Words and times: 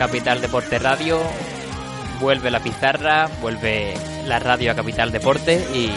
Capital 0.00 0.40
Deporte 0.40 0.78
Radio. 0.78 1.20
Vuelve 2.22 2.50
la 2.50 2.60
pizarra, 2.60 3.28
vuelve 3.42 3.92
la 4.24 4.38
radio 4.38 4.72
a 4.72 4.74
Capital 4.74 5.12
Deporte 5.12 5.62
y, 5.74 5.92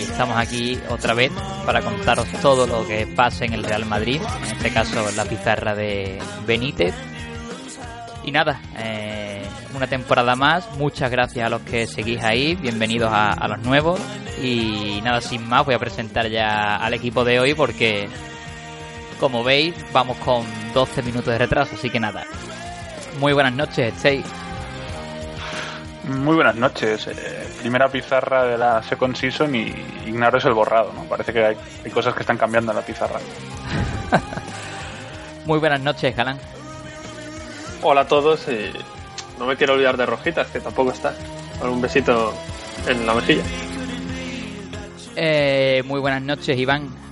estamos 0.00 0.38
aquí 0.38 0.78
otra 0.90 1.12
vez 1.12 1.32
para 1.64 1.82
contaros 1.82 2.28
todo 2.40 2.68
lo 2.68 2.86
que 2.86 3.04
pasa 3.04 3.44
en 3.44 3.52
el 3.52 3.64
Real 3.64 3.84
Madrid, 3.84 4.22
en 4.22 4.56
este 4.56 4.70
caso 4.70 5.10
la 5.16 5.24
pizarra 5.24 5.74
de 5.74 6.20
Benítez. 6.46 6.94
Y 8.22 8.30
nada, 8.30 8.60
eh, 8.78 9.42
una 9.74 9.88
temporada 9.88 10.36
más. 10.36 10.70
Muchas 10.78 11.10
gracias 11.10 11.44
a 11.44 11.50
los 11.50 11.62
que 11.62 11.88
seguís 11.88 12.22
ahí. 12.22 12.54
Bienvenidos 12.54 13.10
a, 13.12 13.32
a, 13.32 13.48
los 13.48 13.58
nuevos. 13.58 14.00
Y 14.40 15.00
nada, 15.02 15.20
sin 15.20 15.48
más, 15.48 15.66
voy 15.66 15.74
a 15.74 15.80
presentar 15.80 16.28
ya 16.28 16.76
al 16.76 16.94
equipo 16.94 17.24
de 17.24 17.40
hoy 17.40 17.54
porque 17.54 18.08
como 19.18 19.42
veis, 19.42 19.74
vamos 19.92 20.16
con 20.18 20.46
12 20.74 21.02
minutos 21.02 21.26
de 21.26 21.38
retraso, 21.38 21.74
así 21.74 21.90
que 21.90 21.98
nada. 21.98 22.24
Muy 23.18 23.32
buenas 23.32 23.54
noches, 23.54 23.94
Stay. 23.94 24.22
Muy 26.04 26.36
buenas 26.36 26.54
noches. 26.54 27.06
Eh, 27.08 27.48
primera 27.60 27.88
pizarra 27.88 28.44
de 28.44 28.58
la 28.58 28.82
Second 28.82 29.16
Season 29.16 29.54
y 29.54 29.74
ignaro 30.06 30.38
es 30.38 30.44
el 30.44 30.52
borrado, 30.52 30.92
¿no? 30.92 31.04
Parece 31.04 31.32
que 31.32 31.44
hay, 31.44 31.90
cosas 31.90 32.14
que 32.14 32.20
están 32.20 32.36
cambiando 32.36 32.72
en 32.72 32.76
la 32.76 32.84
pizarra. 32.84 33.18
Muy 35.46 35.58
buenas 35.58 35.80
noches, 35.80 36.14
Galán. 36.14 36.38
Hola 37.82 38.02
a 38.02 38.06
todos. 38.06 38.46
y 38.48 38.70
no 39.38 39.46
me 39.46 39.56
quiero 39.56 39.74
olvidar 39.74 39.96
de 39.96 40.06
Rojitas, 40.06 40.48
que 40.48 40.60
tampoco 40.60 40.92
está. 40.92 41.14
Con 41.58 41.70
un 41.70 41.80
besito 41.80 42.34
en 42.86 43.06
la 43.06 43.14
mejilla. 43.14 43.42
Eh, 45.16 45.82
muy 45.86 46.00
buenas 46.00 46.22
noches, 46.22 46.56
Iván. 46.58 47.05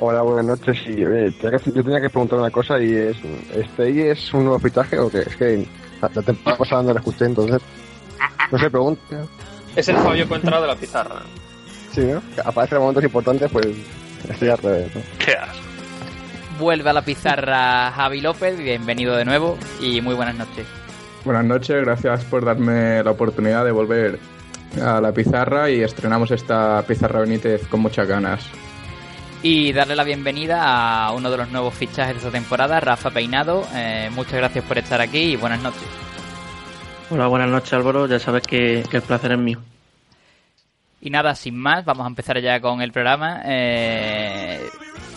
Hola, 0.00 0.22
buenas 0.22 0.44
noches. 0.44 0.78
Sí, 0.84 0.94
eh, 0.96 1.32
yo 1.42 1.82
tenía 1.82 2.00
que 2.00 2.08
preguntar 2.08 2.38
una 2.38 2.50
cosa 2.50 2.80
y 2.80 2.94
es, 2.94 3.16
¿este 3.52 4.12
es 4.12 4.32
un 4.32 4.44
nuevo 4.44 4.60
fichaje 4.60 4.96
o 4.96 5.10
qué? 5.10 5.20
Es 5.20 5.34
que 5.34 5.66
la, 6.00 6.08
temporada 6.08 6.56
pasada 6.56 6.82
no 6.84 6.92
la 6.92 7.00
escuché, 7.00 7.24
entonces 7.24 7.60
no 8.52 8.58
se 8.58 8.70
pregunta. 8.70 9.26
Es 9.74 9.88
el 9.88 9.96
Fabio 9.96 10.28
Contra 10.28 10.60
de 10.60 10.66
la 10.68 10.76
pizarra. 10.76 11.22
Sí, 11.90 12.02
¿no? 12.02 12.22
Aparece 12.44 12.76
en 12.76 12.80
momentos 12.80 13.02
importantes, 13.02 13.50
pues 13.50 13.66
estoy 14.28 14.48
al 14.48 14.58
revés. 14.58 14.94
¿no? 14.94 15.02
¿Qué 15.18 15.34
Vuelve 16.60 16.90
a 16.90 16.92
la 16.92 17.02
pizarra 17.02 17.90
Javi 17.90 18.20
López, 18.20 18.56
bienvenido 18.56 19.16
de 19.16 19.24
nuevo 19.24 19.58
y 19.80 20.00
muy 20.00 20.14
buenas 20.14 20.36
noches. 20.36 20.66
Buenas 21.24 21.44
noches, 21.44 21.84
gracias 21.84 22.24
por 22.24 22.44
darme 22.44 23.02
la 23.02 23.10
oportunidad 23.10 23.64
de 23.64 23.72
volver 23.72 24.20
a 24.80 25.00
la 25.00 25.10
pizarra 25.10 25.70
y 25.70 25.82
estrenamos 25.82 26.30
esta 26.30 26.84
pizarra 26.86 27.20
Benítez 27.20 27.66
con 27.66 27.80
muchas 27.80 28.06
ganas 28.06 28.48
y 29.42 29.72
darle 29.72 29.94
la 29.94 30.04
bienvenida 30.04 31.06
a 31.06 31.12
uno 31.12 31.30
de 31.30 31.36
los 31.36 31.50
nuevos 31.50 31.74
fichajes 31.74 32.14
de 32.14 32.18
esta 32.18 32.30
temporada, 32.30 32.80
Rafa 32.80 33.10
Peinado. 33.10 33.66
Eh, 33.74 34.10
muchas 34.12 34.34
gracias 34.34 34.64
por 34.64 34.78
estar 34.78 35.00
aquí 35.00 35.18
y 35.18 35.36
buenas 35.36 35.62
noches. 35.62 35.86
Hola, 37.10 37.26
buenas 37.26 37.48
noches 37.48 37.72
Álvaro, 37.72 38.06
ya 38.06 38.18
sabes 38.18 38.42
que, 38.42 38.80
el 38.80 39.02
placer 39.02 39.32
es 39.32 39.38
mío. 39.38 39.60
Y 41.00 41.10
nada, 41.10 41.34
sin 41.34 41.56
más, 41.56 41.84
vamos 41.84 42.04
a 42.04 42.08
empezar 42.08 42.40
ya 42.40 42.60
con 42.60 42.82
el 42.82 42.90
programa. 42.90 43.42
Eh, 43.44 44.68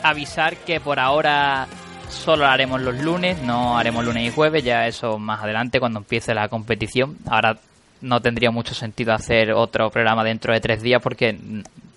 avisar 0.03 0.57
que 0.57 0.79
por 0.79 0.99
ahora 0.99 1.67
solo 2.07 2.45
haremos 2.45 2.81
los 2.81 2.99
lunes, 2.99 3.41
no 3.41 3.77
haremos 3.77 4.05
lunes 4.05 4.27
y 4.27 4.31
jueves, 4.31 4.63
ya 4.63 4.87
eso 4.87 5.17
más 5.17 5.41
adelante 5.41 5.79
cuando 5.79 5.99
empiece 5.99 6.35
la 6.35 6.49
competición. 6.49 7.17
Ahora 7.27 7.57
no 8.01 8.21
tendría 8.21 8.51
mucho 8.51 8.73
sentido 8.73 9.13
hacer 9.13 9.51
otro 9.51 9.89
programa 9.89 10.23
dentro 10.23 10.53
de 10.53 10.59
tres 10.59 10.81
días 10.81 11.01
porque 11.01 11.37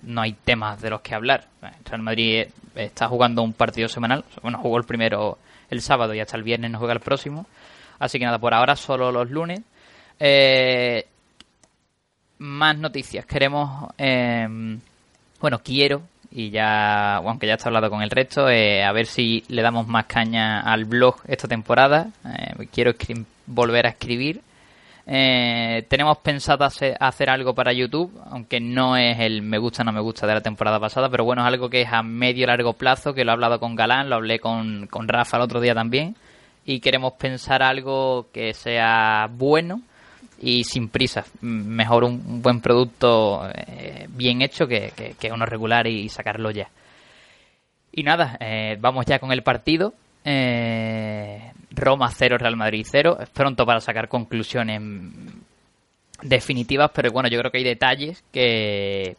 no 0.03 0.21
hay 0.21 0.33
temas 0.33 0.81
de 0.81 0.89
los 0.89 1.01
que 1.01 1.15
hablar. 1.15 1.45
Real 1.85 2.01
Madrid 2.01 2.45
está 2.75 3.07
jugando 3.07 3.41
un 3.41 3.53
partido 3.53 3.87
semanal, 3.87 4.23
bueno, 4.41 4.59
jugó 4.59 4.77
el 4.77 4.83
primero 4.83 5.37
el 5.69 5.81
sábado 5.81 6.13
y 6.13 6.19
hasta 6.19 6.37
el 6.37 6.43
viernes 6.43 6.71
no 6.71 6.77
juega 6.77 6.93
el 6.93 6.99
próximo. 6.99 7.45
Así 7.99 8.19
que 8.19 8.25
nada, 8.25 8.39
por 8.39 8.53
ahora 8.53 8.75
solo 8.75 9.11
los 9.11 9.29
lunes. 9.29 9.61
Eh, 10.19 11.05
más 12.39 12.77
noticias. 12.77 13.25
Queremos, 13.25 13.89
eh, 13.97 14.47
bueno, 15.39 15.59
quiero, 15.63 16.03
y 16.31 16.49
ya, 16.49 17.15
aunque 17.15 17.47
ya 17.47 17.53
está 17.53 17.69
hablado 17.69 17.89
con 17.89 18.01
el 18.01 18.09
resto, 18.09 18.49
eh, 18.49 18.83
a 18.83 18.91
ver 18.91 19.05
si 19.05 19.43
le 19.47 19.61
damos 19.61 19.87
más 19.87 20.05
caña 20.05 20.59
al 20.61 20.85
blog 20.85 21.21
esta 21.27 21.47
temporada. 21.47 22.09
quiero 22.71 22.93
volver 23.47 23.85
a 23.85 23.89
escribir 23.89 24.41
eh, 25.07 25.85
tenemos 25.87 26.17
pensado 26.17 26.65
hacer, 26.65 27.29
algo 27.29 27.53
para 27.53 27.73
YouTube, 27.73 28.11
aunque 28.31 28.59
no 28.59 28.97
es 28.97 29.19
el 29.19 29.43
me 29.43 29.59
gusta 29.59 29.83
no 29.83 29.91
me 29.91 30.01
gusta 30.01 30.25
de 30.25 30.33
la 30.33 30.41
temporada 30.41 30.79
pasada, 30.79 31.09
pero 31.09 31.23
bueno, 31.23 31.43
es 31.43 31.47
algo 31.47 31.69
que 31.69 31.81
es 31.81 31.89
a 31.91 32.01
medio 32.01 32.47
largo 32.47 32.73
plazo, 32.73 33.13
que 33.13 33.23
lo 33.23 33.31
he 33.31 33.33
hablado 33.33 33.59
con 33.59 33.75
Galán, 33.75 34.09
lo 34.09 34.15
hablé 34.15 34.39
con, 34.39 34.87
con 34.87 35.07
Rafa 35.07 35.37
el 35.37 35.43
otro 35.43 35.61
día 35.61 35.75
también, 35.75 36.15
y 36.65 36.79
queremos 36.79 37.13
pensar 37.13 37.61
algo 37.61 38.27
que 38.33 38.53
sea 38.53 39.27
bueno 39.31 39.81
y 40.41 40.63
sin 40.63 40.89
prisa. 40.89 41.23
Mejor 41.41 42.03
un, 42.03 42.41
buen 42.41 42.59
producto 42.61 43.47
eh, 43.53 44.07
bien 44.09 44.41
hecho 44.41 44.67
que, 44.67 44.91
que, 45.19 45.31
uno 45.31 45.45
regular 45.45 45.85
y 45.85 46.09
sacarlo 46.09 46.49
ya. 46.49 46.69
Y 47.91 48.03
nada, 48.03 48.37
eh, 48.39 48.77
vamos 48.79 49.05
ya 49.05 49.19
con 49.19 49.31
el 49.31 49.43
partido. 49.43 49.93
Eh, 50.27 51.51
Roma 51.69 52.09
0, 52.09 52.37
Real 52.39 52.57
Madrid 52.57 52.85
0. 52.89 53.17
Es 53.21 53.29
pronto 53.29 53.65
para 53.65 53.79
sacar 53.79 54.09
conclusiones 54.09 54.81
definitivas, 56.23 56.91
pero 56.93 57.11
bueno, 57.11 57.29
yo 57.29 57.39
creo 57.39 57.51
que 57.51 57.59
hay 57.59 57.63
detalles 57.63 58.23
que, 58.31 59.15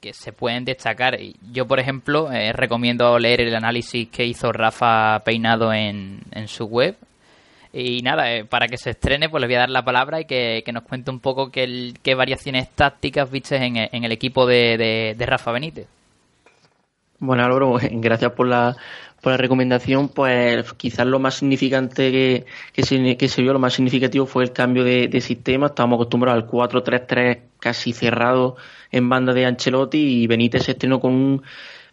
que 0.00 0.14
se 0.14 0.32
pueden 0.32 0.64
destacar. 0.64 1.18
Yo, 1.52 1.66
por 1.66 1.78
ejemplo, 1.78 2.32
eh, 2.32 2.52
recomiendo 2.52 3.18
leer 3.18 3.42
el 3.42 3.54
análisis 3.54 4.08
que 4.08 4.24
hizo 4.24 4.50
Rafa 4.50 5.20
Peinado 5.24 5.72
en, 5.74 6.20
en 6.30 6.48
su 6.48 6.64
web. 6.64 6.96
Y 7.74 8.02
nada, 8.02 8.32
eh, 8.34 8.44
para 8.44 8.66
que 8.66 8.76
se 8.76 8.90
estrene, 8.90 9.28
pues 9.28 9.40
le 9.40 9.46
voy 9.46 9.56
a 9.56 9.60
dar 9.60 9.70
la 9.70 9.84
palabra 9.84 10.20
y 10.20 10.24
que, 10.26 10.62
nos 10.72 10.84
cuente 10.84 11.10
un 11.10 11.20
poco 11.20 11.50
qué, 11.50 11.92
qué 12.02 12.14
variaciones 12.14 12.70
tácticas 12.70 13.30
viste 13.30 13.56
en, 13.56 13.76
en 13.76 14.04
el 14.04 14.12
equipo 14.12 14.46
de, 14.46 15.14
de 15.16 15.26
Rafa 15.26 15.52
Benítez. 15.52 15.86
Bueno, 17.22 17.44
Álvaro, 17.44 17.78
gracias 17.92 18.32
por 18.32 18.48
la, 18.48 18.76
por 19.20 19.30
la 19.30 19.36
recomendación, 19.36 20.08
pues 20.08 20.72
quizás 20.72 21.06
lo 21.06 21.20
más 21.20 21.36
significante 21.36 22.10
que, 22.10 22.46
que, 22.72 22.82
se, 22.82 23.16
que 23.16 23.28
se 23.28 23.42
vio, 23.42 23.52
lo 23.52 23.60
más 23.60 23.74
significativo 23.74 24.26
fue 24.26 24.42
el 24.42 24.52
cambio 24.52 24.82
de, 24.82 25.06
de 25.06 25.20
sistema. 25.20 25.66
Estábamos 25.66 25.98
acostumbrados 25.98 26.42
al 26.42 26.50
4-3-3 26.50 27.38
casi 27.60 27.92
cerrado 27.92 28.56
en 28.90 29.08
banda 29.08 29.32
de 29.32 29.46
Ancelotti 29.46 29.98
y 29.98 30.26
Benítez 30.26 30.64
se 30.64 30.72
estrenó 30.72 30.98
con 30.98 31.12
un, 31.12 31.42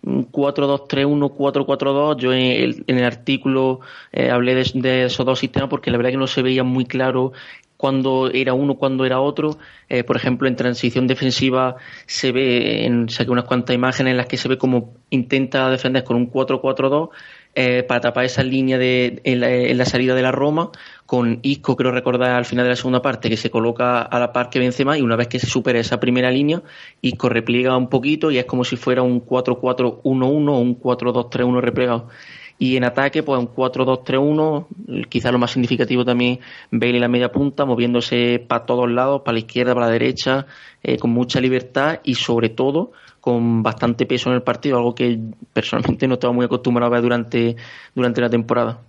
4-2-3-1, 0.01 1.35
4-4-2. 1.35 2.17
Yo 2.17 2.33
en 2.33 2.83
el, 2.87 3.03
artículo 3.03 3.81
eh, 4.11 4.31
hablé 4.31 4.55
de, 4.55 4.71
de, 4.73 5.03
esos 5.05 5.25
dos 5.27 5.37
sistemas 5.37 5.69
porque 5.69 5.91
la 5.91 5.97
verdad 5.97 6.11
que 6.11 6.17
no 6.17 6.25
se 6.25 6.41
veía 6.41 6.63
muy 6.63 6.85
claro 6.85 7.33
cuando 7.79 8.29
era 8.29 8.53
uno, 8.53 8.75
cuando 8.75 9.05
era 9.05 9.21
otro. 9.21 9.57
Eh, 9.87 10.03
por 10.03 10.17
ejemplo, 10.17 10.49
en 10.49 10.57
transición 10.57 11.07
defensiva 11.07 11.77
se 12.07 12.33
ve, 12.33 12.85
en, 12.85 13.07
saqué 13.07 13.31
unas 13.31 13.45
cuantas 13.45 13.73
imágenes 13.73 14.11
en 14.11 14.17
las 14.17 14.25
que 14.25 14.35
se 14.35 14.49
ve 14.49 14.57
como 14.57 14.95
intenta 15.09 15.69
defender 15.69 16.03
con 16.03 16.17
un 16.17 16.29
4-4-2 16.29 17.07
eh, 17.55 17.83
para 17.83 18.01
tapar 18.01 18.25
esa 18.25 18.43
línea 18.43 18.77
de, 18.77 19.21
en, 19.23 19.77
la, 19.77 19.85
salida 19.85 20.13
de 20.13 20.21
la 20.21 20.33
Roma, 20.33 20.71
con 21.05 21.39
Isco, 21.41 21.77
creo 21.77 21.93
recordar 21.93 22.31
al 22.31 22.43
final 22.43 22.65
de 22.65 22.71
la 22.71 22.75
segunda 22.75 23.01
parte, 23.01 23.29
que 23.29 23.37
se 23.37 23.49
coloca 23.49 24.01
a 24.01 24.19
la 24.19 24.33
par 24.33 24.49
que 24.49 24.59
Benzema 24.59 24.97
y 24.97 25.01
una 25.01 25.15
vez 25.15 25.29
que 25.29 25.39
se 25.39 25.47
supera 25.47 25.79
esa 25.79 26.01
primera 26.01 26.31
línea, 26.31 26.61
Isco 27.01 27.29
repliega 27.29 27.77
un 27.77 27.87
poquito 27.87 28.29
y 28.29 28.39
es 28.39 28.45
como 28.45 28.65
si 28.65 28.75
fuera 28.75 29.03
un 29.03 29.25
4-4-1-1 29.25 30.03
o 30.03 30.59
un 30.59 30.77
4-2-3-1 30.81 31.61
replegado. 31.61 32.09
Y 32.61 32.75
en 32.75 32.83
ataque, 32.83 33.23
pues 33.23 33.39
un 33.39 33.47
4-2-3-1, 33.47 35.07
quizá 35.07 35.31
lo 35.31 35.39
más 35.39 35.51
significativo 35.51 36.03
también, 36.03 36.39
Bale 36.69 36.99
la 36.99 37.07
media 37.07 37.31
punta, 37.31 37.65
moviéndose 37.65 38.45
para 38.45 38.65
todos 38.65 38.91
lados, 38.91 39.21
para 39.21 39.33
la 39.33 39.39
izquierda, 39.39 39.73
para 39.73 39.87
la 39.87 39.93
derecha, 39.93 40.45
eh, 40.83 40.97
con 40.97 41.11
mucha 41.11 41.39
libertad 41.39 42.01
y 42.03 42.15
sobre 42.15 42.49
todo 42.49 42.91
con 43.21 43.63
bastante 43.63 44.05
peso 44.05 44.29
en 44.29 44.35
el 44.35 44.41
partido, 44.43 44.77
algo 44.77 44.93
que 44.93 45.17
personalmente 45.53 46.07
no 46.07 46.15
estaba 46.15 46.33
muy 46.33 46.45
acostumbrado 46.45 46.91
a 46.91 46.95
ver 46.95 47.01
durante, 47.01 47.55
durante 47.95 48.21
la 48.21 48.29
temporada. 48.29 48.79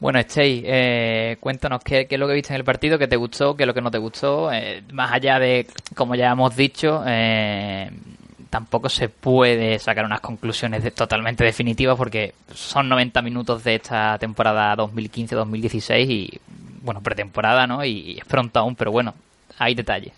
Bueno, 0.00 0.20
Stey, 0.20 0.62
eh, 0.66 1.38
cuéntanos 1.40 1.82
qué, 1.82 2.06
es 2.10 2.18
lo 2.18 2.26
que 2.26 2.34
viste 2.34 2.52
en 2.52 2.58
el 2.58 2.64
partido, 2.64 2.98
qué 2.98 3.08
te 3.08 3.16
gustó, 3.16 3.56
qué 3.56 3.62
es 3.62 3.66
lo 3.66 3.72
que 3.72 3.80
no 3.80 3.90
te 3.90 3.96
gustó, 3.96 4.52
eh, 4.52 4.82
más 4.92 5.10
allá 5.12 5.38
de, 5.38 5.66
como 5.94 6.14
ya 6.14 6.30
hemos 6.30 6.54
dicho, 6.54 7.02
eh, 7.06 7.90
tampoco 8.54 8.88
se 8.88 9.08
puede 9.08 9.80
sacar 9.80 10.04
unas 10.04 10.20
conclusiones 10.20 10.94
totalmente 10.94 11.42
definitivas 11.42 11.96
porque 11.96 12.34
son 12.54 12.88
90 12.88 13.20
minutos 13.20 13.64
de 13.64 13.74
esta 13.74 14.16
temporada 14.16 14.76
2015-2016 14.76 16.06
y, 16.08 16.40
bueno, 16.80 17.00
pretemporada, 17.00 17.66
¿no? 17.66 17.84
Y, 17.84 18.18
es 18.18 18.24
pronto 18.24 18.60
aún, 18.60 18.76
pero 18.76 18.92
bueno, 18.92 19.12
hay 19.58 19.74
detalles. 19.74 20.12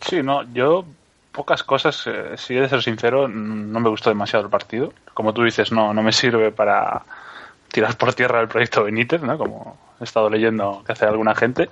Sí, 0.00 0.24
no, 0.24 0.42
yo 0.52 0.84
pocas 1.30 1.62
cosas, 1.62 2.04
eh, 2.08 2.36
si 2.36 2.56
he 2.56 2.62
de 2.62 2.68
ser 2.68 2.82
sincero, 2.82 3.28
no 3.28 3.78
me 3.78 3.90
gustó 3.90 4.10
demasiado 4.10 4.46
el 4.46 4.50
partido. 4.50 4.92
Como 5.14 5.32
tú 5.32 5.44
dices, 5.44 5.70
no, 5.70 5.94
no 5.94 6.02
me 6.02 6.10
sirve 6.10 6.50
para 6.50 7.02
tirar 7.70 7.96
por 7.96 8.12
tierra 8.12 8.40
el 8.40 8.48
proyecto 8.48 8.82
Benítez, 8.82 9.22
¿no? 9.22 9.38
Como 9.38 9.78
he 10.00 10.02
estado 10.02 10.28
leyendo 10.28 10.82
que 10.84 10.94
hace 10.94 11.04
alguna 11.06 11.36
gente. 11.36 11.68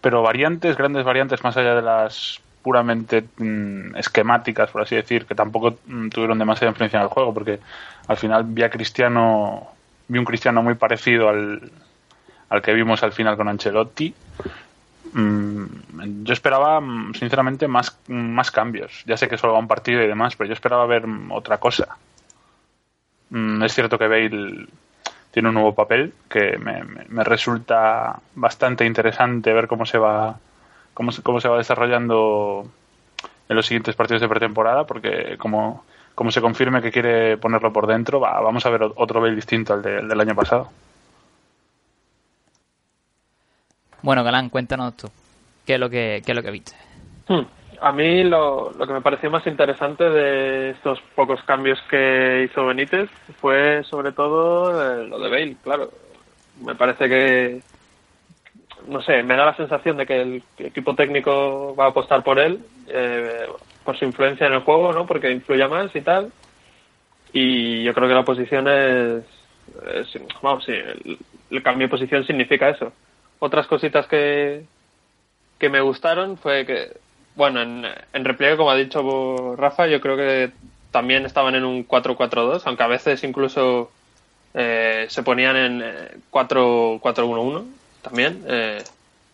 Pero 0.00 0.22
variantes, 0.22 0.78
grandes 0.78 1.04
variantes, 1.04 1.44
más 1.44 1.58
allá 1.58 1.74
de 1.74 1.82
las 1.82 2.40
puramente 2.62 3.24
mm, 3.38 3.96
esquemáticas, 3.96 4.70
por 4.70 4.82
así 4.82 4.96
decir, 4.96 5.26
que 5.26 5.34
tampoco 5.34 5.78
mm, 5.86 6.08
tuvieron 6.08 6.38
demasiada 6.38 6.70
influencia 6.70 6.98
en 6.98 7.04
el 7.04 7.08
juego, 7.08 7.32
porque 7.32 7.60
al 8.06 8.16
final 8.16 8.44
vi 8.44 8.62
a 8.62 8.70
Cristiano, 8.70 9.68
vi 10.08 10.18
un 10.18 10.24
Cristiano 10.24 10.62
muy 10.62 10.74
parecido 10.74 11.28
al, 11.28 11.70
al 12.48 12.62
que 12.62 12.74
vimos 12.74 13.02
al 13.02 13.12
final 13.12 13.36
con 13.36 13.48
Ancelotti. 13.48 14.14
Mm, 15.12 15.64
yo 16.22 16.32
esperaba, 16.32 16.80
sinceramente, 17.18 17.66
más, 17.68 17.98
más 18.08 18.50
cambios. 18.50 19.02
Ya 19.06 19.16
sé 19.16 19.28
que 19.28 19.38
solo 19.38 19.54
va 19.54 19.58
un 19.58 19.68
partido 19.68 20.02
y 20.02 20.06
demás, 20.06 20.36
pero 20.36 20.48
yo 20.48 20.54
esperaba 20.54 20.86
ver 20.86 21.04
otra 21.30 21.58
cosa. 21.58 21.96
Es 23.62 23.74
cierto 23.74 23.96
que 23.96 24.08
Bale 24.08 24.66
tiene 25.30 25.48
un 25.48 25.54
nuevo 25.54 25.74
papel 25.74 26.12
que 26.28 26.58
me, 26.58 26.82
me, 27.08 27.22
resulta 27.22 28.18
bastante 28.34 28.84
interesante 28.84 29.52
ver 29.52 29.68
cómo 29.68 29.86
se 29.86 29.98
va 29.98 30.36
cómo 31.00 31.12
se, 31.12 31.22
cómo 31.22 31.40
se 31.40 31.48
va 31.48 31.56
desarrollando 31.56 32.62
en 33.48 33.56
los 33.56 33.64
siguientes 33.64 33.96
partidos 33.96 34.20
de 34.20 34.28
pretemporada 34.28 34.84
porque 34.84 35.38
como, 35.38 35.82
como 36.14 36.30
se 36.30 36.42
confirme 36.42 36.82
que 36.82 36.92
quiere 36.92 37.38
ponerlo 37.38 37.72
por 37.72 37.86
dentro 37.86 38.20
va, 38.20 38.38
vamos 38.42 38.66
a 38.66 38.68
ver 38.68 38.82
otro 38.82 39.18
Bale 39.18 39.34
distinto 39.34 39.72
al 39.72 39.80
del 39.80 40.20
año 40.20 40.34
pasado. 40.34 40.68
Bueno 44.02 44.22
Galán 44.22 44.50
cuéntanos 44.50 44.94
tú 44.94 45.08
qué 45.64 45.74
es 45.74 45.80
lo 45.80 45.88
que 45.88 46.20
qué 46.22 46.32
es 46.32 46.36
lo 46.36 46.42
que 46.42 46.50
viste 46.50 46.76
hmm. 47.28 47.46
A 47.80 47.92
mí 47.92 48.22
lo, 48.22 48.70
lo 48.72 48.86
que 48.86 48.92
me 48.92 49.00
pareció 49.00 49.30
más 49.30 49.46
interesante 49.46 50.04
de 50.04 50.70
estos 50.72 51.00
pocos 51.14 51.42
cambios 51.44 51.78
que 51.88 52.42
hizo 52.44 52.66
Benítez 52.66 53.08
fue 53.40 53.82
sobre 53.84 54.12
todo 54.12 55.00
eh, 55.00 55.08
lo 55.08 55.18
de 55.18 55.30
Bale, 55.30 55.56
claro. 55.62 55.90
Me 56.62 56.74
parece 56.74 57.08
que, 57.08 57.62
no 58.88 59.02
sé, 59.02 59.22
me 59.22 59.36
da 59.36 59.46
la 59.46 59.56
sensación 59.56 59.96
de 59.96 60.06
que 60.06 60.20
el 60.20 60.42
equipo 60.58 60.94
técnico 60.94 61.74
va 61.78 61.86
a 61.86 61.88
apostar 61.88 62.22
por 62.22 62.38
él, 62.38 62.60
eh, 62.88 63.46
por 63.84 63.98
su 63.98 64.04
influencia 64.04 64.46
en 64.46 64.54
el 64.54 64.60
juego, 64.60 64.92
¿no? 64.92 65.06
Porque 65.06 65.30
influya 65.30 65.68
más 65.68 65.94
y 65.94 66.00
tal. 66.00 66.32
Y 67.32 67.84
yo 67.84 67.94
creo 67.94 68.08
que 68.08 68.14
la 68.14 68.24
posición 68.24 68.66
es, 68.68 69.24
vamos, 70.42 70.64
sí, 70.64 70.72
el, 70.72 71.18
el 71.50 71.62
cambio 71.62 71.86
de 71.86 71.90
posición 71.90 72.24
significa 72.26 72.68
eso. 72.68 72.92
Otras 73.38 73.66
cositas 73.66 74.06
que, 74.06 74.64
que 75.58 75.68
me 75.68 75.80
gustaron 75.80 76.36
fue 76.36 76.66
que 76.66 76.92
bueno, 77.40 77.62
en, 77.62 77.86
en 78.12 78.24
repliegue, 78.24 78.56
como 78.56 78.70
ha 78.70 78.76
dicho 78.76 79.56
Rafa, 79.56 79.86
yo 79.86 80.00
creo 80.00 80.16
que 80.16 80.50
también 80.90 81.24
estaban 81.24 81.54
en 81.54 81.64
un 81.64 81.86
4-4-2, 81.86 82.62
aunque 82.64 82.82
a 82.82 82.88
veces 82.88 83.22
incluso 83.24 83.90
eh, 84.54 85.06
se 85.08 85.22
ponían 85.22 85.56
en 85.56 85.84
4-4-1-1 86.30 87.62
eh, 87.62 87.64
también. 88.02 88.44
Eh, 88.46 88.82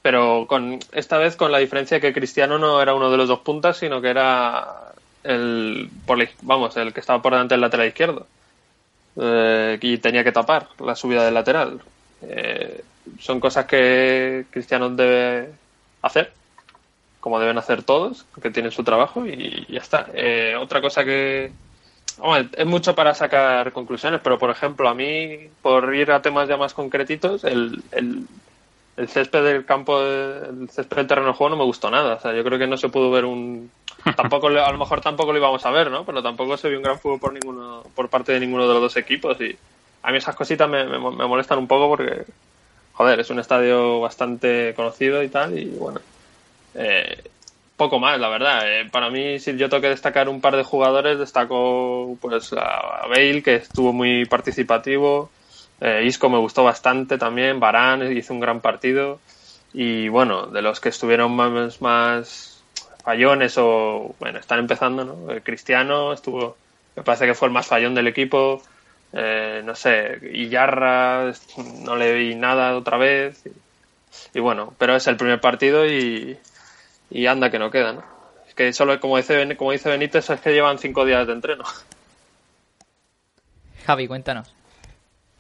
pero 0.03 0.47
con 0.49 0.79
esta 0.93 1.19
vez 1.19 1.37
con 1.37 1.51
la 1.51 1.59
diferencia 1.59 2.01
que 2.01 2.13
Cristiano 2.13 2.59
no 2.59 2.81
era 2.81 2.95
uno 2.95 3.11
de 3.11 3.17
los 3.17 3.29
dos 3.29 3.41
puntas, 3.41 3.77
sino 3.77 4.01
que 4.01 4.11
era 4.11 4.93
el, 5.25 5.91
vamos, 6.43 6.77
el 6.77 6.93
que 6.93 7.01
estaba 7.01 7.21
por 7.21 7.33
delante 7.33 7.55
del 7.55 7.63
lateral 7.63 7.89
izquierdo. 7.89 8.27
y 9.81 9.99
tenía 9.99 10.23
que 10.23 10.33
tapar 10.33 10.69
la 10.79 10.95
subida 10.95 11.25
del 11.25 11.35
lateral. 11.35 11.81
son 13.19 13.41
cosas 13.41 13.67
que 13.67 14.47
Cristiano 14.51 14.91
debe 14.91 15.51
hacer 16.03 16.33
como 17.27 17.41
deben 17.41 17.59
hacer 17.59 17.83
todos, 17.83 18.25
que 18.41 18.53
tienen 18.53 18.71
su 18.71 18.85
trabajo 18.85 19.27
y 19.27 19.67
ya 19.69 19.81
está. 19.81 20.07
Eh, 20.15 20.55
otra 20.57 20.81
cosa 20.81 21.05
que... 21.05 21.51
es 22.57 22.67
mucho 22.67 22.95
para 22.95 23.15
sacar 23.15 23.73
conclusiones, 23.73 24.21
pero 24.23 24.39
por 24.39 24.51
ejemplo, 24.51 24.89
a 24.89 24.95
mí, 24.95 25.49
por 25.61 25.93
ir 25.93 26.13
a 26.13 26.23
temas 26.23 26.49
ya 26.49 26.57
más 26.57 26.73
concretitos, 26.73 27.43
el, 27.43 27.83
el, 27.91 28.29
el 28.97 29.09
césped 29.09 29.45
del 29.45 29.65
campo, 29.65 30.01
el 30.01 30.69
césped 30.71 30.97
del 30.97 31.07
terreno 31.07 31.29
de 31.29 31.35
juego 31.35 31.51
no 31.51 31.57
me 31.57 31.65
gustó 31.65 31.91
nada. 31.91 32.15
O 32.15 32.21
sea, 32.21 32.35
yo 32.35 32.43
creo 32.45 32.59
que 32.59 32.67
no 32.67 32.77
se 32.77 32.89
pudo 32.89 33.11
ver 33.11 33.25
un... 33.25 33.71
Tampoco, 34.17 34.49
a 34.49 34.73
lo 34.73 34.79
mejor 34.79 35.01
tampoco 35.01 35.33
lo 35.33 35.39
íbamos 35.39 35.65
a 35.67 35.71
ver, 35.71 35.91
¿no? 35.91 36.05
Pero 36.05 36.23
tampoco 36.23 36.57
se 36.57 36.69
vio 36.69 36.79
un 36.79 36.85
gran 36.85 36.99
fútbol 36.99 37.19
por 37.19 37.33
ninguno, 37.33 37.83
por 37.95 38.09
parte 38.09 38.33
de 38.33 38.41
ninguno 38.41 38.67
de 38.67 38.75
los 38.75 38.83
dos 38.83 38.97
equipos 38.97 39.41
y 39.41 39.57
a 40.03 40.13
mí 40.13 40.19
esas 40.19 40.37
cositas 40.37 40.69
me, 40.69 40.85
me, 40.85 40.99
molestan 40.99 41.59
un 41.59 41.67
poco 41.67 41.89
porque, 41.89 42.25
joder, 42.93 43.19
es 43.19 43.29
un 43.31 43.41
estadio 43.41 44.01
bastante 44.01 44.73
conocido 44.75 45.21
y 45.25 45.29
tal 45.29 45.59
y 45.59 45.65
bueno, 45.65 46.01
eh, 46.77 47.25
poco 47.77 47.99
más, 47.99 48.19
la 48.21 48.29
verdad. 48.29 48.61
Eh, 48.65 48.89
para 48.91 49.11
mí, 49.11 49.41
si 49.41 49.57
yo 49.57 49.69
tengo 49.69 49.81
que 49.81 49.89
destacar 49.89 50.29
un 50.29 50.41
par 50.41 50.57
de 50.57 50.63
jugadores, 50.63 51.19
destaco 51.19 52.17
pues 52.21 52.53
a 52.53 53.07
Bale, 53.09 53.43
que 53.43 53.57
estuvo 53.57 53.93
muy 53.93 54.25
participativo. 54.27 55.31
Eh, 55.81 56.05
Isco 56.07 56.29
me 56.29 56.39
gustó 56.39 56.65
bastante 56.65 57.19
también. 57.19 57.61
Barán 57.61 58.17
hizo 58.17 58.33
un 58.33 58.41
gran 58.41 58.61
partido. 58.61 59.21
Y 59.73 60.09
bueno, 60.09 60.47
de 60.47 60.63
los 60.63 60.81
que 60.81 60.89
estuvieron 60.89 61.33
más, 61.37 61.81
más 61.83 62.63
fallones 63.05 63.57
o, 63.59 64.15
bueno, 64.19 64.39
están 64.39 64.59
empezando, 64.59 65.05
¿no? 65.05 65.33
Eh, 65.33 65.43
Cristiano 65.43 66.13
estuvo, 66.13 66.57
me 66.97 67.03
parece 67.03 67.27
que 67.27 67.35
fue 67.35 67.49
el 67.49 67.55
más 67.55 67.67
fallón 67.67 67.95
del 67.95 68.07
equipo. 68.07 68.63
Eh, 69.13 69.63
no 69.65 69.75
sé, 69.75 70.19
Iyarra, 70.33 71.33
no 71.85 71.97
le 71.97 72.15
vi 72.15 72.35
nada 72.35 72.77
otra 72.77 72.97
vez. 72.97 73.45
y 74.35 74.41
bueno, 74.41 74.75
pero 74.79 74.97
es 74.97 75.07
el 75.07 75.17
primer 75.17 75.41
partido 75.41 75.87
y, 75.87 76.39
y 77.11 77.27
anda 77.27 77.51
que 77.51 77.59
no 77.59 77.71
queda, 77.71 77.93
¿no? 77.93 78.05
Es 78.49 78.55
que 78.55 78.73
solo, 78.73 78.99
como 78.99 79.19
dice, 79.19 79.57
como 79.57 79.73
dice 79.73 79.91
Benítez, 79.91 80.31
es 80.31 80.41
que 80.41 80.53
llevan 80.53 80.79
cinco 80.79 81.05
días 81.05 81.27
de 81.27 81.35
entreno. 81.35 81.65
Javi, 83.87 84.09
cuéntanos. 84.09 84.56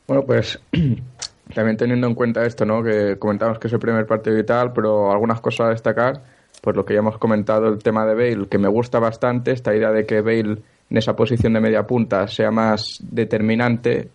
Bueno, 0.06 0.24
pues 0.24 0.60
también 1.54 1.76
teniendo 1.76 2.06
en 2.06 2.14
cuenta 2.14 2.44
esto, 2.44 2.64
¿no? 2.64 2.82
Que 2.82 3.18
comentamos 3.18 3.58
que 3.58 3.66
es 3.68 3.72
el 3.72 3.78
primer 3.78 4.06
partido 4.06 4.38
y 4.38 4.44
tal, 4.44 4.72
pero 4.72 5.10
algunas 5.10 5.40
cosas 5.40 5.66
a 5.66 5.70
destacar, 5.70 6.22
pues 6.60 6.76
lo 6.76 6.84
que 6.84 6.94
ya 6.94 7.00
hemos 7.00 7.18
comentado, 7.18 7.68
el 7.68 7.82
tema 7.82 8.06
de 8.06 8.14
Bale, 8.14 8.48
que 8.48 8.58
me 8.58 8.68
gusta 8.68 8.98
bastante, 8.98 9.52
esta 9.52 9.74
idea 9.74 9.90
de 9.90 10.06
que 10.06 10.20
Bale 10.20 10.58
en 10.88 10.96
esa 10.96 11.16
posición 11.16 11.52
de 11.52 11.60
media 11.60 11.86
punta 11.86 12.28
sea 12.28 12.50
más 12.50 13.00
determinante, 13.00 14.10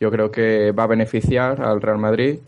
yo 0.00 0.10
creo 0.10 0.30
que 0.30 0.72
va 0.72 0.84
a 0.84 0.88
beneficiar 0.88 1.60
al 1.62 1.80
Real 1.80 1.98
Madrid. 1.98 2.38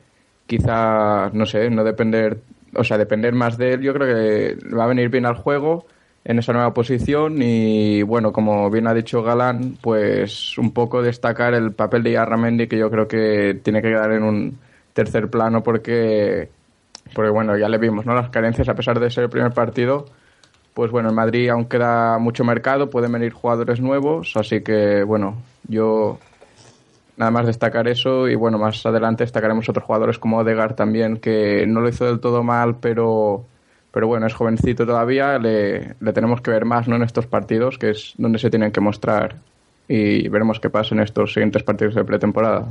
Quizá, 0.46 1.30
no 1.32 1.46
sé, 1.46 1.70
no 1.70 1.84
depender 1.84 2.38
o 2.76 2.84
sea, 2.84 2.98
depender 2.98 3.34
más 3.34 3.56
de 3.56 3.74
él, 3.74 3.80
yo 3.82 3.92
creo 3.94 4.14
que 4.14 4.74
va 4.74 4.84
a 4.84 4.88
venir 4.88 5.08
bien 5.08 5.26
al 5.26 5.36
juego 5.36 5.86
en 6.24 6.38
esa 6.38 6.52
nueva 6.52 6.72
posición 6.72 7.42
y 7.42 8.02
bueno, 8.02 8.32
como 8.32 8.70
bien 8.70 8.86
ha 8.86 8.94
dicho 8.94 9.22
Galán, 9.22 9.76
pues 9.80 10.56
un 10.56 10.72
poco 10.72 11.02
destacar 11.02 11.54
el 11.54 11.72
papel 11.72 12.02
de 12.02 12.12
Yarramendi 12.12 12.66
que 12.66 12.78
yo 12.78 12.90
creo 12.90 13.06
que 13.06 13.60
tiene 13.62 13.82
que 13.82 13.88
quedar 13.88 14.12
en 14.12 14.22
un 14.22 14.58
tercer 14.94 15.28
plano 15.28 15.62
porque 15.62 16.48
porque 17.14 17.30
bueno, 17.30 17.58
ya 17.58 17.68
le 17.68 17.76
vimos, 17.76 18.06
¿no? 18.06 18.14
Las 18.14 18.30
carencias 18.30 18.68
a 18.68 18.74
pesar 18.74 18.98
de 18.98 19.10
ser 19.10 19.24
el 19.24 19.30
primer 19.30 19.52
partido, 19.52 20.06
pues 20.72 20.90
bueno, 20.90 21.10
en 21.10 21.14
Madrid 21.14 21.50
aún 21.50 21.66
queda 21.66 22.18
mucho 22.18 22.42
mercado, 22.42 22.88
pueden 22.88 23.12
venir 23.12 23.32
jugadores 23.32 23.80
nuevos, 23.80 24.32
así 24.36 24.62
que 24.62 25.02
bueno, 25.04 25.36
yo 25.68 26.18
nada 27.16 27.30
más 27.30 27.46
destacar 27.46 27.86
eso 27.88 28.28
y 28.28 28.34
bueno, 28.34 28.58
más 28.58 28.84
adelante 28.86 29.24
destacaremos 29.24 29.68
otros 29.68 29.84
jugadores 29.84 30.18
como 30.18 30.38
Odegar 30.38 30.74
también, 30.74 31.18
que 31.18 31.66
no 31.66 31.80
lo 31.80 31.88
hizo 31.88 32.06
del 32.06 32.20
todo 32.20 32.42
mal, 32.42 32.76
pero, 32.80 33.44
pero 33.94 34.08
bueno, 34.08 34.26
es 34.26 34.34
jovencito 34.34 34.84
todavía, 34.84 35.38
le, 35.38 35.94
le 36.00 36.12
tenemos 36.12 36.40
que 36.40 36.50
ver 36.50 36.64
más 36.64 36.88
¿no? 36.88 36.96
en 36.96 37.04
estos 37.04 37.28
partidos, 37.28 37.78
que 37.78 37.90
es 37.90 38.12
donde 38.18 38.40
se 38.40 38.50
tienen 38.50 38.72
que 38.72 38.80
mostrar 38.80 39.36
y 39.86 40.28
veremos 40.28 40.58
qué 40.58 40.68
pasa 40.68 40.96
en 40.96 41.02
estos 41.02 41.32
siguientes 41.32 41.62
partidos 41.62 41.94
de 41.94 42.02
pretemporada. 42.02 42.66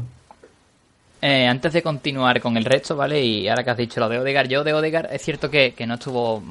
Eh, 1.22 1.48
antes 1.48 1.72
de 1.72 1.82
continuar 1.82 2.42
con 2.42 2.58
el 2.58 2.65
resto, 2.65 2.98
¿vale? 2.98 3.24
Y 3.24 3.48
ahora 3.48 3.63
que 3.63 3.70
has 3.70 3.77
dicho 3.77 4.01
lo 4.01 4.10
de 4.10 4.20
Odegar, 4.20 4.50
yo 4.50 4.65
de 4.65 4.74
Odegar 4.74 5.08
es 5.13 5.22
cierto 5.22 5.50
que, 5.50 5.72
que 5.72 5.88
no 5.88 5.94
estuvo 5.94 6.44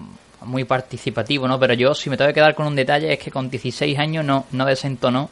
muy 0.47 0.65
participativo, 0.65 1.47
¿no? 1.47 1.61
Pero 1.61 1.75
yo, 1.75 1.95
si 1.95 2.09
me 2.09 2.17
tengo 2.17 2.29
que 2.29 2.35
quedar 2.35 2.55
con 2.55 2.67
un 2.67 2.75
detalle, 2.75 3.13
es 3.13 3.19
que 3.19 3.31
con 3.31 3.51
16 3.51 3.99
años 3.99 4.25
no, 4.25 4.47
no 4.53 4.65
desentonó 4.65 5.29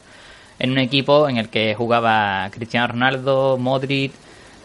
en 0.59 0.69
un 0.69 0.77
equipo 0.77 1.27
en 1.27 1.37
el 1.37 1.49
que 1.49 1.73
jugaba 1.73 2.47
Cristiano 2.51 2.89
Ronaldo, 2.89 3.57
Modric, 3.57 4.11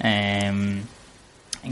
eh, 0.03 0.83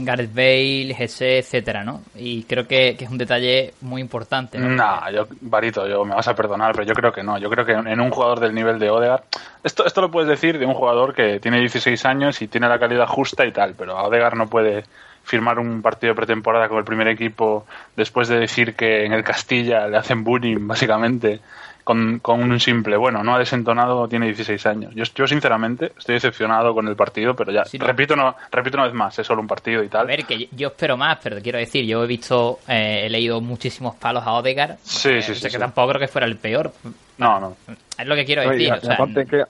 Gareth 0.03 0.33
Bale, 0.33 0.93
Jesse, 0.95 1.39
etcétera, 1.39 1.83
¿no? 1.83 2.01
Y 2.15 2.43
creo 2.43 2.67
que, 2.67 2.97
es 2.99 3.09
un 3.09 3.17
detalle 3.17 3.73
muy 3.81 4.01
importante. 4.01 4.57
No, 4.57 4.69
nah, 4.69 5.09
yo, 5.11 5.27
Barito, 5.41 5.87
yo 5.87 6.03
me 6.03 6.15
vas 6.15 6.27
a 6.27 6.35
perdonar, 6.35 6.73
pero 6.73 6.85
yo 6.85 6.93
creo 6.93 7.11
que 7.13 7.23
no. 7.23 7.37
Yo 7.37 7.49
creo 7.49 7.65
que 7.65 7.73
en 7.73 7.99
un 7.99 8.09
jugador 8.09 8.39
del 8.39 8.53
nivel 8.53 8.79
de 8.79 8.89
Odegaard, 8.89 9.23
esto, 9.63 9.85
esto 9.85 10.01
lo 10.01 10.11
puedes 10.11 10.29
decir 10.29 10.59
de 10.59 10.65
un 10.65 10.73
jugador 10.73 11.13
que 11.13 11.39
tiene 11.39 11.59
16 11.59 12.05
años 12.05 12.41
y 12.41 12.47
tiene 12.47 12.67
la 12.67 12.79
calidad 12.79 13.07
justa 13.07 13.45
y 13.45 13.51
tal, 13.51 13.75
pero 13.77 13.95
Odegaard 13.95 14.35
no 14.35 14.47
puede 14.47 14.83
firmar 15.25 15.59
un 15.59 15.81
partido 15.81 16.15
pretemporada 16.15 16.69
con 16.69 16.77
el 16.77 16.83
primer 16.83 17.07
equipo 17.07 17.65
después 17.95 18.27
de 18.27 18.39
decir 18.39 18.75
que 18.75 19.05
en 19.05 19.13
el 19.13 19.23
Castilla 19.23 19.87
le 19.87 19.97
hacen 19.97 20.23
bullying, 20.23 20.67
básicamente, 20.67 21.41
con, 21.85 22.19
con, 22.19 22.41
un 22.41 22.59
simple, 22.59 22.97
bueno, 22.97 23.23
no 23.23 23.35
ha 23.35 23.39
desentonado, 23.39 24.07
tiene 24.07 24.25
16 24.25 24.65
años. 24.65 24.93
Yo, 24.95 25.03
yo 25.15 25.27
sinceramente 25.27 25.93
estoy 25.97 26.15
decepcionado 26.15 26.73
con 26.73 26.87
el 26.87 26.95
partido, 26.95 27.35
pero 27.35 27.51
ya, 27.51 27.63
repito, 27.73 28.15
no, 28.15 28.35
repito 28.51 28.77
una 28.77 28.87
vez 28.87 28.93
más, 28.95 29.17
es 29.19 29.27
solo 29.27 29.41
un 29.41 29.47
partido 29.47 29.83
y 29.83 29.87
tal. 29.87 30.01
A 30.01 30.05
ver, 30.05 30.25
que 30.25 30.49
yo 30.51 30.69
espero 30.69 30.97
más, 30.97 31.19
pero 31.21 31.39
quiero 31.41 31.59
decir, 31.59 31.85
yo 31.85 32.03
he 32.03 32.07
visto, 32.07 32.59
eh, 32.67 33.03
he 33.05 33.09
leído 33.09 33.39
muchísimos 33.39 33.95
palos 33.95 34.23
a 34.25 34.33
Odegar. 34.33 34.77
Sí, 34.81 35.09
eh, 35.09 35.21
sí, 35.21 35.31
o 35.31 35.35
sea, 35.35 35.49
sí, 35.49 35.55
que 35.55 35.59
tampoco 35.59 35.89
creo 35.89 36.01
que 36.01 36.07
fuera 36.07 36.25
el 36.25 36.37
peor. 36.37 36.73
No, 37.19 37.39
no. 37.39 37.55
Es 37.97 38.07
lo 38.07 38.15
que 38.15 38.25
quiero 38.25 38.49
decir. 38.49 38.73
o 38.73 38.81
sea, 38.81 38.95
aparte 38.95 39.25
que 39.25 39.43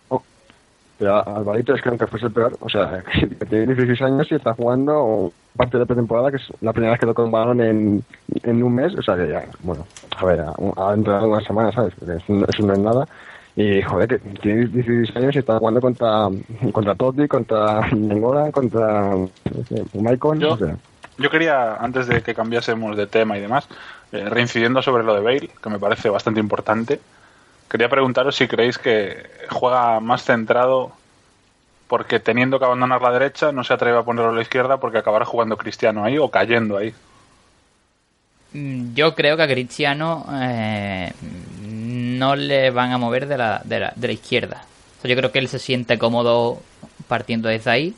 pero 0.97 1.27
Alvarito 1.27 1.73
es 1.73 1.81
que 1.81 1.89
aunque 1.89 2.07
fuese 2.07 2.27
el 2.27 2.31
peor, 2.31 2.57
o 2.59 2.69
sea, 2.69 3.03
que 3.39 3.45
tiene 3.45 3.73
16 3.75 4.01
años 4.01 4.27
y 4.31 4.35
está 4.35 4.53
jugando 4.53 5.31
parte 5.55 5.77
de 5.77 5.85
pretemporada, 5.85 6.31
que 6.31 6.37
es 6.37 6.47
la 6.61 6.73
primera 6.73 6.91
vez 6.91 6.99
que 6.99 7.05
toca 7.05 7.23
un 7.23 7.31
balón 7.31 7.61
en, 7.61 8.03
en 8.43 8.63
un 8.63 8.75
mes, 8.75 8.93
o 8.95 9.01
sea, 9.01 9.15
que 9.15 9.27
ya, 9.27 9.45
bueno, 9.63 9.85
a 10.17 10.25
ver, 10.25 10.41
ha 10.41 10.93
entrado 10.93 11.29
una 11.29 11.41
semana, 11.41 11.71
¿sabes? 11.71 11.93
Eso, 12.01 12.33
no 12.65 12.73
es 12.73 12.79
nada. 12.79 13.07
Y 13.57 13.81
joder, 13.81 14.09
que 14.09 14.17
tiene 14.41 14.65
16 14.67 15.15
años 15.15 15.35
y 15.35 15.39
está 15.39 15.57
jugando 15.59 15.79
contra, 15.79 16.27
contra 16.73 16.95
Totti, 16.95 17.27
contra 17.27 17.87
Nengola, 17.91 18.51
contra 18.51 19.15
Maicon. 19.93 20.39
Yo, 20.41 20.57
yo 21.17 21.29
quería, 21.29 21.75
antes 21.75 22.07
de 22.07 22.21
que 22.21 22.35
cambiásemos 22.35 22.97
de 22.97 23.07
tema 23.07 23.37
y 23.37 23.41
demás, 23.41 23.69
eh, 24.11 24.27
reincidiendo 24.29 24.81
sobre 24.81 25.03
lo 25.03 25.15
de 25.15 25.21
Bale, 25.21 25.49
que 25.61 25.69
me 25.69 25.79
parece 25.79 26.09
bastante 26.09 26.41
importante, 26.41 26.99
quería 27.75 27.89
preguntaros 27.89 28.37
si 28.37 28.47
creéis 28.47 28.77
que 28.77 29.29
juega 29.49 29.99
más 29.99 30.23
centrado 30.23 30.93
porque 31.89 32.21
teniendo 32.21 32.57
que 32.57 32.63
abandonar 32.63 33.01
la 33.01 33.11
derecha 33.11 33.51
no 33.51 33.65
se 33.65 33.73
atreve 33.73 33.97
a 33.97 34.03
ponerlo 34.03 34.31
a 34.31 34.33
la 34.35 34.41
izquierda 34.41 34.77
porque 34.77 34.99
acabará 34.99 35.25
jugando 35.25 35.57
Cristiano 35.57 36.05
ahí 36.05 36.17
o 36.17 36.31
cayendo 36.31 36.77
ahí. 36.77 36.93
Mm, 38.53 38.93
yo 38.93 39.13
creo 39.13 39.35
que 39.35 39.43
a 39.43 39.47
Cristiano 39.47 40.25
eh, 40.41 41.11
no 41.61 42.37
le 42.37 42.71
van 42.71 42.93
a 42.93 42.97
mover 42.97 43.27
de 43.27 43.37
la, 43.37 43.61
de 43.65 43.81
la, 43.81 43.93
de 43.93 44.07
la 44.07 44.13
izquierda. 44.13 44.63
yo 45.03 45.13
creo 45.17 45.33
que 45.33 45.39
él 45.39 45.49
se 45.49 45.59
siente 45.59 45.99
cómodo 45.99 46.61
partiendo 47.09 47.49
desde 47.49 47.71
ahí. 47.71 47.95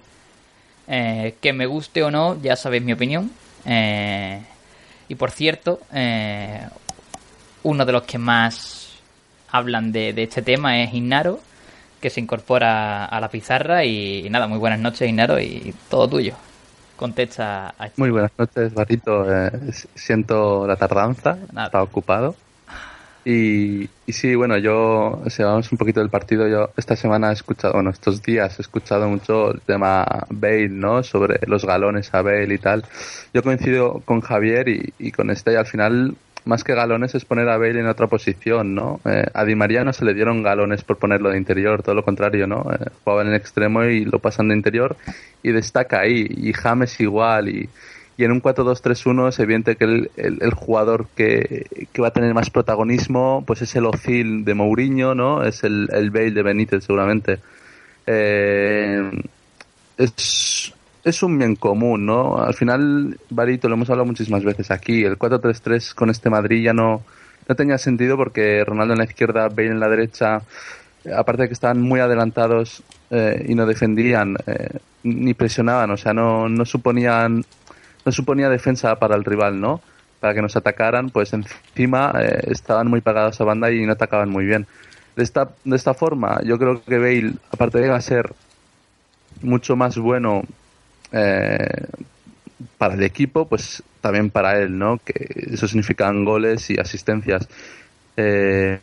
Eh, 0.88 1.36
que 1.40 1.54
me 1.54 1.68
guste 1.68 2.02
o 2.02 2.10
no, 2.10 2.42
ya 2.42 2.56
sabéis 2.56 2.82
mi 2.82 2.94
opinión. 2.94 3.30
Eh, 3.64 4.42
y 5.08 5.14
por 5.14 5.30
cierto, 5.30 5.82
eh, 5.94 6.66
uno 7.62 7.86
de 7.86 7.92
los 7.92 8.04
que 8.04 8.18
más 8.18 8.87
hablan 9.52 9.92
de, 9.92 10.10
este 10.18 10.42
tema 10.42 10.82
es 10.84 10.94
Innaro, 10.94 11.40
que 12.02 12.10
se 12.10 12.20
incorpora 12.20 13.06
a 13.06 13.20
la 13.20 13.30
pizarra. 13.30 13.86
Y, 13.86 14.30
nada, 14.30 14.48
muy 14.48 14.60
buenas 14.60 14.80
noches, 14.80 15.10
Innaro, 15.10 15.40
y 15.40 15.74
todo 15.90 16.08
tuyo. 16.08 16.36
Contesta 16.98 17.76
a 17.78 17.90
Muy 17.98 18.10
buenas 18.10 18.32
noches, 18.38 18.74
Barrito. 18.74 19.26
siento 19.94 20.66
la 20.66 20.76
tardanza, 20.76 21.38
estaba 21.48 21.84
ocupado. 21.84 22.36
Y, 23.24 23.90
sí, 24.08 24.36
bueno, 24.36 24.58
yo, 24.58 25.22
si 25.28 25.44
vamos 25.44 25.70
un 25.72 25.78
poquito 25.78 26.00
del 26.00 26.10
partido, 26.10 26.48
yo 26.48 26.72
esta 26.78 26.96
semana 26.96 27.30
he 27.30 27.34
escuchado, 27.34 27.74
bueno, 27.74 27.90
estos 27.90 28.24
días 28.24 28.58
he 28.58 28.62
escuchado 28.62 29.08
mucho 29.10 29.52
el 29.52 29.62
tema 29.62 30.06
Bale, 30.30 30.70
¿no? 30.70 31.04
Sobre 31.04 31.40
los 31.46 31.66
galones 31.66 32.12
a 32.14 32.22
Bale 32.22 32.54
y 32.54 32.58
tal. 32.58 32.86
Yo 33.34 33.44
coincido 33.44 34.02
con 34.06 34.22
Javier 34.22 34.70
y, 34.70 35.12
con 35.12 35.30
este, 35.30 35.52
y 35.52 35.56
al 35.56 35.66
final, 35.66 36.16
más 36.48 36.64
que 36.64 36.74
galones 36.74 37.14
es 37.16 37.26
poner 37.26 37.48
a 37.50 37.58
Bale 37.58 37.80
en 37.80 37.88
otra 37.88 38.08
posición, 38.08 38.74
¿no? 38.74 39.00
Eh, 39.06 39.26
a 39.34 39.46
Di 39.46 39.56
María 39.56 39.84
no 39.84 39.94
se 39.94 40.06
le 40.06 40.14
dieron 40.14 40.42
galones 40.42 40.84
por 40.84 40.98
ponerlo 40.98 41.30
de 41.30 41.38
interior, 41.38 41.84
todo 41.84 41.96
lo 41.96 42.04
contrario, 42.04 42.48
¿no? 42.48 42.66
Eh, 42.72 42.90
jugaba 43.04 43.22
en 43.22 43.30
el 43.30 43.36
extremo 43.36 43.84
y 43.84 44.06
lo 44.06 44.20
pasan 44.20 44.48
de 44.50 44.56
interior 44.56 44.96
y 45.44 45.52
destaca 45.52 46.00
ahí. 46.00 46.28
Y 46.30 46.54
James 46.54 47.00
igual 47.00 47.50
y 47.50 47.70
y 48.18 48.24
en 48.24 48.32
un 48.32 48.42
4-2-3-1 48.42 49.30
es 49.30 49.40
evidente 49.40 49.76
que 49.76 49.84
el, 49.84 50.10
el, 50.18 50.54
jugador 50.56 51.06
que, 51.16 51.68
que, 51.94 52.02
va 52.02 52.08
a 52.08 52.14
tener 52.14 52.34
más 52.34 52.50
protagonismo 52.50 53.44
pues 53.46 53.62
es 53.62 53.76
el 53.76 53.86
Ozil 53.86 54.44
de 54.44 54.56
Mourinho, 54.56 55.14
¿no? 55.14 55.44
Es 55.44 55.64
el, 55.64 55.88
el 55.94 56.10
Bale 56.10 56.32
de 56.32 56.42
Benítez 56.42 56.84
seguramente. 56.84 57.38
Eh, 58.08 59.12
es, 60.00 60.74
es 61.10 61.24
un 61.24 61.38
bien 61.38 61.56
común, 61.56 62.06
¿no? 62.06 62.38
Al 62.38 62.54
final, 62.54 63.18
Barito, 63.30 63.68
lo 63.68 63.76
hemos 63.76 63.90
hablado 63.90 64.06
muchísimas 64.06 64.44
veces 64.44 64.72
aquí, 64.72 65.04
el 65.04 65.18
4-3-3 65.18 65.94
con 65.94 66.10
este 66.10 66.30
Madrid 66.30 66.64
ya 66.64 66.74
no, 66.74 67.02
no 67.48 67.56
tenía 67.56 67.78
sentido 67.78 68.18
porque 68.18 68.64
Ronaldo 68.66 68.94
en 68.94 69.00
la 69.00 69.06
izquierda, 69.06 69.50
Bale 69.50 69.70
en 69.70 69.80
la 69.80 69.90
derecha, 69.90 70.42
aparte 71.16 71.44
de 71.44 71.48
que 71.48 71.54
estaban 71.54 71.82
muy 71.82 72.00
adelantados 72.00 72.84
eh, 73.10 73.46
y 73.48 73.56
no 73.56 73.66
defendían 73.66 74.36
eh, 74.46 74.80
ni 75.04 75.34
presionaban, 75.34 75.92
o 75.92 75.98
sea, 75.98 76.14
no, 76.14 76.50
no 76.50 76.66
suponían 76.66 77.46
no 78.06 78.12
suponía 78.12 78.50
defensa 78.50 78.96
para 78.96 79.16
el 79.16 79.26
rival, 79.26 79.60
¿no? 79.60 79.82
Para 80.22 80.34
que 80.34 80.42
nos 80.42 80.56
atacaran, 80.56 81.10
pues 81.10 81.34
encima 81.34 82.14
eh, 82.20 82.40
estaban 82.52 82.88
muy 82.88 83.02
pagados 83.02 83.40
a 83.42 83.44
banda 83.44 83.70
y 83.70 83.86
no 83.86 83.92
atacaban 83.92 84.30
muy 84.30 84.46
bien. 84.46 84.66
De 85.18 85.24
esta, 85.24 85.50
de 85.66 85.76
esta 85.76 85.94
forma, 85.94 86.42
yo 86.44 86.58
creo 86.58 86.82
que 86.82 86.98
Bale, 86.98 87.34
aparte 87.52 87.80
de 87.80 88.02
ser 88.02 88.34
mucho 89.42 89.76
más 89.76 89.98
bueno 89.98 90.44
eh, 91.12 91.86
para 92.78 92.96
el 92.96 93.04
equipo, 93.04 93.48
pues 93.48 93.84
también 94.02 94.30
para 94.30 94.60
él, 94.60 94.78
¿no? 94.78 95.00
Que 95.04 95.48
eso 95.52 95.68
significan 95.68 96.26
goles 96.26 96.70
y 96.70 96.80
asistencias. 96.80 97.48
Eh, 98.16 98.80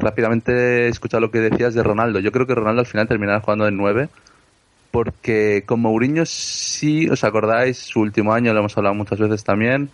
rápidamente 0.00 0.86
he 0.86 0.88
escuchado 0.88 1.20
lo 1.20 1.30
que 1.30 1.40
decías 1.40 1.74
de 1.74 1.82
Ronaldo. 1.82 2.20
Yo 2.20 2.32
creo 2.32 2.46
que 2.46 2.54
Ronaldo 2.54 2.80
al 2.80 2.86
final 2.86 3.08
terminará 3.08 3.40
jugando 3.40 3.64
de 3.64 3.72
9 3.72 4.08
porque 4.90 5.64
con 5.66 5.80
Mourinho 5.80 6.24
sí, 6.26 7.08
os 7.08 7.24
acordáis, 7.24 7.78
su 7.78 8.00
último 8.00 8.32
año, 8.32 8.52
lo 8.52 8.60
hemos 8.60 8.76
hablado 8.76 8.94
muchas 8.94 9.18
veces 9.18 9.44
también, 9.44 9.90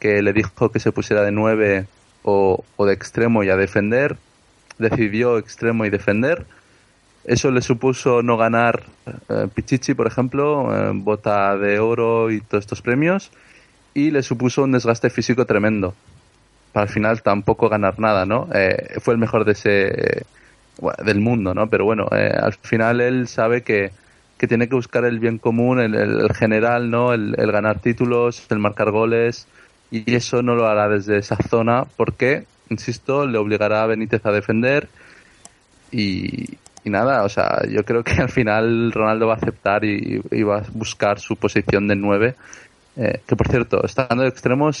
que 0.00 0.22
le 0.22 0.32
dijo 0.32 0.70
que 0.70 0.80
se 0.80 0.92
pusiera 0.92 1.22
de 1.22 1.32
nueve 1.32 1.86
o, 2.22 2.64
de 2.78 2.92
extremo 2.92 3.42
y 3.44 3.50
a 3.50 3.56
defender, 3.56 4.16
decidió 4.78 5.38
extremo 5.38 5.84
y 5.84 5.90
defender. 5.90 6.46
Eso 7.28 7.50
le 7.50 7.60
supuso 7.60 8.22
no 8.22 8.38
ganar 8.38 8.84
eh, 9.28 9.48
Pichichi, 9.54 9.92
por 9.92 10.06
ejemplo, 10.06 10.74
eh, 10.74 10.92
bota 10.94 11.58
de 11.58 11.78
oro 11.78 12.30
y 12.30 12.40
todos 12.40 12.64
estos 12.64 12.80
premios, 12.80 13.30
y 13.92 14.10
le 14.10 14.22
supuso 14.22 14.64
un 14.64 14.72
desgaste 14.72 15.10
físico 15.10 15.44
tremendo. 15.44 15.94
Para 16.72 16.84
al 16.84 16.88
final 16.88 17.20
tampoco 17.20 17.68
ganar 17.68 17.98
nada, 17.98 18.24
¿no? 18.24 18.48
Eh, 18.54 18.94
fue 19.00 19.12
el 19.12 19.20
mejor 19.20 19.44
de 19.44 19.52
ese, 19.52 20.24
del 21.04 21.20
mundo, 21.20 21.52
¿no? 21.52 21.68
Pero 21.68 21.84
bueno, 21.84 22.06
al 22.10 22.54
final 22.54 23.02
él 23.02 23.28
sabe 23.28 23.60
que, 23.60 23.90
que 24.38 24.46
tiene 24.46 24.66
que 24.66 24.74
buscar 24.74 25.04
el 25.04 25.18
bien 25.18 25.36
común, 25.36 25.80
el, 25.80 26.32
general, 26.32 26.90
¿no? 26.90 27.12
El, 27.12 27.34
ganar 27.52 27.80
títulos, 27.80 28.46
el 28.48 28.58
marcar 28.58 28.90
goles, 28.90 29.46
y 29.90 30.14
eso 30.14 30.42
no 30.42 30.54
lo 30.54 30.66
hará 30.66 30.88
desde 30.88 31.18
esa 31.18 31.36
zona 31.36 31.84
porque, 31.98 32.46
insisto, 32.70 33.26
le 33.26 33.36
obligará 33.36 33.82
a 33.82 33.86
Benítez 33.86 34.24
a 34.24 34.32
defender 34.32 34.88
y, 35.92 36.56
nada, 36.90 37.24
o 37.24 37.28
sea, 37.28 37.62
yo 37.68 37.84
creo 37.84 38.02
que 38.02 38.12
al 38.20 38.28
final 38.28 38.92
Ronaldo 38.92 39.26
va 39.26 39.34
a 39.34 39.36
aceptar 39.36 39.84
y, 39.84 40.18
va 40.42 40.58
a 40.58 40.64
buscar 40.72 41.18
su 41.20 41.36
posición 41.36 41.88
de 41.88 41.96
nueve. 41.96 42.34
Eh, 42.96 43.20
que 43.26 43.36
por 43.36 43.48
cierto, 43.48 43.84
estando 43.84 44.24
de 44.24 44.28
extremos, 44.28 44.76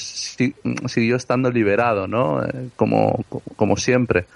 siguió 0.86 1.16
estando 1.16 1.50
liberado, 1.52 2.08
¿no? 2.08 2.42
Eh, 2.42 2.70
como, 2.74 3.24
como 3.54 3.76
siempre. 3.76 4.26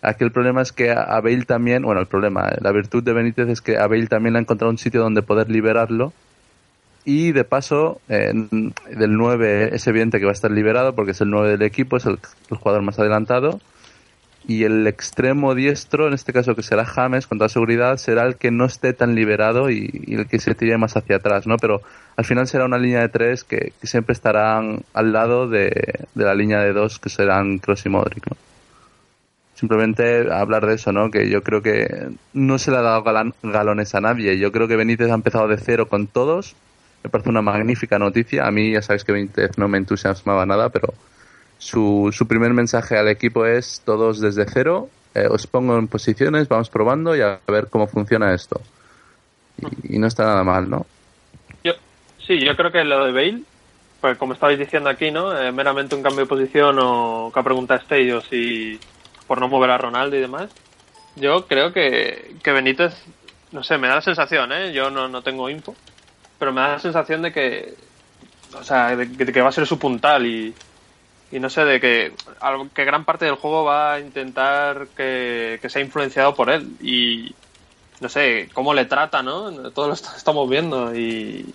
Aquí 0.00 0.24
el 0.24 0.32
problema 0.32 0.62
es 0.62 0.72
que 0.72 0.90
a 0.90 1.20
Bale 1.20 1.44
también, 1.44 1.82
bueno, 1.82 2.00
el 2.00 2.06
problema, 2.06 2.50
la 2.60 2.72
virtud 2.72 3.02
de 3.02 3.12
Benítez 3.12 3.48
es 3.48 3.60
que 3.60 3.78
a 3.78 3.86
Bale 3.86 4.08
también 4.08 4.32
le 4.32 4.40
ha 4.40 4.42
encontrado 4.42 4.70
un 4.70 4.78
sitio 4.78 5.00
donde 5.00 5.22
poder 5.22 5.48
liberarlo. 5.48 6.12
Y 7.04 7.32
de 7.32 7.44
paso, 7.44 8.00
del 8.08 8.60
9 8.90 9.70
es 9.74 9.86
evidente 9.88 10.18
que 10.20 10.24
va 10.24 10.30
a 10.30 10.34
estar 10.34 10.50
liberado 10.50 10.94
porque 10.94 11.12
es 11.12 11.20
el 11.20 11.30
9 11.30 11.50
del 11.50 11.62
equipo, 11.62 11.96
es 11.96 12.06
el, 12.06 12.18
jugador 12.50 12.82
más 12.82 12.98
adelantado. 12.98 13.60
Y 14.46 14.64
el 14.64 14.86
extremo 14.88 15.54
diestro, 15.54 16.08
en 16.08 16.14
este 16.14 16.32
caso 16.32 16.56
que 16.56 16.62
será 16.62 16.84
James, 16.84 17.26
con 17.26 17.38
toda 17.38 17.48
seguridad, 17.48 17.96
será 17.96 18.24
el 18.26 18.36
que 18.36 18.50
no 18.50 18.64
esté 18.64 18.92
tan 18.92 19.14
liberado 19.14 19.70
y, 19.70 20.04
el 20.08 20.26
que 20.26 20.40
se 20.40 20.54
tire 20.54 20.76
más 20.78 20.96
hacia 20.96 21.16
atrás, 21.16 21.46
¿no? 21.46 21.56
Pero 21.58 21.80
al 22.16 22.24
final 22.24 22.48
será 22.48 22.64
una 22.64 22.78
línea 22.78 23.00
de 23.00 23.08
tres 23.08 23.44
que, 23.44 23.72
siempre 23.82 24.12
estarán 24.12 24.80
al 24.94 25.12
lado 25.12 25.48
de, 25.48 26.06
la 26.14 26.34
línea 26.34 26.58
de 26.60 26.72
dos 26.72 26.98
que 26.98 27.08
serán 27.08 27.58
Kroos 27.58 27.86
y 27.86 27.88
Modric, 27.88 28.24
simplemente 29.54 30.32
hablar 30.32 30.66
de 30.66 30.74
eso, 30.74 30.90
¿no? 30.90 31.08
Que 31.10 31.30
yo 31.30 31.44
creo 31.44 31.62
que 31.62 32.10
no 32.32 32.58
se 32.58 32.72
le 32.72 32.78
ha 32.78 32.82
dado 32.82 33.04
galones 33.44 33.94
a 33.94 34.00
nadie. 34.00 34.38
Yo 34.38 34.50
creo 34.50 34.66
que 34.66 34.74
Benítez 34.74 35.08
ha 35.08 35.14
empezado 35.14 35.46
de 35.46 35.56
cero 35.56 35.86
con 35.86 36.08
todos. 36.08 36.56
Me 37.04 37.10
parece 37.10 37.30
una 37.30 37.42
magnífica 37.42 37.96
noticia. 37.96 38.44
A 38.44 38.50
mí 38.50 38.72
ya 38.72 38.82
sabes 38.82 39.04
que 39.04 39.12
Benítez 39.12 39.56
no 39.58 39.68
me 39.68 39.78
entusiasmaba 39.78 40.46
nada, 40.46 40.70
pero 40.70 40.94
su, 41.62 42.10
su 42.12 42.26
primer 42.26 42.52
mensaje 42.52 42.98
al 42.98 43.06
equipo 43.06 43.46
es 43.46 43.82
todos 43.84 44.20
desde 44.20 44.46
cero. 44.46 44.88
Eh, 45.14 45.28
os 45.30 45.46
pongo 45.46 45.78
en 45.78 45.86
posiciones, 45.86 46.48
vamos 46.48 46.68
probando 46.68 47.14
y 47.14 47.20
a 47.20 47.38
ver 47.46 47.68
cómo 47.70 47.86
funciona 47.86 48.34
esto. 48.34 48.60
Y, 49.84 49.98
no 50.00 50.08
está 50.08 50.24
nada 50.24 50.42
mal, 50.42 50.68
¿no? 50.68 50.86
Yo, 51.62 51.74
sí, 52.26 52.40
yo 52.40 52.56
creo 52.56 52.72
que 52.72 52.82
lo 52.82 53.04
de 53.04 53.12
Bale, 53.12 53.42
pues 54.00 54.18
como 54.18 54.32
estabais 54.32 54.58
diciendo 54.58 54.90
aquí, 54.90 55.12
¿no? 55.12 55.38
Eh, 55.38 55.52
meramente 55.52 55.94
un 55.94 56.02
cambio 56.02 56.22
de 56.22 56.28
posición 56.28 56.78
o 56.80 57.30
que 57.32 57.42
pregunta 57.44 57.76
Stadios 57.76 58.26
y 58.32 58.80
por 59.28 59.38
no 59.38 59.46
mover 59.46 59.70
a 59.70 59.78
Ronaldo 59.78 60.16
y 60.16 60.20
demás. 60.20 60.50
Yo 61.14 61.46
creo 61.46 61.72
que, 61.72 62.34
que 62.42 62.50
Benítez, 62.50 63.04
no 63.52 63.62
sé, 63.62 63.78
me 63.78 63.86
da 63.86 63.96
la 63.96 64.02
sensación, 64.02 64.50
¿eh? 64.50 64.72
Yo 64.72 64.90
no, 64.90 65.06
no 65.06 65.22
tengo 65.22 65.48
info, 65.48 65.76
pero 66.40 66.52
me 66.52 66.60
da 66.60 66.72
la 66.72 66.78
sensación 66.80 67.22
de 67.22 67.32
que, 67.32 67.74
o 68.52 68.64
sea, 68.64 68.96
de, 68.96 69.32
que 69.32 69.42
va 69.42 69.50
a 69.50 69.52
ser 69.52 69.64
su 69.64 69.78
puntal 69.78 70.26
y, 70.26 70.52
y 71.32 71.40
no 71.40 71.48
sé, 71.50 71.64
de 71.64 71.80
que, 71.80 72.12
que 72.74 72.84
gran 72.84 73.04
parte 73.04 73.24
del 73.24 73.34
juego 73.34 73.64
va 73.64 73.94
a 73.94 74.00
intentar 74.00 74.86
que, 74.96 75.58
que 75.60 75.70
sea 75.70 75.82
influenciado 75.82 76.34
por 76.34 76.50
él 76.50 76.76
y 76.80 77.34
no 78.00 78.08
sé, 78.08 78.50
cómo 78.52 78.74
le 78.74 78.84
trata, 78.84 79.22
¿no? 79.22 79.70
Todo 79.70 79.88
lo 79.88 79.94
estamos 79.94 80.50
viendo 80.50 80.94
y, 80.94 81.46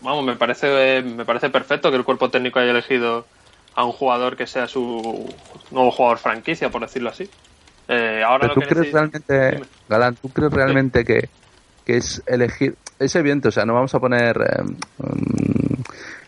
vamos, 0.00 0.24
me 0.24 0.36
parece, 0.36 1.02
me 1.02 1.24
parece 1.24 1.50
perfecto 1.50 1.90
que 1.90 1.96
el 1.96 2.04
cuerpo 2.04 2.30
técnico 2.30 2.60
haya 2.60 2.70
elegido 2.70 3.26
a 3.74 3.84
un 3.84 3.92
jugador 3.92 4.36
que 4.36 4.46
sea 4.46 4.68
su 4.68 5.28
nuevo 5.70 5.90
jugador 5.90 6.18
franquicia, 6.18 6.70
por 6.70 6.82
decirlo 6.82 7.10
así. 7.10 7.28
Eh, 7.88 8.22
ahora 8.24 8.52
¿tú 8.52 8.60
crees 8.60 8.92
realmente, 8.92 9.60
Galán, 9.88 10.16
¿tú 10.16 10.28
crees 10.28 10.52
realmente 10.52 11.04
que, 11.04 11.28
que 11.84 11.96
es 11.96 12.22
elegir, 12.26 12.76
es 12.98 13.14
evidente, 13.16 13.48
o 13.48 13.52
sea, 13.52 13.64
no 13.64 13.74
vamos 13.74 13.94
a 13.94 14.00
poner, 14.00 14.36
eh, 14.36 14.62
mm, 14.98 15.82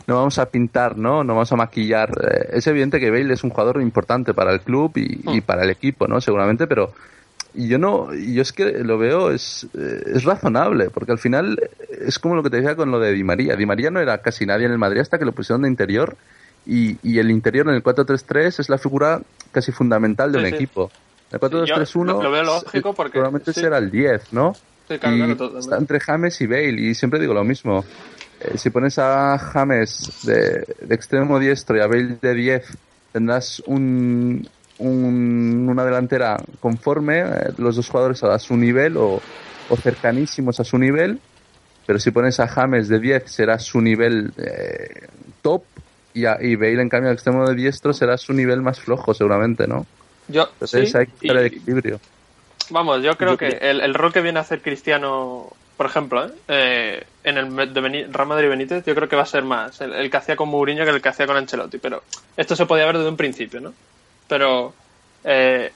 no 0.09 0.17
vamos 0.17 0.39
a 0.39 0.47
pintar, 0.51 0.97
¿no? 0.97 1.23
No 1.23 1.35
vamos 1.35 1.53
a 1.53 1.57
maquillar. 1.57 2.11
Eh, 2.11 2.49
es 2.55 2.67
evidente 2.67 2.99
que 2.99 3.11
Bale 3.11 3.33
es 3.33 3.45
un 3.45 3.51
jugador 3.51 3.81
importante 3.81 4.35
para 4.35 4.53
el 4.53 4.61
club 4.61 4.93
y, 4.97 5.21
y 5.37 5.41
para 5.43 5.63
el 5.65 5.71
equipo, 5.71 6.09
¿no? 6.09 6.21
Seguramente, 6.21 6.67
pero 6.67 6.93
yo 7.55 7.79
no, 7.79 8.13
yo 8.15 8.43
es 8.43 8.53
que 8.53 8.71
lo 8.85 8.99
veo, 8.99 9.31
es, 9.31 9.67
eh, 9.79 10.03
es 10.15 10.25
razonable, 10.25 10.91
porque 10.91 11.13
al 11.13 11.19
final 11.19 11.59
es 11.91 12.19
como 12.19 12.35
lo 12.37 12.43
que 12.43 12.51
te 12.51 12.57
decía 12.57 12.75
con 12.75 12.91
lo 12.91 12.99
de 12.99 13.13
Di 13.13 13.23
María. 13.23 13.55
Di 13.55 13.67
María 13.67 13.91
no 13.91 14.01
era 14.01 14.19
casi 14.19 14.47
nadie 14.47 14.67
en 14.67 14.73
el 14.73 14.79
Madrid 14.79 15.01
hasta 15.01 15.19
que 15.19 15.25
lo 15.25 15.33
pusieron 15.33 15.63
de 15.63 15.69
interior 15.69 16.17
y, 16.67 16.97
y 17.03 17.19
el 17.19 17.31
interior 17.31 17.69
en 17.69 17.75
el 17.75 17.83
4-3-3 17.83 18.61
es 18.61 18.69
la 18.69 18.79
figura 18.79 19.21
casi 19.53 19.73
fundamental 19.73 20.33
de 20.33 20.39
Sí, 20.39 20.45
un 20.45 20.51
sí. 20.51 20.55
equipo. 20.57 20.91
El 21.31 21.39
Yo 21.41 21.49
4-2-3-1 21.51 22.05
lo- 22.07 22.23
lo 22.23 22.31
veo 22.31 22.43
lógico 22.45 22.95
porque- 22.95 23.13
probablemente 23.13 23.53
sí. 23.53 23.61
será 23.61 23.77
el 23.79 23.91
10, 23.91 24.33
¿no? 24.33 24.55
Sí, 24.89 24.99
claro, 24.99 25.17
y 25.17 25.19
claro, 25.19 25.37
todo- 25.37 25.59
está 25.59 25.77
entre 25.77 26.01
James 26.01 26.41
y 26.41 26.47
Bale 26.47 26.81
y 26.81 26.95
siempre 26.95 27.21
digo 27.21 27.35
lo 27.35 27.45
mismo. 27.45 27.85
Eh, 28.41 28.59
si 28.59 28.71
pones 28.71 28.99
a 28.99 29.39
James 29.39 30.21
de, 30.23 30.65
de 30.81 30.95
extremo 30.95 31.39
diestro 31.39 31.77
y 31.77 31.81
a 31.81 31.87
Bale 31.87 32.19
de 32.21 32.35
10, 32.35 32.67
tendrás 33.13 33.61
un, 33.67 34.49
un- 34.79 35.67
una 35.69 35.85
delantera 35.85 36.37
conforme, 36.61 37.21
eh, 37.21 37.53
los 37.59 37.77
dos 37.77 37.89
jugadores 37.89 38.23
a 38.23 38.39
su 38.39 38.57
nivel 38.57 38.97
o, 38.97 39.21
o 39.69 39.77
cercanísimos 39.77 40.61
a 40.61 40.65
su 40.65 40.79
nivel, 40.79 41.21
pero 41.87 41.99
si 41.99 42.11
pones 42.11 42.39
a 42.41 42.49
James 42.49 42.89
de 42.89 43.01
10 43.01 43.31
será 43.31 43.59
su 43.59 43.81
nivel 43.81 44.33
eh, 44.37 45.09
top 45.43 45.63
y, 46.15 46.27
a, 46.27 46.39
y 46.41 46.57
Bale 46.57 46.83
en 46.83 46.89
cambio 46.89 47.09
al 47.11 47.15
extremo 47.15 47.47
de 47.49 47.55
diestro 47.55 47.93
será 47.93 48.17
su 48.19 48.33
nivel 48.33 48.63
más 48.63 48.81
flojo 48.81 49.15
seguramente, 49.15 49.67
¿no? 49.67 49.87
Yo, 50.29 50.49
Entonces 50.55 50.91
sí, 50.91 50.99
hay 50.99 51.07
que 51.07 51.13
buscar 51.13 51.37
el 51.39 51.45
y- 51.45 51.47
equilibrio. 51.47 52.01
Vamos, 52.71 53.03
yo 53.03 53.17
creo 53.17 53.33
Yo 53.33 53.39
que 53.39 53.47
el, 53.49 53.81
el 53.81 53.95
rol 53.95 54.13
que 54.13 54.21
viene 54.21 54.39
a 54.39 54.43
hacer 54.43 54.61
Cristiano, 54.61 55.51
por 55.79 55.87
ejemplo, 55.87 56.27
¿eh? 56.27 56.31
Eh, 56.49 57.07
en 57.25 57.39
el 57.39 57.73
de 57.73 57.81
Beni- 57.81 58.07
Real 58.13 58.29
Madrid 58.29 58.49
Benítez, 58.51 58.85
yo 58.85 58.95
creo 58.95 59.09
que 59.09 59.17
va 59.17 59.23
a 59.23 59.27
ser 59.27 59.45
más 59.45 59.81
el, 59.81 60.11
que 60.11 60.17
hacía 60.19 60.37
con 60.37 60.51
Mourinho 60.51 60.85
que 60.85 60.91
el 60.91 61.01
que 61.01 61.09
hacía 61.09 61.27
con 61.27 61.37
Ancelotti. 61.39 61.79
Pero 61.79 62.03
esto 62.37 62.55
se 62.55 62.67
podía 62.67 62.85
ver 62.85 62.99
desde 62.99 63.09
un 63.09 63.17
principio, 63.17 63.61
¿no? 63.61 63.73
Pero 64.29 64.75
eh, 65.25 65.73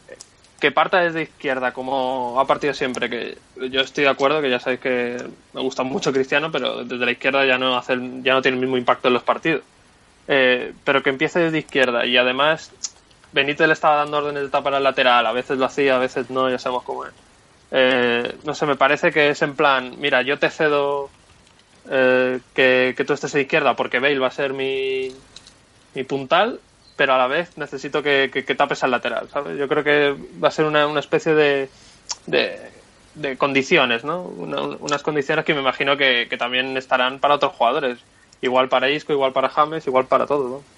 que 0.60 0.72
parta 0.72 0.98
desde 1.00 1.22
izquierda, 1.22 1.72
como 1.72 2.38
ha 2.38 2.46
partido 2.46 2.74
siempre, 2.74 3.08
que 3.08 3.38
yo 3.70 3.80
estoy 3.80 4.04
de 4.04 4.10
acuerdo, 4.10 4.42
que 4.42 4.50
ya 4.50 4.60
sabéis 4.60 4.80
que 4.80 5.16
me 5.54 5.60
gusta 5.60 5.82
mucho 5.84 6.12
Cristiano, 6.12 6.50
pero 6.52 6.84
desde 6.84 7.04
la 7.04 7.12
izquierda 7.12 7.46
ya 7.46 7.56
no 7.56 7.76
hace 7.76 7.94
ya 8.22 8.34
no 8.34 8.42
tiene 8.42 8.56
el 8.56 8.60
mismo 8.60 8.76
impacto 8.76 9.08
en 9.08 9.14
los 9.14 9.22
partidos. 9.22 9.62
Eh, 10.28 10.72
pero 10.84 11.02
que 11.02 11.10
empiece 11.10 11.38
desde 11.40 11.58
izquierda 11.58 12.06
y 12.06 12.16
además 12.16 12.70
Benítez 13.32 13.66
le 13.66 13.72
estaba 13.72 13.96
dando 13.96 14.18
órdenes 14.18 14.42
de 14.44 14.48
tapar 14.50 14.74
al 14.74 14.84
lateral, 14.84 15.26
a 15.26 15.32
veces 15.32 15.58
lo 15.58 15.64
hacía, 15.64 15.96
a 15.96 15.98
veces 15.98 16.28
no, 16.30 16.50
ya 16.50 16.58
sabemos 16.58 16.82
cómo 16.84 17.06
es. 17.06 17.12
Eh, 17.74 18.38
no 18.44 18.54
sé, 18.54 18.66
me 18.66 18.76
parece 18.76 19.12
que 19.12 19.30
es 19.30 19.40
en 19.42 19.56
plan, 19.56 19.96
mira, 19.98 20.22
yo 20.22 20.38
te 20.38 20.50
cedo 20.50 21.16
eh, 21.90 22.42
que, 22.54 22.94
que 22.96 23.04
tú 23.04 23.14
estés 23.14 23.34
a 23.34 23.40
izquierda 23.40 23.76
porque 23.76 24.00
Bale 24.00 24.18
va 24.20 24.28
a 24.28 24.30
ser 24.32 24.54
mi, 24.54 25.24
mi 25.94 26.04
puntal, 26.04 26.64
pero 26.96 27.14
a 27.14 27.18
la 27.18 27.26
vez 27.28 27.56
necesito 27.56 28.02
que, 28.02 28.30
que- 28.32 28.44
tapes 28.56 28.84
al 28.84 28.92
lateral, 28.92 29.30
¿sabes? 29.30 29.58
Yo 29.58 29.68
creo 29.68 29.84
que 29.84 30.12
va 30.42 30.48
a 30.48 30.50
ser 30.52 30.66
una, 30.66 30.86
una 30.88 31.00
especie 31.00 31.34
de, 31.34 31.74
de, 32.26 32.84
de 33.14 33.38
condiciones, 33.38 34.04
¿no? 34.04 34.24
Una- 34.26 34.62
unas 34.78 35.02
condiciones 35.04 35.44
que 35.44 35.54
me 35.54 35.60
imagino 35.62 35.96
que, 35.96 36.28
también 36.38 36.76
estarán 36.78 37.20
para 37.20 37.36
otros 37.36 37.54
jugadores. 37.54 38.06
Igual 38.42 38.68
para 38.70 38.90
Isco, 38.90 39.12
igual 39.14 39.32
para 39.34 39.50
James, 39.50 39.86
igual 39.86 40.08
para 40.08 40.26
todos, 40.26 40.50
¿no? 40.50 40.68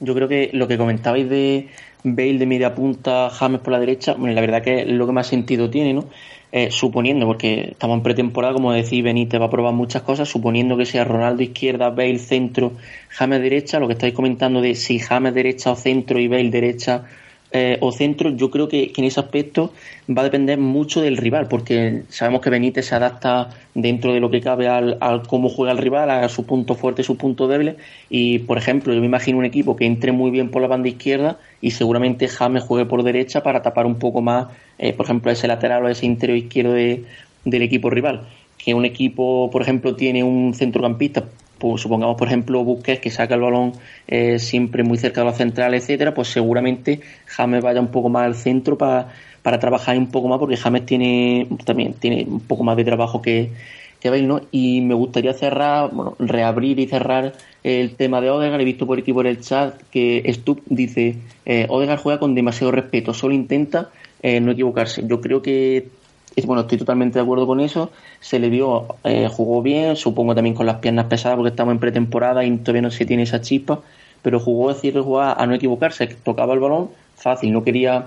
Yo 0.00 0.14
creo 0.14 0.28
que 0.28 0.50
lo 0.52 0.68
que 0.68 0.78
comentabais 0.78 1.28
de 1.28 1.68
Bale 2.04 2.38
de 2.38 2.46
media 2.46 2.74
punta, 2.74 3.28
James 3.30 3.60
por 3.60 3.72
la 3.72 3.80
derecha, 3.80 4.14
bueno, 4.14 4.34
la 4.34 4.40
verdad 4.40 4.62
que 4.62 4.82
es 4.82 4.88
lo 4.88 5.06
que 5.06 5.12
más 5.12 5.26
sentido 5.26 5.68
tiene, 5.68 5.92
¿no? 5.92 6.04
Eh, 6.50 6.70
suponiendo, 6.70 7.26
porque 7.26 7.70
estamos 7.72 7.96
en 7.98 8.02
pretemporada, 8.02 8.54
como 8.54 8.72
decís, 8.72 9.02
Benítez 9.02 9.40
va 9.40 9.46
a 9.46 9.50
probar 9.50 9.74
muchas 9.74 10.02
cosas, 10.02 10.28
suponiendo 10.28 10.76
que 10.76 10.86
sea 10.86 11.04
Ronaldo 11.04 11.42
izquierda, 11.42 11.90
Bale 11.90 12.18
centro, 12.18 12.72
James 13.10 13.42
derecha, 13.42 13.80
lo 13.80 13.86
que 13.86 13.94
estáis 13.94 14.14
comentando 14.14 14.60
de 14.60 14.74
si 14.74 14.98
James 14.98 15.34
derecha 15.34 15.72
o 15.72 15.76
centro 15.76 16.18
y 16.18 16.28
Bale 16.28 16.50
derecha 16.50 17.04
eh, 17.52 17.78
o 17.80 17.92
centro, 17.92 18.30
yo 18.30 18.50
creo 18.50 18.68
que, 18.68 18.92
en 18.96 19.04
ese 19.04 19.20
aspecto 19.20 19.72
va 20.08 20.22
a 20.22 20.24
depender 20.24 20.58
mucho 20.58 21.00
del 21.00 21.16
rival, 21.16 21.48
porque 21.48 22.02
sabemos 22.08 22.40
que 22.40 22.50
Benítez 22.50 22.86
se 22.86 22.94
adapta 22.94 23.50
dentro 23.74 24.12
de 24.12 24.20
lo 24.20 24.30
que 24.30 24.40
cabe 24.40 24.68
al, 24.68 24.98
al 25.00 25.22
cómo 25.26 25.48
juega 25.48 25.72
el 25.72 25.78
rival, 25.78 26.10
a 26.10 26.28
su 26.28 26.44
punto 26.46 26.74
fuerte 26.74 27.02
su 27.02 27.16
punto 27.16 27.48
débil. 27.48 27.76
Y, 28.10 28.40
por 28.40 28.58
ejemplo, 28.58 28.92
yo 28.92 29.00
me 29.00 29.06
imagino 29.06 29.38
un 29.38 29.44
equipo 29.44 29.76
que 29.76 29.86
entre 29.86 30.12
muy 30.12 30.30
bien 30.30 30.50
por 30.50 30.62
la 30.62 30.68
banda 30.68 30.88
izquierda 30.88 31.38
y 31.60 31.70
seguramente 31.72 32.28
James 32.28 32.62
juegue 32.64 32.86
por 32.86 33.02
derecha 33.02 33.42
para 33.42 33.62
tapar 33.62 33.86
un 33.86 33.98
poco 33.98 34.20
más, 34.22 34.48
eh, 34.78 34.92
por 34.92 35.06
ejemplo, 35.06 35.30
ese 35.30 35.48
lateral 35.48 35.84
o 35.84 35.88
ese 35.88 36.06
interior 36.06 36.38
izquierdo 36.38 36.72
de- 36.72 37.04
del 37.44 37.62
equipo 37.62 37.90
rival. 37.90 38.28
Que 38.68 38.74
un 38.74 38.84
equipo, 38.84 39.48
por 39.50 39.62
ejemplo, 39.62 39.96
tiene 39.96 40.22
un 40.22 40.52
centrocampista, 40.52 41.24
pues 41.58 41.80
supongamos, 41.80 42.18
por 42.18 42.28
ejemplo, 42.28 42.62
Busquets 42.64 43.00
que 43.00 43.08
saca 43.08 43.34
el 43.34 43.40
balón 43.40 43.72
eh, 44.06 44.38
siempre 44.38 44.82
muy 44.82 44.98
cerca 44.98 45.22
de 45.22 45.28
la 45.28 45.32
central, 45.32 45.72
etcétera, 45.72 46.12
pues 46.12 46.28
seguramente 46.28 47.00
James 47.24 47.62
vaya 47.62 47.80
un 47.80 47.88
poco 47.88 48.10
más 48.10 48.26
al 48.26 48.34
centro 48.34 48.76
para, 48.76 49.08
para 49.40 49.58
trabajar 49.58 49.96
un 49.96 50.08
poco 50.08 50.28
más, 50.28 50.38
porque 50.38 50.58
James 50.58 50.84
tiene 50.84 51.48
también 51.64 51.94
tiene 51.94 52.26
un 52.28 52.40
poco 52.40 52.62
más 52.62 52.76
de 52.76 52.84
trabajo 52.84 53.22
que, 53.22 53.52
que 54.00 54.10
Bale, 54.10 54.26
¿no? 54.26 54.42
Y 54.50 54.82
me 54.82 54.92
gustaría 54.92 55.32
cerrar, 55.32 55.88
bueno, 55.90 56.14
reabrir 56.18 56.78
y 56.78 56.88
cerrar 56.88 57.32
el 57.64 57.96
tema 57.96 58.20
de 58.20 58.28
Odegaard. 58.28 58.60
He 58.60 58.64
visto 58.64 58.86
por 58.86 58.98
aquí 58.98 59.14
por 59.14 59.26
el 59.26 59.40
chat 59.40 59.80
que 59.90 60.30
Stup 60.30 60.60
dice, 60.66 61.16
eh, 61.46 61.64
Odegaard 61.70 62.00
juega 62.00 62.20
con 62.20 62.34
demasiado 62.34 62.70
respeto, 62.70 63.14
solo 63.14 63.32
intenta 63.32 63.88
eh, 64.22 64.40
no 64.40 64.52
equivocarse. 64.52 65.04
Yo 65.06 65.22
creo 65.22 65.40
que 65.40 65.88
es, 66.36 66.46
bueno, 66.46 66.62
estoy 66.62 66.78
totalmente 66.78 67.18
de 67.18 67.22
acuerdo 67.22 67.46
con 67.46 67.60
eso. 67.60 67.90
Se 68.20 68.38
le 68.38 68.48
vio, 68.48 68.96
eh, 69.04 69.28
jugó 69.30 69.62
bien, 69.62 69.96
supongo 69.96 70.34
también 70.34 70.54
con 70.54 70.66
las 70.66 70.76
piernas 70.76 71.06
pesadas 71.06 71.36
porque 71.36 71.50
estamos 71.50 71.72
en 71.72 71.80
pretemporada 71.80 72.44
y 72.44 72.56
todavía 72.58 72.82
no 72.82 72.90
se 72.90 73.06
tiene 73.06 73.24
esa 73.24 73.40
chispa, 73.40 73.80
pero 74.22 74.40
jugó, 74.40 74.70
es 74.70 74.76
decir, 74.76 74.98
jugaba 75.00 75.32
a 75.32 75.46
no 75.46 75.54
equivocarse, 75.54 76.06
tocaba 76.06 76.54
el 76.54 76.60
balón 76.60 76.90
fácil, 77.16 77.52
no 77.52 77.64
quería 77.64 78.06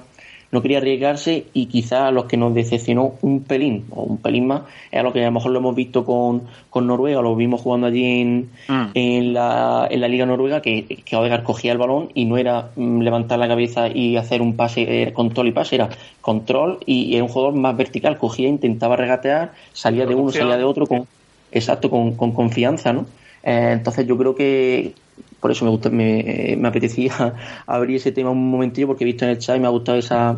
no 0.52 0.62
quería 0.62 0.80
arriesgarse 0.80 1.46
y 1.54 1.68
quizá 1.68 2.08
a 2.08 2.12
los 2.12 2.26
que 2.26 2.38
nos 2.38 2.54
decepcionó 2.54 3.14
un 3.22 3.44
pelín 3.44 3.86
o 3.92 4.04
un 4.04 4.18
pelín 4.18 4.48
más 4.48 4.64
es 4.92 5.00
a 5.00 5.04
lo 5.04 5.14
que 5.14 5.22
a 5.22 5.26
lo 5.28 5.32
mejor 5.32 5.52
lo 5.52 5.60
hemos 5.60 5.76
visto 5.76 6.04
con, 6.04 6.44
con 6.70 6.88
Noruega, 6.88 7.22
lo 7.22 7.36
vimos 7.36 7.62
jugando 7.62 7.88
allí 7.88 8.22
en, 8.22 8.50
Mm. 8.68 8.88
en, 8.94 9.34
la, 9.34 9.88
en 9.90 10.02
la 10.02 10.08
Liga 10.08 10.26
Noruega 10.26 10.62
que, 10.62 10.86
que 10.86 11.16
Odegaard 11.16 11.44
cogía 11.44 11.72
el 11.72 11.78
balón 11.78 12.10
y 12.14 12.26
no 12.26 12.38
era 12.38 12.70
mm, 12.76 13.02
levantar 13.02 13.40
la 13.40 13.48
cabeza 13.48 13.88
y 13.88 14.18
hacer 14.18 14.42
un 14.42 14.56
pase, 14.56 15.04
eh, 15.04 15.14
control 15.14 15.48
y 15.48 15.52
pase, 15.52 15.76
era 15.76 15.90
control 16.22 16.80
y, 16.86 17.04
y 17.06 17.16
era 17.16 17.24
un 17.24 17.30
jugador 17.30 17.56
más 17.56 17.76
vertical, 17.76 18.18
cogía, 18.18 18.48
intentaba 18.48 18.96
regatear, 18.96 19.54
salía 19.74 20.06
de 20.06 20.16
uno, 20.16 20.32
salía 20.32 20.58
de 20.58 20.64
otro 20.64 20.86
con, 20.88 21.08
exacto, 21.52 21.90
con, 21.90 22.16
con 22.16 22.32
confianza, 22.32 22.94
¿no? 22.94 23.06
Eh, 23.44 23.70
entonces 23.74 24.06
yo 24.06 24.18
creo 24.18 24.36
que 24.36 24.94
por 25.42 25.52
eso 25.52 25.66
me 25.66 25.72
gusta, 25.72 25.90
me, 25.90 26.56
me 26.58 26.68
apetecía 26.68 27.34
abrir 27.66 27.98
ese 27.98 28.12
tema 28.12 28.30
un 28.30 28.50
momentillo 28.50 28.88
porque 28.88 29.04
he 29.04 29.08
visto 29.08 29.26
en 29.26 29.32
el 29.32 29.40
chat 29.40 29.58
y 29.58 29.60
me 29.60 29.68
ha 29.68 29.72
gustado 29.72 29.98
esa, 29.98 30.38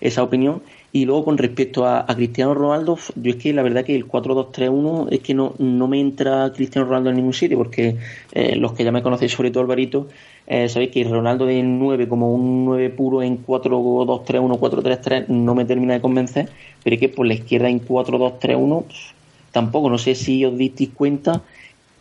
esa 0.00 0.22
opinión. 0.22 0.62
Y 0.90 1.04
luego 1.04 1.26
con 1.26 1.36
respecto 1.36 1.84
a, 1.84 2.00
a 2.00 2.14
Cristiano 2.16 2.54
Ronaldo, 2.54 2.98
yo 3.14 3.30
es 3.30 3.36
que 3.36 3.52
la 3.52 3.62
verdad 3.62 3.84
que 3.84 3.94
el 3.94 4.08
4-2-3-1 4.08 5.08
es 5.10 5.20
que 5.20 5.34
no, 5.34 5.54
no 5.58 5.86
me 5.86 6.00
entra 6.00 6.50
Cristiano 6.54 6.88
Ronaldo 6.88 7.10
en 7.10 7.16
ningún 7.16 7.34
sitio 7.34 7.58
porque 7.58 7.96
eh, 8.32 8.56
los 8.56 8.72
que 8.72 8.84
ya 8.84 8.90
me 8.90 9.02
conocéis, 9.02 9.32
sobre 9.32 9.50
todo 9.50 9.64
Alvarito, 9.64 10.08
eh, 10.46 10.66
sabéis 10.70 10.90
que 10.90 11.04
Ronaldo 11.04 11.44
de 11.44 11.62
9 11.62 12.08
como 12.08 12.32
un 12.32 12.64
9 12.64 12.88
puro 12.88 13.22
en 13.22 13.44
4-2-3-1, 13.44 14.58
4-3-3 14.58 15.28
no 15.28 15.54
me 15.54 15.66
termina 15.66 15.92
de 15.92 16.00
convencer, 16.00 16.48
pero 16.82 16.94
es 16.94 17.00
que 17.00 17.10
por 17.10 17.26
la 17.26 17.34
izquierda 17.34 17.68
en 17.68 17.84
4-2-3-1 17.84 18.84
pff, 18.84 19.12
tampoco, 19.52 19.90
no 19.90 19.98
sé 19.98 20.14
si 20.14 20.42
os 20.46 20.56
disteis 20.56 20.90
cuenta 20.94 21.42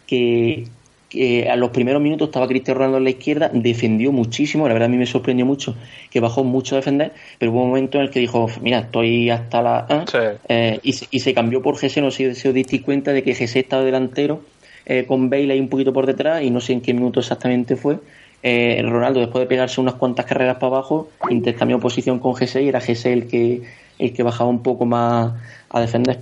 que, 0.06 0.66
que 1.10 1.50
a 1.50 1.56
los 1.56 1.70
primeros 1.70 2.02
minutos 2.02 2.28
estaba 2.28 2.48
Cristiano 2.48 2.80
Ronaldo 2.80 2.98
en 2.98 3.04
la 3.06 3.10
izquierda, 3.12 3.50
defendió 3.54 4.12
muchísimo, 4.12 4.68
la 4.68 4.74
verdad 4.74 4.88
a 4.88 4.92
mí 4.92 4.98
me 4.98 5.06
sorprendió 5.06 5.46
mucho 5.46 5.76
que 6.10 6.20
bajó 6.20 6.44
mucho 6.44 6.76
a 6.76 6.80
defender, 6.80 7.14
pero 7.40 7.52
hubo 7.52 7.62
un 7.64 7.70
momento 7.70 7.98
en 7.98 8.04
el 8.06 8.10
que 8.10 8.20
dijo, 8.20 8.50
mira, 8.62 8.80
estoy 8.80 9.30
hasta 9.30 9.62
la 9.62 9.78
A, 9.80 10.06
Sí. 10.08 10.18
eh, 10.50 10.80
y, 10.84 10.94
se- 10.94 11.08
y 11.10 11.20
se 11.22 11.34
cambió 11.34 11.62
por 11.62 11.78
Gese, 11.78 12.02
no 12.02 12.12
sé 12.12 12.36
si 12.36 12.48
os 12.50 12.54
disteis 12.54 12.82
cuenta 12.82 13.14
de 13.14 13.24
que 13.24 13.34
Gese 13.36 13.60
estaba 13.60 13.84
delantero 13.84 14.42
eh, 14.86 15.06
con 15.06 15.30
Bale 15.30 15.52
ahí 15.54 15.60
un 15.60 15.70
poquito 15.70 15.92
por 15.94 16.06
detrás 16.06 16.42
y 16.44 16.50
no 16.50 16.60
sé 16.62 16.74
en 16.74 16.82
qué 16.82 16.94
minuto 16.94 17.20
exactamente 17.20 17.76
fue. 17.76 17.98
Eh, 18.44 18.82
Ronaldo 18.86 19.20
después 19.20 19.42
de 19.42 19.48
pegarse 19.48 19.82
unas 19.82 19.96
cuantas 19.96 20.26
carreras 20.26 20.56
para 20.56 20.68
abajo 20.68 21.10
intercambió 21.30 21.80
posición 21.80 22.20
con 22.20 22.36
Gese 22.36 22.62
y 22.64 22.68
era 22.70 22.80
Gese 22.80 23.12
el 23.12 23.28
que, 23.28 23.64
el 24.00 24.14
que 24.14 24.24
bajaba 24.24 24.50
un 24.50 24.62
poco 24.64 24.86
más 24.86 25.34
a 25.70 25.82
defender. 25.82 26.20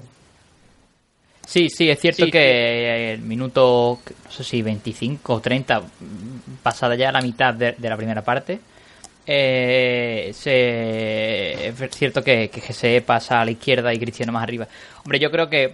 Sí, 1.45 1.69
sí, 1.69 1.89
es 1.89 1.99
cierto 1.99 2.25
que 2.27 3.13
el 3.13 3.21
minuto, 3.21 3.99
no 4.25 4.31
sé 4.31 4.43
si 4.43 4.61
25 4.61 5.33
o 5.33 5.39
30, 5.39 5.81
pasada 6.63 6.95
ya 6.95 7.11
la 7.11 7.21
mitad 7.21 7.53
de, 7.53 7.73
de 7.77 7.89
la 7.89 7.95
primera 7.95 8.23
parte, 8.23 8.59
eh, 9.27 10.31
se, 10.33 11.67
es 11.67 11.75
cierto 11.91 12.23
que, 12.23 12.49
que 12.49 12.61
GSE 12.61 13.01
pasa 13.01 13.41
a 13.41 13.45
la 13.45 13.51
izquierda 13.51 13.93
y 13.93 13.99
Cristiano 13.99 14.31
más 14.31 14.43
arriba. 14.43 14.67
Hombre, 15.03 15.19
yo 15.19 15.31
creo 15.31 15.49
que 15.49 15.73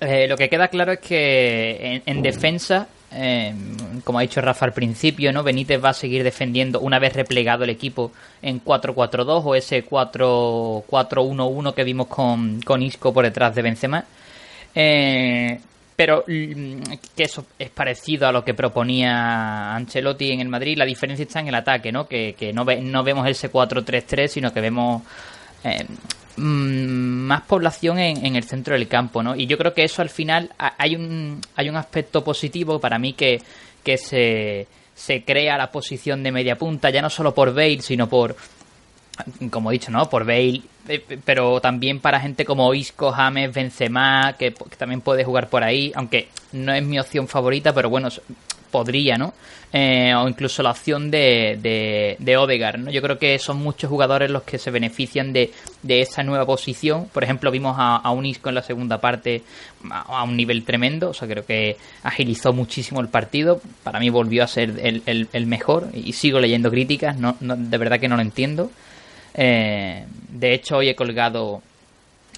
eh, 0.00 0.28
lo 0.28 0.36
que 0.36 0.48
queda 0.48 0.68
claro 0.68 0.92
es 0.92 1.00
que 1.00 1.78
en, 1.80 2.02
en 2.04 2.22
defensa 2.22 2.88
eh, 3.12 3.54
como 4.04 4.18
ha 4.18 4.22
dicho 4.22 4.40
Rafa 4.40 4.66
al 4.66 4.72
principio, 4.72 5.32
¿no? 5.32 5.42
Benítez 5.42 5.82
va 5.82 5.90
a 5.90 5.94
seguir 5.94 6.24
defendiendo 6.24 6.80
una 6.80 6.98
vez 6.98 7.14
replegado 7.14 7.64
el 7.64 7.70
equipo 7.70 8.12
en 8.42 8.62
4-4-2 8.62 9.42
o 9.44 9.54
ese 9.54 9.86
4-4-1-1 9.86 11.74
que 11.74 11.84
vimos 11.84 12.08
con, 12.08 12.60
con 12.62 12.82
Isco 12.82 13.12
por 13.12 13.24
detrás 13.24 13.54
de 13.54 13.62
Benzema. 13.62 14.04
Eh, 14.78 15.58
pero 15.96 16.24
mm, 16.26 16.82
que 17.16 17.24
eso 17.24 17.46
es 17.58 17.70
parecido 17.70 18.28
a 18.28 18.32
lo 18.32 18.44
que 18.44 18.52
proponía 18.52 19.74
Ancelotti 19.74 20.30
en 20.30 20.40
el 20.40 20.48
Madrid. 20.48 20.76
La 20.76 20.84
diferencia 20.84 21.22
está 21.24 21.40
en 21.40 21.48
el 21.48 21.54
ataque, 21.54 21.90
¿no? 21.90 22.06
Que, 22.06 22.34
que 22.38 22.52
no, 22.52 22.64
no 22.64 23.02
vemos 23.02 23.26
ese 23.26 23.50
4-3-3, 23.50 24.28
sino 24.28 24.52
que 24.52 24.60
vemos 24.60 25.02
eh, 25.64 25.86
mm, 26.36 26.42
más 26.42 27.42
población 27.42 27.98
en, 27.98 28.36
el 28.36 28.44
centro 28.44 28.74
del 28.74 28.86
campo, 28.86 29.22
¿no? 29.22 29.34
Y 29.34 29.46
yo 29.46 29.56
creo 29.56 29.72
que 29.72 29.84
eso 29.84 30.02
al 30.02 30.10
final 30.10 30.50
hay 30.58 30.94
un, 30.94 31.40
hay 31.56 31.70
un 31.70 31.76
aspecto 31.76 32.22
positivo 32.22 32.78
para 32.78 32.98
mí 32.98 33.14
que, 33.14 33.40
que 33.82 33.96
se, 33.96 34.66
se 34.94 35.24
crea 35.24 35.56
la 35.56 35.70
posición 35.70 36.22
de 36.22 36.32
media 36.32 36.56
punta, 36.56 36.90
ya 36.90 37.00
no 37.00 37.08
solo 37.08 37.34
por 37.34 37.54
Bale, 37.54 37.80
sino 37.80 38.06
por, 38.06 38.36
como 39.50 39.70
he 39.70 39.74
dicho, 39.74 39.90
¿no? 39.90 40.08
Por 40.08 40.24
Bale, 40.24 40.62
eh, 40.88 41.18
pero 41.24 41.60
también 41.60 42.00
para 42.00 42.20
gente 42.20 42.44
como 42.44 42.72
Isco, 42.74 43.12
James, 43.12 43.52
Benzema, 43.52 44.34
que, 44.38 44.52
que, 44.52 44.76
también 44.76 45.00
puede 45.00 45.24
jugar 45.24 45.48
por 45.48 45.64
ahí, 45.64 45.92
aunque 45.94 46.28
no 46.52 46.72
es 46.72 46.82
mi 46.82 46.98
opción 46.98 47.28
favorita, 47.28 47.72
pero 47.72 47.90
bueno, 47.90 48.08
podría, 48.70 49.16
¿no? 49.16 49.32
Eh, 49.72 50.14
o 50.14 50.28
incluso 50.28 50.62
la 50.62 50.70
opción 50.70 51.10
de, 51.10 51.58
de, 51.60 52.16
de, 52.18 52.36
Odegaard, 52.36 52.78
¿no? 52.78 52.90
Yo 52.90 53.02
creo 53.02 53.18
que 53.18 53.38
son 53.38 53.58
muchos 53.58 53.90
jugadores 53.90 54.30
los 54.30 54.42
que 54.42 54.58
se 54.58 54.70
benefician 54.70 55.32
de, 55.32 55.52
de 55.82 56.00
esa 56.00 56.22
nueva 56.22 56.46
posición. 56.46 57.08
Por 57.12 57.24
ejemplo, 57.24 57.50
vimos 57.50 57.76
a, 57.78 57.96
a, 57.96 58.10
un 58.10 58.26
Isco 58.26 58.48
en 58.48 58.54
la 58.54 58.62
segunda 58.62 59.00
parte 59.00 59.42
a, 59.90 60.22
un 60.22 60.36
nivel 60.36 60.64
tremendo, 60.64 61.10
o 61.10 61.14
sea, 61.14 61.26
creo 61.26 61.44
que 61.44 61.76
agilizó 62.02 62.52
muchísimo 62.52 63.00
el 63.00 63.08
partido. 63.08 63.60
Para 63.82 63.98
mí 63.98 64.08
volvió 64.08 64.44
a 64.44 64.46
ser 64.46 64.78
el, 64.82 65.02
el, 65.06 65.28
el 65.32 65.46
mejor 65.46 65.88
y 65.92 66.12
sigo 66.12 66.38
leyendo 66.38 66.70
críticas, 66.70 67.18
no, 67.18 67.36
no, 67.40 67.56
de 67.56 67.78
verdad 67.78 67.98
que 67.98 68.08
no 68.08 68.16
lo 68.16 68.22
entiendo. 68.22 68.70
Eh, 69.36 70.04
de 70.30 70.54
hecho, 70.54 70.78
hoy 70.78 70.88
he 70.88 70.96
colgado 70.96 71.62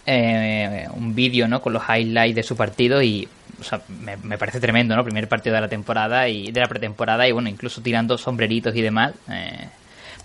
eh, 0.04 0.86
un 0.94 1.14
vídeo 1.14 1.46
¿no? 1.46 1.62
con 1.62 1.72
los 1.72 1.82
highlights 1.88 2.34
de 2.34 2.42
su 2.42 2.56
partido 2.56 3.00
y 3.00 3.28
o 3.60 3.64
sea, 3.64 3.80
me, 4.22 4.38
parece 4.38 4.60
tremendo, 4.60 4.94
¿no? 4.94 5.04
Primer 5.04 5.28
partido 5.28 5.54
de 5.54 5.60
la 5.60 5.68
temporada 5.68 6.28
y 6.28 6.52
de 6.52 6.60
la 6.60 6.68
pretemporada 6.68 7.26
y 7.26 7.32
bueno, 7.32 7.48
incluso 7.48 7.80
tirando 7.80 8.16
sombreritos 8.16 8.74
y 8.74 8.82
demás. 8.82 9.14
Eh, 9.30 9.68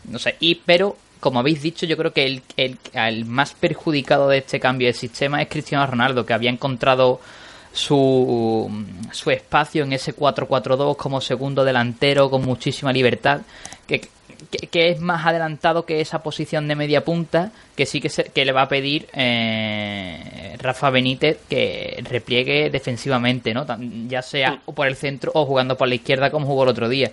no 0.10 0.20
sé, 0.20 0.36
y 0.40 0.56
pero 0.56 0.98
como 1.20 1.40
habéis 1.40 1.62
dicho, 1.62 1.86
yo 1.86 1.96
creo 1.96 2.12
que 2.12 2.26
el, 2.26 2.42
el, 2.58 2.78
el, 2.94 3.26
más 3.26 3.54
perjudicado 3.54 4.28
de 4.28 4.40
este 4.40 4.60
cambio 4.60 4.88
de 4.88 4.94
sistema 4.94 5.42
es 5.42 5.48
Cristiano 5.48 5.88
Ronaldo, 5.88 6.26
que 6.26 6.34
había 6.34 6.50
encontrado 6.50 7.22
su, 7.72 8.70
su 9.12 9.32
espacio 9.32 9.84
en 9.84 9.94
ese 9.94 10.16
4-4-2 10.16 10.96
como 10.96 11.22
segundo 11.22 11.64
delantero 11.64 12.30
con 12.30 12.44
muchísima 12.44 12.94
libertad, 12.94 13.42
que 13.88 14.10
que, 14.50 14.90
es 14.90 15.00
más 15.00 15.26
adelantado 15.26 15.86
que 15.86 16.02
esa 16.02 16.24
posición 16.24 16.68
de 16.68 16.76
media 16.76 17.04
punta, 17.04 17.52
que 17.76 17.86
sí 17.86 18.00
que, 18.00 18.10
que 18.10 18.46
le 18.46 18.52
va 18.52 18.64
a 18.64 18.68
pedir 18.68 19.08
eh, 19.14 20.56
Rafa 20.60 20.90
Benítez 20.90 21.40
que 21.50 22.04
repliegue 22.10 22.70
defensivamente, 22.70 23.54
¿no? 23.54 23.66
ya 24.08 24.22
sea 24.22 24.62
por 24.74 24.88
el 24.88 24.96
centro 24.96 25.32
o 25.36 25.46
jugando 25.46 25.78
por 25.78 25.88
la 25.88 25.96
izquierda 25.96 26.32
como 26.32 26.48
jugó 26.48 26.64
el 26.64 26.70
otro 26.70 26.90
día. 26.90 27.12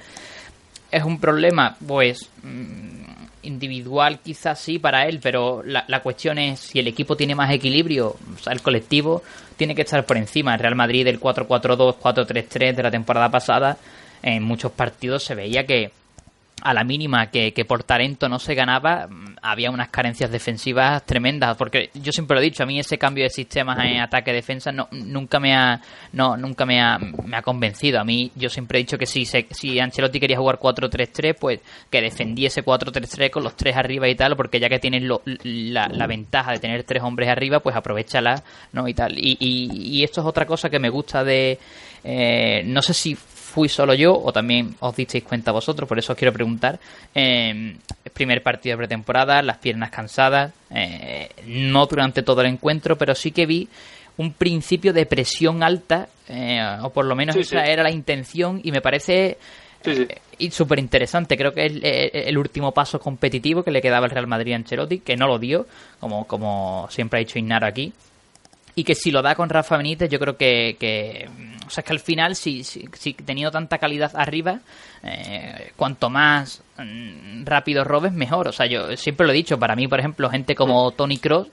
Es 0.91 1.05
un 1.05 1.21
problema, 1.21 1.77
pues, 1.87 2.29
mm, 2.43 3.01
individual 3.43 4.19
quizás 4.21 4.59
sí 4.59 4.79
para 4.79 5.07
él, 5.07 5.21
pero 5.23 5.63
la, 5.65 5.85
la, 5.87 6.03
cuestión 6.03 6.39
es 6.39 6.61
si 6.61 6.79
el 6.79 6.89
equipo 6.89 7.17
tiene 7.17 7.35
más 7.35 7.51
equilibrio, 7.53 8.17
o 8.35 8.39
sea, 8.43 8.53
el 8.53 8.61
colectivo 8.61 9.23
tiene 9.57 9.75
que 9.75 9.83
estar 9.83 10.05
por 10.05 10.17
encima. 10.17 10.55
El 10.55 10.61
Real 10.61 10.75
Madrid 10.75 11.05
del 11.05 11.21
4-4-2, 11.21 11.97
4-3-3 11.99 12.75
de 12.75 12.83
la 12.83 12.91
temporada 12.91 13.31
pasada, 13.31 13.77
en 14.23 14.43
muchos 14.43 14.73
partidos 14.73 15.25
se 15.25 15.35
veía 15.35 15.67
que 15.67 15.93
a 16.63 16.75
la 16.75 16.85
mínima 16.85 17.31
que, 17.31 17.53
que, 17.53 17.65
por 17.65 17.85
talento 17.85 18.29
no 18.29 18.39
se 18.39 18.55
ganaba, 18.55 19.09
había 19.43 19.71
unas 19.71 19.89
carencias 19.89 20.31
defensivas 20.31 21.05
tremendas. 21.05 21.57
Porque 21.57 21.91
yo 21.95 22.13
siempre 22.13 22.35
lo 22.35 22.41
he 22.41 22.45
dicho, 22.45 22.63
a 22.63 22.67
mí 22.67 22.79
ese 22.79 22.99
cambio 22.99 23.25
de 23.25 23.31
sistemas 23.31 23.79
en 23.85 24.01
ataque-defensa 24.01 24.73
no, 24.73 24.89
nunca 24.93 25.41
me 25.41 25.55
ha 25.55 25.81
no 26.13 26.37
nunca 26.37 26.67
me 26.67 26.81
ha, 26.81 26.99
me 26.99 27.37
ha 27.37 27.43
convencido. 27.43 28.01
A 28.01 28.05
mí 28.05 28.31
yo 28.35 28.49
siempre 28.49 28.79
he 28.79 28.83
dicho 28.83 28.99
que 28.99 29.07
si, 29.07 29.25
se, 29.25 29.47
si 29.51 29.79
Ancelotti 29.79 30.21
quería 30.21 30.39
jugar 30.39 30.59
4-3-3, 30.59 31.37
pues 31.39 31.61
que 31.91 32.01
defendiese 32.01 32.65
4-3-3 32.65 33.31
con 33.31 33.45
los 33.45 33.57
tres 33.57 33.77
arriba 33.77 34.09
y 34.09 34.15
tal, 34.15 34.37
porque 34.37 34.61
ya 34.61 34.69
que 34.69 34.79
tienes 34.79 35.03
lo, 35.03 35.23
la, 35.25 35.89
la, 35.89 36.07
ventaja 36.07 36.53
de 36.53 36.59
tener 36.59 36.85
tres 36.85 37.03
hombres 37.03 37.29
arriba, 37.29 37.61
pues 37.61 37.77
aprovechala, 37.77 38.43
¿no? 38.73 38.89
Y 38.89 38.95
tal. 38.95 39.19
Y, 39.19 39.37
y, 39.39 39.99
y 39.99 40.05
esto 40.05 40.21
es 40.21 40.27
otra 40.27 40.47
cosa 40.47 40.69
que 40.69 40.79
me 40.79 40.89
gusta 40.89 41.25
de... 41.25 41.59
Eh, 42.03 42.63
no 42.65 42.81
sé 42.81 42.95
si 42.95 43.15
fui 43.51 43.69
solo 43.69 43.95
yo 43.95 44.15
o 44.15 44.33
también 44.33 44.77
os 44.79 44.95
disteis 44.95 45.25
cuenta 45.25 45.51
vosotros, 45.51 45.89
por 45.89 45.99
eso 45.99 46.13
os 46.13 46.19
quiero 46.19 46.33
preguntar. 46.33 46.79
Eh, 47.15 47.77
primer 48.15 48.43
partido 48.43 48.75
de 48.75 48.79
pretemporada, 48.79 49.43
las 49.43 49.59
piernas 49.59 49.91
cansadas, 49.91 50.53
eh, 50.71 51.29
no 51.47 51.87
durante 51.87 52.23
todo 52.23 52.43
el 52.43 52.47
encuentro, 52.47 52.97
pero 52.97 53.15
sí 53.15 53.33
que 53.33 53.47
vi 53.47 53.69
un 54.19 54.33
principio 54.35 54.93
de 54.93 55.05
presión 55.05 55.63
alta, 55.63 56.09
eh, 56.29 56.63
o 56.83 56.91
por 56.91 57.05
lo 57.07 57.17
menos 57.17 57.35
esa 57.35 57.65
era 57.65 57.83
la 57.83 57.91
intención, 57.91 58.61
y 58.63 58.71
me 58.71 58.81
parece 58.81 59.37
sí, 59.83 60.51
súper 60.51 60.79
interesante. 60.79 61.37
Creo 61.37 61.53
que 61.53 61.67
es 61.67 61.73
el, 61.73 61.85
el, 61.85 62.39
último 62.39 62.73
paso 62.73 63.01
competitivo 63.01 63.65
que 63.65 63.73
le 63.73 63.83
quedaba 63.83 64.07
al 64.07 64.13
Real 64.13 64.27
Madrid 64.29 64.53
a 64.53 64.57
Ancelotti, 64.57 65.01
que 65.01 65.17
no 65.17 65.27
lo 65.27 65.39
dio, 65.39 65.67
como, 65.99 66.27
como 66.27 66.87
siempre 66.91 67.19
ha 67.19 67.25
dicho 67.25 67.39
Ignaro 67.39 67.67
aquí 67.67 67.93
y 68.75 68.85
que 68.85 68.95
si 68.95 69.11
lo 69.11 69.23
da 69.23 69.35
con 69.35 69.49
Rafa 69.49 69.77
Benítez 69.77 70.09
yo 70.09 70.19
creo 70.19 70.37
que, 70.37 70.77
que 70.79 71.29
o 71.71 71.73
sea 71.73 71.83
es 71.83 71.87
que 71.87 71.93
al 71.93 72.01
final 72.01 72.35
si, 72.35 72.65
si, 72.65 72.89
si 72.95 73.15
teniendo 73.15 73.53
tanta 73.53 73.79
calidad 73.79 74.11
arriba 74.15 74.59
eh, 75.05 75.71
cuanto 75.77 76.11
más 76.11 76.63
mm, 76.79 77.45
rápido 77.45 77.85
robes 77.85 78.13
mejor. 78.13 78.49
O 78.49 78.53
sea 78.53 78.67
yo 78.67 78.97
siempre 78.97 79.25
lo 79.25 79.33
he 79.33 79.37
dicho 79.37 79.57
para 79.57 79.77
mí 79.77 79.87
por 79.87 80.01
ejemplo 80.01 80.29
gente 80.29 80.57
como 80.57 80.91
Tony 80.91 81.19
Cross 81.19 81.47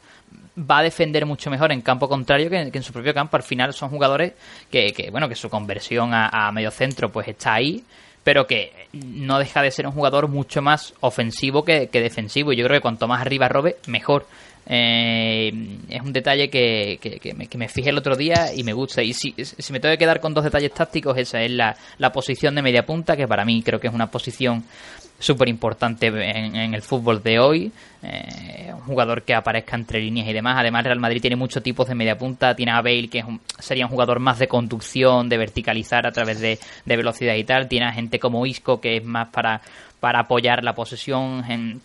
va 0.60 0.80
a 0.80 0.84
defender 0.84 1.28
mucho 1.28 1.52
mejor 1.52 1.72
en 1.72 1.82
campo 1.82 2.10
contrario 2.10 2.50
que, 2.50 2.72
que 2.72 2.78
en 2.80 2.84
su 2.84 2.92
propio 2.92 3.14
campo. 3.14 3.38
Al 3.38 3.44
final 3.44 3.74
son 3.76 3.90
jugadores 3.90 4.34
que, 4.72 4.92
que 4.92 5.12
bueno 5.12 5.30
que 5.30 5.36
su 5.36 5.50
conversión 5.50 6.16
a, 6.16 6.48
a 6.48 6.52
medio 6.52 6.72
centro 6.72 7.12
pues 7.12 7.28
está 7.28 7.54
ahí 7.54 7.84
pero 8.24 8.46
que 8.46 8.74
no 8.92 9.40
deja 9.40 9.62
de 9.62 9.72
ser 9.72 9.86
un 9.86 9.94
jugador 9.94 10.28
mucho 10.28 10.62
más 10.62 10.94
ofensivo 11.00 11.64
que, 11.64 11.88
que 11.88 12.02
defensivo. 12.02 12.52
Y 12.52 12.58
yo 12.58 12.66
creo 12.66 12.80
que 12.80 12.82
cuanto 12.82 13.08
más 13.08 13.22
arriba 13.22 13.48
robe 13.48 13.78
mejor 13.88 14.26
eh, 14.70 15.52
es 15.90 16.02
un 16.02 16.12
detalle 16.12 16.50
que, 16.50 17.00
que, 17.02 17.34
me, 17.34 17.48
que, 17.48 17.58
me, 17.58 17.70
fijé 17.70 17.90
el 17.90 17.98
otro 17.98 18.16
día 18.16 18.54
y 18.54 18.64
me 18.64 18.74
gusta. 18.74 19.02
Y 19.02 19.14
si, 19.14 19.34
si 19.38 19.74
me 19.74 19.80
tengo 19.80 19.94
que 19.94 20.00
quedar 20.00 20.20
con 20.20 20.34
dos 20.34 20.44
detalles 20.44 20.74
tácticos, 20.74 21.18
esa 21.18 21.42
es 21.42 21.52
la, 21.52 21.76
la 21.98 22.12
posición 22.12 22.54
de 22.56 22.62
media 22.62 22.86
punta, 22.86 23.16
que 23.16 23.28
para 23.28 23.46
mí 23.46 23.64
creo 23.64 23.80
que 23.80 23.88
es 23.88 23.94
una 23.94 24.12
posición 24.12 24.66
súper 25.20 25.48
importante 25.48 26.08
en, 26.08 26.56
en, 26.56 26.74
el 26.74 26.82
fútbol 26.82 27.24
de 27.24 27.40
hoy. 27.40 27.72
Eh, 28.04 28.72
un 28.74 28.82
jugador 28.82 29.24
que 29.24 29.34
aparezca 29.34 29.78
entre 29.78 30.02
líneas 30.02 30.28
y 30.28 30.34
demás. 30.34 30.58
Además, 30.60 30.84
Real 30.84 31.00
Madrid 31.00 31.22
tiene 31.22 31.38
muchos 31.38 31.64
tipos 31.64 31.88
de 31.88 31.96
media 31.96 32.18
punta. 32.18 32.54
Tiene 32.54 32.74
a 32.74 32.82
Bale, 32.82 33.08
que 33.08 33.20
es 33.20 33.26
un, 33.26 33.40
sería 33.60 33.86
un 33.86 33.92
jugador 33.92 34.20
más 34.20 34.38
de 34.38 34.50
conducción, 34.50 35.30
de 35.30 35.38
verticalizar 35.38 36.06
a 36.06 36.12
través 36.12 36.42
de, 36.42 36.60
de 36.86 36.98
velocidad 36.98 37.36
y 37.36 37.46
tal. 37.46 37.70
Tiene 37.70 37.88
a 37.88 37.94
gente 37.94 38.20
como 38.20 38.46
Isco, 38.46 38.82
que 38.82 38.98
es 38.98 39.04
más 39.04 39.30
para, 39.30 39.62
para 40.02 40.20
apoyar 40.20 40.64
la 40.64 40.76
posesión. 40.76 41.44
En, 41.50 41.82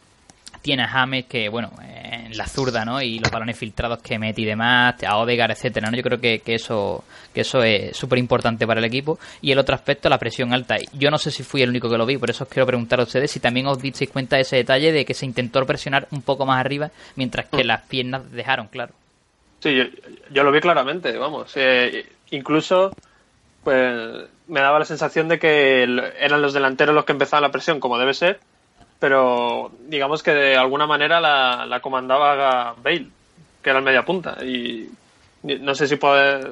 tiene 0.62 0.84
a 0.84 0.88
James 0.88 1.26
que, 1.26 1.48
bueno, 1.48 1.70
en 1.82 2.36
la 2.36 2.46
zurda, 2.46 2.84
¿no? 2.84 3.02
Y 3.02 3.18
los 3.18 3.30
balones 3.30 3.58
filtrados 3.58 4.00
que 4.00 4.18
mete 4.18 4.42
y 4.42 4.44
demás, 4.44 4.94
a 5.04 5.18
Odegar, 5.18 5.50
etcétera, 5.50 5.90
¿no? 5.90 5.96
Yo 5.96 6.02
creo 6.02 6.20
que, 6.20 6.38
que 6.38 6.54
eso 6.54 7.04
que 7.32 7.40
eso 7.40 7.62
es 7.62 7.96
súper 7.96 8.18
importante 8.18 8.66
para 8.66 8.80
el 8.80 8.86
equipo. 8.86 9.18
Y 9.40 9.52
el 9.52 9.58
otro 9.58 9.74
aspecto, 9.74 10.08
la 10.08 10.18
presión 10.18 10.52
alta. 10.52 10.76
Yo 10.92 11.10
no 11.10 11.18
sé 11.18 11.30
si 11.30 11.42
fui 11.42 11.62
el 11.62 11.70
único 11.70 11.90
que 11.90 11.98
lo 11.98 12.06
vi, 12.06 12.18
por 12.18 12.30
eso 12.30 12.44
os 12.44 12.50
quiero 12.50 12.66
preguntar 12.66 13.00
a 13.00 13.04
ustedes 13.04 13.30
si 13.30 13.40
también 13.40 13.66
os 13.66 13.80
disteis 13.80 14.10
cuenta 14.10 14.36
de 14.36 14.42
ese 14.42 14.56
detalle 14.56 14.92
de 14.92 15.04
que 15.04 15.14
se 15.14 15.26
intentó 15.26 15.64
presionar 15.66 16.08
un 16.10 16.22
poco 16.22 16.46
más 16.46 16.60
arriba, 16.60 16.90
mientras 17.16 17.48
que 17.48 17.64
las 17.64 17.82
piernas 17.82 18.30
dejaron, 18.30 18.68
claro. 18.68 18.94
Sí, 19.60 19.74
yo, 19.74 19.84
yo 20.30 20.42
lo 20.42 20.52
vi 20.52 20.60
claramente, 20.60 21.16
vamos. 21.16 21.52
Eh, 21.56 22.06
incluso, 22.30 22.94
pues 23.62 24.28
me 24.48 24.60
daba 24.60 24.80
la 24.80 24.84
sensación 24.84 25.28
de 25.28 25.38
que 25.38 25.82
eran 25.82 26.42
los 26.42 26.52
delanteros 26.52 26.94
los 26.94 27.04
que 27.04 27.12
empezaban 27.12 27.42
la 27.42 27.52
presión, 27.52 27.80
como 27.80 27.98
debe 27.98 28.12
ser, 28.12 28.40
pero 29.02 29.72
digamos 29.88 30.22
que 30.22 30.30
de 30.30 30.56
alguna 30.56 30.86
manera 30.86 31.20
la, 31.20 31.66
la 31.66 31.80
comandaba 31.80 32.76
Bale, 32.80 33.08
que 33.60 33.70
era 33.70 33.80
el 33.80 33.84
media 33.84 34.04
punta. 34.04 34.36
Y 34.44 34.88
no 35.42 35.74
sé 35.74 35.88
si 35.88 35.96
puede. 35.96 36.50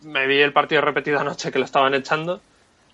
Me 0.00 0.26
vi 0.26 0.40
el 0.40 0.54
partido 0.54 0.80
repetido 0.80 1.20
anoche 1.20 1.52
que 1.52 1.58
lo 1.58 1.66
estaban 1.66 1.92
echando. 1.92 2.40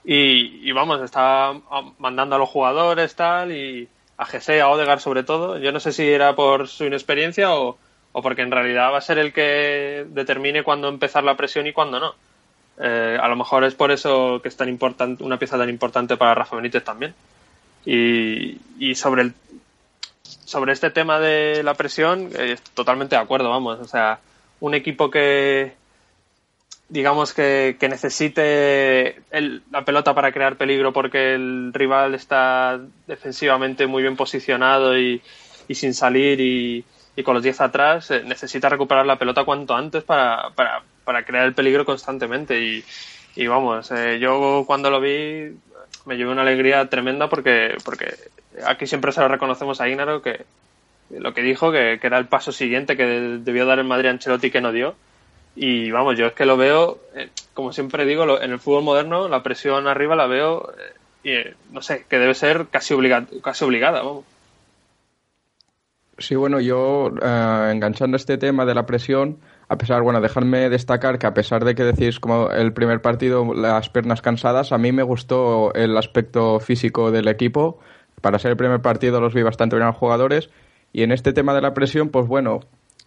Y, 0.05 0.73
vamos, 0.73 1.01
estaba 1.01 1.61
mandando 2.01 2.35
a 2.35 2.41
los 2.41 2.49
jugadores, 2.49 3.15
tal, 3.15 3.53
y 3.53 3.89
a 4.17 4.25
GC, 4.25 4.61
a 4.61 4.69
Odegar 4.69 4.99
sobre 4.99 5.23
todo. 5.23 5.59
Yo 5.59 5.71
no 5.71 5.79
sé 5.79 5.93
si 5.93 6.09
era 6.09 6.35
por 6.35 6.67
su 6.67 6.85
inexperiencia 6.85 7.55
o, 7.55 7.79
o 8.11 8.21
porque 8.21 8.43
en 8.43 8.51
realidad 8.51 8.93
va 8.93 8.99
a 8.99 9.01
ser 9.01 9.19
el 9.19 9.33
que 9.33 10.07
determine 10.09 10.65
cuándo 10.65 10.89
empezar 10.89 11.23
la 11.23 11.37
presión 11.37 11.69
y 11.69 11.73
cuándo 11.73 12.01
no. 12.01 12.17
Eh, 12.81 13.17
a 13.21 13.29
lo 13.29 13.37
mejor 13.37 13.63
es 13.63 13.77
por 13.77 13.93
eso 13.93 14.41
que 14.43 14.49
es 14.49 14.57
tan 14.57 14.69
importante, 14.69 15.23
una 15.23 15.39
pieza 15.39 15.57
tan 15.57 15.69
importante 15.69 16.17
para 16.17 16.35
Rafa 16.35 16.57
Benítez 16.57 16.83
también. 16.83 17.15
Y, 17.85 18.59
y 18.79 18.95
sobre 18.95 19.23
el 19.23 19.35
sobre 20.45 20.73
este 20.73 20.91
tema 20.91 21.19
de 21.19 21.63
la 21.63 21.75
presión, 21.75 22.29
eh, 22.35 22.57
totalmente 22.75 23.17
de 23.17 23.23
acuerdo, 23.23 23.49
vamos. 23.49 23.81
O 23.81 23.87
sea, 23.87 24.21
un 24.61 24.75
equipo 24.75 25.11
que 25.11 25.73
digamos 26.93 27.33
que, 27.33 27.75
necesite 27.81 29.23
la 29.71 29.85
pelota 29.87 30.15
para 30.15 30.31
crear 30.31 30.57
peligro 30.57 30.93
porque 30.93 31.35
el 31.35 31.73
rival 31.73 32.15
está 32.15 32.79
defensivamente 33.07 33.87
muy 33.87 34.03
bien 34.03 34.15
posicionado 34.15 34.99
y, 34.99 35.23
sin 35.71 35.95
salir 35.95 36.39
y, 36.39 36.85
con 37.23 37.33
los 37.33 37.43
10 37.43 37.61
atrás, 37.63 38.11
eh, 38.11 38.23
necesita 38.25 38.69
recuperar 38.69 39.07
la 39.07 39.19
pelota 39.19 39.45
cuanto 39.45 39.75
antes 39.75 40.05
para, 40.05 40.51
para, 40.51 40.83
para 41.05 41.25
crear 41.25 41.47
el 41.47 41.55
peligro 41.55 41.87
constantemente. 41.87 42.61
Y, 42.61 42.85
y 43.37 43.47
vamos, 43.47 43.91
eh, 43.91 44.19
yo 44.21 44.65
cuando 44.67 44.91
lo 44.91 45.01
vi 45.01 45.57
me 46.05 46.17
llevé 46.17 46.31
una 46.33 46.43
alegría 46.43 46.89
tremenda 46.89 47.29
porque, 47.29 47.77
porque 47.85 48.15
aquí 48.67 48.87
siempre 48.87 49.13
se 49.13 49.21
lo 49.21 49.29
reconocemos 49.29 49.81
a 49.81 49.89
Ignaro 49.89 50.23
que 50.23 50.45
lo 51.11 51.35
que 51.35 51.43
dijo, 51.43 51.71
que, 51.73 51.99
era 52.03 52.19
el 52.19 52.27
paso 52.27 52.53
siguiente 52.53 52.97
que 52.97 53.05
debió 53.05 53.67
dar 53.67 53.79
el 53.79 53.85
Madrid 53.85 54.09
Ancelotti 54.09 54.51
que 54.51 54.61
no 54.61 54.73
dio. 54.73 54.95
Y 55.55 55.91
vamos, 55.91 56.17
yo 56.17 56.27
es 56.27 56.33
que 56.33 56.47
lo 56.47 56.57
veo, 56.57 56.99
eh, 57.15 57.29
como 57.53 57.73
siempre 57.73 58.07
digo, 58.07 58.41
en 58.41 58.53
el 58.53 58.59
fútbol 58.59 58.85
moderno 58.85 59.29
la 59.29 59.43
presión 59.43 59.87
arriba 59.87 60.17
la 60.17 60.27
veo, 60.27 60.73
eh, 61.25 61.53
y 61.69 61.75
no 61.75 61.83
sé, 61.83 62.07
que 62.09 62.19
debe 62.19 62.35
ser 62.35 62.69
casi, 62.71 62.95
casi 63.43 63.65
obligada. 63.65 64.03
Sí, 66.19 66.37
bueno, 66.37 66.61
yo 66.61 67.09
enganchando 67.71 68.17
este 68.17 68.39
tema 68.39 68.65
de 68.65 68.75
la 68.75 68.87
presión, 68.87 69.39
a 69.73 69.79
pesar, 69.79 70.03
bueno, 70.03 70.21
dejarme 70.21 70.69
destacar 70.69 71.19
que 71.19 71.27
a 71.27 71.33
pesar 71.33 71.65
de 71.65 71.75
que 71.75 71.83
decís 71.83 72.21
como 72.21 72.51
el 72.51 72.75
primer 72.75 73.01
partido 73.01 73.55
las 73.55 73.89
piernas 73.89 74.21
cansadas, 74.21 74.71
a 74.71 74.77
mí 74.77 74.93
me 74.93 75.03
gustó 75.03 75.73
el 75.73 75.97
aspecto 75.97 76.61
físico 76.61 77.11
del 77.11 77.27
equipo. 77.27 77.79
Para 78.21 78.39
ser 78.39 78.51
el 78.51 78.59
primer 78.59 78.83
partido 78.83 79.19
los 79.19 79.33
vi 79.33 79.43
bastante 79.43 79.77
bien 79.77 79.85
a 79.85 79.93
los 79.93 79.97
jugadores. 79.97 80.51
Y 80.93 81.05
en 81.05 81.11
este 81.11 81.33
tema 81.33 81.55
de 81.55 81.63
la 81.63 81.73
presión, 81.73 82.11
pues 82.11 82.27
bueno, 82.27 82.61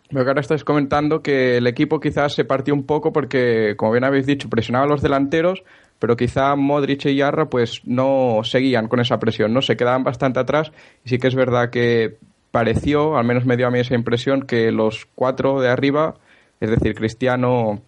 veo 0.10 0.24
que 0.24 0.30
ahora 0.32 0.42
estáis 0.42 0.64
comentando 0.64 1.22
que 1.22 1.58
el 1.58 1.68
equipo 1.68 2.00
quizás 2.00 2.34
se 2.34 2.46
partió 2.46 2.74
un 2.74 2.88
poco 2.88 3.14
porque, 3.14 3.76
como 3.78 3.92
bien 3.92 4.04
habéis 4.04 4.26
dicho, 4.26 4.50
presionaba 4.50 4.86
a 4.86 4.90
los 4.90 5.04
delanteros, 5.04 5.64
pero 6.00 6.18
quizá 6.18 6.56
Modric 6.56 7.06
y 7.06 7.16
Yarra 7.16 7.46
pues 7.46 7.82
no 7.86 8.40
seguían 8.44 8.88
con 8.88 9.00
esa 9.00 9.20
presión, 9.20 9.54
¿no? 9.54 9.62
Se 9.62 9.78
quedaban 9.78 10.04
bastante 10.04 10.40
atrás 10.40 10.72
y 11.04 11.10
sí 11.10 11.20
que 11.20 11.28
es 11.28 11.36
verdad 11.36 11.70
que 11.70 12.18
pareció, 12.50 13.18
al 13.18 13.26
menos 13.26 13.46
me 13.46 13.56
dio 13.56 13.68
a 13.68 13.70
mí 13.70 13.78
esa 13.78 13.94
impresión, 13.94 14.48
que 14.48 14.72
los 14.72 15.06
cuatro 15.14 15.62
de 15.62 15.70
arriba 15.70 16.16
es 16.60 16.70
decir, 16.70 16.96
Cristiano, 16.96 17.82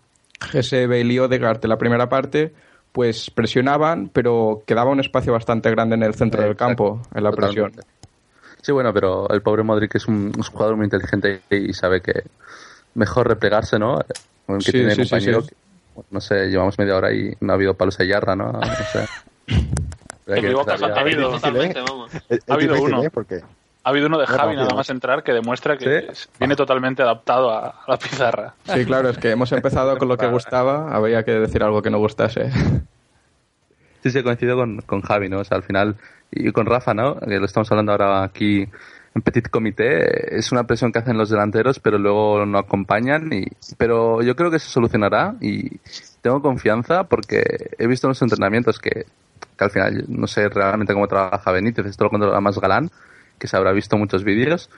Bale 0.52 1.14
y 1.14 1.20
Odegaard 1.20 1.60
en 1.64 1.70
la 1.70 1.78
primera 1.78 2.10
parte, 2.10 2.54
pues 2.92 3.30
presionaban, 3.30 4.10
pero 4.10 4.64
quedaba 4.66 4.92
un 4.92 5.00
espacio 5.00 5.34
bastante 5.34 5.70
grande 5.72 5.96
en 5.96 6.04
el 6.04 6.16
centro 6.16 6.42
del 6.42 6.56
campo, 6.56 7.02
en 7.14 7.24
la 7.24 7.32
presión. 7.32 7.74
Sí, 8.62 8.72
bueno, 8.72 8.94
pero 8.94 9.30
el 9.30 9.42
pobre 9.42 9.64
Modric 9.64 9.96
es 9.96 10.08
un, 10.08 10.34
jugador 10.34 10.76
muy 10.76 10.86
inteligente 10.86 11.42
y 11.50 11.74
sabe 11.74 12.02
que 12.02 12.24
mejor 12.96 13.28
replegarse, 13.28 13.78
¿no? 13.78 14.00
Aunque 14.48 14.72
tiene 14.72 14.96
compañero, 14.96 15.44
no 16.10 16.22
sé, 16.22 16.48
llevamos 16.48 16.78
media 16.78 16.96
hora 16.96 17.14
y 17.14 17.34
no 17.40 17.54
ha 17.54 17.56
habido 17.56 17.74
palos 17.76 18.00
a 18.00 18.04
yarra, 18.04 18.36
¿no? 18.36 18.52
No 18.52 18.62
sé. 18.92 19.08
ha 20.28 21.00
habido, 21.00 21.36
ha 22.48 22.54
habido 22.54 22.82
uno. 22.82 23.04
Porque 23.14 23.42
ha 23.88 23.90
habido 23.90 24.08
uno 24.08 24.18
de 24.18 24.28
Javi 24.28 24.58
nada 24.58 24.76
más 24.76 24.90
entrar 24.90 25.24
que 25.24 25.32
demuestra 25.32 25.78
que 25.78 26.10
viene 26.38 26.58
totalmente 26.58 27.04
adaptado 27.04 27.50
a, 27.50 27.84
la 27.88 27.96
pizarra. 27.96 28.54
Sí, 28.66 28.84
claro, 28.84 29.08
es 29.08 29.18
que 29.18 29.32
hemos 29.32 29.50
empezado 29.54 29.98
con 29.98 30.10
lo 30.10 30.18
que 30.18 30.28
gustaba, 30.32 30.94
había 30.94 31.24
que 31.24 31.32
decir 31.32 31.64
algo 31.64 31.82
que 31.82 31.90
no 31.90 31.98
gustase. 31.98 32.52
Sí, 34.04 34.12
sí, 34.12 34.22
coincido 34.22 34.56
con, 34.56 34.80
con 34.82 35.02
Javi, 35.02 35.28
¿no? 35.28 35.40
O 35.40 35.44
sea, 35.44 35.58
al 35.58 35.64
final, 35.64 35.96
y 36.32 36.52
con 36.52 36.68
Rafa, 36.68 36.94
¿no? 36.94 37.20
Que 37.20 37.40
lo 37.40 37.46
estamos 37.46 37.70
hablando 37.72 37.92
ahora 37.92 38.24
aquí 38.24 38.66
en 39.16 39.22
Petit 39.24 39.50
Comité, 39.50 40.38
es 40.38 40.52
una 40.52 40.66
presión 40.66 40.92
que 40.92 41.00
hacen 41.00 41.18
los 41.18 41.30
delanteros, 41.30 41.80
pero 41.80 41.98
luego 41.98 42.46
no 42.46 42.60
acompañan. 42.60 43.34
Y, 43.34 43.48
pero 43.76 44.22
yo 44.22 44.36
creo 44.36 44.52
que 44.52 44.60
se 44.60 44.70
solucionará 44.70 45.36
y 45.42 45.80
tengo 46.22 46.44
confianza 46.44 47.06
porque 47.06 47.72
he 47.80 47.88
visto 47.88 48.08
en 48.08 48.10
los 48.10 48.22
entrenamientos 48.22 48.80
que, 48.80 49.08
que 49.58 49.64
al 49.64 49.72
final 49.72 50.06
no 50.08 50.28
sé 50.28 50.48
realmente 50.48 50.94
cómo 50.94 51.08
trabaja 51.08 51.52
Benítez, 51.52 51.88
esto 51.88 52.04
lo 52.04 52.12
controla 52.12 52.40
más 52.40 52.60
Galán, 52.60 52.92
que 53.40 53.48
se 53.48 53.58
habrá 53.58 53.72
visto 53.72 53.98
muchos 53.98 54.24
vídeos, 54.24 54.70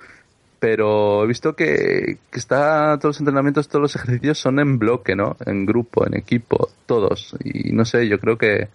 pero 0.59 1.23
he 1.23 1.27
visto 1.27 1.55
que, 1.55 2.17
que 2.31 2.39
está 2.39 2.97
todos 2.99 3.15
los 3.15 3.19
entrenamientos, 3.19 3.67
todos 3.67 3.81
los 3.81 3.95
ejercicios 3.95 4.37
son 4.37 4.59
en 4.59 4.77
bloque, 4.77 5.15
¿no? 5.15 5.37
En 5.45 5.65
grupo, 5.65 6.05
en 6.05 6.15
equipo, 6.15 6.69
todos. 6.85 7.35
Y 7.43 7.71
no 7.71 7.85
sé, 7.85 8.07
yo 8.07 8.19
creo 8.19 8.37
que, 8.37 8.67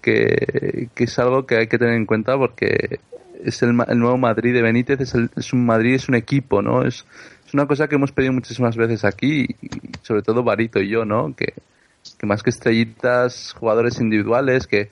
que, 0.00 0.88
es 0.96 1.18
algo 1.18 1.46
que 1.46 1.56
hay 1.56 1.66
que 1.66 1.78
tener 1.78 1.94
en 1.94 2.06
cuenta 2.06 2.36
porque 2.36 3.00
es 3.44 3.62
el, 3.62 3.76
el 3.88 3.98
nuevo 3.98 4.16
Madrid 4.16 4.54
de 4.54 4.62
Benítez, 4.62 5.00
es, 5.00 5.14
es 5.36 5.52
un 5.52 5.66
Madrid, 5.66 5.94
es 5.94 6.08
un 6.08 6.14
equipo, 6.14 6.62
¿no? 6.62 6.84
Es, 6.84 7.04
es 7.46 7.54
una 7.54 7.66
cosa 7.66 7.88
que 7.88 7.96
hemos 7.96 8.12
pedido 8.12 8.32
muchísimas 8.32 8.76
veces 8.76 9.04
aquí, 9.04 9.46
y 9.60 9.70
sobre 10.02 10.22
todo 10.22 10.42
Barito 10.44 10.80
y 10.80 10.88
yo, 10.88 11.04
¿no? 11.04 11.34
Que, 11.34 11.54
que 12.18 12.26
más 12.26 12.42
que 12.42 12.50
estrellitas, 12.50 13.54
jugadores 13.58 14.00
individuales, 14.00 14.66
que, 14.66 14.90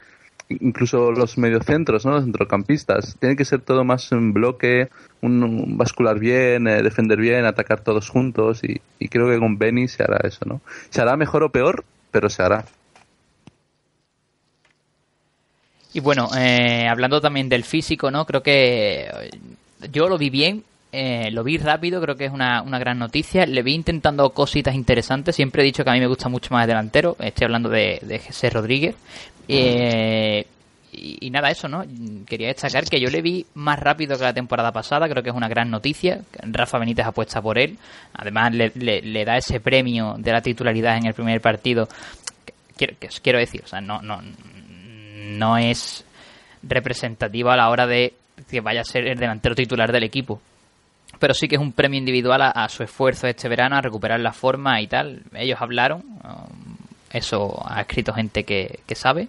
incluso 0.49 1.11
los 1.11 1.39
mediocentros, 1.39 2.05
¿no? 2.05 2.13
los 2.13 2.25
centrocampistas. 2.25 3.17
Tiene 3.19 3.37
que 3.37 3.45
ser 3.45 3.61
todo 3.61 3.85
más 3.85 4.11
en 4.13 4.33
bloque, 4.33 4.89
un, 5.21 5.77
bascular 5.77 6.19
bien, 6.19 6.69
eh, 6.69 6.83
defender 6.83 7.21
bien, 7.21 7.45
atacar 7.45 7.81
todos 7.81 8.09
juntos 8.09 8.63
y, 8.63 8.81
creo 9.09 9.29
que 9.29 9.39
con 9.39 9.59
Benny 9.59 9.89
se 9.89 10.03
hará 10.03 10.19
eso, 10.27 10.45
¿no? 10.47 10.61
Se 10.91 11.01
hará 11.01 11.17
mejor 11.17 11.43
o 11.43 11.51
peor, 11.51 11.85
pero 12.11 12.29
se 12.29 12.43
hará. 12.43 12.65
Y 15.93 16.01
bueno, 16.01 16.29
eh, 16.37 16.87
hablando 16.89 17.21
también 17.21 17.49
del 17.49 17.65
físico, 17.65 18.11
¿no? 18.11 18.27
Creo 18.27 18.43
que 18.43 19.31
yo 19.91 20.09
lo 20.09 20.19
vi 20.19 20.29
bien, 20.29 20.63
eh, 20.93 21.31
lo 21.31 21.43
vi 21.43 21.59
rápido, 21.59 22.01
creo 22.01 22.17
que 22.17 22.27
es 22.27 22.33
una, 22.33 22.63
una, 22.63 22.79
gran 22.79 22.99
noticia. 22.99 23.47
Le 23.47 23.63
vi 23.63 23.75
intentando 23.75 24.31
cositas 24.31 24.75
interesantes. 24.75 25.37
Siempre 25.37 25.63
he 25.63 25.65
dicho 25.65 25.85
que 25.85 25.91
a 25.91 25.93
mí 25.93 26.01
me 26.01 26.07
gusta 26.07 26.29
mucho 26.29 26.55
más 26.55 26.65
el 26.65 26.69
delantero. 26.69 27.17
Estoy 27.19 27.47
hablando 27.47 27.69
de, 27.69 27.99
de 28.03 28.19
José 28.19 28.51
Rodríguez. 28.51 28.95
Eh, 29.49 30.47
y, 30.93 31.31
nada, 31.31 31.51
eso, 31.51 31.69
¿no? 31.69 31.85
Quería 32.27 32.49
destacar 32.49 32.85
que 32.85 33.01
yo 33.01 33.11
le 33.11 33.21
vi 33.21 33.45
más 33.55 33.79
rápido 33.79 34.17
que 34.17 34.25
la 34.25 34.33
temporada 34.33 34.73
pasada, 34.73 35.09
creo 35.09 35.23
que 35.23 35.29
es 35.29 35.37
una 35.37 35.49
gran 35.49 35.71
noticia. 35.71 36.23
Rafa 36.43 36.79
Benítez 36.79 37.07
apuesta 37.07 37.43
por 37.43 37.59
él, 37.59 37.77
además 38.15 38.53
le, 38.55 39.25
da 39.25 39.37
ese 39.37 39.61
premio 39.61 40.15
de 40.19 40.33
la 40.33 40.41
titularidad 40.41 40.97
en 40.97 41.07
el 41.07 41.15
primer 41.15 41.41
partido. 41.41 41.89
Quiero, 42.77 42.95
quiero 43.23 43.39
decir, 43.39 43.63
o 43.65 43.67
sea, 43.67 43.81
no, 43.81 44.01
no, 44.01 44.23
no 44.23 45.59
es 45.59 46.05
representativa 46.63 47.53
a 47.53 47.57
la 47.57 47.69
hora 47.69 47.87
de 47.87 48.15
que 48.51 48.61
vaya 48.61 48.81
a 48.81 48.85
ser 48.85 49.07
el 49.07 49.19
delantero 49.19 49.55
titular 49.55 49.93
del 49.93 50.05
equipo. 50.05 50.41
Pero 51.19 51.35
sí 51.35 51.49
que 51.49 51.57
es 51.57 51.61
un 51.61 51.73
premio 51.73 51.99
individual 51.99 52.43
a, 52.43 52.69
su 52.69 52.83
esfuerzo 52.83 53.27
este 53.27 53.49
verano, 53.49 53.77
a 53.77 53.81
recuperar 53.81 54.21
la 54.21 54.33
forma 54.33 54.81
y 54.83 54.87
tal. 54.87 55.23
Ellos 55.35 55.59
hablaron, 55.61 56.03
eso 57.17 57.63
ha 57.67 57.81
escrito 57.81 58.13
gente 58.13 58.45
que, 58.45 58.81
sabe. 58.95 59.29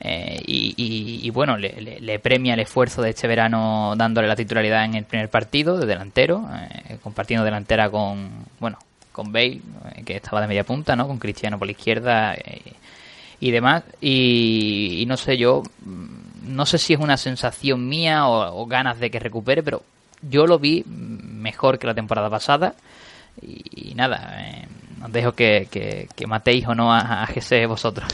Eh, 0.00 0.42
y, 0.46 1.30
bueno, 1.30 1.56
le, 1.56 2.18
premia 2.18 2.54
el 2.54 2.60
esfuerzo 2.60 3.02
de 3.02 3.10
este 3.10 3.26
verano 3.26 3.94
dándole 3.96 4.28
la 4.28 4.36
titularidad 4.36 4.84
en 4.84 4.94
el 4.94 5.04
primer 5.04 5.30
partido 5.30 5.78
de 5.78 5.86
delantero, 5.86 6.48
eh, 6.54 6.98
compartiendo 7.02 7.44
delantera 7.44 7.90
con, 7.90 8.30
bueno, 8.60 8.78
con 9.12 9.32
Bale, 9.32 9.60
eh, 9.94 10.02
que 10.04 10.16
estaba 10.16 10.40
de 10.40 10.48
media 10.48 10.64
punta, 10.64 10.94
¿no? 10.96 11.06
Con 11.06 11.18
Cristiano 11.18 11.58
por 11.58 11.66
la 11.66 11.72
izquierda 11.72 12.36
y 13.40 13.50
demás. 13.50 13.84
Y, 14.00 15.04
no 15.06 15.16
sé, 15.16 15.36
yo 15.36 15.62
mm, 15.84 16.54
no 16.54 16.66
sé 16.66 16.78
si 16.78 16.94
es 16.94 17.00
una 17.00 17.16
sensación 17.16 17.88
mía 17.88 18.28
o, 18.28 18.66
ganas 18.66 18.98
de 18.98 19.10
que 19.10 19.18
recupere, 19.18 19.62
pero 19.62 19.82
yo 20.22 20.46
lo 20.46 20.58
vi 20.58 20.84
mejor 20.86 21.78
que 21.78 21.86
la 21.86 21.94
temporada 21.94 22.30
pasada. 22.30 22.74
Y, 23.42 23.94
nada, 23.94 24.38
os 24.75 24.75
dejo 25.10 25.32
que, 25.32 25.68
que, 25.70 26.26
matéis 26.26 26.66
o 26.66 26.74
no 26.74 26.92
a, 26.92 27.24
a 27.24 27.66
vosotros. 27.66 28.08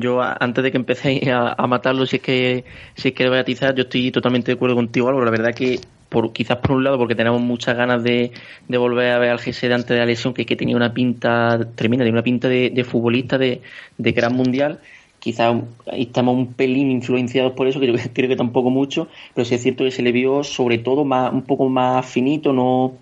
Yo, 0.00 0.20
antes 0.22 0.64
de 0.64 0.70
que 0.70 0.78
empecéis 0.78 1.28
a, 1.28 1.66
matarlo, 1.66 2.06
si 2.06 2.16
es 2.16 2.22
que 2.22 2.64
si 2.94 3.08
es 3.08 3.14
que 3.14 3.26
atizar, 3.26 3.74
yo 3.74 3.82
estoy 3.82 4.10
totalmente 4.10 4.50
de 4.50 4.56
acuerdo 4.56 4.76
contigo, 4.76 5.08
Álvaro. 5.08 5.26
La 5.26 5.30
verdad 5.30 5.54
que, 5.54 5.80
por, 6.08 6.32
quizás 6.32 6.58
por 6.58 6.72
un 6.72 6.84
lado, 6.84 6.98
porque 6.98 7.14
tenemos 7.14 7.40
muchas 7.42 7.76
ganas 7.76 8.02
de, 8.02 8.32
de 8.68 8.78
volver 8.78 9.12
a 9.12 9.18
ver 9.18 9.30
al 9.30 9.38
GC 9.38 9.68
de 9.68 9.74
antes 9.74 9.88
de 9.88 9.98
la 9.98 10.06
lesión, 10.06 10.32
que, 10.32 10.46
que 10.46 10.56
tenía 10.56 10.76
una 10.76 10.94
pinta 10.94 11.58
tremenda, 11.74 12.04
tenía 12.04 12.14
una 12.14 12.22
pinta 12.22 12.48
de, 12.48 12.84
futbolista 12.88 13.36
de, 13.38 13.60
de 13.98 14.12
gran 14.12 14.34
mundial. 14.34 14.80
Quizás 15.18 15.54
estamos 15.92 16.36
un 16.36 16.54
pelín 16.54 16.90
influenciados 16.90 17.52
por 17.52 17.68
eso, 17.68 17.78
que 17.78 17.86
yo 17.86 17.94
creo 18.12 18.28
que 18.28 18.36
tampoco 18.36 18.70
mucho, 18.70 19.08
pero 19.34 19.44
sí 19.44 19.54
es 19.54 19.62
cierto 19.62 19.84
que 19.84 19.90
se 19.90 20.02
le 20.02 20.10
vio 20.10 20.42
sobre 20.42 20.78
todo 20.78 21.04
más, 21.04 21.32
un 21.32 21.42
poco 21.42 21.68
más 21.68 22.06
finito, 22.06 22.52
no 22.52 22.94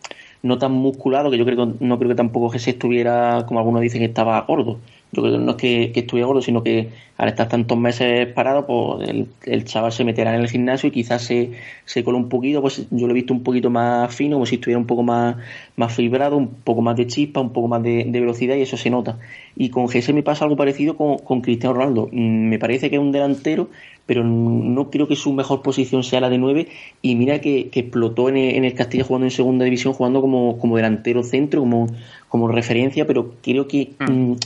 no 0.42 0.59
tan 0.59 0.72
musculado, 0.72 1.31
que 1.31 1.38
yo 1.38 1.44
creo 1.44 1.57
que 1.57 1.85
no 1.85 1.98
creo 1.98 2.09
que 2.11 2.14
tampoco 2.14 2.50
Jesús 2.50 2.68
estuviera, 2.68 3.44
como 3.46 3.61
algunos 3.61 3.83
dicen, 3.83 4.00
que 4.00 4.07
estaba 4.07 4.40
gordo. 4.42 4.79
Yo 5.12 5.22
creo 5.22 5.35
que 5.35 5.44
no 5.44 5.50
es 5.53 5.57
que, 5.57 5.92
estuviera 5.94 6.26
gordo, 6.26 6.42
sino 6.42 6.62
que 6.62 6.90
al 7.20 7.28
estar 7.28 7.48
tantos 7.48 7.76
meses 7.76 8.28
parado, 8.28 8.66
pues 8.66 9.11
el, 9.44 9.64
chaval 9.66 9.92
se 9.92 10.04
meterá 10.04 10.35
en 10.35 10.40
el 10.40 10.48
gimnasio 10.48 10.88
y 10.88 10.90
quizás 10.90 11.22
se, 11.22 11.50
se 11.85 12.02
cola 12.02 12.16
un 12.16 12.30
poquito, 12.30 12.62
pues 12.62 12.87
yo 12.90 13.06
lo 13.06 13.11
he 13.11 13.14
visto 13.14 13.35
un 13.35 13.42
poquito 13.42 13.68
más 13.68 14.14
fino, 14.14 14.37
como 14.37 14.46
si 14.46 14.54
estuviera 14.54 14.78
un 14.78 14.87
poco 14.87 15.02
más, 15.02 15.37
más 15.76 15.94
fibrado, 15.94 16.38
un 16.38 16.48
poco 16.48 16.80
más 16.80 16.96
de 16.96 17.06
chispa, 17.06 17.42
un 17.42 17.52
poco 17.52 17.68
más 17.68 17.83
de, 17.83 18.09
velocidad 18.11 18.56
y 18.56 18.62
eso 18.62 18.78
se 18.78 18.88
nota. 18.88 19.18
Y 19.54 19.68
con 19.68 19.87
GS 19.87 20.14
me 20.14 20.22
pasa 20.22 20.44
algo 20.44 20.56
parecido 20.56 20.96
con, 20.96 21.18
con 21.18 21.42
Cristiano 21.42 21.74
Ronaldo. 21.74 22.09
Mm, 22.11 22.48
me 22.48 22.59
parece 22.59 22.88
que 22.88 22.96
es 22.96 23.02
un 23.02 23.12
delantero 23.12 23.68
pero 24.11 24.24
no 24.24 24.90
creo 24.90 25.06
que 25.06 25.14
su 25.14 25.33
mejor 25.33 25.62
posición 25.62 26.02
sea 26.02 26.20
la 26.20 26.28
de 26.28 26.37
9 26.37 26.66
y 27.00 27.14
mira 27.14 27.40
que, 27.40 27.70
explotó 27.72 28.28
en 28.28 28.38
el, 28.38 28.64
en 28.64 28.74
Castilla 28.74 29.04
jugando 29.04 29.26
en 29.26 29.30
segunda 29.30 29.64
división, 29.64 29.92
jugando 29.92 30.20
como, 30.20 30.59
como 30.59 30.74
delantero 30.74 31.22
centro, 31.22 31.61
como, 31.61 31.87
como 32.28 32.48
referencia, 32.48 33.06
pero 33.06 33.35
creo 33.40 33.68
que 33.68 33.92
mm. 34.00 34.11
Mm, 34.11 34.37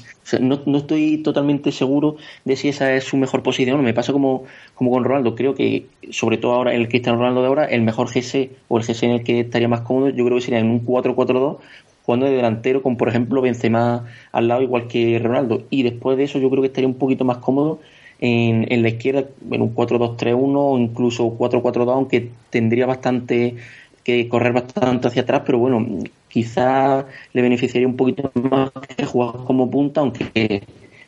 no, 0.40 0.60
no, 0.66 0.76
estoy 0.76 1.16
totalmente 1.16 1.72
seguro 1.72 2.16
de 2.44 2.56
si 2.56 2.63
esa 2.68 2.94
es 2.94 3.04
su 3.04 3.16
mejor 3.16 3.42
posición. 3.42 3.82
Me 3.82 3.94
pasa 3.94 4.12
como, 4.12 4.44
como 4.74 4.90
con 4.90 5.04
Ronaldo. 5.04 5.34
Creo 5.34 5.54
que, 5.54 5.86
sobre 6.10 6.36
todo 6.36 6.52
ahora, 6.52 6.74
el 6.74 6.88
Cristiano 6.88 7.18
Ronaldo 7.18 7.42
de 7.42 7.48
ahora, 7.48 7.64
el 7.66 7.82
mejor 7.82 8.08
GC 8.08 8.50
o 8.68 8.78
el 8.78 8.84
GC 8.84 9.02
en 9.04 9.10
el 9.10 9.24
que 9.24 9.40
estaría 9.40 9.68
más 9.68 9.80
cómodo, 9.80 10.10
yo 10.10 10.24
creo 10.24 10.38
que 10.38 10.44
sería 10.44 10.60
en 10.60 10.70
un 10.70 10.84
4-4-2, 10.84 11.58
jugando 12.04 12.26
de 12.26 12.32
delantero 12.32 12.82
con, 12.82 12.96
por 12.96 13.08
ejemplo, 13.08 13.40
Benzema 13.40 14.06
al 14.32 14.48
lado, 14.48 14.62
igual 14.62 14.88
que 14.88 15.18
Ronaldo. 15.18 15.62
Y 15.70 15.82
después 15.82 16.16
de 16.16 16.24
eso, 16.24 16.38
yo 16.38 16.50
creo 16.50 16.62
que 16.62 16.68
estaría 16.68 16.88
un 16.88 16.98
poquito 16.98 17.24
más 17.24 17.38
cómodo 17.38 17.80
en, 18.20 18.66
en 18.70 18.82
la 18.82 18.88
izquierda, 18.88 19.24
en 19.50 19.62
un 19.62 19.74
4-2-3-1 19.74 20.54
o 20.56 20.78
incluso 20.78 21.36
4-4-2, 21.38 21.92
aunque 21.92 22.30
tendría 22.50 22.86
bastante 22.86 23.56
que 24.04 24.28
correr 24.28 24.52
bastante 24.52 25.08
hacia 25.08 25.22
atrás, 25.22 25.42
pero 25.46 25.58
bueno, 25.58 25.84
quizá 26.28 27.06
le 27.32 27.42
beneficiaría 27.42 27.88
un 27.88 27.96
poquito 27.96 28.30
más 28.34 28.70
que 28.96 29.06
jugar 29.06 29.44
como 29.46 29.70
punta, 29.70 30.00
aunque 30.02 30.62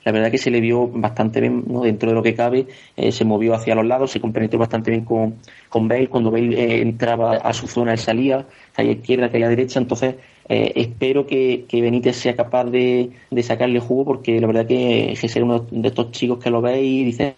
la 0.07 0.13
verdad 0.13 0.31
que 0.31 0.39
se 0.39 0.53
le 0.53 0.61
vio 0.61 0.87
bastante 0.87 1.41
bien 1.41 1.65
¿no? 1.67 1.83
dentro 1.83 2.09
de 2.09 2.15
lo 2.15 2.23
que 2.23 2.33
cabe, 2.33 2.69
eh, 2.97 3.11
se 3.11 3.25
movió 3.25 3.55
hacia 3.55 3.75
los 3.75 3.85
lados, 3.85 4.13
se 4.13 4.21
compenetró 4.21 4.57
bastante 4.57 4.93
bien 4.93 5.05
con, 5.05 5.35
con 5.69 5.89
Bale, 5.89 6.07
cuando 6.07 6.31
Bale 6.31 6.57
eh, 6.57 6.81
entraba 6.81 7.39
a 7.39 7.53
su 7.53 7.67
zona 7.67 7.91
él 7.91 7.99
salía, 7.99 8.47
caía 8.73 8.93
izquierda, 8.93 9.33
caía 9.33 9.49
derecha, 9.49 9.81
entonces 9.81 10.15
eh, 10.49 10.73
espero 10.77 11.27
que, 11.27 11.65
que, 11.69 11.83
Benítez 11.83 12.15
sea 12.15 12.37
capaz 12.37 12.67
de, 12.67 13.11
de, 13.33 13.43
sacarle 13.43 13.81
jugo 13.81 14.05
porque 14.05 14.41
la 14.41 14.47
verdad 14.47 14.65
que 14.65 15.11
es 15.11 15.37
uno 15.37 15.67
de 15.69 15.89
estos 15.89 16.13
chicos 16.13 16.39
que 16.39 16.51
lo 16.51 16.63
ve 16.63 16.81
y 16.81 17.03
dice 17.03 17.35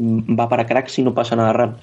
va 0.00 0.48
para 0.48 0.64
crack 0.64 0.88
si 0.88 1.02
no 1.02 1.12
pasa 1.12 1.36
nada 1.36 1.52
raro. 1.52 1.76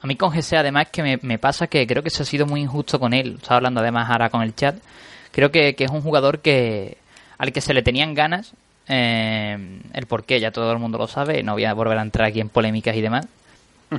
A 0.00 0.06
mí 0.08 0.16
con 0.16 0.30
GC 0.30 0.54
además 0.56 0.88
que 0.90 1.04
me, 1.04 1.20
me, 1.22 1.38
pasa 1.38 1.68
que 1.68 1.86
creo 1.86 2.02
que 2.02 2.10
se 2.10 2.24
ha 2.24 2.26
sido 2.26 2.46
muy 2.46 2.60
injusto 2.60 2.98
con 2.98 3.14
él. 3.14 3.36
Estaba 3.36 3.58
hablando 3.58 3.78
además 3.80 4.10
ahora 4.10 4.28
con 4.28 4.42
el 4.42 4.56
chat. 4.56 4.76
Creo 5.30 5.52
que, 5.52 5.74
que 5.74 5.84
es 5.84 5.90
un 5.90 6.02
jugador 6.02 6.40
que 6.40 6.97
al 7.38 7.52
que 7.52 7.60
se 7.60 7.74
le 7.74 7.82
tenían 7.82 8.14
ganas. 8.14 8.52
Eh, 8.88 9.80
el 9.92 10.06
por 10.06 10.24
qué 10.24 10.40
ya 10.40 10.50
todo 10.50 10.72
el 10.72 10.78
mundo 10.78 10.98
lo 10.98 11.06
sabe. 11.06 11.42
No 11.42 11.52
voy 11.52 11.64
a 11.64 11.74
volver 11.74 11.98
a 11.98 12.02
entrar 12.02 12.28
aquí 12.28 12.40
en 12.40 12.48
polémicas 12.48 12.96
y 12.96 13.00
demás. 13.00 13.26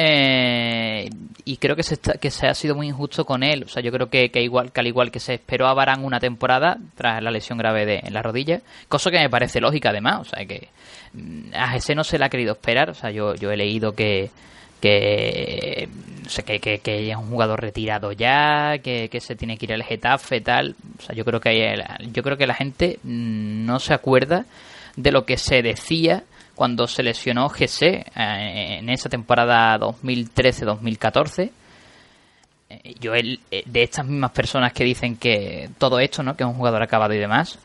Eh, 0.00 1.10
y 1.44 1.56
creo 1.56 1.74
que 1.74 1.82
se, 1.82 1.98
que 1.98 2.30
se 2.30 2.46
ha 2.46 2.54
sido 2.54 2.76
muy 2.76 2.86
injusto 2.86 3.24
con 3.24 3.42
él. 3.42 3.64
O 3.64 3.68
sea, 3.68 3.82
yo 3.82 3.90
creo 3.90 4.08
que, 4.08 4.30
que, 4.30 4.40
igual, 4.40 4.70
que 4.70 4.78
al 4.78 4.86
igual 4.86 5.10
que 5.10 5.18
se 5.18 5.34
esperó 5.34 5.66
a 5.66 5.74
Barán 5.74 6.04
una 6.04 6.20
temporada 6.20 6.78
tras 6.94 7.20
la 7.20 7.32
lesión 7.32 7.58
grave 7.58 7.84
de, 7.84 8.00
en 8.04 8.14
la 8.14 8.22
rodilla, 8.22 8.60
cosa 8.86 9.10
que 9.10 9.18
me 9.18 9.28
parece 9.28 9.60
lógica 9.60 9.90
además. 9.90 10.20
O 10.20 10.24
sea, 10.24 10.46
que 10.46 10.68
mm, 11.14 11.52
a 11.52 11.74
ese 11.74 11.96
no 11.96 12.04
se 12.04 12.16
le 12.16 12.26
ha 12.26 12.28
querido 12.28 12.52
esperar. 12.52 12.90
O 12.90 12.94
sea, 12.94 13.10
yo, 13.10 13.34
yo 13.34 13.50
he 13.50 13.56
leído 13.56 13.92
que, 13.92 14.30
que, 14.80 15.88
que, 16.44 16.78
que, 16.78 17.10
es 17.10 17.16
un 17.16 17.30
jugador 17.30 17.60
retirado 17.60 18.12
ya, 18.12 18.78
que, 18.78 19.08
que, 19.08 19.20
se 19.20 19.36
tiene 19.36 19.56
que 19.56 19.66
ir 19.66 19.72
al 19.72 19.82
Getafe, 19.82 20.40
tal. 20.40 20.76
O 20.98 21.02
sea, 21.02 21.14
yo 21.14 21.24
creo 21.24 21.40
que 21.40 21.74
yo 22.12 22.22
creo 22.22 22.36
que 22.36 22.46
la 22.46 22.54
gente 22.54 22.98
no 23.04 23.78
se 23.78 23.94
acuerda 23.94 24.44
de 24.96 25.12
lo 25.12 25.24
que 25.24 25.36
se 25.36 25.62
decía 25.62 26.24
cuando 26.54 26.88
se 26.88 27.02
lesionó 27.02 27.48
GC 27.48 27.82
eh, 27.82 28.78
en 28.80 28.88
esa 28.90 29.08
temporada 29.08 29.78
2013-2014. 29.78 31.50
Eh, 32.70 32.94
yo 33.00 33.14
el, 33.14 33.40
eh, 33.50 33.62
de 33.64 33.82
estas 33.84 34.04
mismas 34.06 34.32
personas 34.32 34.72
que 34.72 34.84
dicen 34.84 35.16
que 35.16 35.70
todo 35.78 36.00
esto, 36.00 36.22
¿no? 36.22 36.36
Que 36.36 36.42
es 36.42 36.48
un 36.48 36.56
jugador 36.56 36.82
acabado 36.82 37.14
y 37.14 37.18
demás. 37.18 37.58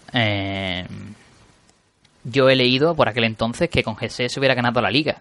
yo 2.23 2.49
he 2.49 2.55
leído 2.55 2.95
por 2.95 3.09
aquel 3.09 3.25
entonces 3.25 3.69
que 3.69 3.83
con 3.83 3.95
GC 3.95 4.29
se 4.29 4.39
hubiera 4.39 4.55
ganado 4.55 4.79
la 4.79 4.89
liga 4.89 5.17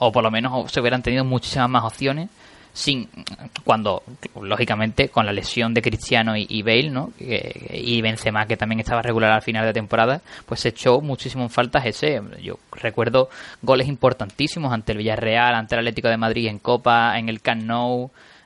o 0.00 0.10
por 0.10 0.24
lo 0.24 0.30
menos 0.30 0.72
se 0.72 0.80
hubieran 0.80 1.02
tenido 1.02 1.24
muchísimas 1.24 1.70
más 1.70 1.84
opciones 1.84 2.28
sin 2.72 3.08
cuando 3.64 4.02
lógicamente 4.40 5.08
con 5.08 5.26
la 5.26 5.32
lesión 5.32 5.74
de 5.74 5.82
Cristiano 5.82 6.36
y, 6.36 6.62
Bale 6.62 6.90
¿no? 6.90 7.12
y 7.18 8.00
Benzema 8.00 8.46
que 8.46 8.56
también 8.56 8.80
estaba 8.80 9.02
regular 9.02 9.32
al 9.32 9.42
final 9.42 9.66
de 9.66 9.72
temporada 9.72 10.20
pues 10.46 10.60
se 10.60 10.68
echó 10.68 11.00
muchísimo 11.00 11.42
en 11.42 11.50
falta 11.50 11.80
ese 11.80 12.22
yo 12.40 12.58
recuerdo 12.72 13.28
goles 13.62 13.88
importantísimos 13.88 14.72
ante 14.72 14.92
el 14.92 14.98
Villarreal 14.98 15.54
ante 15.54 15.74
el 15.74 15.80
Atlético 15.80 16.08
de 16.08 16.16
Madrid 16.16 16.46
en 16.46 16.58
Copa 16.58 17.18
en 17.18 17.28
el 17.28 17.40
Camp 17.40 17.64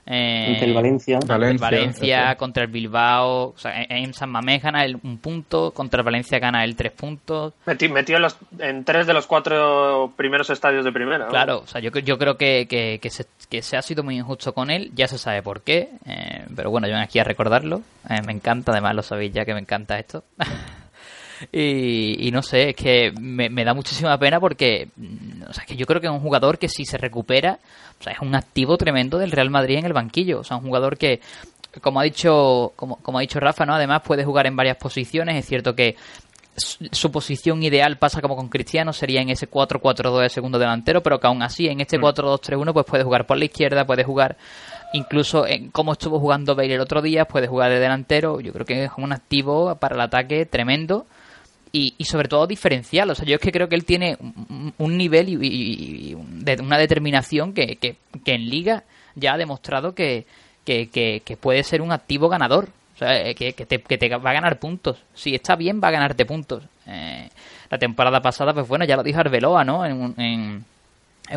eh, 0.07 0.59
el 0.61 0.75
Valencia. 0.75 1.19
Valencia, 1.27 2.37
contra 2.37 2.65
el 2.65 2.71
Bilbao. 2.71 3.49
O 3.49 3.59
sea, 3.59 3.73
en 3.89 4.13
San 4.13 4.31
Mamés 4.31 4.63
gana 4.63 4.85
el, 4.85 4.97
un 5.03 5.19
punto, 5.19 5.71
contra 5.71 6.01
el 6.01 6.05
Valencia 6.05 6.39
gana 6.39 6.65
el 6.65 6.77
tres 6.77 6.93
puntos. 6.93 7.55
Metió, 7.67 8.17
en, 8.17 8.23
los, 8.23 8.37
en 8.59 8.85
tres 8.85 9.07
de 9.07 9.15
los 9.15 9.27
cuatro 9.27 10.13
primeros 10.17 10.51
estadios 10.51 10.85
de 10.85 10.93
primera. 10.93 11.29
Claro, 11.29 11.61
o 11.61 11.67
sea, 11.67 11.81
yo, 11.81 11.91
yo 11.91 12.19
creo 12.19 12.37
que, 12.37 12.67
que, 12.69 13.11
se, 13.11 13.25
que 13.49 13.63
se 13.63 13.77
ha 13.77 13.83
sido 13.83 14.03
muy 14.03 14.17
injusto 14.17 14.53
con 14.53 14.71
él. 14.71 14.91
Ya 14.95 15.09
se 15.09 15.19
sabe 15.19 15.43
por 15.43 15.63
qué. 15.63 15.89
Eh, 16.07 16.45
pero 16.55 16.71
bueno, 16.71 16.87
yo 16.87 16.97
aquí 16.97 17.19
a 17.19 17.25
recordarlo. 17.25 17.83
Eh, 18.09 18.21
me 18.27 18.33
encanta, 18.33 18.73
además 18.73 18.95
lo 18.95 19.03
sabéis 19.03 19.33
ya 19.33 19.45
que 19.45 19.55
me 19.55 19.61
encanta 19.61 19.99
esto. 19.99 20.25
Y, 21.53 22.31
no 22.33 22.43
sé, 22.43 22.71
es 22.71 22.77
que 22.77 23.13
me, 23.19 23.65
da 23.65 23.75
muchísima 23.75 24.19
pena 24.19 24.41
porque 24.41 24.89
o 25.49 25.53
sea, 25.53 25.65
que 25.65 25.77
yo 25.77 25.87
creo 25.87 26.01
que 26.01 26.07
es 26.07 26.13
un 26.13 26.21
jugador 26.21 26.59
que 26.59 26.69
si 26.69 26.85
se 26.85 26.99
recupera, 26.99 27.59
o 28.01 28.03
sea, 28.03 28.13
es 28.13 28.21
un 28.21 28.35
activo 28.35 28.77
tremendo 28.77 29.19
del 29.19 29.33
Real 29.33 29.51
Madrid 29.51 29.79
en 29.79 29.87
el 29.87 29.93
banquillo. 29.93 30.41
O 30.41 30.45
sea, 30.45 30.57
un 30.57 30.65
jugador 30.65 30.97
que, 30.97 31.21
como 31.81 32.01
ha 32.01 32.05
dicho, 32.05 32.73
como, 32.77 32.97
como 32.97 33.19
ha 33.19 33.23
dicho 33.23 33.41
Rafa, 33.41 33.67
¿no? 33.67 33.75
Además 33.75 34.03
puede 34.03 34.25
jugar 34.25 34.47
en 34.47 34.57
varias 34.57 34.77
posiciones. 34.77 35.37
Es 35.37 35.47
cierto 35.47 35.75
que 35.75 35.97
su 36.57 37.11
posición 37.11 37.63
ideal 37.63 37.99
pasa 37.99 38.21
como 38.21 38.37
con 38.37 38.49
Cristiano, 38.49 38.93
sería 38.93 39.21
en 39.21 39.29
ese 39.29 39.51
4-4-2 39.51 40.23
de 40.23 40.29
segundo 40.29 40.59
delantero, 40.59 41.03
pero 41.03 41.19
que 41.19 41.27
aún 41.27 41.43
así 41.43 41.67
en 41.67 41.81
este 41.81 41.99
4-2-3-1 41.99 42.73
pues 42.73 42.87
puede 42.87 43.05
jugar 43.05 43.27
por 43.27 43.39
la 43.39 43.47
izquierda, 43.47 43.85
puede 43.85 44.05
jugar 44.05 44.37
incluso 44.93 45.47
en 45.47 45.71
cómo 45.71 45.93
estuvo 45.93 46.21
jugando 46.21 46.55
Bale 46.55 46.75
el 46.75 46.81
otro 46.81 47.03
día, 47.03 47.25
puede 47.25 47.49
jugar 47.49 47.71
de 47.71 47.81
delantero, 47.81 48.41
yo 48.41 48.53
creo 48.53 48.65
que 48.65 48.85
es 48.85 48.91
un 48.97 49.13
activo 49.13 49.75
para 49.77 49.97
el 49.97 50.01
ataque 50.01 50.47
tremendo 50.47 51.07
y, 51.75 52.05
sobre 52.05 52.29
todo 52.29 52.47
diferencial. 52.47 53.11
O 53.11 53.15
sea, 53.17 53.27
yo 53.27 53.35
es 53.35 53.41
que 53.41 53.51
creo 53.51 53.69
que 53.69 53.75
él 53.75 53.85
tiene 53.85 54.17
un, 54.79 54.97
nivel 54.97 55.29
y, 55.29 56.15
de 56.15 56.63
una 56.63 56.79
determinación 56.79 57.53
que, 57.53 57.77
que, 57.77 57.97
en 58.27 58.49
Liga 58.49 58.85
ya 59.17 59.35
ha 59.35 59.37
demostrado 59.37 59.93
que, 59.93 60.25
que, 60.65 61.39
puede 61.41 61.65
ser 61.65 61.83
un 61.83 61.91
activo 61.91 62.29
ganador. 62.29 62.69
O 62.95 62.99
sea, 62.99 63.29
eh, 63.29 63.35
que, 63.35 63.53
te, 63.53 63.81
que 63.81 63.99
te 63.99 64.09
va 64.09 64.31
a 64.31 64.35
ganar 64.35 64.61
puntos. 64.61 65.03
Si 65.15 65.35
está 65.35 65.57
bien, 65.57 65.81
va 65.83 65.89
a 65.89 65.91
ganarte 65.91 66.25
puntos. 66.25 66.63
Eh, 66.87 67.29
la 67.69 67.79
temporada 67.79 68.21
pasada, 68.21 68.55
pues 68.55 68.69
bueno, 68.69 68.85
ya 68.85 68.95
lo 68.95 69.03
dijo 69.03 69.19
Arbeloa, 69.19 69.65
¿no? 69.65 69.85
En, 69.85 70.15
en, 70.17 70.65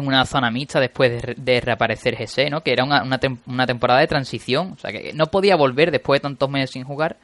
una 0.06 0.24
zona 0.26 0.52
mixta 0.52 0.80
después 0.80 1.20
de, 1.36 1.62
reaparecer 1.62 2.16
GC, 2.16 2.52
¿no? 2.52 2.62
Que 2.62 2.74
era 2.74 2.84
una, 2.84 3.02
una, 3.02 3.20
una 3.48 3.66
temporada 3.66 4.02
de 4.02 4.08
transición. 4.08 4.74
O 4.74 4.78
sea, 4.78 4.92
que 4.92 5.14
no 5.14 5.26
podía 5.28 5.56
volver 5.56 5.90
después 5.90 6.22
de 6.22 6.24
tantos 6.24 6.48
meses 6.48 6.72
sin 6.72 6.84
jugar 6.84 7.18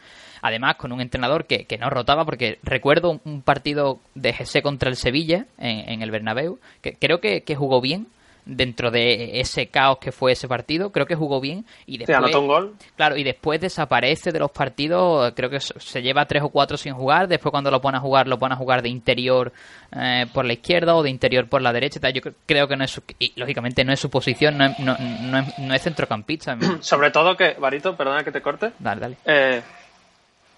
Además, 0.43 0.75
con 0.75 0.91
un 0.91 0.99
entrenador 0.99 1.45
que, 1.45 1.63
que 1.63 1.77
no 1.77 1.89
rotaba, 1.89 2.25
porque 2.25 2.59
recuerdo 2.63 3.21
un 3.23 3.41
partido 3.41 3.99
de 4.13 4.33
GC 4.33 4.61
contra 4.61 4.89
el 4.89 4.97
Sevilla 4.97 5.45
en, 5.57 6.01
el 6.01 6.11
Bernabéu, 6.11 6.59
que 6.81 6.95
creo 6.95 7.21
que, 7.21 7.41
jugó 7.55 7.79
bien 7.79 8.07
dentro 8.45 8.91
de 8.91 9.39
ese 9.39 9.67
caos 9.67 9.99
que 9.99 10.11
fue 10.11 10.33
ese 10.33 10.49
partido, 10.49 10.91
creo 10.91 11.05
que 11.05 11.15
jugó 11.15 11.39
bien 11.39 11.65
y 11.85 11.97
después 11.97 12.17
anotó 12.17 12.41
un 12.41 12.47
gol. 12.47 12.75
Claro, 12.97 13.15
y 13.15 13.23
después 13.23 13.61
desaparece 13.61 14.33
de 14.33 14.39
los 14.39 14.51
partidos, 14.51 15.31
creo 15.33 15.49
que 15.49 15.61
se 15.61 16.01
lleva 16.01 16.25
tres 16.25 16.43
o 16.43 16.49
cuatro 16.49 16.75
sin 16.75 16.93
jugar, 16.93 17.29
después 17.29 17.49
cuando 17.49 17.71
lo 17.71 17.79
pone 17.79 17.99
a 17.99 18.01
jugar 18.01 18.27
lo 18.27 18.37
pone 18.37 18.53
a 18.53 18.57
jugar 18.57 18.81
de 18.81 18.89
interior 18.89 19.53
eh, 19.95 20.25
por 20.33 20.43
la 20.43 20.51
izquierda 20.51 20.93
o 20.93 21.03
de 21.03 21.09
interior 21.09 21.47
por 21.47 21.61
la 21.61 21.71
derecha, 21.71 22.01
yo 22.09 22.21
creo 22.45 22.67
que 22.67 22.75
no 22.75 22.83
es 22.83 22.91
su, 22.91 23.01
y 23.17 23.31
lógicamente 23.37 23.85
no 23.85 23.93
es 23.93 23.99
su 24.01 24.09
posición, 24.09 24.57
no 24.57 24.65
es, 24.65 24.77
no, 24.77 24.91
es, 24.91 25.59
no 25.59 25.73
es 25.73 25.81
centrocampista. 25.81 26.57
Sobre 26.81 27.11
todo 27.11 27.37
que, 27.37 27.53
Barito, 27.53 27.95
perdona 27.95 28.25
que 28.25 28.33
te 28.33 28.41
corte. 28.41 28.71
Dale, 28.77 28.99
dale. 28.99 29.17
Eh, 29.23 29.61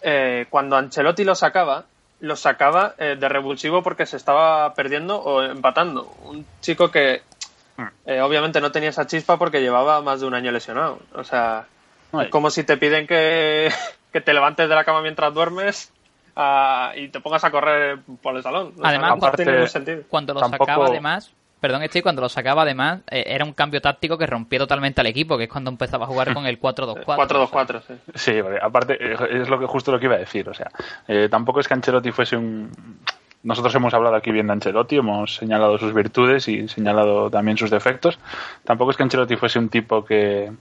eh, 0.07 0.45
cuando 0.51 0.77
Ancelotti 0.77 1.23
lo 1.23 1.33
sacaba, 1.33 1.85
lo 2.19 2.35
sacaba 2.35 2.93
eh, 2.99 3.17
de 3.19 3.27
revulsivo 3.27 3.81
porque 3.81 4.05
se 4.05 4.17
estaba 4.17 4.71
perdiendo 4.75 5.19
o 5.19 5.41
empatando. 5.41 6.13
Un 6.25 6.45
chico 6.61 6.91
que 6.91 7.23
hmm. 7.77 7.87
eh, 8.05 8.21
obviamente 8.21 8.61
no 8.61 8.71
tenía 8.71 8.89
esa 8.89 9.07
chispa 9.07 9.37
porque 9.37 9.61
llevaba 9.61 10.03
más 10.03 10.21
de 10.21 10.27
un 10.27 10.35
año 10.35 10.51
lesionado. 10.51 10.99
O 11.15 11.23
sea, 11.23 11.65
es 12.21 12.29
como 12.29 12.51
si 12.51 12.63
te 12.63 12.77
piden 12.77 13.07
que, 13.07 13.71
te 14.11 14.33
levantes 14.33 14.69
de 14.69 14.75
la 14.75 14.83
cama 14.83 15.01
mientras 15.01 15.33
duermes 15.33 15.91
ah, 16.35 16.93
y 16.95 17.07
te 17.07 17.19
pongas 17.19 17.43
a 17.43 17.49
correr 17.49 17.97
por 18.21 18.35
el 18.37 18.43
salón. 18.43 18.73
Además, 18.83 19.17
cuando 20.07 20.35
lo 20.35 20.39
sacaba, 20.47 20.85
además, 20.85 21.31
perdón, 21.65 21.81
este 21.81 22.03
cuando 22.03 22.21
lo 22.21 22.29
sacaba 22.29 22.61
además, 22.61 23.01
eh, 23.09 23.23
era 23.25 23.43
un 23.43 23.53
cambio 23.53 23.81
táctico 23.81 24.19
que 24.19 24.27
rompió 24.27 24.59
totalmente 24.59 25.01
al 25.01 25.07
equipo, 25.07 25.35
que 25.35 25.45
es 25.45 25.49
cuando 25.49 25.71
empezaba 25.71 26.05
a 26.05 26.07
jugar 26.07 26.31
con 26.31 26.45
el 26.45 26.59
4-2-4. 26.59 27.05
4-2-4, 27.05 27.81
sí. 27.87 27.93
Sí, 28.13 28.33
aparte 28.61 28.93
eh, 29.03 29.17
es 29.31 29.49
lo 29.49 29.57
que 29.57 29.65
justo 29.65 29.91
lo 29.91 29.99
que 29.99 30.05
iba 30.05 30.13
a 30.13 30.19
decir, 30.19 30.47
o 30.47 30.53
sea, 30.53 30.69
eh, 31.07 31.27
tampoco 31.27 31.59
es 31.59 31.67
que 31.67 31.73
Ancelotti 31.73 32.11
fuese 32.11 32.37
un 32.37 32.69
nosotros 33.41 33.73
hemos 33.73 33.95
hablado 33.95 34.15
aquí 34.15 34.31
bien 34.31 34.45
de 34.45 34.53
Ancelotti, 34.53 34.97
hemos 34.97 35.37
señalado 35.37 35.79
sus 35.79 35.91
virtudes 35.91 36.47
y 36.47 36.67
señalado 36.67 37.31
también 37.31 37.57
sus 37.57 37.71
defectos. 37.71 38.19
Tampoco 38.63 38.91
es 38.91 38.97
que 38.97 39.03
Ancelotti 39.03 39.35
fuese 39.35 39.57
un 39.57 39.69
tipo 39.69 40.05
que 40.05 40.51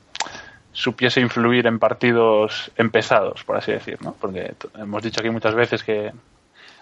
supiese 0.72 1.20
influir 1.20 1.66
en 1.66 1.78
partidos 1.78 2.72
empezados, 2.76 3.44
por 3.44 3.58
así 3.58 3.72
decir, 3.72 3.98
¿no? 4.02 4.14
Porque 4.18 4.54
hemos 4.78 5.02
dicho 5.02 5.20
aquí 5.20 5.28
muchas 5.28 5.54
veces 5.54 5.84
que 5.84 6.12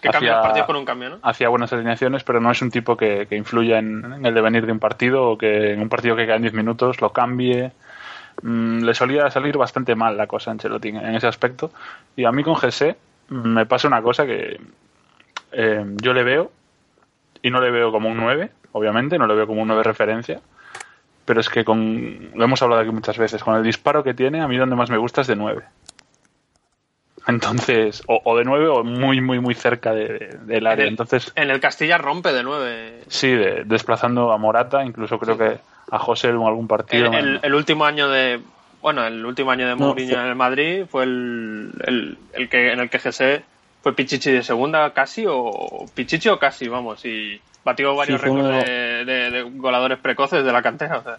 que 0.03 0.11
cambia 0.11 0.34
los 0.34 0.42
partidos 0.42 0.66
con 0.66 0.76
un 0.76 0.84
cambio, 0.84 1.11
¿no? 1.11 1.18
Hacía 1.22 1.48
buenas 1.48 1.72
alineaciones, 1.72 2.24
pero 2.24 2.40
no 2.40 2.50
es 2.50 2.61
un 2.61 2.72
tipo 2.72 2.96
que, 2.96 3.26
que 3.28 3.36
influya 3.36 3.78
en, 3.78 4.26
el 4.26 4.34
devenir 4.34 4.66
de 4.66 4.72
un 4.72 4.80
partido 4.80 5.30
o 5.30 5.38
que 5.38 5.72
en 5.72 5.80
un 5.80 5.88
partido 5.88 6.16
que 6.16 6.26
queda 6.26 6.36
en 6.36 6.42
10 6.42 6.55
minutos 6.55 7.00
lo 7.00 7.12
cambie. 7.12 7.70
Mm, 8.42 8.82
le 8.82 8.94
solía 8.94 9.30
salir 9.30 9.57
bastante 9.57 9.94
mal 9.94 10.16
la 10.16 10.26
cosa 10.26 10.50
a 10.50 10.53
Ancelotti 10.53 10.88
en 10.88 11.14
ese 11.14 11.28
aspecto. 11.28 11.70
Y 12.16 12.24
a 12.24 12.32
mí 12.32 12.42
con 12.42 12.57
GC 12.57 12.96
me 13.28 13.64
pasa 13.64 13.86
una 13.86 14.03
cosa 14.03 14.26
que 14.26 14.61
eh, 15.53 15.84
yo 16.03 16.12
le 16.12 16.24
veo 16.24 16.50
y 17.40 17.50
no 17.50 17.61
le 17.61 17.70
veo 17.70 17.92
como 17.92 18.09
un 18.09 18.16
9, 18.16 18.50
obviamente, 18.72 19.18
no 19.18 19.28
le 19.28 19.34
veo 19.34 19.46
como 19.46 19.62
un 19.62 19.68
9 19.68 19.84
referencia. 19.84 20.40
Pero 21.24 21.40
es 21.40 21.48
que 21.48 21.64
con, 21.64 22.32
lo 22.34 22.44
hemos 22.44 22.61
hablado 22.61 22.82
aquí 22.82 22.90
muchas 22.90 23.18
veces, 23.18 23.44
con 23.44 23.55
el 23.55 23.62
disparo 23.62 24.03
que 24.03 24.14
tiene, 24.14 24.40
a 24.40 24.48
mí 24.48 24.57
donde 24.57 24.74
más 24.74 24.90
me 24.90 24.96
gusta 24.98 25.20
es 25.20 25.28
de 25.28 25.36
9. 25.36 25.62
Entonces, 27.26 28.02
o, 28.06 28.36
de 28.36 28.44
9 28.44 28.68
o 28.68 28.84
muy, 28.84 29.20
muy, 29.20 29.38
muy 29.38 29.54
cerca 29.54 29.92
de, 29.92 30.38
del 30.42 30.66
área. 30.66 30.86
Entonces, 30.86 31.32
en 31.36 31.50
el 31.50 31.60
Castilla 31.60 31.98
rompe 31.98 32.32
de 32.32 32.42
9. 32.42 33.04
Sí, 33.08 33.32
desplazando 33.64 34.32
a 34.32 34.38
Morata, 34.38 34.84
incluso 34.84 35.18
creo 35.18 35.38
que 35.38 35.58
a 35.90 35.98
José 35.98 36.28
en 36.28 36.42
algún 36.42 36.66
partido. 36.66 37.12
El, 37.12 37.54
último 37.54 37.84
año 37.84 38.08
de. 38.08 38.40
Bueno, 38.80 39.06
el 39.06 39.24
último 39.24 39.52
año 39.52 39.68
de 39.68 39.74
Mourinho 39.76 40.20
en 40.20 40.26
el 40.26 40.34
Madrid 40.34 40.84
fue 40.90 41.04
el, 41.04 41.70
el, 42.34 42.48
que 42.48 42.72
en 42.72 42.80
el 42.80 42.90
que 42.90 42.98
José 42.98 43.44
fue 43.82 43.94
Pichichi 43.94 44.32
de 44.32 44.42
segunda 44.42 44.90
casi, 44.92 45.24
o 45.28 45.86
Pichichi 45.94 46.28
o 46.28 46.38
casi, 46.38 46.66
vamos, 46.66 47.04
y 47.04 47.40
batió 47.64 47.94
varios 47.94 48.20
récords 48.20 48.66
de, 48.66 49.04
de, 49.04 49.42
goladores 49.54 49.98
precoces 49.98 50.44
de 50.44 50.52
la 50.52 50.62
cantera. 50.62 50.98
O 50.98 51.02
sea. 51.02 51.18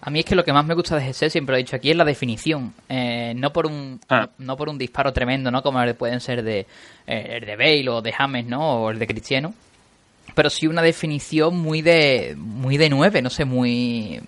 A 0.00 0.10
mí 0.10 0.20
es 0.20 0.24
que 0.24 0.36
lo 0.36 0.44
que 0.44 0.52
más 0.52 0.64
me 0.64 0.74
gusta 0.74 0.96
de 0.96 1.06
GC, 1.06 1.30
siempre 1.30 1.52
lo 1.52 1.56
he 1.56 1.62
dicho 1.62 1.76
aquí, 1.76 1.90
es 1.90 1.96
la 1.96 2.04
definición. 2.04 2.72
Eh, 2.88 3.32
no 3.36 3.52
por 3.52 3.66
un 3.66 4.00
ah. 4.08 4.28
no, 4.38 4.56
por 4.56 4.68
un 4.68 4.78
disparo 4.78 5.12
tremendo, 5.12 5.50
¿no? 5.50 5.62
Como 5.62 5.80
pueden 5.94 6.20
ser 6.20 6.42
de, 6.42 6.60
eh, 7.06 7.38
el 7.40 7.44
de 7.44 7.56
Bale 7.56 7.88
o 7.88 8.00
de 8.00 8.12
James, 8.12 8.46
¿no? 8.46 8.84
O 8.84 8.90
el 8.90 8.98
de 8.98 9.06
Cristiano. 9.06 9.54
Pero 10.34 10.50
sí 10.50 10.66
una 10.66 10.82
definición 10.82 11.58
muy 11.58 11.82
de 11.82 12.34
muy 12.36 12.76
de 12.76 12.88
nueve, 12.90 13.22
no 13.22 13.30
sé, 13.30 13.44
muy... 13.44 14.20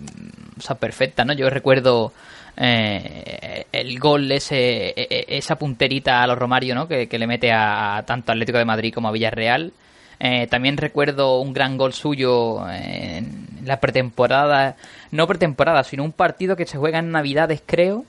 O 0.57 0.61
sea, 0.61 0.75
perfecta, 0.75 1.23
¿no? 1.23 1.33
Yo 1.33 1.49
recuerdo 1.49 2.11
eh, 2.57 3.65
el 3.71 3.97
gol, 3.99 4.31
ese, 4.31 4.89
e, 4.89 4.93
e, 5.09 5.37
esa 5.37 5.55
punterita 5.55 6.21
a 6.21 6.27
los 6.27 6.37
Romario, 6.37 6.75
¿no? 6.75 6.87
Que, 6.87 7.07
que 7.07 7.17
le 7.17 7.27
mete 7.27 7.51
a, 7.51 8.03
tanto 8.05 8.31
Atlético 8.31 8.57
de 8.57 8.65
Madrid 8.65 8.93
como 8.93 9.07
a 9.07 9.11
Villarreal. 9.11 9.71
Eh, 10.23 10.45
también 10.45 10.77
recuerdo 10.77 11.39
un 11.39 11.51
gran 11.51 11.77
gol 11.77 11.93
suyo 11.93 12.69
en 12.69 13.47
la 13.65 13.79
pretemporada, 13.79 14.75
no 15.09 15.25
pretemporada, 15.25 15.83
sino 15.83 16.03
un 16.03 16.11
partido 16.11 16.55
que 16.55 16.67
se 16.67 16.77
juega 16.77 16.99
en 16.99 17.09
Navidades, 17.09 17.63
creo, 17.65 18.05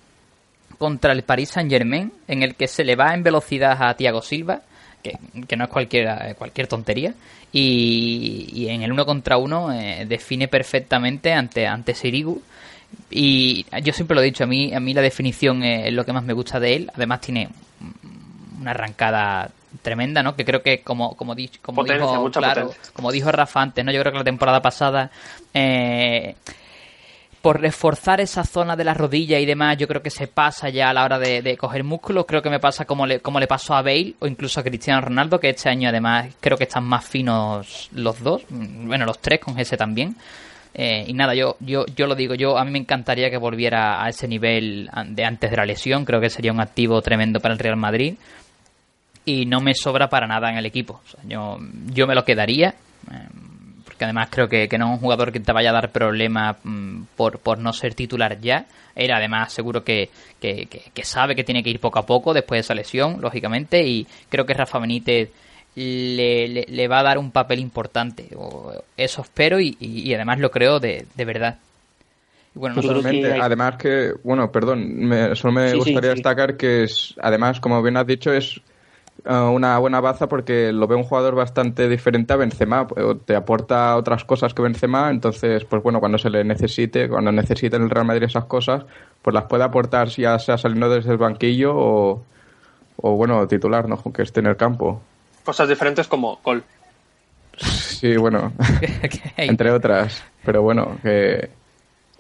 contra 0.77 1.13
el 1.15 1.23
Paris 1.23 1.49
Saint 1.49 1.71
Germain, 1.71 2.13
en 2.29 2.43
el 2.43 2.55
que 2.55 2.69
se 2.69 2.85
le 2.85 2.97
va 2.97 3.15
en 3.15 3.23
velocidad 3.23 3.83
a 3.83 3.95
Thiago 3.95 4.21
Silva, 4.21 4.61
que, 5.03 5.57
no 5.57 5.65
es 5.65 5.71
cualquier, 5.71 6.37
cualquier 6.37 6.67
tontería, 6.67 7.15
y, 7.51 8.67
en 8.69 8.83
el 8.83 8.93
uno 8.93 9.07
contra 9.07 9.39
uno 9.39 9.73
eh, 9.73 10.05
define 10.07 10.49
perfectamente 10.49 11.33
ante, 11.33 11.67
ante 11.67 11.95
Sirigu. 11.95 12.43
Y 13.11 13.65
yo 13.83 13.95
siempre 13.95 14.15
lo 14.15 14.21
he 14.21 14.27
dicho, 14.27 14.45
a 14.45 14.47
mí, 14.47 14.75
a 14.75 14.81
mí 14.81 14.93
la 14.93 15.01
definición 15.01 15.63
es 15.63 15.95
lo 15.95 16.05
que 16.05 16.13
más 16.13 16.25
me 16.25 16.35
gusta 16.35 16.61
de 16.61 16.77
él. 16.77 16.91
Además 16.95 17.23
tiene 17.23 17.49
una 18.61 18.73
arrancada 18.73 19.51
tremenda, 19.81 20.23
¿no? 20.23 20.37
Que 20.37 20.45
creo 20.45 20.63
que 20.63 20.81
como 20.83 21.17
como, 21.17 21.35
como 21.63 21.85
dijo 21.85 22.31
claro, 22.31 22.71
como 22.93 23.11
dijo 23.13 23.33
Rafa 23.33 23.63
antes, 23.63 23.85
¿no? 23.85 23.93
Yo 23.93 24.01
creo 24.01 24.13
que 24.13 24.19
la 24.19 24.25
temporada 24.25 24.61
pasada 24.61 25.11
eh, 25.55 26.35
por 27.43 27.61
reforzar 27.61 28.21
esa 28.21 28.45
zona 28.45 28.77
de 28.77 28.85
la 28.85 28.95
rodilla 28.95 29.39
y 29.41 29.45
demás, 29.45 29.77
yo 29.77 29.89
creo 29.89 30.01
que 30.01 30.11
se 30.11 30.29
pasa 30.29 30.69
ya 30.69 30.91
a 30.91 30.95
la 30.95 31.05
hora 31.05 31.19
de, 31.19 31.57
coger 31.57 31.83
músculos. 31.83 32.25
Creo 32.25 32.41
que 32.41 32.49
me 32.49 32.61
pasa 32.61 32.85
como 32.85 33.05
le, 33.05 33.19
como 33.19 33.41
le 33.41 33.49
pasó 33.49 33.75
a 33.75 33.83
Bale 33.83 34.15
o 34.21 34.29
incluso 34.29 34.61
a 34.61 34.63
Cristiano 34.63 35.01
Ronaldo, 35.01 35.41
que 35.41 35.51
este 35.51 35.69
año 35.69 35.89
además 35.89 36.29
creo 36.41 36.57
que 36.57 36.65
están 36.65 36.85
más 36.85 37.05
finos 37.05 37.91
los 37.93 38.23
dos, 38.23 38.45
bueno, 38.49 39.05
los 39.05 39.19
tres 39.19 39.41
con 39.41 39.59
ese 39.59 39.77
también. 39.77 40.15
Eh, 40.75 41.05
y 41.07 41.13
nada, 41.13 41.35
yo, 41.35 41.57
yo, 41.61 41.85
yo 41.95 42.07
lo 42.07 42.15
digo, 42.15 42.35
yo 42.35 42.57
a 42.57 42.65
mí 42.65 42.71
me 42.71 42.79
encantaría 42.79 43.29
que 43.29 43.37
volviera 43.37 44.03
a 44.03 44.09
ese 44.09 44.27
nivel 44.27 44.89
de 45.09 45.25
antes 45.25 45.51
de 45.51 45.57
la 45.57 45.67
lesión, 45.67 46.07
creo 46.07 46.21
que 46.21 46.31
sería 46.31 46.53
un 46.53 46.61
activo 46.61 47.03
tremendo 47.03 47.41
para 47.41 47.53
el 47.53 47.61
Real 47.61 47.77
Madrid 47.77 48.15
y 49.25 49.47
no 49.47 49.61
me 49.61 49.75
sobra 49.75 50.09
para 50.09 50.27
nada 50.27 50.51
en 50.51 50.57
el 50.57 50.67
equipo. 50.67 51.01
yo, 51.27 51.59
yo 51.93 52.07
me 52.07 52.15
lo 52.15 52.25
quedaría, 52.25 52.71
eh, 53.11 53.29
porque 53.85 54.05
además 54.05 54.29
creo 54.31 54.49
que, 54.49 54.69
no 54.79 54.87
es 54.87 54.91
un 54.93 54.99
jugador 54.99 55.33
que 55.33 55.41
te 55.41 55.53
vaya 55.53 55.71
a 55.71 55.75
dar 55.75 55.91
problemas 55.91 56.57
mm, 56.65 57.03
por, 57.17 57.39
por 57.39 57.59
no 57.59 57.73
ser 57.73 57.95
titular 57.95 58.41
ya. 58.41 58.67
Él 58.95 59.13
además 59.13 59.53
seguro 59.53 59.85
que, 59.85 60.11
que, 60.41 61.05
sabe 61.05 61.35
que 61.35 61.45
tiene 61.45 61.63
que 61.63 61.71
ir 61.71 61.81
poco 61.81 61.99
a 61.99 62.07
poco 62.07 62.35
después 62.35 62.59
de 62.59 62.61
esa 62.61 62.75
lesión, 62.75 63.21
lógicamente, 63.21 63.83
y 63.87 64.07
creo 64.29 64.45
que 64.45 64.55
Rafa 64.55 64.79
Benítez 64.79 65.31
le, 65.75 66.67
le, 66.69 66.89
va 66.89 67.01
a 67.01 67.03
dar 67.03 67.19
un 67.19 67.31
papel 67.31 67.61
importante. 67.61 68.29
Eso 68.97 69.23
espero 69.23 69.59
y, 69.61 70.13
además 70.15 70.41
lo 70.41 70.51
creo 70.51 70.81
de, 70.81 71.07
de 71.15 71.25
verdad. 71.25 71.59
bueno, 72.55 72.83
además 73.41 73.77
que, 73.77 74.13
bueno, 74.23 74.51
perdón, 74.53 75.11
solo 75.35 75.55
me 75.55 75.75
gustaría 75.75 76.11
destacar 76.11 76.57
que 76.57 76.85
es, 76.85 77.15
además, 77.23 77.61
como 77.61 77.83
bien 77.83 77.97
has 77.97 78.07
dicho, 78.07 78.33
es 78.33 78.61
una 79.25 79.79
buena 79.79 80.01
baza 80.01 80.29
porque 80.29 80.73
lo 80.73 80.87
ve 80.87 80.97
un 80.97 81.05
jugador 81.05 81.35
bastante 81.35 81.89
diferente 81.89 82.33
a 82.33 82.37
Benzema, 82.37 82.87
te 83.25 83.37
aporta 83.37 83.97
otras 83.97 84.25
cosas 84.25 84.53
que 84.53 84.63
Benzema, 84.63 85.11
entonces 85.11 85.65
pues 85.65 85.83
bueno, 85.83 86.01
cuando 86.01 86.19
se 86.19 86.31
le 86.31 86.45
necesite, 86.45 87.09
cuando 87.09 87.31
necesite 87.31 87.77
en 87.77 87.83
el 87.83 87.91
Real 87.91 88.07
Madrid 88.07 88.25
esas 88.25 88.47
cosas, 88.47 88.85
pues 89.23 89.35
las 89.35 89.45
puede 89.45 89.65
aportar 89.65 90.09
ya 90.09 90.39
sea 90.39 90.59
saliendo 90.59 90.91
desde 90.91 91.13
el 91.13 91.19
banquillo 91.19 91.73
o, 91.77 92.25
o 92.97 93.17
bueno, 93.17 93.47
titular, 93.47 93.89
¿no? 93.89 94.03
Que 94.13 94.23
esté 94.23 94.41
en 94.41 94.47
el 94.47 94.57
campo. 94.57 95.01
Cosas 95.45 95.69
diferentes 95.69 96.09
como 96.09 96.41
gol. 96.43 96.65
Sí, 97.57 98.17
bueno, 98.17 98.53
entre 99.37 99.71
otras, 99.71 100.25
pero 100.45 100.63
bueno, 100.63 100.99
que 101.03 101.51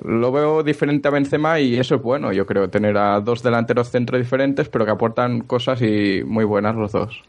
lo 0.04 0.32
veo 0.32 0.62
diferente 0.62 1.08
a 1.08 1.10
Benzema 1.10 1.60
y 1.60 1.76
eso 1.76 1.96
es 1.96 2.02
bueno, 2.02 2.32
yo 2.32 2.46
creo, 2.46 2.68
tener 2.68 2.96
a 2.96 3.20
dos 3.20 3.42
delanteros 3.42 3.90
centro 3.90 4.18
diferentes, 4.18 4.68
pero 4.68 4.84
que 4.84 4.90
aportan 4.90 5.40
cosas 5.40 5.80
y 5.82 6.22
muy 6.24 6.44
buenas 6.44 6.76
los 6.76 6.92
dos. 6.92 7.22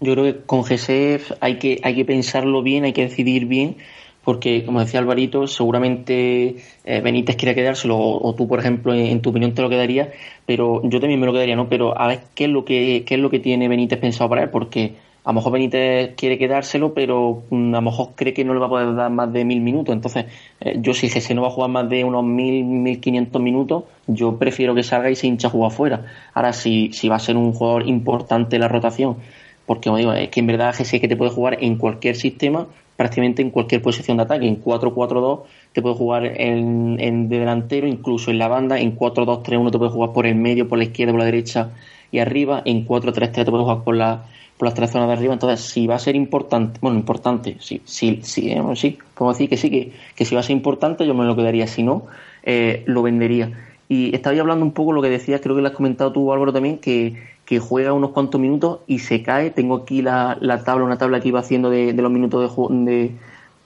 Yo 0.00 0.12
creo 0.12 0.24
que 0.24 0.40
con 0.42 0.62
GSF 0.62 1.32
hay 1.40 1.58
que, 1.58 1.80
hay 1.82 1.94
que 1.94 2.04
pensarlo 2.04 2.62
bien, 2.62 2.84
hay 2.84 2.92
que 2.92 3.02
decidir 3.02 3.46
bien, 3.46 3.76
porque, 4.24 4.64
como 4.64 4.80
decía 4.80 5.00
Alvarito, 5.00 5.46
seguramente 5.46 6.56
eh, 6.84 7.00
Benítez 7.00 7.36
quiere 7.36 7.54
quedárselo, 7.54 7.98
o, 7.98 8.34
tú, 8.34 8.46
por 8.46 8.60
ejemplo, 8.60 8.94
en, 8.94 9.20
tu 9.22 9.30
opinión 9.30 9.54
te 9.54 9.62
lo 9.62 9.70
quedaría, 9.70 10.12
pero 10.46 10.82
yo 10.84 11.00
también 11.00 11.18
me 11.18 11.26
lo 11.26 11.32
quedaría, 11.32 11.56
¿no? 11.56 11.68
Pero 11.68 11.98
a 11.98 12.06
ver 12.08 12.20
qué 12.34 12.44
es 12.44 12.50
lo 12.50 12.64
que, 12.64 13.04
qué 13.06 13.14
es 13.14 13.20
lo 13.20 13.30
que 13.30 13.40
tiene 13.40 13.68
Benítez 13.68 13.98
pensado 13.98 14.28
para 14.28 14.42
él, 14.42 14.50
porque 14.50 14.96
a 15.28 15.32
lo 15.32 15.34
mejor 15.34 15.52
Benítez 15.52 16.14
quiere 16.16 16.38
quedárselo, 16.38 16.94
pero 16.94 17.42
mm, 17.50 17.74
a 17.74 17.78
lo 17.78 17.82
mejor 17.82 18.12
cree 18.14 18.32
que 18.32 18.46
no 18.46 18.54
le 18.54 18.60
va 18.60 18.66
a 18.66 18.68
poder 18.70 18.94
dar 18.94 19.10
más 19.10 19.30
de 19.30 19.44
mil 19.44 19.60
minutos. 19.60 19.94
Entonces, 19.94 20.24
eh, 20.58 20.78
yo 20.80 20.94
si 20.94 21.10
Gese 21.10 21.34
no 21.34 21.42
va 21.42 21.48
a 21.48 21.50
jugar 21.50 21.68
más 21.68 21.86
de 21.90 22.02
unos 22.02 22.24
mil, 22.24 22.64
mil 22.64 22.98
quinientos 22.98 23.42
minutos, 23.42 23.84
yo 24.06 24.38
prefiero 24.38 24.74
que 24.74 24.82
salga 24.82 25.10
y 25.10 25.16
se 25.16 25.26
hincha 25.26 25.48
a 25.48 25.50
jugar 25.50 25.70
fuera. 25.70 26.06
Ahora, 26.32 26.54
si, 26.54 26.94
si 26.94 27.10
va 27.10 27.16
a 27.16 27.18
ser 27.18 27.36
un 27.36 27.52
jugador 27.52 27.86
importante 27.86 28.58
la 28.58 28.68
rotación, 28.68 29.18
porque 29.66 29.90
como 29.90 29.98
digo, 29.98 30.14
es 30.14 30.30
que 30.30 30.40
en 30.40 30.46
verdad 30.46 30.74
Gese 30.74 30.98
que 30.98 31.08
te 31.08 31.16
puede 31.16 31.30
jugar 31.30 31.58
en 31.60 31.76
cualquier 31.76 32.16
sistema, 32.16 32.66
prácticamente 32.96 33.42
en 33.42 33.50
cualquier 33.50 33.82
posición 33.82 34.16
de 34.16 34.22
ataque. 34.22 34.48
En 34.48 34.64
4-4-2 34.64 35.42
te 35.74 35.82
puede 35.82 35.94
jugar 35.94 36.24
en 36.24 37.28
de 37.28 37.38
delantero, 37.38 37.86
incluso 37.86 38.30
en 38.30 38.38
la 38.38 38.48
banda. 38.48 38.80
En 38.80 38.96
4-2-3-1 38.96 39.72
te 39.72 39.78
puede 39.78 39.90
jugar 39.90 40.12
por 40.14 40.24
el 40.24 40.36
medio, 40.36 40.70
por 40.70 40.78
la 40.78 40.84
izquierda, 40.84 41.12
por 41.12 41.18
la 41.18 41.26
derecha 41.26 41.72
y 42.10 42.20
arriba. 42.20 42.62
En 42.64 42.86
4-3-3 42.86 43.30
te 43.30 43.44
puede 43.44 43.64
jugar 43.64 43.84
por 43.84 43.94
la 43.94 44.24
por 44.58 44.66
las 44.66 44.74
tres 44.74 44.90
zonas 44.90 45.08
de 45.08 45.14
arriba. 45.14 45.32
Entonces, 45.32 45.64
si 45.64 45.86
va 45.86 45.94
a 45.94 45.98
ser 45.98 46.16
importante, 46.16 46.78
bueno, 46.82 46.98
importante, 46.98 47.56
sí, 47.60 47.80
sí, 47.84 48.20
sí, 48.22 48.54
sí 48.74 48.98
como 49.14 49.32
decir 49.32 49.48
que 49.48 49.56
sí, 49.56 49.70
que, 49.70 49.92
que, 50.14 50.24
si 50.24 50.34
va 50.34 50.40
a 50.40 50.44
ser 50.44 50.56
importante, 50.56 51.06
yo 51.06 51.14
me 51.14 51.24
lo 51.24 51.36
quedaría. 51.36 51.66
Si 51.66 51.82
no, 51.82 52.06
eh, 52.42 52.82
lo 52.86 53.02
vendería. 53.02 53.52
Y 53.88 54.14
estaba 54.14 54.38
hablando 54.38 54.64
un 54.64 54.72
poco 54.72 54.92
lo 54.92 55.00
que 55.00 55.08
decías, 55.08 55.40
creo 55.40 55.56
que 55.56 55.62
lo 55.62 55.68
has 55.68 55.74
comentado 55.74 56.12
tú, 56.12 56.32
Álvaro, 56.32 56.52
también, 56.52 56.78
que, 56.78 57.16
que 57.46 57.58
juega 57.58 57.92
unos 57.92 58.10
cuantos 58.10 58.40
minutos 58.40 58.80
y 58.86 58.98
se 58.98 59.22
cae. 59.22 59.50
Tengo 59.50 59.76
aquí 59.76 60.02
la, 60.02 60.36
la 60.40 60.62
tabla, 60.64 60.84
una 60.84 60.98
tabla 60.98 61.20
que 61.20 61.28
iba 61.28 61.40
haciendo 61.40 61.70
de, 61.70 61.92
de 61.92 62.02
los 62.02 62.10
minutos 62.10 62.54
de, 62.70 63.12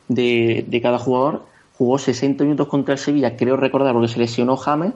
de, 0.08 0.64
de, 0.68 0.80
cada 0.80 0.98
jugador. 0.98 1.42
Jugó 1.76 1.98
60 1.98 2.44
minutos 2.44 2.68
contra 2.68 2.92
el 2.94 2.98
Sevilla, 2.98 3.36
creo 3.36 3.56
recordar, 3.56 3.94
porque 3.94 4.08
se 4.08 4.18
lesionó 4.18 4.56
James. 4.56 4.92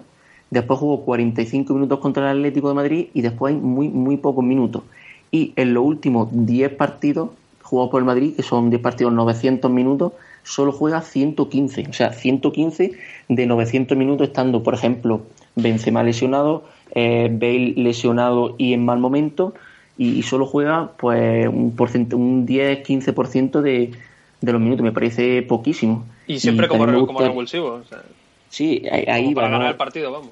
Después 0.50 0.78
jugó 0.78 1.04
45 1.04 1.74
minutos 1.74 1.98
contra 1.98 2.30
el 2.30 2.38
Atlético 2.38 2.68
de 2.68 2.74
Madrid 2.74 3.06
y 3.12 3.22
después 3.22 3.52
hay 3.52 3.60
muy, 3.60 3.88
muy 3.88 4.16
pocos 4.18 4.44
minutos 4.44 4.82
y 5.30 5.52
en 5.56 5.74
los 5.74 5.84
últimos 5.84 6.28
10 6.32 6.74
partidos 6.74 7.30
jugados 7.62 7.90
por 7.90 8.00
el 8.00 8.06
Madrid, 8.06 8.34
que 8.36 8.42
son 8.42 8.70
10 8.70 8.80
partidos 8.80 9.12
900 9.12 9.70
minutos, 9.70 10.12
solo 10.44 10.72
juega 10.72 11.02
115. 11.02 11.86
O 11.90 11.92
sea, 11.92 12.12
115 12.12 12.92
de 13.28 13.46
900 13.46 13.98
minutos 13.98 14.28
estando, 14.28 14.62
por 14.62 14.74
ejemplo, 14.74 15.22
Benzema 15.56 16.02
lesionado, 16.02 16.64
eh, 16.94 17.28
Bale 17.30 17.74
lesionado 17.76 18.54
y 18.56 18.72
en 18.72 18.84
mal 18.84 18.98
momento, 18.98 19.54
y, 19.98 20.22
solo 20.22 20.46
juega 20.46 20.92
pues 20.98 21.48
un, 21.48 21.74
un 21.78 22.46
10-15% 22.46 23.60
de, 23.62 23.92
de 24.40 24.52
los 24.52 24.60
minutos. 24.60 24.84
Me 24.84 24.92
parece 24.92 25.42
poquísimo. 25.42 26.04
Y 26.26 26.38
siempre 26.38 26.68
como, 26.68 26.86
revulsivo. 26.86 27.82
sí, 28.50 28.82
ahí, 28.90 29.32
va. 29.32 29.42
Para 29.42 29.52
ganar 29.52 29.70
el 29.70 29.76
partido, 29.76 30.12
vamos. 30.12 30.30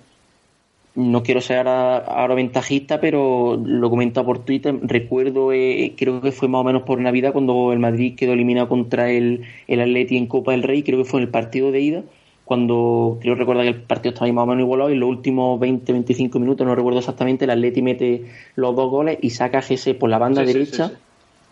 No 0.94 1.22
quiero 1.22 1.40
ser 1.40 1.66
ahora, 1.66 2.34
ventajista, 2.34 3.00
pero 3.00 3.56
lo 3.56 3.90
comentado 3.90 4.24
por 4.24 4.44
Twitter. 4.44 4.78
Recuerdo, 4.82 5.52
eh, 5.52 5.94
creo 5.96 6.20
que 6.20 6.30
fue 6.30 6.46
más 6.46 6.60
o 6.60 6.64
menos 6.64 6.82
por 6.82 7.00
Navidad, 7.00 7.32
cuando 7.32 7.72
el 7.72 7.80
Madrid 7.80 8.14
quedó 8.16 8.32
eliminado 8.32 8.68
contra 8.68 9.10
el, 9.10 9.42
el 9.66 9.80
Atleti 9.80 10.16
en 10.16 10.26
Copa 10.26 10.52
del 10.52 10.62
Rey. 10.62 10.84
Creo 10.84 10.98
que 10.98 11.04
fue 11.04 11.20
en 11.20 11.26
el 11.26 11.30
partido 11.30 11.72
de 11.72 11.80
ida 11.80 12.04
cuando 12.44 13.18
creo 13.20 13.34
recordar 13.34 13.64
que 13.64 13.70
el 13.70 13.82
partido 13.82 14.12
estaba 14.12 14.30
más 14.32 14.42
o 14.42 14.46
menos 14.46 14.62
igualado 14.64 14.90
y 14.90 14.92
en 14.92 15.00
los 15.00 15.08
últimos 15.08 15.58
20-25 15.60 16.38
minutos, 16.38 16.66
no 16.66 16.74
recuerdo 16.74 16.98
exactamente, 16.98 17.46
el 17.46 17.50
Atleti 17.50 17.80
mete 17.80 18.26
los 18.54 18.76
dos 18.76 18.90
goles 18.90 19.18
y 19.22 19.30
saca 19.30 19.58
a 19.58 19.62
Gese 19.62 19.94
por 19.94 20.10
la 20.10 20.18
banda 20.18 20.44
derecha. 20.44 20.92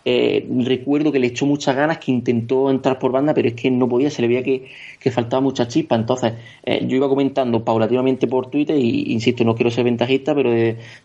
Eh, 0.04 0.46
recuerdo 0.64 1.12
que 1.12 1.18
le 1.18 1.28
echó 1.28 1.46
muchas 1.46 1.76
ganas, 1.76 1.98
que 1.98 2.10
intentó 2.10 2.70
entrar 2.70 2.98
por 2.98 3.12
banda, 3.12 3.34
pero 3.34 3.48
es 3.48 3.54
que 3.54 3.70
no 3.70 3.88
podía, 3.88 4.10
se 4.10 4.22
le 4.22 4.28
veía 4.28 4.42
que, 4.42 5.10
faltaba 5.10 5.40
mucha 5.40 5.68
chispa. 5.68 5.96
Entonces, 5.96 6.34
eh, 6.64 6.84
yo 6.86 6.96
iba 6.96 7.08
comentando 7.08 7.64
paulativamente 7.64 8.26
por 8.26 8.50
Twitter 8.50 8.76
y, 8.76 9.12
insisto, 9.12 9.44
no 9.44 9.54
quiero 9.54 9.70
ser 9.70 9.84
ventajista, 9.84 10.34
pero 10.34 10.52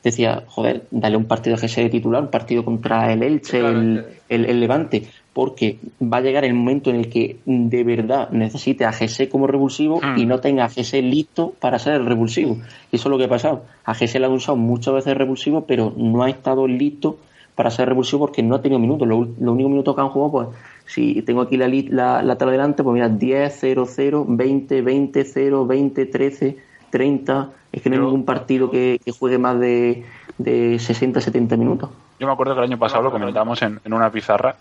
decía, 0.04 0.44
joder, 0.48 0.84
dale 0.92 1.18
un 1.18 1.26
partido 1.26 1.56
a 1.56 1.60
Gese 1.60 1.82
de 1.82 1.90
titular, 1.90 2.22
un 2.22 2.32
partido 2.32 2.64
contra 2.64 3.12
el 3.12 3.24
Elche, 3.24 3.60
el, 3.60 4.06
el 4.30 4.60
Levante 4.60 5.04
porque 5.38 5.78
va 6.02 6.18
a 6.18 6.22
llegar 6.22 6.46
el 6.46 6.56
momento 6.56 6.90
en 6.90 6.96
el 6.96 7.10
que 7.10 7.38
de 7.46 7.84
verdad 7.84 8.32
necesite 8.32 8.86
a 8.86 8.92
GC 8.92 9.30
como 9.30 9.46
revulsivo 9.46 10.02
y 10.18 10.26
mm. 10.26 10.28
no 10.28 10.40
tenga 10.40 10.66
a 10.66 10.68
GC 10.68 11.04
listo 11.04 11.54
para 11.60 11.78
ser 11.78 11.94
el 11.94 12.08
revulsivo. 12.08 12.58
Y 12.92 12.96
eso 12.96 13.08
es 13.08 13.12
lo 13.12 13.20
que 13.20 13.26
ha 13.26 13.30
pasado. 13.30 13.64
A 13.86 13.94
GC 13.94 14.16
le 14.16 14.26
ha 14.26 14.30
usado 14.30 14.58
muchas 14.58 14.96
veces 14.96 15.16
revulsivo, 15.16 15.66
pero 15.68 15.94
no 15.96 16.24
ha 16.24 16.30
estado 16.32 16.68
listo 16.68 17.20
para 17.58 17.72
ser 17.72 17.90
revulsivo 17.90 18.20
porque 18.20 18.44
no 18.44 18.54
ha 18.54 18.62
tenido 18.62 18.78
minutos. 18.78 19.08
Los, 19.08 19.30
únicos 19.40 19.72
minutos 19.72 19.96
que 19.96 20.02
han 20.02 20.10
jugado, 20.10 20.32
pues, 20.32 20.48
si 20.86 21.24
tengo 21.24 21.42
aquí 21.42 21.58
la, 21.58 21.68
la, 21.68 22.22
la 22.22 22.38
tabla 22.38 22.52
delante, 22.52 22.84
pues 22.84 22.94
mira, 22.94 23.10
10, 23.10 23.58
0, 23.60 23.86
0, 23.90 24.26
20, 24.30 24.82
20, 24.84 25.26
0, 25.26 25.66
20, 25.66 26.06
13, 26.06 26.58
30. 26.92 27.50
Es 27.72 27.82
que 27.82 27.90
no 27.90 27.96
hay 27.96 28.02
ningún 28.04 28.26
partido 28.26 28.70
que, 28.70 29.00
juegue 29.18 29.40
más 29.40 29.60
de, 29.60 30.06
de 30.38 30.78
60, 30.78 31.20
70 31.20 31.58
minutos. 31.58 31.90
Yo 32.20 32.28
me 32.28 32.34
acuerdo 32.34 32.54
que 32.54 32.60
el 32.60 32.66
año 32.66 32.78
pasado 32.78 33.02
lo 33.02 33.12
comentábamos 33.12 33.60
en, 33.64 33.80
en 33.84 33.92
una 33.92 34.12
pizarra 34.12 34.56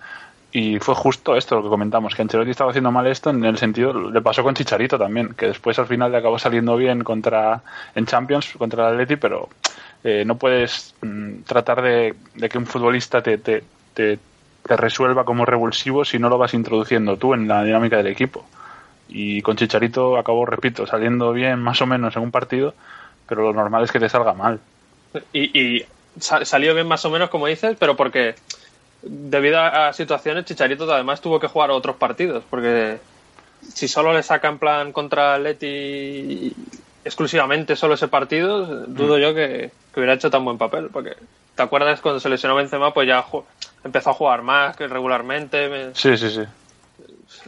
y 0.52 0.78
fue 0.78 0.94
justo 0.94 1.36
esto 1.36 1.56
lo 1.56 1.64
que 1.64 1.68
comentamos, 1.68 2.14
que 2.14 2.22
Ancelotti 2.22 2.52
estaba 2.52 2.70
haciendo 2.70 2.90
mal 2.90 3.06
esto 3.06 3.28
en 3.28 3.44
el 3.44 3.58
sentido, 3.58 4.10
le 4.10 4.22
pasó 4.22 4.42
con 4.42 4.54
Chicharito 4.54 4.98
también, 4.98 5.34
que 5.36 5.48
después 5.48 5.78
al 5.78 5.86
final 5.86 6.12
le 6.12 6.16
acabó 6.16 6.38
saliendo 6.38 6.78
bien 6.78 7.04
contra 7.04 7.60
en 7.94 8.06
Champions 8.06 8.54
contra 8.56 8.88
el 8.88 8.94
Atleti, 8.94 9.16
pero 9.16 9.50
eh, 10.08 10.24
no 10.24 10.38
puedes 10.38 10.94
mm, 11.02 11.42
tratar 11.48 11.82
de, 11.82 12.14
que 12.48 12.58
un 12.58 12.66
futbolista 12.66 13.24
te, 13.24 13.38
te, 13.38 13.64
te, 13.92 14.20
resuelva 14.64 15.24
como 15.24 15.44
revulsivo 15.44 16.04
si 16.04 16.20
no 16.20 16.28
lo 16.28 16.38
vas 16.38 16.54
introduciendo 16.54 17.16
tú 17.16 17.34
en 17.34 17.48
la 17.48 17.64
dinámica 17.64 17.96
del 17.96 18.06
equipo. 18.06 18.46
Y 19.08 19.42
con 19.42 19.56
Chicharito 19.56 20.16
acabó, 20.16 20.46
repito, 20.46 20.86
saliendo 20.86 21.32
bien 21.32 21.58
más 21.58 21.82
o 21.82 21.86
menos 21.86 22.14
en 22.14 22.22
un 22.22 22.30
partido, 22.30 22.72
pero 23.28 23.42
lo 23.42 23.52
normal 23.52 23.82
es 23.82 23.90
que 23.90 23.98
te 23.98 24.08
salga 24.08 24.32
mal. 24.32 24.60
Y, 25.32 25.58
y 25.60 25.84
salió 26.20 26.72
bien 26.72 26.86
más 26.86 27.04
o 27.04 27.10
menos, 27.10 27.28
como 27.28 27.48
dices, 27.48 27.76
pero 27.76 27.96
porque 27.96 28.36
debido 29.02 29.58
a, 29.58 29.92
situaciones, 29.92 30.44
Chicharito 30.44 30.88
además 30.92 31.20
tuvo 31.20 31.40
que 31.40 31.48
jugar 31.48 31.72
otros 31.72 31.96
partidos, 31.96 32.44
porque 32.48 32.98
si 33.74 33.88
solo 33.88 34.12
le 34.12 34.22
saca 34.22 34.46
en 34.46 34.58
plan 34.58 34.92
contra 34.92 35.36
Leti 35.36 36.54
exclusivamente 37.06 37.76
solo 37.76 37.94
ese 37.94 38.08
partido, 38.08 38.84
dudo 38.86 39.16
mm. 39.16 39.20
yo 39.20 39.34
que, 39.34 39.70
hubiera 39.94 40.14
hecho 40.14 40.30
tan 40.30 40.44
buen 40.44 40.58
papel, 40.58 40.88
porque 40.92 41.16
¿te 41.54 41.62
acuerdas 41.62 42.00
cuando 42.00 42.20
se 42.20 42.28
lesionó 42.28 42.56
Benzema? 42.56 42.92
Pues 42.92 43.08
ya 43.08 43.24
empezó 43.84 44.10
a 44.10 44.14
jugar 44.14 44.42
más 44.42 44.76
que 44.76 44.88
regularmente. 44.88 45.94
Sí, 45.94 46.16
sí, 46.16 46.30
sí. 46.30 46.42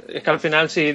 Es 0.08 0.22
que 0.22 0.30
al 0.30 0.40
final 0.40 0.70
si 0.70 0.94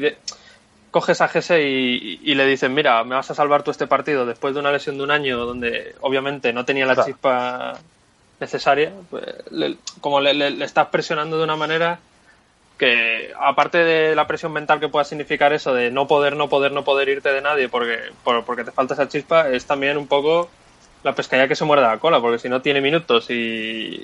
coges 0.91 1.21
a 1.21 1.27
Gese 1.27 1.61
y, 1.61 2.35
le 2.35 2.45
dices, 2.45 2.69
mira, 2.69 3.03
me 3.03 3.15
vas 3.15 3.29
a 3.29 3.35
salvar 3.35 3.63
tú 3.63 3.71
este 3.71 3.85
partido 3.85 4.25
después 4.25 4.53
de 4.53 4.61
una 4.61 4.71
lesión 4.71 4.97
de 4.97 5.03
un 5.03 5.11
año 5.11 5.45
donde 5.45 5.95
obviamente 6.01 6.53
no 6.53 6.65
tenía 6.65 6.85
la 6.85 7.03
chispa 7.03 7.79
necesaria, 8.39 8.93
pues, 9.09 9.25
como 9.99 10.21
le, 10.21 10.63
estás 10.63 10.87
presionando 10.87 11.37
de 11.37 11.43
una 11.43 11.55
manera 11.55 11.99
que, 12.77 13.31
aparte 13.39 13.79
de 13.79 14.15
la 14.15 14.27
presión 14.27 14.51
mental 14.51 14.79
que 14.79 14.89
pueda 14.89 15.05
significar 15.05 15.53
eso 15.53 15.73
de 15.73 15.91
no 15.91 16.07
poder, 16.07 16.35
no 16.35 16.49
poder, 16.49 16.71
no 16.71 16.83
poder 16.83 17.09
irte 17.09 17.31
de 17.31 17.41
nadie 17.41 17.69
porque, 17.69 17.99
porque 18.23 18.63
te 18.63 18.71
falta 18.71 18.93
esa 18.93 19.07
chispa, 19.07 19.49
es 19.49 19.65
también 19.65 19.97
un 19.97 20.07
poco 20.07 20.49
la 21.03 21.13
pescadilla 21.13 21.47
que 21.47 21.55
se 21.55 21.65
muerde 21.65 21.83
la 21.83 21.99
cola, 21.99 22.19
porque 22.19 22.39
si 22.39 22.49
no 22.49 22.61
tiene 22.61 22.81
minutos 22.81 23.29
y 23.29 24.01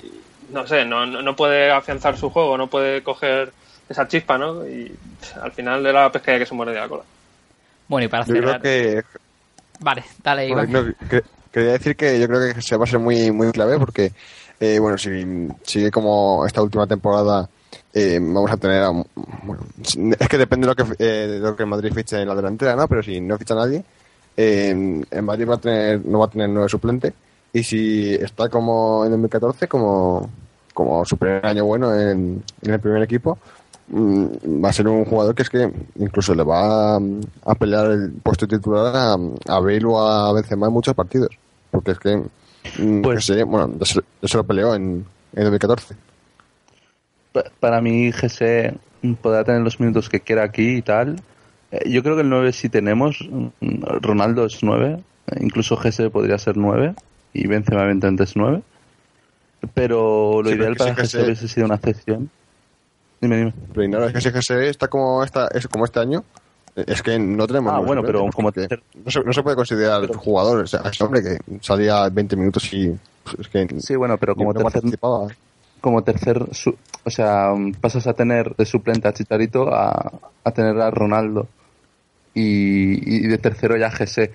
no 0.52 0.66
sé, 0.66 0.84
no, 0.84 1.06
no 1.06 1.36
puede 1.36 1.70
afianzar 1.70 2.16
su 2.16 2.30
juego, 2.30 2.56
no 2.56 2.68
puede 2.68 3.02
coger 3.02 3.52
esa 3.88 4.06
chispa, 4.06 4.38
¿no? 4.38 4.66
Y 4.66 4.94
al 5.40 5.52
final 5.52 5.82
de 5.82 5.92
la 5.92 6.12
pescadilla 6.12 6.44
que 6.44 6.48
se 6.48 6.54
muerde 6.54 6.74
la 6.74 6.88
cola. 6.88 7.02
Bueno, 7.88 8.04
y 8.04 8.08
para 8.08 8.24
cerrar... 8.24 8.60
que... 8.60 9.02
Vale, 9.80 10.04
dale, 10.22 10.48
Iván. 10.48 10.94
Quería 11.52 11.72
decir 11.72 11.96
que 11.96 12.20
yo 12.20 12.28
creo 12.28 12.54
que 12.54 12.62
se 12.62 12.76
va 12.76 12.84
a 12.84 12.86
ser 12.86 13.00
muy, 13.00 13.32
muy 13.32 13.50
clave 13.50 13.78
porque, 13.78 14.12
eh, 14.60 14.78
bueno, 14.78 14.96
si 14.96 15.48
sigue 15.64 15.90
como 15.90 16.46
esta 16.46 16.62
última 16.62 16.86
temporada, 16.86 17.48
eh, 17.92 18.18
vamos 18.20 18.50
a 18.50 18.56
tener. 18.56 18.84
bueno, 19.42 19.62
es 20.18 20.28
que 20.28 20.38
depende 20.38 20.66
de 20.66 20.74
lo 20.74 20.76
que, 20.76 20.94
eh, 20.98 21.26
de 21.26 21.38
lo 21.38 21.56
que 21.56 21.64
Madrid 21.64 21.92
fiche 21.92 22.20
en 22.20 22.28
la 22.28 22.34
delantera, 22.34 22.76
¿no? 22.76 22.86
Pero 22.88 23.02
si 23.02 23.20
no 23.20 23.38
ficha 23.38 23.54
nadie, 23.54 23.84
en 24.36 25.04
Madrid 25.22 25.48
va 25.48 25.54
a 25.56 25.60
tener, 25.60 26.04
no 26.06 26.20
va 26.20 26.26
a 26.26 26.30
tener 26.30 26.48
nueve 26.48 26.68
suplente. 26.68 27.12
Y 27.52 27.62
si 27.62 28.14
está 28.14 28.48
como 28.48 29.04
en 29.04 29.10
2014, 29.10 29.66
como, 29.66 30.30
como 30.72 31.04
su 31.04 31.16
primer 31.16 31.44
año 31.44 31.64
bueno 31.64 31.92
en, 31.94 32.42
en 32.62 32.70
el 32.72 32.80
primer 32.80 33.02
equipo, 33.02 33.38
mm, 33.88 34.64
va 34.64 34.68
a 34.68 34.72
ser 34.72 34.86
un 34.86 35.04
jugador 35.04 35.34
que 35.34 35.42
es 35.42 35.50
que 35.50 35.70
incluso 35.96 36.34
le 36.34 36.44
va 36.44 36.96
a, 36.96 37.54
pelear 37.58 37.90
el 37.90 38.12
puesto 38.22 38.46
titular 38.46 38.94
a, 38.94 39.12
a 39.14 39.60
Bale 39.60 39.84
o 39.84 39.98
a 39.98 40.32
Benzema 40.32 40.68
en 40.68 40.72
muchos 40.72 40.94
partidos. 40.94 41.36
Porque 41.70 41.92
es 41.92 41.98
que, 41.98 42.22
mm, 42.78 43.02
pues, 43.02 43.32
bueno, 43.46 43.72
eso, 43.80 44.38
lo 44.38 44.44
peleó 44.44 44.74
en, 44.74 45.04
en 45.34 45.42
2014. 45.42 45.96
Para 47.60 47.80
mí, 47.80 48.10
GC 48.12 48.74
podrá 49.22 49.44
tener 49.44 49.62
los 49.62 49.80
minutos 49.80 50.08
que 50.08 50.20
quiera 50.20 50.44
aquí 50.44 50.76
y 50.76 50.82
tal. 50.82 51.20
Eh, 51.70 51.90
yo 51.90 52.02
creo 52.02 52.16
que 52.16 52.22
el 52.22 52.28
9 52.28 52.52
sí 52.52 52.68
tenemos. 52.68 53.18
Mm, 53.30 53.82
Ronaldo 54.00 54.46
es 54.46 54.62
9. 54.62 55.02
Incluso 55.40 55.76
GC 55.76 56.10
podría 56.10 56.38
ser 56.38 56.56
9. 56.56 56.94
Y 57.32 57.46
Benzema 57.46 57.82
evidentemente 57.82 58.24
es 58.24 58.36
9. 58.36 58.62
Pero 59.74 60.42
lo 60.42 60.50
ideal 60.50 60.76
para 60.76 60.94
GC 60.94 61.24
hubiese 61.24 61.48
sido 61.48 61.66
una 61.66 61.78
cesión. 61.78 62.30
Dime, 63.20 63.36
dime. 63.36 63.54
Pero 63.74 64.06
es 64.06 64.12
que 64.12 64.20
si 64.20 64.30
GC 64.30 64.68
está 64.68 64.88
como, 64.88 65.22
esta, 65.22 65.48
es 65.48 65.68
como 65.68 65.84
este 65.84 66.00
año, 66.00 66.24
es 66.74 67.02
que 67.02 67.18
no 67.18 67.46
tenemos. 67.46 67.72
Ah, 67.72 67.78
bueno, 67.78 68.02
pero 68.02 68.26
como 68.34 68.50
no, 68.50 69.32
se, 69.32 69.42
puede 69.42 69.56
considerar 69.56 70.06
jugador. 70.14 70.64
O 70.64 70.66
sea, 70.66 70.80
ese 70.90 71.04
hombre 71.04 71.22
que 71.22 71.38
salía 71.60 72.08
20 72.08 72.36
minutos 72.36 72.72
y. 72.72 72.96
Es 73.38 73.48
que 73.48 73.68
sí, 73.80 73.96
bueno, 73.96 74.16
pero 74.18 74.34
como 74.34 74.54
tercer. 74.54 74.98
Como 75.80 76.02
tercer. 76.02 76.46
O 77.04 77.10
sea, 77.10 77.52
pasas 77.80 78.06
a 78.06 78.14
tener 78.14 78.54
de 78.56 78.66
suplente 78.66 79.08
a 79.08 79.12
Chicharito 79.12 79.72
a, 79.72 80.12
a 80.44 80.50
tener 80.52 80.78
a 80.80 80.90
Ronaldo. 80.90 81.48
Y, 82.32 83.24
y 83.24 83.26
de 83.26 83.38
tercero 83.38 83.76
ya 83.76 83.90
GC. 83.90 84.30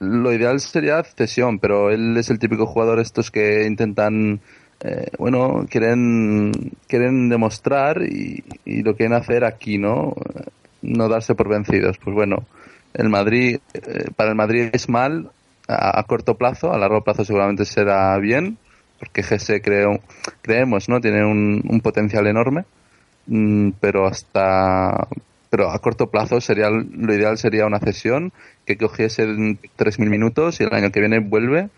Lo 0.00 0.32
ideal 0.32 0.60
sería 0.60 1.02
cesión, 1.02 1.58
pero 1.58 1.90
él 1.90 2.16
es 2.16 2.30
el 2.30 2.38
típico 2.38 2.66
jugador 2.66 3.00
estos 3.00 3.30
que 3.30 3.66
intentan. 3.66 4.40
Eh, 4.80 5.08
bueno, 5.18 5.66
quieren, 5.68 6.72
quieren 6.88 7.28
demostrar 7.28 8.02
y, 8.02 8.44
y, 8.64 8.82
lo 8.82 8.96
quieren 8.96 9.14
hacer 9.14 9.44
aquí, 9.44 9.78
¿no? 9.78 10.14
no 10.84 11.08
darse 11.08 11.34
por 11.34 11.48
vencidos. 11.48 11.98
Pues 11.98 12.14
bueno, 12.14 12.44
el 12.92 13.08
Madrid, 13.08 13.58
eh, 13.72 14.06
para 14.14 14.30
el 14.30 14.36
Madrid 14.36 14.70
es 14.72 14.88
mal 14.88 15.30
a, 15.66 16.02
corto 16.04 16.36
plazo, 16.36 16.72
a 16.72 16.78
largo 16.78 17.02
plazo 17.02 17.24
seguramente 17.24 17.64
será 17.64 18.16
bien, 18.18 18.58
porque 19.04 19.22
GS 19.22 19.60
creemos, 20.42 20.88
¿no? 20.88 21.00
Tiene 21.00 21.24
un, 21.24 21.80
potencial 21.82 22.26
enorme, 22.26 22.64
mm, 23.26 23.70
pero 23.80 24.06
hasta, 24.06 25.08
pero 25.50 25.70
a 25.70 25.78
corto 25.78 26.08
plazo 26.08 26.40
sería, 26.40 26.70
lo 26.70 27.14
ideal 27.14 27.38
sería 27.38 27.66
una 27.66 27.80
cesión 27.80 28.32
que 28.66 28.76
cogiese 28.76 29.26
3.000 29.26 30.08
minutos 30.08 30.60
y 30.60 30.64
el 30.64 30.74
año 30.74 30.90
que 30.90 31.00
viene 31.00 31.20
vuelve 31.20 31.68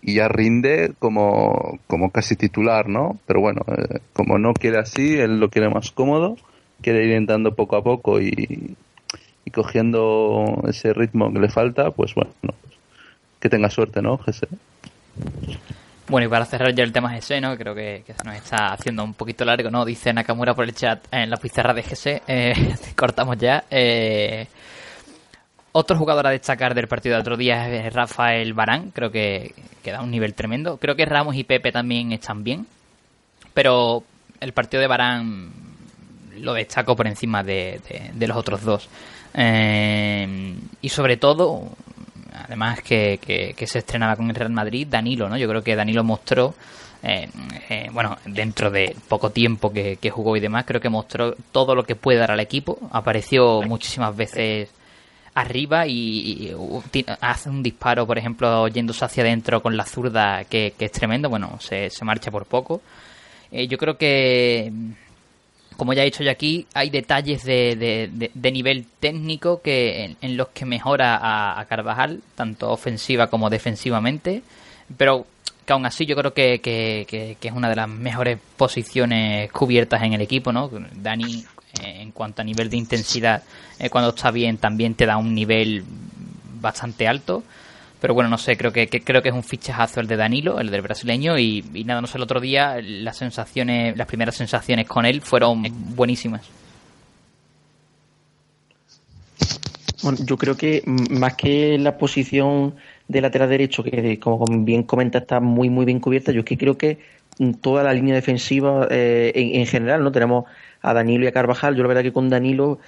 y 0.00 0.14
ya 0.14 0.28
rinde 0.28 0.92
como, 0.98 1.78
como 1.86 2.10
casi 2.10 2.36
titular, 2.36 2.88
¿no? 2.88 3.18
Pero 3.26 3.40
bueno, 3.40 3.62
eh, 3.68 4.00
como 4.12 4.38
no 4.38 4.52
quiere 4.54 4.78
así, 4.78 5.16
él 5.16 5.38
lo 5.38 5.48
quiere 5.48 5.68
más 5.68 5.92
cómodo 5.92 6.36
quiere 6.82 7.06
ir 7.06 7.12
entrando 7.12 7.54
poco 7.54 7.76
a 7.76 7.82
poco 7.82 8.20
y, 8.20 8.76
cogiendo 9.54 10.62
ese 10.66 10.92
ritmo 10.94 11.32
que 11.32 11.38
le 11.38 11.48
falta, 11.48 11.90
pues 11.90 12.14
bueno, 12.14 12.32
que 13.38 13.50
tenga 13.50 13.68
suerte, 13.68 14.00
¿no, 14.00 14.18
Jesse? 14.18 14.48
Bueno, 16.12 16.26
y 16.26 16.28
para 16.28 16.44
cerrar 16.44 16.74
ya 16.74 16.84
el 16.84 16.92
tema 16.92 17.16
GC, 17.16 17.40
¿no? 17.40 17.56
Creo 17.56 17.74
que, 17.74 18.04
se 18.06 18.22
nos 18.22 18.36
está 18.36 18.74
haciendo 18.74 19.02
un 19.02 19.14
poquito 19.14 19.46
largo, 19.46 19.70
¿no? 19.70 19.82
Dice 19.82 20.12
Nakamura 20.12 20.52
por 20.52 20.66
el 20.66 20.74
chat 20.74 21.02
en 21.10 21.30
la 21.30 21.38
pizarra 21.38 21.72
de 21.72 21.82
GC. 21.82 22.22
Eh, 22.28 22.74
cortamos 22.94 23.38
ya. 23.38 23.64
Eh, 23.70 24.46
otro 25.72 25.96
jugador 25.96 26.26
a 26.26 26.30
destacar 26.30 26.74
del 26.74 26.86
partido 26.86 27.14
de 27.14 27.22
otro 27.22 27.38
día 27.38 27.66
es 27.66 27.94
Rafael 27.94 28.52
Barán, 28.52 28.90
creo 28.90 29.10
que, 29.10 29.54
que 29.82 29.90
da 29.90 30.02
un 30.02 30.10
nivel 30.10 30.34
tremendo. 30.34 30.76
Creo 30.76 30.96
que 30.96 31.06
Ramos 31.06 31.34
y 31.34 31.44
Pepe 31.44 31.72
también 31.72 32.12
están 32.12 32.44
bien, 32.44 32.66
pero 33.54 34.04
el 34.38 34.52
partido 34.52 34.82
de 34.82 34.88
Barán 34.88 35.50
lo 36.36 36.52
destaco 36.52 36.94
por 36.94 37.06
encima 37.06 37.42
de, 37.42 37.80
los 38.18 38.36
otros 38.36 38.60
dos. 38.60 38.86
Eh, 39.32 40.56
y 40.82 40.88
sobre 40.90 41.16
todo, 41.16 41.70
además 42.34 42.80
que, 42.82 43.54
se 43.66 43.78
estrenaba 43.78 44.16
con 44.16 44.28
el 44.28 44.34
Real 44.34 44.50
Madrid, 44.50 44.86
Danilo, 44.88 45.28
¿no? 45.28 45.36
Yo 45.36 45.48
creo 45.48 45.62
que 45.62 45.76
Danilo 45.76 46.04
mostró, 46.04 46.54
eh, 47.02 47.28
eh, 47.68 47.88
bueno, 47.92 48.16
dentro 48.26 48.70
de 48.70 48.94
poco 49.08 49.30
tiempo 49.30 49.72
que, 49.72 50.10
jugó 50.10 50.36
y 50.36 50.40
demás, 50.40 50.64
creo 50.66 50.80
que 50.80 50.88
mostró 50.88 51.34
todo 51.52 51.74
lo 51.74 51.84
que 51.84 51.96
puede 51.96 52.18
dar 52.18 52.30
al 52.30 52.40
equipo. 52.40 52.78
Apareció 52.90 53.62
muchísimas 53.62 54.16
veces 54.16 54.70
arriba 55.34 55.86
y, 55.86 56.54
hace 57.20 57.50
un 57.50 57.62
disparo, 57.62 58.06
por 58.06 58.18
ejemplo, 58.18 58.68
yéndose 58.68 59.04
hacia 59.04 59.22
adentro 59.22 59.62
con 59.62 59.76
la 59.76 59.84
zurda 59.84 60.44
que, 60.44 60.74
es 60.78 60.92
tremendo. 60.92 61.28
Bueno, 61.28 61.58
se, 61.60 61.90
se 61.90 62.04
marcha 62.04 62.30
por 62.30 62.46
poco. 62.46 62.82
yo 63.50 63.78
creo 63.78 63.96
que 63.96 64.72
como 65.82 65.94
ya 65.94 66.02
he 66.02 66.04
dicho 66.04 66.22
yo 66.22 66.30
aquí, 66.30 66.68
hay 66.74 66.90
detalles 66.90 67.42
de, 67.42 68.08
de, 68.32 68.52
nivel 68.52 68.86
técnico 69.00 69.62
que 69.62 70.16
en, 70.20 70.36
los 70.36 70.50
que 70.50 70.64
mejora 70.64 71.58
a, 71.58 71.64
Carvajal, 71.64 72.20
tanto 72.36 72.70
ofensiva 72.70 73.26
como 73.26 73.50
defensivamente, 73.50 74.44
pero 74.96 75.26
que 75.66 75.72
aún 75.72 75.84
así 75.84 76.06
yo 76.06 76.14
creo 76.14 76.32
que, 76.32 76.60
que, 76.60 77.36
es 77.42 77.52
una 77.52 77.68
de 77.68 77.74
las 77.74 77.88
mejores 77.88 78.38
posiciones 78.56 79.50
cubiertas 79.50 80.04
en 80.04 80.12
el 80.12 80.20
equipo, 80.20 80.52
¿no? 80.52 80.70
Dani, 80.94 81.44
eh, 81.82 81.96
en 82.02 82.12
cuanto 82.12 82.42
a 82.42 82.44
nivel 82.44 82.70
de 82.70 82.76
intensidad, 82.76 83.42
eh, 83.80 83.90
cuando 83.90 84.10
está 84.10 84.30
bien, 84.30 84.58
también 84.58 84.94
te 84.94 85.04
da 85.04 85.16
un 85.16 85.34
nivel 85.34 85.82
bastante 86.60 87.08
alto. 87.08 87.42
Pero 88.02 88.14
bueno, 88.14 88.28
no 88.28 88.36
sé, 88.36 88.56
creo 88.56 88.72
que, 88.72 88.88
creo 88.88 89.22
que 89.22 89.28
es 89.28 89.34
un 89.34 89.44
fichajazo 89.44 90.00
el 90.00 90.08
de 90.08 90.16
Danilo, 90.16 90.58
el 90.58 90.72
del 90.72 90.82
brasileño, 90.82 91.38
y, 91.38 91.62
nada, 91.86 92.00
no 92.00 92.08
sé, 92.08 92.18
el 92.18 92.24
otro 92.24 92.40
día 92.40 92.80
las 92.82 93.16
sensaciones, 93.16 93.96
las 93.96 94.08
primeras 94.08 94.34
sensaciones 94.34 94.88
con 94.88 95.06
él 95.06 95.20
fueron 95.20 95.62
buenísimas. 95.94 96.42
Bueno, 100.02 100.18
yo 100.26 100.36
creo 100.36 100.56
que 100.56 100.82
más 100.84 101.36
que 101.36 101.78
la 101.78 101.96
posición 101.96 102.74
de 103.06 103.20
lateral 103.20 103.48
derecho, 103.48 103.84
que 103.84 104.18
como 104.18 104.46
bien 104.64 104.82
comenta 104.82 105.18
está 105.18 105.38
muy 105.38 105.70
muy 105.70 105.84
bien 105.84 106.00
cubierta, 106.00 106.32
yo 106.32 106.40
es 106.40 106.44
que 106.44 106.58
creo 106.58 106.76
que 106.76 106.98
toda 107.60 107.84
la 107.84 107.92
línea 107.94 108.16
defensiva 108.16 108.88
eh, 108.90 109.30
en, 109.32 109.66
general, 109.66 110.02
¿no? 110.02 110.10
Tenemos 110.10 110.46
a 110.80 110.92
Danilo 110.92 111.24
y 111.24 111.28
a 111.28 111.32
Carvajal, 111.32 111.76
yo 111.76 111.82
la 111.82 111.88
verdad 111.88 112.02
que 112.02 112.12
con 112.12 112.28
Danilo, 112.30 112.80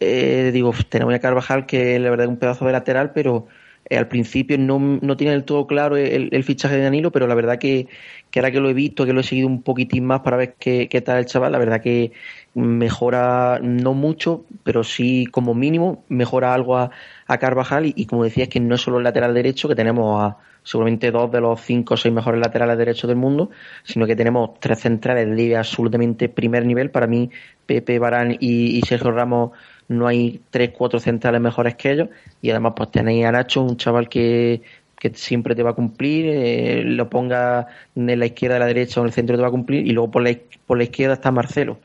eh, 0.00 0.50
digo, 0.52 0.74
tenemos 0.88 1.14
a 1.14 1.20
Carvajal 1.20 1.66
que 1.66 2.00
la 2.00 2.10
verdad 2.10 2.26
es 2.26 2.30
un 2.30 2.38
pedazo 2.38 2.64
de 2.66 2.72
lateral, 2.72 3.12
pero 3.14 3.46
al 3.90 4.08
principio 4.08 4.58
no, 4.58 4.78
no 4.78 5.16
tiene 5.16 5.32
del 5.32 5.44
todo 5.44 5.66
claro 5.66 5.96
el, 5.96 6.44
fichaje 6.44 6.76
de 6.76 6.82
Danilo, 6.82 7.12
pero 7.12 7.26
la 7.26 7.34
verdad 7.34 7.58
que, 7.58 7.86
que, 8.30 8.40
ahora 8.40 8.50
que 8.50 8.60
lo 8.60 8.68
he 8.68 8.74
visto, 8.74 9.06
que 9.06 9.12
lo 9.12 9.20
he 9.20 9.24
seguido 9.24 9.46
un 9.46 9.62
poquitín 9.62 10.04
más 10.04 10.20
para 10.20 10.36
ver 10.36 10.54
qué, 10.58 10.88
qué 10.88 11.00
tal 11.00 11.18
el 11.18 11.26
chaval, 11.26 11.52
la 11.52 11.58
verdad 11.58 11.80
que 11.80 12.12
mejora 12.54 13.60
no 13.62 13.94
mucho, 13.94 14.44
pero 14.64 14.82
sí 14.82 15.26
como 15.26 15.54
mínimo 15.54 16.04
mejora 16.08 16.54
algo 16.54 16.76
a, 16.78 16.90
Carvajal 17.38 17.92
y, 17.94 18.06
como 18.06 18.24
decía 18.24 18.44
es 18.44 18.48
que 18.48 18.60
no 18.60 18.76
es 18.76 18.80
solo 18.80 18.98
el 18.98 19.04
lateral 19.04 19.34
derecho, 19.34 19.68
que 19.68 19.74
tenemos 19.74 20.22
a 20.22 20.36
seguramente 20.62 21.10
dos 21.10 21.30
de 21.30 21.40
los 21.40 21.60
cinco 21.60 21.94
o 21.94 21.96
seis 21.96 22.14
mejores 22.14 22.40
laterales 22.40 22.78
derechos 22.78 23.08
del 23.08 23.16
mundo, 23.16 23.50
sino 23.84 24.06
que 24.06 24.16
tenemos 24.16 24.58
tres 24.58 24.80
centrales 24.80 25.36
de 25.36 25.56
absolutamente 25.56 26.28
primer 26.28 26.64
nivel. 26.64 26.90
Para 26.90 27.06
mí, 27.06 27.30
Pepe 27.66 27.98
Barán 27.98 28.36
y 28.40 28.80
Sergio 28.82 29.12
Ramos 29.12 29.52
no 29.88 30.06
hay 30.06 30.40
tres, 30.50 30.70
cuatro 30.76 30.98
centrales 31.00 31.40
mejores 31.40 31.74
que 31.76 31.92
ellos 31.92 32.08
y 32.42 32.50
además 32.50 32.74
pues 32.76 32.90
tenéis 32.90 33.24
a 33.24 33.32
Nacho, 33.32 33.62
un 33.62 33.76
chaval 33.76 34.08
que, 34.08 34.62
que 34.98 35.10
siempre 35.14 35.54
te 35.54 35.62
va 35.62 35.70
a 35.70 35.74
cumplir, 35.74 36.26
eh, 36.28 36.82
lo 36.84 37.08
ponga 37.08 37.68
en 37.94 38.18
la 38.18 38.26
izquierda, 38.26 38.56
a 38.56 38.60
la 38.60 38.66
derecha 38.66 39.00
o 39.00 39.04
en 39.04 39.08
el 39.08 39.12
centro 39.12 39.36
te 39.36 39.42
va 39.42 39.48
a 39.48 39.52
cumplir 39.52 39.86
y 39.86 39.90
luego 39.90 40.10
por 40.10 40.22
la, 40.22 40.36
por 40.66 40.78
la 40.78 40.84
izquierda 40.84 41.14
está 41.14 41.30
Marcelo. 41.30 41.78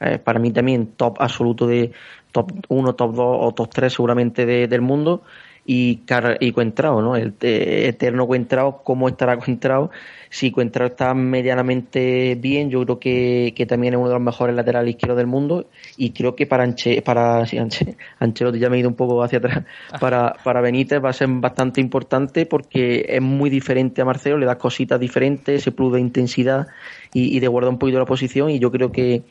Eh, 0.00 0.18
para 0.18 0.38
mí 0.38 0.52
también 0.52 0.86
top 0.96 1.16
absoluto 1.20 1.66
de 1.66 1.92
top 2.30 2.52
1, 2.68 2.94
top 2.94 3.14
2 3.14 3.26
o 3.40 3.52
top 3.54 3.70
3 3.74 3.92
seguramente 3.92 4.46
del 4.46 4.80
mundo 4.80 5.22
y, 5.70 6.00
y 6.40 6.52
Cuentrao, 6.52 7.02
¿no? 7.02 7.14
El 7.14 7.34
eterno 7.42 8.26
Cuentrao, 8.26 8.82
¿cómo 8.82 9.06
estará 9.06 9.36
Cuentrao? 9.36 9.90
Si 10.30 10.50
Cuentrao 10.50 10.88
está 10.88 11.12
medianamente 11.12 12.36
bien, 12.36 12.70
yo 12.70 12.82
creo 12.86 12.98
que, 12.98 13.66
también 13.68 13.92
es 13.92 13.98
uno 13.98 14.08
de 14.08 14.14
los 14.14 14.22
mejores 14.22 14.56
laterales 14.56 14.92
izquierdos 14.92 15.18
del 15.18 15.26
mundo. 15.26 15.66
Y 15.98 16.12
creo 16.12 16.34
que 16.34 16.46
para 16.46 16.64
Anche, 16.64 17.02
para 17.02 17.44
sí, 17.44 17.58
Anche, 17.58 17.96
Ancelotti 18.18 18.58
ya 18.58 18.70
me 18.70 18.78
he 18.78 18.80
ido 18.80 18.88
un 18.88 18.94
poco 18.94 19.22
hacia 19.22 19.40
atrás, 19.40 19.64
para, 20.00 20.36
para 20.42 20.62
Benítez 20.62 21.04
va 21.04 21.10
a 21.10 21.12
ser 21.12 21.28
bastante 21.28 21.82
importante 21.82 22.46
porque 22.46 23.04
es 23.06 23.20
muy 23.20 23.50
diferente 23.50 24.00
a 24.00 24.06
Marcelo, 24.06 24.38
le 24.38 24.46
da 24.46 24.56
cositas 24.56 24.98
diferentes, 24.98 25.62
se 25.62 25.70
plus 25.70 25.92
de 25.92 26.00
intensidad 26.00 26.66
y, 27.12 27.36
y 27.36 27.40
de 27.40 27.48
guardar 27.48 27.70
un 27.70 27.78
poquito 27.78 27.98
la 27.98 28.06
posición. 28.06 28.48
Y 28.48 28.58
yo 28.58 28.70
creo 28.70 28.90
que 28.90 29.22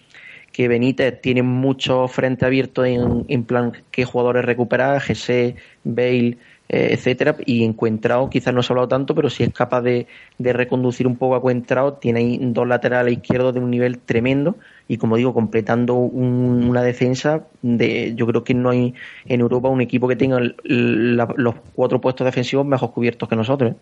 que 0.57 0.67
Benítez 0.67 1.21
tiene 1.21 1.43
mucho 1.43 2.07
frente 2.07 2.43
abierto 2.43 2.83
en, 2.83 3.25
en 3.27 3.43
plan 3.43 3.73
qué 3.91 4.05
jugadores 4.05 4.43
recuperar, 4.43 4.99
GC, 4.99 5.55
Bale, 5.83 6.39
eh, 6.67 6.87
etcétera, 6.93 7.35
y 7.45 7.63
Encuentrado 7.63 8.27
quizás 8.27 8.55
no 8.55 8.63
se 8.63 8.73
ha 8.73 8.73
hablado 8.73 8.87
tanto, 8.87 9.13
pero 9.13 9.29
si 9.29 9.43
es 9.43 9.53
capaz 9.53 9.83
de, 9.83 10.07
reconducir 10.39 11.05
un 11.05 11.15
poco 11.15 11.35
a 11.35 11.41
Cuentrao, 11.41 11.93
tiene 11.93 12.21
ahí 12.21 12.39
dos 12.41 12.67
laterales 12.67 13.13
izquierdos 13.13 13.53
de 13.53 13.59
un 13.59 13.69
nivel 13.69 13.99
tremendo 13.99 14.55
y 14.87 14.97
como 14.97 15.17
digo, 15.17 15.31
completando 15.31 15.93
una 15.93 16.81
defensa 16.81 17.43
de, 17.61 18.15
yo 18.15 18.25
creo 18.25 18.43
que 18.43 18.55
no 18.55 18.71
hay 18.71 18.95
en 19.27 19.41
Europa 19.41 19.69
un 19.69 19.81
equipo 19.81 20.07
que 20.07 20.15
tenga 20.15 20.39
los 20.63 21.55
cuatro 21.75 22.01
puestos 22.01 22.25
defensivos 22.25 22.65
mejor 22.65 22.93
cubiertos 22.93 23.29
que 23.29 23.35
nosotros. 23.35 23.73
¿eh? 23.73 23.75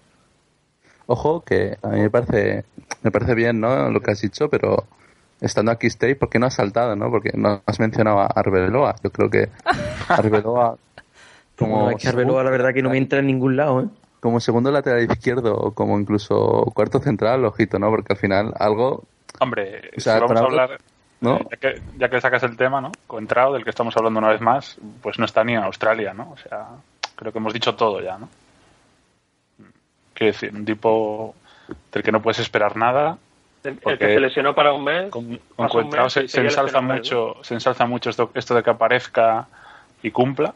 Ojo, 1.06 1.40
que 1.40 1.78
a 1.82 1.88
mí 1.88 2.02
me 2.02 2.10
parece, 2.10 2.66
me 3.02 3.12
parece 3.12 3.34
bien, 3.34 3.62
¿no? 3.62 3.90
Lo 3.92 4.02
que 4.02 4.12
has 4.12 4.20
dicho, 4.20 4.50
pero 4.50 4.84
estando 5.42 5.72
aquí 5.72 5.88
Stay, 5.88 6.16
¿por 6.16 6.30
qué 6.30 6.40
no 6.40 6.48
has 6.48 6.56
saltado, 6.56 6.96
no? 6.96 7.10
Porque 7.10 7.32
no 7.36 7.62
has 7.66 7.80
mencionado 7.80 8.20
a 8.20 8.28
Arbeloa. 8.28 8.96
Yo 9.04 9.12
creo 9.12 9.30
que 9.30 9.50
Arbeloa... 10.08 10.78
Como 11.58 11.90
es 11.90 12.02
que 12.02 12.10
Arbeloa 12.10 12.44
la 12.44 12.52
verdad 12.52 12.74
que 12.74 12.82
no 12.82 12.90
me 12.90 12.98
entra 12.98 13.20
en 13.20 13.28
ningún 13.28 13.56
lado, 13.56 13.82
¿eh? 13.82 13.86
Como 14.20 14.42
segundo 14.42 14.72
lateral 14.72 15.10
izquierdo 15.10 15.56
o 15.56 15.72
como 15.72 15.98
incluso 15.98 16.66
cuarto 16.74 17.00
central, 17.00 17.46
ojito, 17.46 17.80
¿no? 17.80 17.90
Porque 17.90 18.12
al 18.12 18.20
final 18.20 18.54
algo... 18.60 19.04
Hombre, 19.40 19.92
o 19.96 20.00
sea, 20.02 20.20
vamos 20.20 20.42
a 20.42 20.44
hablar... 20.44 20.80
¿no? 21.22 21.40
Ya, 21.50 21.58
que, 21.58 21.82
ya 21.98 22.10
que 22.10 22.20
sacas 22.20 22.44
el 22.44 22.58
tema, 22.58 22.82
¿no? 22.82 22.92
Contrao, 23.08 23.54
del 23.54 23.64
que 23.64 23.70
estamos 23.70 23.96
hablando 23.96 24.20
una 24.20 24.30
vez 24.30 24.42
más, 24.42 24.78
pues 25.02 25.18
no 25.18 25.26
está 25.26 25.44
ni 25.44 25.54
en 25.54 25.64
Australia, 25.64 26.14
¿no? 26.14 26.32
O 26.32 26.38
sea, 26.38 26.68
creo 27.16 27.32
que 27.32 27.38
hemos 27.38 27.54
dicho 27.54 27.76
todo 27.76 28.02
ya, 28.02 28.18
¿no? 28.18 28.30
Quiero 30.14 30.34
decir, 30.34 30.54
un 30.54 30.66
tipo 30.66 31.36
del 31.92 32.04
que 32.04 32.12
no 32.12 32.22
puedes 32.22 32.40
esperar 32.40 32.76
nada, 32.76 33.18
el, 33.66 33.80
que 33.80 33.98
se 33.98 34.20
lesionó 34.20 34.54
para 34.54 34.74
un 34.74 34.84
mes. 34.84 35.10
Con, 35.10 35.40
se, 36.10 36.42
ensalza 36.42 36.82
mucho, 36.82 37.36
se 37.42 37.54
ensalza 37.54 37.86
mucho 37.86 38.10
esto, 38.10 38.32
esto 38.34 38.56
de 38.56 38.64
que 38.64 38.70
aparezca 38.70 39.48
y 40.02 40.12
cumpla, 40.12 40.54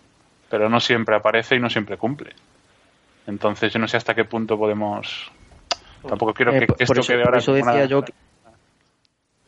pero 0.49 0.69
no 0.69 0.79
siempre 0.79 1.15
aparece 1.15 1.55
y 1.55 1.59
no 1.59 1.69
siempre 1.69 1.97
cumple. 1.97 2.33
Entonces 3.27 3.71
yo 3.73 3.79
no 3.79 3.87
sé 3.87 3.97
hasta 3.97 4.15
qué 4.15 4.25
punto 4.25 4.57
podemos. 4.57 5.31
Tampoco 6.07 6.33
quiero 6.33 6.53
eh, 6.53 6.67
que 6.67 6.83
esto 6.83 7.01
quede 7.01 7.17
ahora. 7.17 7.31
Por 7.31 7.37
eso 7.37 7.53
decía 7.53 7.85
yo 7.85 8.03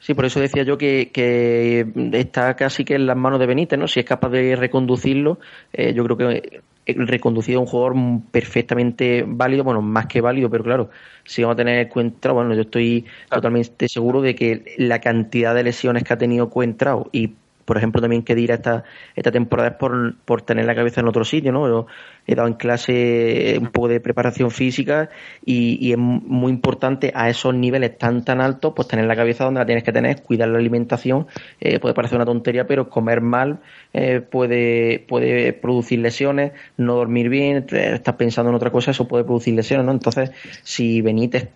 Sí, 0.02 0.16
por 0.16 0.26
eso 0.26 0.40
decía 0.40 0.64
yo 0.64 0.80
que, 0.80 1.12
que, 1.14 1.86
está 2.14 2.56
casi 2.56 2.84
que 2.84 2.96
en 2.96 3.06
las 3.06 3.16
manos 3.16 3.40
de 3.40 3.46
Benítez, 3.46 3.78
¿no? 3.78 3.88
Si 3.88 4.00
es 4.00 4.06
capaz 4.06 4.30
de 4.30 4.56
reconducirlo, 4.56 5.38
eh, 5.74 5.94
yo 5.94 6.04
creo 6.04 6.18
que 6.18 6.62
reconducido 6.86 7.60
a 7.60 7.62
un 7.62 7.68
jugador 7.68 7.96
perfectamente 8.32 9.24
válido, 9.28 9.64
bueno, 9.64 9.82
más 9.82 10.08
que 10.08 10.22
válido, 10.22 10.50
pero 10.50 10.64
claro, 10.64 10.90
si 11.26 11.42
vamos 11.42 11.56
a 11.56 11.58
tener 11.58 11.80
en 11.80 11.90
cuenta, 11.90 12.32
bueno, 12.32 12.54
yo 12.54 12.62
estoy 12.62 13.06
totalmente 13.30 13.88
seguro 13.88 14.22
de 14.22 14.36
que 14.36 14.76
la 14.78 15.00
cantidad 15.00 15.54
de 15.56 15.64
lesiones 15.64 16.04
que 16.04 16.14
ha 16.14 16.18
tenido 16.18 16.50
Cuentrao 16.50 17.10
y 17.12 17.36
por 17.66 17.78
ejemplo, 17.78 18.02
también 18.02 18.24
que 18.24 18.36
dirá 18.36 18.56
esta, 18.56 18.84
esta 19.16 19.32
temporada 19.32 19.70
es 19.70 19.76
por, 19.76 20.16
por 20.26 20.42
tener 20.42 20.66
la 20.66 20.76
cabeza 20.76 21.02
en 21.02 21.08
otro 21.08 21.24
sitio, 21.24 21.52
¿no? 21.52 21.88
He 22.28 22.36
dado 22.36 22.48
en 22.48 22.56
clase 22.56 23.58
un 23.60 23.68
poco 23.68 23.88
de 23.88 24.00
preparación 24.00 24.52
física 24.52 25.10
y, 25.46 25.92
es 25.92 25.98
muy 25.98 26.52
importante 26.52 27.12
a 27.16 27.30
esos 27.30 27.54
niveles 27.54 27.98
tan 27.98 28.24
tan 28.24 28.42
altos, 28.42 28.74
pues 28.76 28.88
tener 28.88 29.06
la 29.06 29.16
cabeza 29.16 29.46
donde 29.46 29.60
la 29.60 29.66
tienes 29.66 29.84
que 29.84 29.92
tener, 29.92 30.22
cuidar 30.22 30.50
la 30.50 30.58
alimentación, 30.58 31.28
eh, 31.60 31.80
puede 31.80 31.94
parecer 31.94 32.18
una 32.18 32.26
tontería, 32.26 32.68
pero 32.68 32.90
comer 32.90 33.22
mal 33.22 33.60
eh, 33.94 34.22
puede, 34.22 35.00
puede 35.08 35.54
producir 35.54 36.00
lesiones, 36.00 36.54
no 36.78 36.96
dormir 36.96 37.30
bien, 37.30 37.66
estás 37.72 38.16
pensando 38.16 38.50
en 38.50 38.56
otra 38.56 38.72
cosa, 38.72 38.92
eso 38.92 39.08
puede 39.08 39.24
producir 39.24 39.54
lesiones, 39.56 39.86
¿no? 39.86 39.92
Entonces, 39.92 40.32
si 40.64 41.02
Benítez 41.02 41.50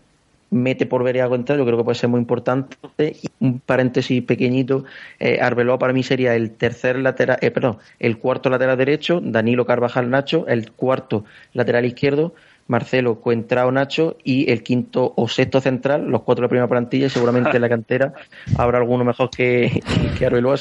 mete 0.56 0.86
por 0.86 1.04
ver 1.04 1.18
y 1.18 1.20
algo 1.20 1.36
yo 1.36 1.44
creo 1.44 1.78
que 1.78 1.84
puede 1.84 1.96
ser 1.96 2.10
muy 2.10 2.20
importante. 2.20 2.78
Y 2.98 3.28
un 3.40 3.60
paréntesis 3.60 4.24
pequeñito, 4.24 4.86
eh, 5.20 5.40
Arbeloa 5.42 5.78
para 5.78 5.94
mí 5.94 6.02
sería 6.02 6.36
el 6.36 6.52
tercer 6.52 6.98
lateral, 6.98 7.38
eh, 7.42 7.52
perdón, 7.52 7.78
el 8.00 8.18
cuarto 8.18 8.50
lateral 8.50 8.78
derecho, 8.78 9.20
Danilo 9.22 9.66
Carvajal 9.66 10.10
Nacho, 10.10 10.48
el 10.48 10.72
cuarto 10.72 11.26
lateral 11.54 11.86
izquierdo, 11.86 12.34
Marcelo 12.68 13.16
Cuentrao 13.16 13.72
Nacho 13.72 14.18
y 14.24 14.50
el 14.52 14.64
quinto 14.64 15.14
o 15.16 15.28
sexto 15.28 15.62
central, 15.62 16.08
los 16.08 16.24
cuatro 16.24 16.42
de 16.42 16.46
la 16.46 16.50
primera 16.50 16.68
plantilla 16.68 17.08
y 17.08 17.10
seguramente 17.10 17.56
en 17.56 17.62
la 17.62 17.70
cantera 17.70 18.14
habrá 18.58 18.80
alguno 18.80 19.04
mejor 19.04 19.30
que, 19.30 19.82
que 20.18 20.26
Arbeloa, 20.26 20.56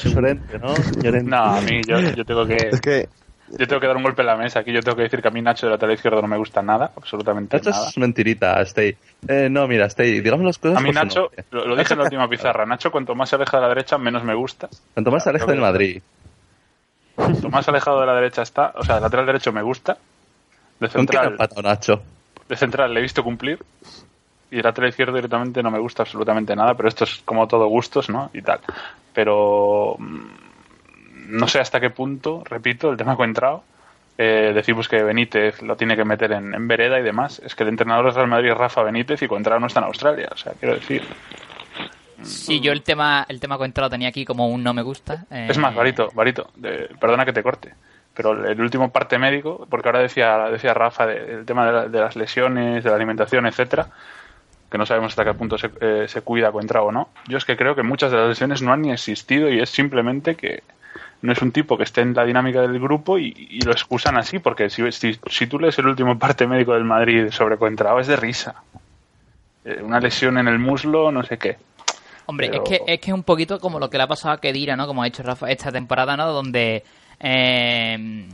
¿no? 0.61 0.73
No, 1.23 1.37
a 1.37 1.61
mí 1.61 1.81
yo, 1.87 1.99
yo 1.99 2.25
tengo 2.25 2.45
que... 2.45 2.57
Es 2.71 2.81
que 2.81 3.07
yo 3.49 3.67
tengo 3.67 3.79
que 3.79 3.87
dar 3.87 3.95
un 3.97 4.03
golpe 4.03 4.21
en 4.21 4.27
la 4.27 4.35
mesa 4.35 4.59
aquí. 4.59 4.71
Yo 4.73 4.81
tengo 4.81 4.97
que 4.97 5.03
decir 5.03 5.21
que 5.21 5.27
a 5.27 5.31
mí 5.31 5.41
Nacho 5.41 5.67
de 5.67 5.73
lateral 5.73 5.95
izquierdo 5.95 6.21
no 6.21 6.27
me 6.27 6.37
gusta 6.37 6.61
nada, 6.61 6.91
absolutamente 6.95 7.57
Nacho 7.57 7.69
nada. 7.69 7.89
es 7.89 7.97
mentirita, 7.97 8.61
Stay. 8.61 8.95
Eh, 9.27 9.47
no, 9.49 9.67
mira, 9.67 9.85
Stay, 9.85 10.19
digamos 10.21 10.45
las 10.45 10.57
cosas 10.57 10.77
A 10.77 10.81
mí 10.81 10.91
Nacho, 10.91 11.29
lo, 11.51 11.65
lo 11.65 11.75
dije 11.75 11.93
en 11.93 11.99
la 11.99 12.05
última 12.05 12.27
pizarra, 12.27 12.65
Nacho 12.65 12.91
cuanto 12.91 13.15
más 13.15 13.29
se 13.29 13.35
aleja 13.35 13.57
de 13.57 13.63
la 13.63 13.69
derecha, 13.69 13.97
menos 13.97 14.23
me 14.23 14.33
gusta. 14.35 14.67
Cuanto 14.93 15.11
más 15.11 15.23
se 15.23 15.29
aleja 15.29 15.45
del 15.45 15.61
Madrid. 15.61 16.01
Cuanto 17.15 17.49
más 17.49 17.67
alejado 17.69 18.01
de 18.01 18.07
la 18.07 18.15
derecha 18.15 18.41
está, 18.41 18.73
o 18.75 18.83
sea, 18.83 18.97
el 18.97 19.03
lateral 19.03 19.25
derecho 19.25 19.51
me 19.53 19.61
gusta. 19.61 19.93
De 20.79 20.89
¿Con 20.89 20.89
central, 20.89 21.27
empatado 21.31 21.61
Nacho? 21.61 22.01
de 22.49 22.55
central 22.55 22.93
le 22.93 22.99
he 22.99 23.03
visto 23.03 23.23
cumplir. 23.23 23.59
Y 24.51 24.57
el 24.57 24.63
lateral 24.63 24.89
izquierdo 24.89 25.15
directamente 25.15 25.63
no 25.63 25.71
me 25.71 25.79
gusta 25.79 26.03
absolutamente 26.03 26.55
nada, 26.55 26.75
pero 26.75 26.87
esto 26.89 27.03
es 27.05 27.21
como 27.25 27.47
todo 27.47 27.67
gustos, 27.67 28.09
¿no? 28.09 28.29
Y 28.33 28.41
tal. 28.41 28.59
Pero 29.13 29.95
mm, 29.97 30.25
no 31.27 31.47
sé 31.47 31.59
hasta 31.59 31.79
qué 31.79 31.89
punto, 31.89 32.43
repito, 32.45 32.89
el 32.91 32.97
tema 32.97 33.15
Coentrao. 33.15 33.63
Eh, 34.17 34.51
decimos 34.55 34.87
que 34.87 35.03
Benítez 35.03 35.61
lo 35.61 35.75
tiene 35.75 35.97
que 35.97 36.05
meter 36.05 36.31
en, 36.31 36.53
en 36.53 36.67
vereda 36.69 36.99
y 36.99 37.03
demás. 37.03 37.41
Es 37.43 37.53
que 37.53 37.63
el 37.63 37.69
entrenador 37.69 38.05
del 38.05 38.15
Real 38.15 38.27
Madrid 38.29 38.51
es 38.51 38.57
Rafa 38.57 38.81
Benítez 38.83 39.21
y 39.21 39.27
Coentrao 39.27 39.59
no 39.59 39.67
está 39.67 39.79
en 39.81 39.85
Australia. 39.87 40.29
O 40.31 40.37
sea, 40.37 40.53
quiero 40.59 40.75
decir. 40.75 41.03
Sí, 42.21 42.59
yo 42.61 42.71
el 42.71 42.81
tema 42.81 43.25
el 43.27 43.39
tema 43.39 43.57
Coentrao 43.57 43.89
tenía 43.89 44.07
aquí 44.09 44.23
como 44.25 44.47
un 44.47 44.63
no 44.63 44.73
me 44.73 44.81
gusta. 44.81 45.25
eh, 45.29 45.47
Es 45.49 45.57
más, 45.57 45.75
Barito, 45.75 46.09
Barito, 46.13 46.49
de- 46.55 46.89
perdona 46.99 47.25
que 47.25 47.33
te 47.33 47.43
corte, 47.43 47.73
pero 48.13 48.45
el 48.47 48.59
último 48.61 48.89
parte 48.91 49.19
médico, 49.19 49.67
porque 49.69 49.89
ahora 49.89 49.99
decía, 49.99 50.37
decía 50.49 50.73
Rafa 50.73 51.05
de- 51.05 51.19
del 51.25 51.45
tema 51.45 51.65
de, 51.65 51.71
la- 51.73 51.87
de 51.87 51.99
las 51.99 52.15
lesiones, 52.15 52.83
de 52.83 52.89
la 52.89 52.95
alimentación, 52.95 53.45
etcétera, 53.45 53.87
que 54.71 54.77
no 54.77 54.85
sabemos 54.85 55.11
hasta 55.11 55.25
qué 55.25 55.33
punto 55.33 55.57
se, 55.57 55.69
eh, 55.81 56.05
se 56.07 56.21
cuida 56.21 56.51
Coentrao 56.53 56.85
o 56.85 56.91
no. 56.91 57.09
Yo 57.27 57.37
es 57.37 57.43
que 57.45 57.57
creo 57.57 57.75
que 57.75 57.83
muchas 57.83 58.11
de 58.11 58.17
las 58.17 58.29
lesiones 58.29 58.61
no 58.61 58.71
han 58.71 58.81
ni 58.81 58.91
existido 58.91 59.49
y 59.49 59.59
es 59.59 59.69
simplemente 59.69 60.35
que 60.35 60.63
no 61.21 61.31
es 61.31 61.41
un 61.41 61.51
tipo 61.51 61.77
que 61.77 61.83
esté 61.83 62.01
en 62.01 62.13
la 62.13 62.23
dinámica 62.25 62.61
del 62.61 62.79
grupo 62.79 63.17
y, 63.17 63.33
y 63.49 63.61
lo 63.61 63.71
excusan 63.71 64.17
así, 64.17 64.39
porque 64.39 64.69
si, 64.69 64.91
si, 64.91 65.17
si 65.29 65.47
tú 65.47 65.59
lees 65.59 65.77
el 65.79 65.87
último 65.87 66.17
parte 66.19 66.45
médico 66.47 66.73
del 66.73 66.83
Madrid 66.83 67.29
sobre 67.31 67.57
Coentrao 67.57 67.99
es 67.99 68.07
de 68.07 68.15
risa. 68.15 68.55
Eh, 69.63 69.81
una 69.81 69.99
lesión 69.99 70.37
en 70.37 70.47
el 70.47 70.59
muslo, 70.59 71.11
no 71.11 71.23
sé 71.23 71.37
qué. 71.37 71.57
Hombre, 72.27 72.49
Pero- 72.49 72.63
es 72.63 72.69
que 72.69 72.75
es 72.93 72.99
que 72.99 73.11
es 73.11 73.13
un 73.13 73.23
poquito 73.23 73.59
como 73.59 73.79
lo 73.79 73.89
que 73.89 73.97
le 73.97 74.03
ha 74.03 74.07
pasado 74.07 74.33
a 74.35 74.39
Kedira, 74.41 74.75
¿no? 74.75 74.85
Como 74.87 75.01
ha 75.01 75.05
dicho 75.05 75.23
Rafa 75.23 75.49
esta 75.49 75.71
temporada, 75.71 76.15
¿no? 76.17 76.31
Donde 76.31 76.83
eh, 77.19 78.27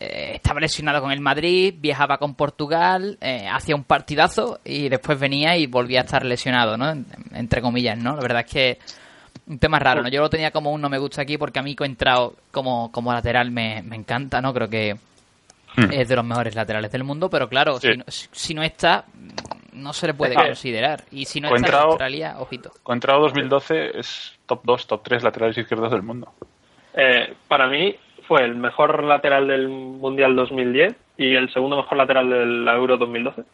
eh, 0.00 0.32
estaba 0.34 0.60
lesionado 0.60 1.00
con 1.00 1.10
el 1.12 1.20
Madrid, 1.20 1.74
viajaba 1.78 2.18
con 2.18 2.34
Portugal, 2.34 3.18
eh, 3.20 3.48
hacía 3.52 3.74
un 3.74 3.84
partidazo 3.84 4.60
y 4.64 4.88
después 4.88 5.18
venía 5.18 5.56
y 5.56 5.66
volvía 5.66 6.00
a 6.00 6.04
estar 6.04 6.24
lesionado, 6.24 6.76
¿no? 6.76 6.90
En- 6.90 7.06
Entre 7.34 7.60
comillas, 7.60 7.98
¿no? 7.98 8.14
La 8.16 8.22
verdad 8.22 8.44
es 8.46 8.52
que 8.52 8.78
un 9.50 9.58
tema 9.58 9.78
raro, 9.78 10.02
¿no? 10.02 10.08
Yo 10.08 10.20
lo 10.22 10.30
tenía 10.30 10.50
como 10.52 10.72
un 10.72 10.80
no 10.80 10.88
me 10.88 10.98
gusta 10.98 11.22
aquí 11.22 11.36
porque 11.36 11.58
a 11.58 11.62
mí 11.62 11.74
Coentrao 11.74 12.34
como, 12.52 12.90
como 12.92 13.12
lateral 13.12 13.50
me, 13.50 13.82
me 13.82 13.96
encanta, 13.96 14.40
¿no? 14.40 14.54
Creo 14.54 14.68
que 14.70 14.96
Hmm. 15.76 15.92
es 15.92 16.08
de 16.08 16.16
los 16.16 16.24
mejores 16.24 16.56
laterales 16.56 16.90
del 16.90 17.04
mundo, 17.04 17.30
pero 17.30 17.48
claro, 17.48 17.78
Sí. 17.78 17.92
si, 17.92 17.96
no, 17.96 18.04
si- 18.08 18.54
no 18.54 18.62
está, 18.64 19.04
no 19.72 19.92
se 19.92 20.08
le 20.08 20.14
puede 20.14 20.34
considerar. 20.34 21.04
Y 21.12 21.26
si 21.26 21.40
no 21.40 21.54
está 21.54 21.68
en 21.68 21.74
Australia, 21.74 22.34
ojito. 22.40 22.72
Coentrao 22.82 23.20
2012 23.20 23.98
es 24.00 24.32
top 24.46 24.62
2, 24.64 24.86
top 24.88 25.02
3 25.04 25.22
laterales 25.22 25.56
izquierdos 25.58 25.92
del 25.92 26.02
mundo. 26.02 26.32
Eh, 26.94 27.34
para 27.46 27.68
mí 27.68 27.94
fue 28.26 28.42
el 28.44 28.56
mejor 28.56 29.04
lateral 29.04 29.46
del 29.46 29.68
Mundial 29.68 30.34
2010 30.34 30.92
y 31.16 31.36
el 31.36 31.52
segundo 31.52 31.76
mejor 31.76 31.98
lateral 31.98 32.28
del 32.28 32.66
Euro 32.66 32.96
2012, 32.96 33.44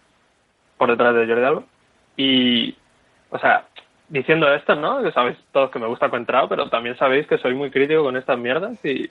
por 0.78 0.90
detrás 0.90 1.14
de 1.14 1.26
Jordi 1.26 1.44
Alba. 1.44 1.62
Y, 2.16 2.74
o 3.30 3.38
sea, 3.38 3.66
diciendo 4.08 4.52
esto, 4.54 4.74
¿no? 4.76 5.02
Que 5.02 5.12
sabéis 5.12 5.36
todos 5.52 5.70
que 5.70 5.78
me 5.78 5.86
gusta 5.86 6.08
Coentrao, 6.10 6.48
pero 6.48 6.68
también 6.68 6.96
sabéis 6.96 7.26
que 7.26 7.38
soy 7.38 7.54
muy 7.54 7.70
crítico 7.70 8.02
con 8.02 8.16
estas 8.16 8.38
mierdas 8.38 8.82
y 8.84 9.10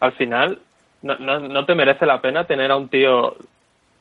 al 0.00 0.12
final 0.12 0.58
no, 1.02 1.16
no, 1.18 1.40
no 1.40 1.64
te 1.64 1.74
merece 1.74 2.06
la 2.06 2.20
pena 2.20 2.44
tener 2.44 2.70
a 2.70 2.76
un 2.76 2.88
tío 2.88 3.36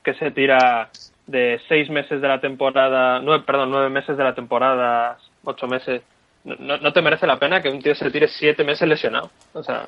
que 0.03 0.13
se 0.13 0.31
tira 0.31 0.89
de 1.25 1.59
seis 1.67 1.89
meses 1.89 2.21
de 2.21 2.27
la 2.27 2.39
temporada, 2.39 3.19
nueve, 3.19 3.43
perdón, 3.45 3.71
nueve 3.71 3.89
meses 3.89 4.15
de 4.15 4.23
la 4.23 4.33
temporada, 4.35 5.17
ocho 5.43 5.67
meses. 5.67 6.01
No, 6.45 6.77
no- 6.77 6.93
te 6.93 7.01
merece 7.01 7.27
la 7.27 7.37
pena 7.39 7.61
que 7.61 7.69
un 7.69 7.81
tío 7.81 7.93
se 7.93 8.09
tire 8.09 8.27
siete 8.29 8.63
meses 8.63 8.87
lesionado. 8.87 9.29
O 9.53 9.61
sea, 9.61 9.85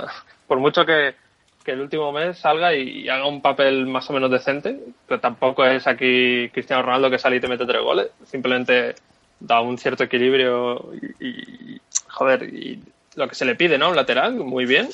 por 0.47 0.59
mucho 0.59 0.85
que, 0.85 1.15
que 1.63 1.71
el 1.71 1.79
último 1.79 2.11
mes 2.11 2.37
salga 2.37 2.73
y, 2.73 3.03
y 3.03 3.09
haga 3.09 3.25
un 3.27 3.41
papel 3.41 3.85
más 3.85 4.09
o 4.09 4.13
menos 4.13 4.29
decente, 4.29 4.77
pero 5.07 5.21
tampoco 5.21 5.63
es 5.63 5.87
aquí 5.87 6.49
Cristiano 6.49 6.83
Ronaldo 6.83 7.09
que 7.09 7.17
sale 7.17 7.37
y 7.37 7.39
te 7.39 7.47
mete 7.47 7.65
tres 7.65 7.81
goles. 7.81 8.11
Simplemente 8.25 8.95
da 9.39 9.61
un 9.61 9.77
cierto 9.77 10.03
equilibrio 10.03 10.91
y, 11.19 11.79
joder, 12.07 12.43
y 12.43 12.81
lo 13.15 13.27
que 13.27 13.35
se 13.35 13.45
le 13.45 13.55
pide, 13.55 13.77
¿no? 13.77 13.89
Un 13.89 13.95
lateral, 13.95 14.35
muy 14.35 14.65
bien. 14.65 14.89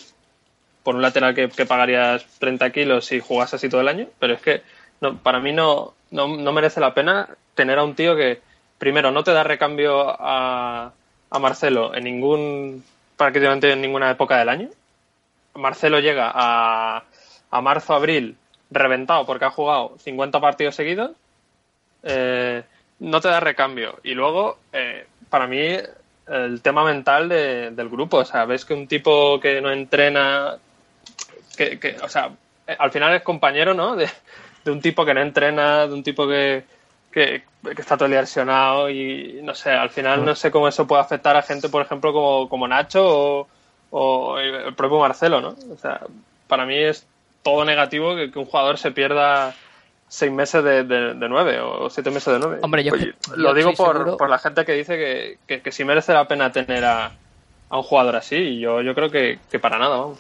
Por 0.84 0.96
un 0.96 1.02
lateral 1.02 1.34
que, 1.34 1.50
que 1.50 1.66
pagarías 1.66 2.26
30 2.40 2.70
kilos 2.72 3.06
si 3.06 3.20
jugase 3.20 3.56
así 3.56 3.70
todo 3.70 3.82
el 3.82 3.88
año, 3.88 4.08
pero 4.20 4.34
es 4.34 4.42
que 4.42 4.62
no, 5.02 5.18
para 5.18 5.40
mí 5.40 5.52
no, 5.52 5.94
no, 6.12 6.28
no 6.28 6.52
merece 6.52 6.80
la 6.80 6.94
pena 6.94 7.30
tener 7.56 7.80
a 7.80 7.84
un 7.84 7.96
tío 7.96 8.16
que, 8.16 8.40
primero, 8.78 9.12
no 9.12 9.24
te 9.24 9.32
da 9.32 9.44
recambio 9.44 10.10
a, 10.10 10.92
a 11.30 11.40
Marcelo 11.40 11.96
en 11.96 12.04
ningún, 12.04 12.84
prácticamente 13.18 13.72
en 13.72 13.82
ninguna 13.82 14.12
época 14.12 14.38
del 14.38 14.50
año. 14.50 14.70
Marcelo 15.56 16.00
llega 16.00 16.32
a, 16.34 17.04
a 17.50 17.62
marzo, 17.62 17.94
abril, 17.94 18.38
reventado 18.70 19.26
porque 19.26 19.46
ha 19.46 19.52
jugado 19.52 19.96
50 20.00 20.40
partidos 20.40 20.76
seguidos. 20.76 21.12
Eh, 22.04 22.64
no 23.00 23.22
te 23.22 23.28
da 23.28 23.40
recambio. 23.40 24.00
Y 24.04 24.14
luego, 24.14 24.58
eh, 24.74 25.06
para 25.30 25.48
mí, 25.48 25.78
el 26.28 26.62
tema 26.62 26.84
mental 26.84 27.30
de- 27.30 27.72
del 27.72 27.90
grupo. 27.90 28.18
O 28.18 28.26
sea, 28.26 28.46
ves 28.46 28.66
que 28.66 28.74
un 28.74 28.88
tipo 28.88 29.40
que 29.40 29.62
no 29.62 29.72
entrena, 29.72 30.56
que, 31.58 31.80
que, 31.80 31.98
o 32.02 32.10
sea, 32.10 32.32
eh, 32.68 32.76
al 32.78 32.92
final 32.92 33.14
es 33.16 33.22
compañero, 33.22 33.74
¿no? 33.74 33.96
De, 33.96 34.10
de 34.64 34.72
un 34.72 34.82
tipo 34.82 35.06
que 35.06 35.14
no 35.14 35.22
entrena, 35.22 35.88
de 35.88 35.94
un 35.94 36.04
tipo 36.04 36.28
que, 36.28 36.64
que, 37.12 37.44
que 37.64 37.82
está 37.82 37.96
todo 37.98 38.08
lesionado 38.08 38.90
y 38.90 39.40
no 39.44 39.54
sé, 39.56 39.72
al 39.72 39.90
final 39.90 40.26
no 40.26 40.36
sé 40.36 40.50
cómo 40.52 40.68
eso 40.68 40.88
puede 40.88 41.02
afectar 41.02 41.36
a 41.38 41.42
gente, 41.44 41.70
por 41.70 41.82
ejemplo, 41.84 42.12
como, 42.12 42.50
como 42.50 42.68
Nacho 42.68 43.04
o, 43.06 43.48
o 43.92 44.40
el 44.40 44.74
propio 44.74 45.00
Marcelo, 45.00 45.40
¿no? 45.42 45.56
O 45.72 45.78
sea, 45.78 46.02
para 46.48 46.66
mí 46.66 46.76
es 46.78 47.06
todo 47.44 47.64
negativo 47.64 48.16
que 48.16 48.40
un 48.40 48.46
jugador 48.46 48.78
se 48.80 48.92
pierda 48.92 49.54
seis 50.08 50.32
meses 50.32 50.64
de, 50.64 50.84
de, 50.84 51.14
de 51.16 51.30
nueve 51.30 51.60
o 51.60 51.90
siete 51.90 52.12
meses 52.12 52.34
de 52.34 52.40
nueve. 52.40 52.60
Hombre, 52.62 52.84
yo 52.84 52.94
Oye, 52.94 53.14
yo 53.30 53.36
lo 53.36 53.54
digo 53.54 53.74
por, 53.74 54.18
por 54.18 54.30
la 54.30 54.38
gente 54.38 54.64
que 54.66 54.74
dice 54.74 54.96
que, 54.98 55.38
que, 55.48 55.62
que 55.62 55.72
sí 55.72 55.84
merece 55.84 56.14
la 56.14 56.28
pena 56.28 56.52
tener 56.52 56.86
a, 56.86 57.12
a 57.70 57.78
un 57.78 57.84
jugador 57.84 58.16
así 58.16 58.36
y 58.36 58.60
yo, 58.60 58.82
yo 58.82 58.94
creo 58.96 59.10
que, 59.10 59.40
que 59.52 59.60
para 59.60 59.78
nada, 59.80 59.98
vamos. 59.98 60.20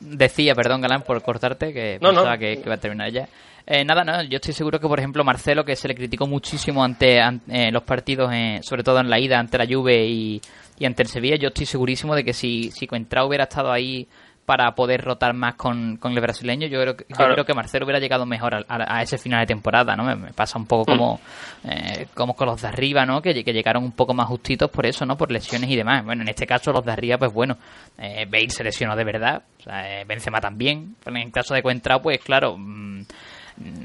Decía, 0.00 0.54
perdón, 0.54 0.80
Galán, 0.80 1.02
por 1.02 1.20
cortarte, 1.22 1.72
que 1.74 1.98
No, 2.00 2.08
pensaba 2.10 2.34
no. 2.34 2.38
Que, 2.38 2.56
que 2.56 2.62
iba 2.64 2.74
a 2.74 2.78
terminar 2.78 3.10
ya. 3.10 3.28
Eh, 3.66 3.84
nada, 3.84 4.02
no, 4.04 4.22
yo 4.22 4.36
estoy 4.36 4.54
seguro 4.54 4.80
que, 4.80 4.88
por 4.88 4.98
ejemplo, 4.98 5.22
Marcelo, 5.22 5.64
que 5.64 5.76
se 5.76 5.86
le 5.88 5.94
criticó 5.94 6.26
muchísimo 6.26 6.82
ante, 6.82 7.20
an- 7.20 7.42
eh, 7.48 7.70
los 7.70 7.82
partidos, 7.82 8.30
eh, 8.32 8.60
sobre 8.62 8.82
todo 8.82 8.98
en 9.00 9.10
la 9.10 9.18
ida 9.20 9.38
ante 9.38 9.58
la 9.58 9.66
Juve 9.66 10.06
y, 10.06 10.40
y 10.78 10.86
ante 10.86 11.02
el 11.02 11.08
Sevilla, 11.08 11.36
yo 11.36 11.48
estoy 11.48 11.66
segurísimo 11.66 12.14
de 12.16 12.24
que 12.24 12.32
si, 12.32 12.70
si 12.70 12.86
Coentrao 12.86 13.26
hubiera 13.26 13.44
estado 13.44 13.70
ahí 13.70 14.08
para 14.46 14.74
poder 14.74 15.02
rotar 15.04 15.32
más 15.32 15.54
con, 15.54 15.96
con 15.98 16.10
el 16.12 16.20
brasileño, 16.20 16.66
yo 16.66 16.80
creo, 16.80 16.96
que, 16.96 17.04
yo 17.08 17.14
creo 17.34 17.44
que 17.44 17.54
Marcelo 17.54 17.84
hubiera 17.84 18.00
llegado 18.00 18.26
mejor 18.26 18.54
a, 18.54 18.64
a- 18.68 18.96
a 18.98 19.02
ese 19.02 19.16
final 19.16 19.40
de 19.40 19.46
temporada, 19.46 19.94
¿no? 19.96 20.02
Me, 20.02 20.16
me 20.16 20.32
pasa 20.32 20.58
un 20.58 20.66
poco 20.66 20.86
como, 20.86 21.20
eh, 21.64 22.06
como 22.14 22.34
con 22.34 22.48
los 22.48 22.60
de 22.60 22.66
arriba, 22.68 23.06
¿no? 23.06 23.22
Que, 23.22 23.44
que 23.44 23.52
llegaron 23.52 23.84
un 23.84 23.92
poco 23.92 24.12
más 24.12 24.26
justitos 24.26 24.68
por 24.70 24.86
eso, 24.86 25.06
¿no? 25.06 25.16
Por 25.16 25.30
lesiones 25.30 25.70
y 25.70 25.76
demás. 25.76 26.04
Bueno, 26.04 26.22
en 26.22 26.28
este 26.28 26.46
caso 26.48 26.72
los 26.72 26.84
de 26.84 26.90
arriba, 26.92 27.16
pues 27.16 27.32
bueno, 27.32 27.58
eh, 27.98 28.26
Bale 28.28 28.50
se 28.50 28.64
lesionó 28.64 28.96
de 28.96 29.04
verdad, 29.04 29.42
o 29.60 29.62
sea, 29.62 30.00
eh, 30.00 30.04
Benzema 30.04 30.40
también. 30.40 30.96
Pero 31.04 31.14
en 31.16 31.22
el 31.22 31.32
caso 31.32 31.54
de 31.54 31.62
Coentrao, 31.62 32.02
pues 32.02 32.18
claro, 32.20 32.56
mm, 32.58 33.00
mm, 33.00 33.84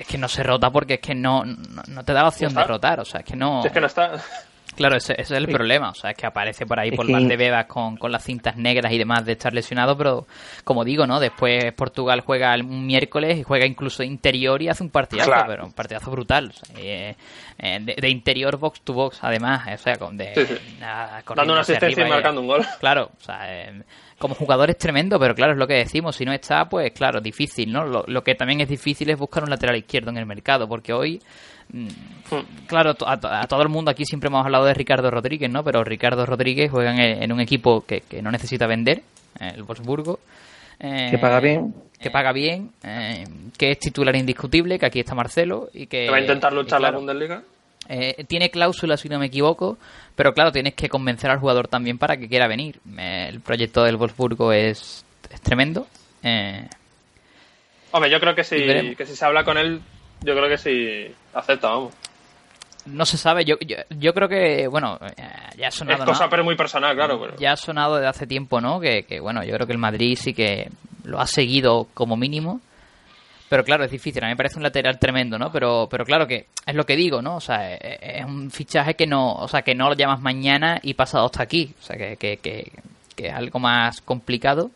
es 0.00 0.06
que 0.06 0.16
no 0.16 0.28
se 0.28 0.42
rota 0.42 0.70
porque 0.70 0.94
es 0.94 1.00
que 1.00 1.14
no, 1.14 1.44
no, 1.44 1.82
no 1.86 2.04
te 2.04 2.12
da 2.14 2.22
la 2.22 2.28
opción 2.28 2.54
de 2.54 2.60
rotar, 2.68 3.00
o 3.00 3.04
sea, 3.04 3.20
es 3.20 3.26
que 3.26 3.36
no... 3.36 3.62
Es 3.64 3.72
que 3.72 3.80
no 3.80 3.86
está. 3.86 4.12
Claro, 4.78 4.96
ese, 4.96 5.12
ese 5.12 5.22
es 5.22 5.30
el 5.32 5.48
problema. 5.48 5.90
O 5.90 5.94
sea, 5.94 6.10
es 6.10 6.16
que 6.16 6.26
aparece 6.26 6.64
por 6.66 6.80
ahí 6.80 6.88
Es 6.88 6.96
por 6.96 7.06
que- 7.06 7.12
Valdebebas 7.12 7.66
con, 7.66 7.96
con 7.96 8.10
las 8.10 8.24
cintas 8.24 8.56
negras 8.56 8.92
y 8.92 8.98
demás 8.98 9.24
de 9.24 9.32
estar 9.32 9.52
lesionado, 9.52 9.96
pero 9.98 10.26
como 10.64 10.84
digo, 10.84 11.06
¿no? 11.06 11.20
Después 11.20 11.72
Portugal 11.74 12.22
juega 12.22 12.54
el- 12.54 12.62
un 12.62 12.86
miércoles 12.86 13.38
y 13.38 13.42
juega 13.42 13.66
incluso 13.66 14.02
interior 14.02 14.62
y 14.62 14.68
hace 14.68 14.82
un 14.82 14.90
partidazo, 14.90 15.30
Claro. 15.30 15.46
pero 15.48 15.64
un 15.66 15.72
partidazo 15.72 16.10
brutal. 16.10 16.48
O 16.50 16.52
sea, 16.52 16.74
eh, 16.78 17.16
eh, 17.58 17.78
de, 17.80 17.96
de 18.00 18.08
interior 18.08 18.56
box 18.56 18.80
to 18.82 18.92
box, 18.92 19.18
además. 19.22 19.66
O 19.74 19.78
sea, 19.78 19.96
con 19.96 20.16
de, 20.16 20.34
Sí, 20.34 20.46
sí. 20.46 20.76
nada, 20.80 21.22
corriendo 21.22 21.34
Dando 21.34 21.52
una 21.54 21.60
asistencia 21.62 22.02
y 22.04 22.06
eh. 22.06 22.10
marcando 22.10 22.40
un 22.40 22.46
gol. 22.46 22.64
Claro, 22.80 23.10
o 23.18 23.24
sea, 23.24 23.40
eh, 23.68 23.82
como 24.18 24.34
jugador 24.34 24.70
es 24.70 24.78
tremendo, 24.78 25.18
pero 25.18 25.34
claro, 25.34 25.52
es 25.52 25.58
lo 25.58 25.66
que 25.66 25.74
decimos. 25.74 26.16
Si 26.16 26.24
no 26.24 26.32
está, 26.32 26.68
pues 26.68 26.92
claro, 26.92 27.20
difícil, 27.20 27.72
¿no? 27.72 27.84
Lo, 27.84 28.04
lo 28.06 28.22
que 28.24 28.34
también 28.34 28.60
es 28.60 28.68
difícil 28.68 29.10
es 29.10 29.18
buscar 29.18 29.42
un 29.44 29.50
lateral 29.50 29.76
izquierdo 29.76 30.10
en 30.10 30.16
el 30.18 30.26
mercado, 30.26 30.68
porque 30.68 30.92
hoy, 30.92 31.20
mm, 31.72 31.88
claro, 32.66 32.94
to- 32.94 33.08
a, 33.08 33.18
to- 33.18 33.28
a 33.28 33.46
todo 33.46 33.62
el 33.62 33.68
mundo 33.68 33.90
aquí 33.90 34.04
siempre 34.04 34.28
hemos 34.28 34.44
hablado 34.44 34.64
de 34.64 34.74
Ricardo 34.74 35.10
Rodríguez, 35.10 35.50
¿no? 35.50 35.62
Pero 35.64 35.84
Ricardo 35.84 36.26
Rodríguez 36.26 36.70
juega 36.70 36.92
en, 36.92 37.22
en 37.22 37.32
un 37.32 37.40
equipo 37.40 37.84
que, 37.86 38.00
que 38.02 38.20
no 38.22 38.30
necesita 38.30 38.66
vender, 38.66 39.02
eh, 39.40 39.52
el 39.54 39.62
Wolfsburgo. 39.62 40.18
Eh, 40.80 41.08
Que 41.10 41.18
paga 41.18 41.40
bien. 41.40 41.74
Que 42.00 42.10
paga 42.10 42.32
bien, 42.32 42.70
eh, 42.84 43.24
que 43.56 43.72
es 43.72 43.78
titular 43.80 44.14
indiscutible, 44.14 44.78
que 44.78 44.86
aquí 44.86 45.00
está 45.00 45.14
Marcelo 45.16 45.68
y 45.74 45.86
que... 45.88 46.08
Va 46.08 46.18
a 46.18 46.20
intentar 46.20 46.52
luchar 46.52 46.80
la 46.80 46.92
Bundesliga. 46.92 47.42
eh, 47.88 48.24
tiene 48.28 48.50
cláusula, 48.50 48.96
si 48.96 49.08
no 49.08 49.18
me 49.18 49.26
equivoco, 49.26 49.78
pero 50.14 50.32
claro, 50.32 50.52
tienes 50.52 50.74
que 50.74 50.88
convencer 50.88 51.28
al 51.30 51.38
jugador 51.40 51.66
también 51.66 51.98
para 51.98 52.16
que 52.16 52.28
quiera 52.28 52.46
venir. 52.46 52.78
Eh, 52.96 53.26
el 53.28 53.40
proyecto 53.40 53.82
del 53.82 53.96
Wolfsburgo 53.96 54.52
es, 54.52 55.04
es 55.30 55.40
tremendo. 55.40 55.88
eh, 56.22 56.68
Hombre, 57.90 58.10
yo 58.10 58.20
creo 58.20 58.34
que 58.34 58.44
si, 58.44 58.94
que 58.94 59.06
si 59.06 59.16
se 59.16 59.24
habla 59.24 59.42
con 59.44 59.56
él, 59.58 59.80
yo 60.22 60.34
creo 60.36 60.48
que 60.48 60.58
sí 60.58 61.12
acepta, 61.34 61.68
vamos. 61.70 61.94
No 62.88 63.06
se 63.06 63.16
sabe, 63.16 63.44
yo, 63.44 63.56
yo, 63.90 64.14
creo 64.14 64.28
que, 64.28 64.66
bueno, 64.68 64.98
ya 65.56 65.68
ha 65.68 65.70
sonado. 65.70 66.02
Es 66.02 66.08
cosa 66.08 66.28
pero 66.28 66.44
muy 66.44 66.56
personal, 66.56 66.94
claro. 66.94 67.20
Pero... 67.20 67.36
Ya 67.36 67.52
ha 67.52 67.56
sonado 67.56 67.96
desde 67.96 68.08
hace 68.08 68.26
tiempo, 68.26 68.60
¿no? 68.60 68.80
Que, 68.80 69.04
que, 69.04 69.20
bueno, 69.20 69.44
yo 69.44 69.54
creo 69.54 69.66
que 69.66 69.72
el 69.72 69.78
Madrid 69.78 70.18
sí 70.20 70.34
que 70.34 70.70
lo 71.04 71.20
ha 71.20 71.26
seguido 71.26 71.88
como 71.94 72.16
mínimo. 72.16 72.60
Pero 73.48 73.64
claro, 73.64 73.84
es 73.84 73.90
difícil. 73.90 74.22
A 74.22 74.26
mí 74.26 74.32
me 74.32 74.36
parece 74.36 74.56
un 74.56 74.62
lateral 74.62 74.98
tremendo, 74.98 75.38
¿no? 75.38 75.50
Pero, 75.50 75.88
pero 75.90 76.04
claro 76.04 76.26
que 76.26 76.46
es 76.66 76.74
lo 76.74 76.84
que 76.84 76.96
digo, 76.96 77.22
¿no? 77.22 77.36
O 77.36 77.40
sea, 77.40 77.72
e, 77.72 77.78
e, 77.80 78.18
es 78.18 78.24
un 78.24 78.50
fichaje 78.50 78.94
que 78.94 79.06
no, 79.06 79.32
o 79.32 79.48
sea, 79.48 79.62
que 79.62 79.74
no 79.74 79.88
lo 79.88 79.94
llamas 79.94 80.20
mañana 80.20 80.78
y 80.82 80.94
pasado 80.94 81.26
hasta 81.26 81.42
aquí. 81.42 81.74
O 81.80 81.82
sea, 81.82 81.96
que, 81.96 82.16
que, 82.16 82.36
que, 82.36 82.70
que 83.16 83.28
es 83.28 83.34
algo 83.34 83.58
más 83.58 84.02
complicado 84.02 84.70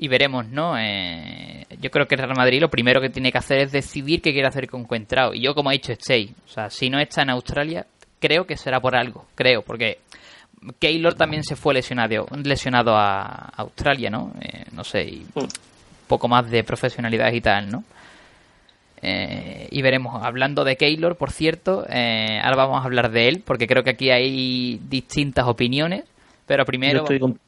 y 0.00 0.06
veremos, 0.06 0.46
¿no? 0.46 0.78
Eh, 0.78 1.66
yo 1.80 1.90
creo 1.90 2.06
que 2.06 2.14
el 2.14 2.20
Real 2.20 2.36
Madrid 2.36 2.60
lo 2.60 2.70
primero 2.70 3.00
que 3.00 3.10
tiene 3.10 3.32
que 3.32 3.38
hacer 3.38 3.58
es 3.58 3.72
decidir 3.72 4.22
qué 4.22 4.32
quiere 4.32 4.46
hacer 4.46 4.68
con 4.68 4.84
Cuentrao. 4.84 5.34
Y 5.34 5.40
yo, 5.42 5.56
como 5.56 5.70
he 5.70 5.74
dicho, 5.74 5.92
estoy. 5.92 6.32
O 6.46 6.48
sea, 6.48 6.70
si 6.70 6.88
no 6.88 7.00
está 7.00 7.22
en 7.22 7.30
Australia, 7.30 7.84
creo 8.20 8.46
que 8.46 8.56
será 8.56 8.80
por 8.80 8.94
algo. 8.94 9.26
Creo, 9.34 9.62
porque 9.62 9.98
Keylor 10.78 11.14
también 11.14 11.42
se 11.42 11.56
fue 11.56 11.74
lesionado, 11.74 12.28
lesionado 12.44 12.96
a 12.96 13.50
Australia, 13.56 14.08
¿no? 14.08 14.32
Eh, 14.40 14.66
no 14.70 14.84
sé, 14.84 15.02
y 15.02 15.26
un 15.34 15.48
poco 16.06 16.28
más 16.28 16.48
de 16.48 16.62
profesionalidad 16.62 17.32
y 17.32 17.40
tal, 17.40 17.68
¿no? 17.68 17.82
Eh, 19.02 19.66
y 19.68 19.82
veremos, 19.82 20.24
hablando 20.24 20.62
de 20.62 20.76
Keylor, 20.76 21.16
por 21.16 21.32
cierto, 21.32 21.80
ahora 21.80 22.56
vamos 22.56 22.82
a 22.82 22.84
hablar 22.84 23.10
de 23.10 23.26
él, 23.26 23.42
porque 23.44 23.66
creo 23.66 23.82
que 23.82 23.90
aquí 23.90 24.10
hay 24.10 24.80
distintas 24.88 25.46
opiniones, 25.48 26.04
pero 26.46 26.64
primero... 26.64 27.04
Yo 27.04 27.14
estoy 27.14 27.38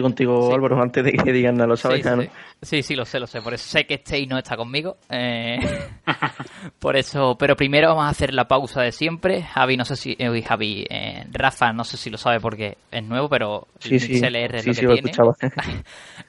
contigo, 0.00 0.54
Álvaro, 0.54 0.80
antes 0.82 1.04
de 1.04 1.12
que 1.12 1.32
digan 1.32 1.56
nada, 1.56 1.68
lo 1.68 1.76
sabes 1.76 2.02
sí, 2.02 2.08
¿no? 2.08 2.22
Sí, 2.62 2.82
sí, 2.82 2.96
lo 2.96 3.04
sé, 3.04 3.20
lo 3.20 3.26
sé. 3.26 3.42
Por 3.42 3.54
eso 3.54 3.68
sé 3.68 3.86
que 3.86 3.94
Stay 3.94 4.26
no 4.26 4.38
está 4.38 4.56
conmigo. 4.56 4.96
Eh, 5.10 5.58
por 6.78 6.96
eso, 6.96 7.36
pero 7.38 7.56
primero 7.56 7.88
vamos 7.88 8.06
a 8.06 8.08
hacer 8.08 8.32
la 8.32 8.48
pausa 8.48 8.80
de 8.82 8.92
siempre. 8.92 9.42
Javi, 9.42 9.76
no 9.76 9.84
sé 9.84 9.96
si, 9.96 10.16
eh, 10.18 10.42
Javi, 10.42 10.86
eh, 10.88 11.26
Rafa, 11.30 11.72
no 11.72 11.84
sé 11.84 11.96
si 11.96 12.08
lo 12.08 12.16
sabe 12.16 12.40
porque 12.40 12.78
es 12.90 13.04
nuevo, 13.04 13.28
pero 13.28 13.68
sí, 13.78 14.00
sí, 14.00 14.14
es 14.24 14.66
lo 14.82 14.94
que 14.94 15.02
tiene. 15.02 15.12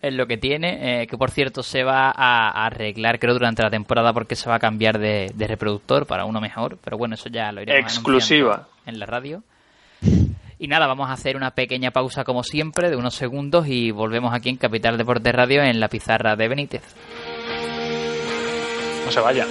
es 0.01 0.13
lo 0.13 0.27
que 0.27 0.37
tiene. 0.37 1.07
que 1.07 1.17
por 1.17 1.31
cierto 1.31 1.63
se 1.63 1.83
va 1.83 2.11
a, 2.13 2.65
arreglar, 2.65 3.19
creo, 3.19 3.33
durante 3.33 3.63
la 3.63 3.69
temporada 3.69 4.11
porque 4.11 4.35
se 4.35 4.49
va 4.49 4.55
a 4.55 4.59
cambiar 4.59 4.99
de, 4.99 5.31
de 5.33 5.47
reproductor 5.47 6.05
para 6.05 6.25
uno 6.25 6.41
mejor. 6.41 6.77
Pero 6.83 6.97
bueno, 6.97 7.15
eso 7.15 7.29
ya 7.29 7.51
lo 7.51 7.61
iremos 7.61 7.81
Exclusiva. 7.81 8.67
en 8.85 8.99
la 8.99 9.05
radio. 9.05 9.43
Y 10.59 10.67
nada, 10.67 10.87
vamos 10.87 11.09
a 11.09 11.13
hacer 11.13 11.37
una 11.37 11.51
pequeña 11.51 11.91
pausa 11.91 12.23
como 12.23 12.43
siempre 12.43 12.89
de 12.89 12.95
unos 12.95 13.13
segundos 13.13 13.67
y 13.67 13.91
volvemos 13.91 14.33
aquí 14.33 14.49
en 14.49 14.57
Capital 14.57 14.97
Deportes 14.97 15.33
Radio 15.33 15.61
en 15.61 15.79
la 15.79 15.87
pizarra 15.87 16.35
de 16.35 16.47
Benítez. 16.47 16.95
No 19.05 19.11
se 19.11 19.19
vaya. 19.19 19.45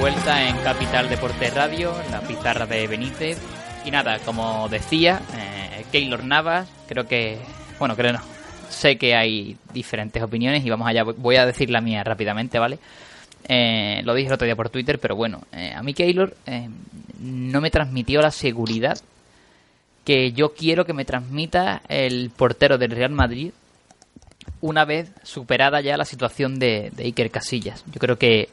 Vuelta 0.00 0.48
en 0.48 0.56
Capital 0.64 1.10
Deporte 1.10 1.50
Radio, 1.50 1.94
la 2.10 2.22
pizarra 2.22 2.64
de 2.64 2.86
Benítez. 2.86 3.38
Y 3.84 3.90
nada, 3.90 4.18
como 4.20 4.66
decía, 4.70 5.20
eh, 5.36 5.84
Keylor 5.92 6.24
Navas, 6.24 6.70
creo 6.88 7.06
que, 7.06 7.36
bueno, 7.78 7.94
creo 7.96 8.14
no, 8.14 8.20
sé 8.70 8.96
que 8.96 9.14
hay 9.14 9.58
diferentes 9.74 10.22
opiniones 10.22 10.64
y 10.64 10.70
vamos 10.70 10.88
allá, 10.88 11.02
voy 11.04 11.36
a 11.36 11.44
decir 11.44 11.68
la 11.68 11.82
mía 11.82 12.02
rápidamente, 12.02 12.58
¿vale? 12.58 12.78
Eh, 13.46 14.00
lo 14.04 14.14
dije 14.14 14.28
el 14.28 14.32
otro 14.32 14.46
día 14.46 14.56
por 14.56 14.70
Twitter, 14.70 14.98
pero 14.98 15.16
bueno, 15.16 15.42
eh, 15.52 15.74
a 15.76 15.82
mí 15.82 15.92
Keylor 15.92 16.34
no 17.20 17.60
me 17.60 17.70
transmitió 17.70 18.22
la 18.22 18.30
seguridad 18.30 18.98
que 20.06 20.32
yo 20.32 20.54
quiero 20.54 20.86
que 20.86 20.94
me 20.94 21.04
transmita 21.04 21.82
el 21.88 22.30
portero 22.30 22.78
del 22.78 22.92
Real 22.92 23.12
Madrid 23.12 23.52
una 24.62 24.86
vez 24.86 25.12
superada 25.24 25.82
ya 25.82 25.98
la 25.98 26.06
situación 26.06 26.58
de 26.58 26.90
Iker 26.96 27.30
Casillas. 27.30 27.84
Yo 27.92 28.00
creo 28.00 28.16
que 28.16 28.48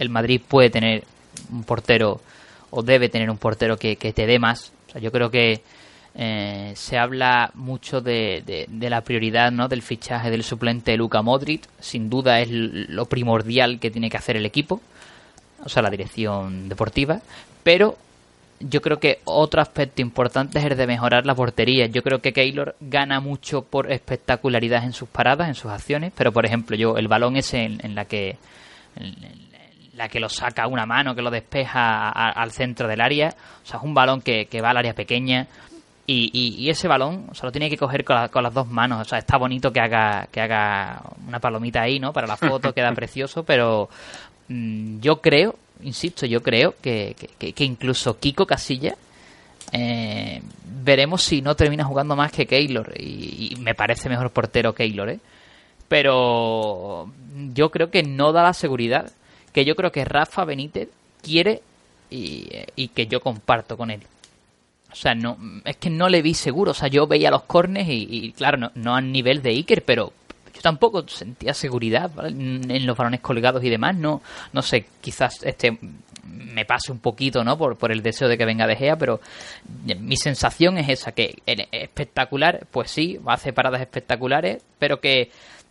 el 0.00 0.08
Madrid 0.08 0.40
puede 0.46 0.70
tener 0.70 1.04
un 1.52 1.62
portero 1.62 2.20
o 2.70 2.82
debe 2.82 3.08
tener 3.08 3.30
un 3.30 3.38
portero 3.38 3.76
que, 3.76 3.96
te 3.96 4.26
dé 4.26 4.38
más. 4.38 4.72
yo 5.00 5.12
creo 5.12 5.30
que 5.30 5.62
eh, 6.14 6.72
se 6.74 6.98
habla 6.98 7.52
mucho 7.54 8.00
de, 8.00 8.66
la 8.80 9.02
prioridad 9.02 9.52
¿no? 9.52 9.68
del 9.68 9.82
fichaje 9.82 10.30
del 10.30 10.42
suplente 10.42 10.96
Luka 10.96 11.22
Modric. 11.22 11.62
Sin 11.78 12.10
duda 12.10 12.40
es 12.40 12.48
lo 12.50 13.06
primordial 13.06 13.78
que 13.78 13.90
tiene 13.90 14.10
que 14.10 14.16
hacer 14.16 14.36
el 14.36 14.46
equipo, 14.46 14.80
o 15.64 15.68
sea, 15.68 15.82
la 15.82 15.90
dirección 15.90 16.68
deportiva. 16.68 17.20
Pero 17.62 17.96
yo 18.60 18.82
creo 18.82 19.00
que 19.00 19.20
otro 19.24 19.62
aspecto 19.62 20.02
importante 20.02 20.58
es 20.58 20.64
el 20.64 20.76
de 20.76 20.86
mejorar 20.86 21.26
la 21.26 21.34
portería. 21.34 21.86
Yo 21.86 22.02
creo 22.02 22.20
que 22.20 22.32
Keylor 22.32 22.76
gana 22.80 23.20
mucho 23.20 23.62
por 23.62 23.90
espectacularidad 23.90 24.84
en 24.84 24.92
sus 24.92 25.08
paradas, 25.08 25.48
en 25.48 25.54
sus 25.54 25.70
acciones. 25.70 26.12
Pero, 26.16 26.32
por 26.32 26.44
ejemplo, 26.44 26.76
yo 26.76 26.96
el 26.98 27.08
balón 27.08 27.36
ese 27.36 27.64
en, 27.64 27.94
la 27.94 28.04
que 28.04 28.36
la 29.94 30.08
que 30.08 30.20
lo 30.20 30.28
saca 30.28 30.64
a 30.64 30.66
una 30.66 30.86
mano, 30.86 31.14
que 31.14 31.22
lo 31.22 31.30
despeja 31.30 32.08
al 32.10 32.52
centro 32.52 32.86
del 32.88 33.00
área. 33.00 33.34
O 33.62 33.66
sea, 33.66 33.78
es 33.78 33.84
un 33.84 33.94
balón 33.94 34.20
que, 34.20 34.46
va 34.62 34.70
al 34.70 34.78
área 34.78 34.94
pequeña. 34.94 35.46
Y, 36.06 36.68
ese 36.68 36.88
balón 36.88 37.26
o 37.30 37.34
sea, 37.34 37.46
lo 37.46 37.52
tiene 37.52 37.70
que 37.70 37.76
coger 37.76 38.04
con, 38.04 38.42
las 38.42 38.54
dos 38.54 38.66
manos. 38.66 39.00
O 39.00 39.04
sea, 39.04 39.18
está 39.18 39.36
bonito 39.36 39.72
que 39.72 39.80
haga, 39.80 40.28
que 40.30 40.40
haga 40.40 41.02
una 41.26 41.38
palomita 41.38 41.82
ahí, 41.82 41.98
¿no? 42.00 42.12
Para 42.12 42.26
la 42.26 42.36
foto 42.36 42.72
queda 42.74 42.92
precioso, 42.92 43.44
pero 43.44 43.88
mm, 44.48 45.00
yo 45.00 45.20
creo, 45.20 45.56
insisto, 45.82 46.26
yo 46.26 46.42
creo 46.42 46.74
que, 46.80 47.14
que, 47.38 47.64
incluso 47.64 48.18
Kiko 48.18 48.44
Casilla 48.44 48.96
eh, 49.72 50.42
veremos 50.64 51.22
si 51.22 51.42
no 51.42 51.54
termina 51.54 51.84
jugando 51.84 52.16
más 52.16 52.32
que 52.32 52.46
Keylor. 52.46 52.92
Y, 52.96 53.52
y, 53.52 53.56
me 53.60 53.74
parece 53.74 54.08
mejor 54.08 54.30
portero 54.30 54.74
Keylor, 54.74 55.10
¿eh? 55.10 55.20
Pero 55.86 57.10
yo 57.52 57.70
creo 57.70 57.90
que 57.90 58.02
no 58.04 58.32
da 58.32 58.42
la 58.44 58.52
seguridad 58.52 59.12
que 59.52 59.64
yo 59.64 59.74
creo 59.76 59.92
que 59.92 60.04
Rafa 60.04 60.44
Benítez 60.44 60.88
quiere 61.22 61.62
y, 62.10 62.88
que 62.88 63.06
yo 63.06 63.20
comparto 63.20 63.76
con 63.76 63.90
él. 63.90 64.02
O 64.92 64.96
sea, 64.96 65.14
no, 65.14 65.38
es 65.64 65.76
que 65.76 65.90
no 65.90 66.08
le 66.08 66.22
vi 66.22 66.34
seguro. 66.34 66.72
O 66.72 66.74
sea, 66.74 66.88
yo 66.88 67.06
veía 67.06 67.30
los 67.30 67.42
cornes 67.42 67.86
y, 67.88 68.32
claro, 68.32 68.56
no, 68.56 68.72
no 68.74 68.96
a 68.96 69.00
nivel 69.00 69.42
de 69.42 69.50
Iker, 69.50 69.84
pero 69.84 70.12
yo 70.52 70.60
tampoco 70.60 71.06
sentía 71.06 71.54
seguridad 71.54 72.10
en 72.26 72.86
los 72.86 72.96
balones 72.96 73.20
colgados 73.20 73.62
y 73.62 73.70
demás. 73.70 73.96
No, 73.96 74.20
no 74.52 74.62
sé, 74.62 74.86
quizás 75.00 75.42
este 75.44 75.78
me 76.24 76.64
pase 76.64 76.92
un 76.92 76.98
poquito, 76.98 77.44
¿no? 77.44 77.56
Por, 77.56 77.76
por 77.76 77.92
el 77.92 78.02
deseo 78.02 78.28
de 78.28 78.36
que 78.36 78.44
venga 78.44 78.66
De 78.66 78.76
Gea, 78.76 78.96
pero 78.96 79.20
mi 79.98 80.16
sensación 80.16 80.78
es 80.78 80.88
esa, 80.88 81.12
que 81.12 81.38
espectacular, 81.46 82.66
pues 82.70 82.90
sí, 82.90 83.18
hace 83.26 83.52
paradas 83.52 83.80
espectaculares, 83.80 84.62
pero 84.78 85.00
que 85.00 85.30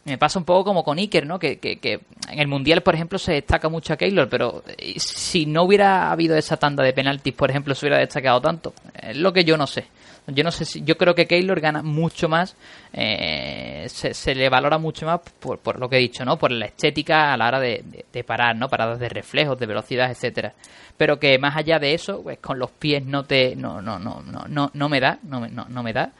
me 0.10 0.18
pasa 0.18 0.40
un 0.40 0.46
poco 0.46 0.66
como 0.66 0.84
con 0.84 0.98
Iker, 0.98 1.26
¿no? 1.26 1.40
Que, 1.40 1.58
que, 1.58 2.00
en 2.30 2.40
el 2.40 2.48
Mundial, 2.48 2.82
por 2.82 2.96
ejemplo, 2.96 3.18
se 3.18 3.34
destaca 3.34 3.70
mucho 3.70 3.94
a 3.94 3.98
Keylor, 3.98 4.30
pero 4.30 4.64
eh, 4.78 5.00
si 5.00 5.46
no 5.46 5.64
hubiera 5.64 6.12
habido 6.12 6.36
esa 6.36 6.58
tanda 6.58 6.84
de 6.84 6.94
penaltis, 6.94 7.34
por 7.34 7.50
ejemplo, 7.50 7.74
se 7.76 7.86
hubiera 7.86 8.00
destacado 8.00 8.42
tanto. 8.42 8.74
Es 9.02 9.18
lo 9.18 9.34
que 9.34 9.44
yo 9.44 9.58
no 9.58 9.68
sé. 9.68 9.86
Yo 10.28 10.44
no 10.44 10.52
sé 10.52 10.66
si, 10.66 10.84
yo 10.84 10.98
creo 10.98 11.16
que 11.16 11.26
Keylor 11.26 11.60
gana 11.60 11.82
mucho 11.82 12.30
más, 12.30 12.56
eh, 12.94 13.86
se, 13.88 14.36
le 14.36 14.50
valora 14.50 14.78
mucho 14.78 15.06
más 15.06 15.22
por, 15.40 15.60
por, 15.60 15.80
lo 15.80 15.90
que 15.90 15.98
he 15.98 16.00
dicho, 16.00 16.24
¿no? 16.26 16.38
Por 16.38 16.52
la 16.52 16.66
estética 16.66 17.34
a 17.34 17.38
la 17.38 17.48
hora 17.48 17.60
de, 17.60 17.84
de, 18.12 18.24
parar, 18.24 18.56
¿no? 18.56 18.68
Paradas 18.70 19.00
de 19.00 19.10
reflejos, 19.10 19.58
de 19.60 19.66
velocidad, 19.66 20.12
etcétera. 20.12 20.54
Pero 20.98 21.20
que 21.20 21.38
más 21.40 21.56
allá 21.56 21.80
de 21.80 21.94
eso, 21.94 22.22
pues 22.22 22.40
con 22.40 22.60
los 22.60 22.72
pies 22.72 23.04
no 23.06 23.24
te, 23.24 23.56
no, 23.56 23.82
no, 23.82 23.98
no, 24.00 24.22
no, 24.22 24.46
no, 24.48 24.72
no 24.74 24.90
me 24.90 25.00
da, 25.00 25.20
no, 25.24 25.48
no, 25.48 25.66
no 25.68 25.84
me 25.84 25.94
da. 25.94 26.12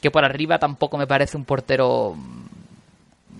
Que 0.00 0.10
por 0.10 0.24
arriba 0.24 0.58
tampoco 0.58 0.96
me 0.96 1.06
parece 1.06 1.36
un 1.36 1.44
portero 1.44 2.14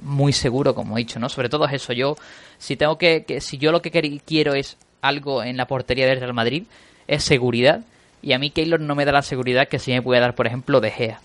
muy 0.02 0.32
seguro, 0.32 0.74
como 0.74 0.96
he 0.96 1.00
dicho, 1.00 1.18
¿no? 1.18 1.28
Sobre 1.28 1.48
todo 1.48 1.66
es 1.66 1.72
eso. 1.72 1.92
Yo, 1.92 2.16
si 2.58 2.76
tengo 2.76 2.98
que, 2.98 3.24
que 3.24 3.40
si 3.40 3.58
yo 3.58 3.72
lo 3.72 3.82
que 3.82 3.90
quiero 4.24 4.54
es 4.54 4.76
algo 5.02 5.42
en 5.42 5.56
la 5.56 5.66
portería 5.66 6.06
del 6.06 6.20
Real 6.20 6.34
Madrid, 6.34 6.64
es 7.06 7.24
seguridad. 7.24 7.80
Y 8.22 8.32
a 8.32 8.38
mí 8.38 8.50
Keylor 8.50 8.80
no 8.80 8.94
me 8.94 9.04
da 9.04 9.12
la 9.12 9.22
seguridad 9.22 9.68
que 9.68 9.78
sí 9.78 9.92
me 9.92 10.02
puede 10.02 10.20
dar, 10.20 10.34
por 10.34 10.46
ejemplo, 10.46 10.80
De 10.80 10.90
Gea. 10.90 11.20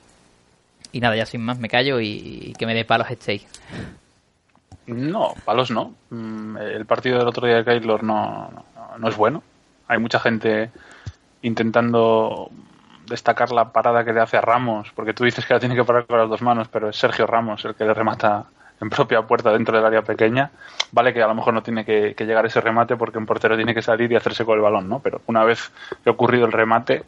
Y 0.92 1.00
nada, 1.00 1.16
ya 1.16 1.26
sin 1.26 1.42
más 1.42 1.58
me 1.58 1.70
callo 1.70 2.00
y, 2.00 2.54
que 2.58 2.66
me 2.66 2.76
dé 2.76 2.86
palos 2.86 3.10
estéis. 3.10 3.48
No, 4.86 5.34
palos 5.44 5.72
no. 5.72 5.94
Mm, 6.10 6.58
el 6.58 6.86
partido 6.86 7.18
del 7.18 7.28
otro 7.28 7.48
día 7.48 7.58
de 7.58 7.66
Keylor 7.66 8.04
no, 8.04 8.50
no, 9.00 9.10
es 9.10 9.18
bueno. 9.18 9.42
Hay 9.88 9.98
mucha 9.98 10.20
gente 10.20 10.70
intentando 11.42 12.52
destacar 13.08 13.52
la 13.52 13.72
parada 13.72 14.06
que 14.06 14.14
le 14.14 14.22
hace 14.22 14.38
a 14.38 14.42
Ramos, 14.42 14.92
porque 14.96 15.14
tú 15.14 15.24
dices 15.24 15.46
que 15.46 15.54
la 15.54 15.60
tiene 15.60 15.76
que 15.76 15.84
parar 15.84 16.06
con 16.06 16.20
las 16.20 16.30
dos 16.30 16.42
manos, 16.42 16.68
pero 16.68 16.90
es 16.90 16.96
Sergio 16.96 17.26
Ramos 17.26 17.66
el 17.66 17.76
que 17.76 17.86
le 17.86 17.94
remata 17.94 18.46
en 18.84 18.90
propia 18.90 19.22
puerta 19.24 19.52
dentro 19.52 19.76
del 19.76 19.86
área 19.86 20.02
pequeña. 20.02 20.52
Vale 20.92 21.14
que 21.14 21.24
a 21.24 21.28
lo 21.28 21.36
mejor 21.36 21.54
no 21.54 21.64
tiene 21.64 21.84
que, 21.84 22.14
llegar 22.20 22.46
ese 22.46 22.62
remate 22.62 22.96
porque 22.96 23.18
un 23.18 23.26
portero 23.26 23.56
tiene 23.56 23.74
que 23.74 23.82
salir 23.82 24.12
y 24.12 24.16
hacerse 24.16 24.46
con 24.46 24.56
el 24.56 24.62
balón, 24.62 24.88
¿no? 24.88 25.00
Pero 25.00 25.22
una 25.28 25.44
vez 25.44 25.72
que 26.04 26.10
ha 26.10 26.14
ocurrido 26.14 26.46
el 26.46 26.52
remate, 26.52 27.04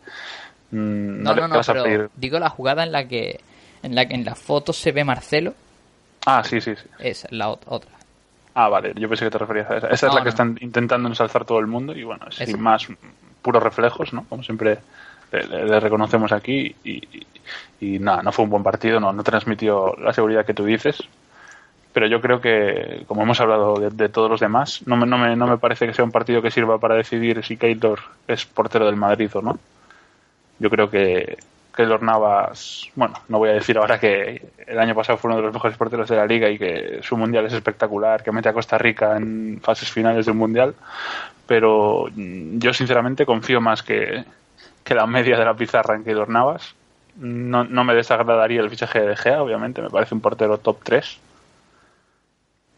mm, 0.72 1.24
no, 1.24 1.36
no, 1.36 1.48
no, 1.48 1.62
no 1.62 2.10
Digo 2.16 2.40
la 2.40 2.50
jugada 2.50 2.84
en 2.84 2.92
la 2.92 3.08
que 3.08 3.40
en 3.84 3.94
la 3.94 4.08
que 4.08 4.16
en 4.16 4.26
la 4.26 4.36
foto 4.36 4.74
se 4.74 4.92
ve 4.92 5.04
Marcelo. 5.04 5.54
Ah, 6.26 6.44
sí, 6.44 6.60
sí, 6.60 6.76
sí. 6.76 6.88
Esa, 6.98 7.28
la 7.32 7.50
otra. 7.50 7.92
Ah, 8.56 8.70
vale, 8.70 8.94
yo 8.96 9.08
pensé 9.08 9.26
que 9.26 9.32
te 9.32 9.38
referías 9.38 9.70
a 9.70 9.78
esa. 9.78 9.88
Esa 9.90 10.08
es 10.08 10.14
la 10.14 10.24
que 10.24 10.30
están 10.30 10.58
intentando 10.62 11.08
ensalzar 11.08 11.46
todo 11.46 11.60
el 11.60 11.68
mundo 11.68 11.94
y 11.94 12.04
bueno, 12.04 12.32
sin 12.32 12.60
más 12.60 12.88
puros 13.42 13.62
reflejos, 13.62 14.14
¿no? 14.14 14.26
Como 14.28 14.42
siempre 14.42 14.80
le, 15.32 15.80
reconocemos 15.80 16.32
aquí 16.32 16.76
y, 16.84 17.02
y, 17.80 18.00
nada, 18.00 18.24
no 18.24 18.32
fue 18.32 18.46
un 18.46 18.52
buen 18.52 18.64
partido, 18.64 19.00
no, 19.00 19.12
no 19.14 19.24
transmitió 19.24 19.96
la 20.00 20.14
seguridad 20.14 20.46
que 20.46 20.54
tú 20.54 20.66
dices, 20.66 21.04
pero 21.96 22.08
yo 22.08 22.20
creo 22.20 22.42
que, 22.42 23.06
como 23.08 23.24
hemos 23.24 23.40
hablado 23.40 23.76
de, 23.76 24.10
todos 24.10 24.30
los 24.30 24.42
demás, 24.42 24.82
no 24.86 24.98
me, 24.98 25.06
no, 25.06 25.18
me, 25.18 25.34
no 25.38 25.48
me 25.48 25.58
parece 25.58 25.88
que 25.88 25.94
sea 25.94 26.04
un 26.04 26.12
partido 26.12 26.42
que 26.42 26.52
sirva 26.52 26.78
para 26.78 26.96
decidir 26.96 27.42
si 27.46 27.56
Keylor 27.56 28.02
es 28.28 28.46
portero 28.46 28.86
del 28.86 28.98
Madrid 28.98 29.32
o 29.34 29.42
no. 29.42 29.58
Yo 30.60 30.70
creo 30.70 30.90
que 30.90 31.38
Keylor 31.74 32.04
Navas, 32.04 32.90
bueno, 32.96 33.14
no 33.30 33.38
voy 33.38 33.48
a 33.48 33.54
decir 33.54 33.78
ahora 33.78 33.98
que 33.98 34.46
el 34.68 34.78
año 34.78 34.94
pasado 34.94 35.18
fue 35.18 35.30
uno 35.30 35.38
de 35.38 35.44
los 35.46 35.54
mejores 35.54 35.78
porteros 35.78 36.10
de 36.10 36.18
la 36.18 36.26
liga 36.26 36.50
y 36.50 36.58
que 36.58 37.00
su 37.02 37.16
mundial 37.16 37.46
es 37.46 37.54
espectacular, 37.54 38.22
que 38.24 38.34
mete 38.34 38.50
a 38.50 38.54
Costa 38.54 38.78
Rica 38.78 39.16
en 39.16 39.62
fases 39.64 39.90
finales 39.90 40.26
del 40.26 40.36
mundial, 40.36 40.76
pero 41.48 42.10
yo 42.14 42.74
sinceramente 42.74 43.26
confío 43.26 43.62
más 43.62 43.84
que, 43.84 44.26
que 44.84 44.96
la 44.96 45.08
media 45.08 45.38
de 45.38 45.46
la 45.46 45.54
pizarra 45.54 45.96
en 45.96 46.04
Keylor 46.04 46.28
Navas. 46.28 46.76
No, 47.16 47.64
no 47.64 47.86
me 47.86 47.96
desagradaría 47.96 48.60
el 48.60 48.70
fichaje 48.70 49.00
de 49.00 49.16
Gea, 49.16 49.42
obviamente, 49.42 49.82
me 49.82 49.90
parece 49.90 50.14
un 50.14 50.20
portero 50.20 50.58
top 50.58 50.80
3 50.84 51.22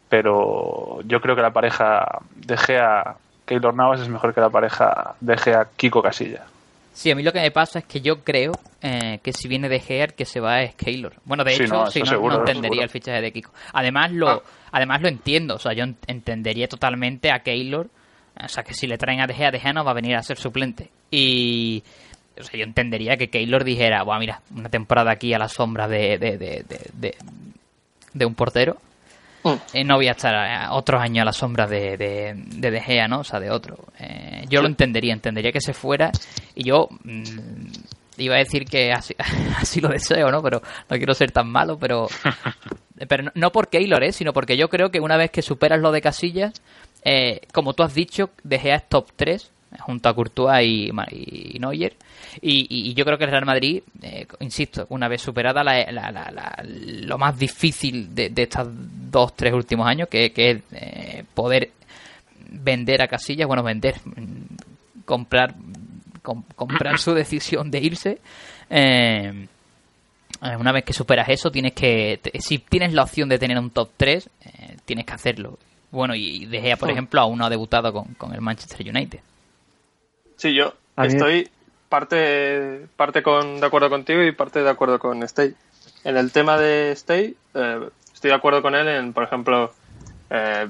pero 0.08 1.00
yo 1.04 1.20
creo 1.20 1.36
que 1.36 1.42
la 1.42 1.52
pareja 1.52 2.20
de 2.36 2.56
Gea 2.56 3.16
Keylor 3.44 3.74
Navas 3.74 4.00
es 4.00 4.08
mejor 4.08 4.34
que 4.34 4.40
la 4.40 4.50
pareja 4.50 5.14
de 5.20 5.36
Gea 5.36 5.68
Kiko 5.76 6.02
Casilla. 6.02 6.44
Sí, 6.92 7.10
a 7.10 7.14
mí 7.14 7.22
lo 7.22 7.32
que 7.32 7.40
me 7.40 7.50
pasa 7.50 7.78
es 7.78 7.84
que 7.84 8.00
yo 8.00 8.24
creo 8.24 8.52
eh, 8.82 9.20
que 9.22 9.32
si 9.32 9.46
viene 9.46 9.68
de 9.68 9.78
Gea 9.78 10.04
el 10.06 10.14
que 10.14 10.24
se 10.24 10.40
va 10.40 10.62
es 10.62 10.74
Keylor. 10.74 11.14
Bueno, 11.24 11.44
de 11.44 11.54
hecho, 11.54 11.86
si 11.86 12.02
no, 12.02 12.38
entendería 12.40 12.82
el 12.82 12.90
fichaje 12.90 13.20
de 13.20 13.32
Kiko. 13.32 13.52
Además 13.72 14.10
lo, 14.10 14.28
ah. 14.28 14.42
además 14.72 15.00
lo 15.00 15.08
entiendo, 15.08 15.54
o 15.54 15.58
sea, 15.58 15.72
yo 15.74 15.84
entendería 16.06 16.66
totalmente 16.66 17.30
a 17.30 17.38
Keylor, 17.38 17.86
o 18.42 18.48
sea, 18.48 18.64
que 18.64 18.74
si 18.74 18.86
le 18.86 18.98
traen 18.98 19.20
a 19.20 19.26
De 19.26 19.34
Gea, 19.34 19.50
De 19.50 19.60
Gea 19.60 19.72
no 19.72 19.84
va 19.84 19.92
a 19.92 19.94
venir 19.94 20.16
a 20.16 20.22
ser 20.22 20.38
suplente. 20.38 20.90
Y, 21.10 21.82
o 22.38 22.42
sea, 22.42 22.58
yo 22.58 22.64
entendería 22.64 23.16
que 23.16 23.28
Keylor 23.28 23.64
dijera, 23.64 24.02
bueno, 24.02 24.20
mira, 24.20 24.42
una 24.54 24.68
temporada 24.68 25.12
aquí 25.12 25.32
a 25.32 25.38
la 25.38 25.48
sombra 25.48 25.88
de, 25.88 26.18
de, 26.18 26.36
de, 26.36 26.64
de, 26.94 27.16
de 28.12 28.26
un 28.26 28.34
portero. 28.34 28.76
Eh, 29.72 29.84
no 29.84 29.96
voy 29.96 30.08
a 30.08 30.12
estar 30.12 30.34
eh, 30.34 30.66
otros 30.70 31.00
años 31.00 31.22
a 31.22 31.24
la 31.26 31.32
sombra 31.32 31.66
de, 31.66 31.96
de, 31.96 32.70
de, 32.70 32.80
Gea, 32.80 33.08
¿no? 33.08 33.20
O 33.20 33.24
sea, 33.24 33.40
de 33.40 33.50
otro. 33.50 33.76
Eh, 33.98 34.44
yo 34.48 34.60
lo 34.60 34.68
entendería, 34.68 35.12
entendería 35.12 35.52
que 35.52 35.60
se 35.60 35.72
fuera 35.72 36.10
y 36.54 36.64
yo 36.64 36.88
mm, 37.04 37.22
iba 38.18 38.34
a 38.34 38.38
decir 38.38 38.64
que 38.64 38.92
así, 38.92 39.14
así, 39.58 39.80
lo 39.80 39.88
deseo, 39.88 40.30
¿no? 40.30 40.42
Pero 40.42 40.62
no 40.88 40.96
quiero 40.96 41.14
ser 41.14 41.30
tan 41.30 41.48
malo, 41.48 41.78
pero, 41.78 42.08
pero 43.08 43.30
no, 43.34 43.52
por 43.52 43.68
Keylor, 43.68 44.02
¿eh? 44.04 44.12
Sino 44.12 44.32
porque 44.32 44.56
yo 44.56 44.68
creo 44.68 44.90
que 44.90 45.00
una 45.00 45.16
vez 45.16 45.30
que 45.30 45.42
superas 45.42 45.80
lo 45.80 45.92
de 45.92 46.00
Casillas, 46.00 46.52
como 47.52 47.74
tú 47.74 47.82
has 47.82 47.94
dicho, 47.94 48.30
De 48.42 48.58
Gea 48.58 48.76
es 48.76 48.88
top 48.88 49.08
3 49.16 49.50
junto 49.80 50.08
a 50.08 50.14
Courtois 50.14 50.66
y, 50.66 50.90
y 51.10 51.58
Neuer. 51.58 51.96
Y, 52.40 52.94
yo 52.94 53.04
creo 53.04 53.18
que 53.18 53.24
el 53.24 53.30
Real 53.30 53.46
Madrid, 53.46 53.82
eh, 54.02 54.26
insisto, 54.40 54.86
una 54.90 55.08
vez 55.08 55.22
superada 55.22 55.62
lo 56.64 57.18
más 57.18 57.38
difícil 57.38 58.14
de, 58.14 58.32
estos 58.36 58.68
dos, 58.70 59.34
tres 59.34 59.52
últimos 59.52 59.86
años, 59.86 60.08
que, 60.08 60.32
es 60.34 60.62
eh, 60.72 61.24
poder 61.34 61.70
vender 62.50 63.02
a 63.02 63.08
Casillas, 63.08 63.46
bueno, 63.46 63.62
vender, 63.62 63.96
comprar, 65.04 65.54
comprar 66.22 66.98
su 66.98 67.14
decisión 67.14 67.70
de 67.70 67.78
irse. 67.78 68.18
Eh, 68.70 69.46
una 70.40 70.72
vez 70.72 70.84
que 70.84 70.92
superas 70.92 71.28
eso, 71.28 71.50
tienes 71.50 71.72
que, 71.72 72.20
si 72.38 72.58
tienes 72.58 72.92
la 72.92 73.02
opción 73.02 73.28
de 73.28 73.38
tener 73.38 73.58
un 73.58 73.70
top 73.70 73.90
3, 73.96 74.30
tienes 74.84 75.04
que 75.04 75.12
hacerlo. 75.12 75.58
Bueno, 75.90 76.14
y 76.14 76.46
De 76.46 76.60
Gea, 76.60 76.76
por 76.76 76.90
ejemplo, 76.90 77.20
aún 77.20 77.38
no 77.38 77.46
ha 77.46 77.50
debutado 77.50 77.92
con, 77.92 78.14
con 78.14 78.34
el 78.34 78.40
Manchester 78.40 78.88
United. 78.88 79.20
Sí, 80.36 80.54
yo 80.54 80.74
estoy 80.96 81.48
parte, 81.88 82.86
parte 82.96 83.22
con, 83.22 83.60
de 83.60 83.66
acuerdo 83.66 83.90
contigo 83.90 84.22
y 84.22 84.32
parte 84.32 84.62
de 84.62 84.70
acuerdo 84.70 84.98
con 84.98 85.22
Stay. 85.22 85.54
En 86.04 86.16
el 86.16 86.32
tema 86.32 86.58
de 86.58 86.92
Stay, 86.92 87.36
eh, 87.54 87.88
estoy 88.12 88.30
de 88.30 88.36
acuerdo 88.36 88.62
con 88.62 88.74
él 88.74 88.88
en, 88.88 89.12
por 89.12 89.24
ejemplo, 89.24 89.72
eh, 90.30 90.68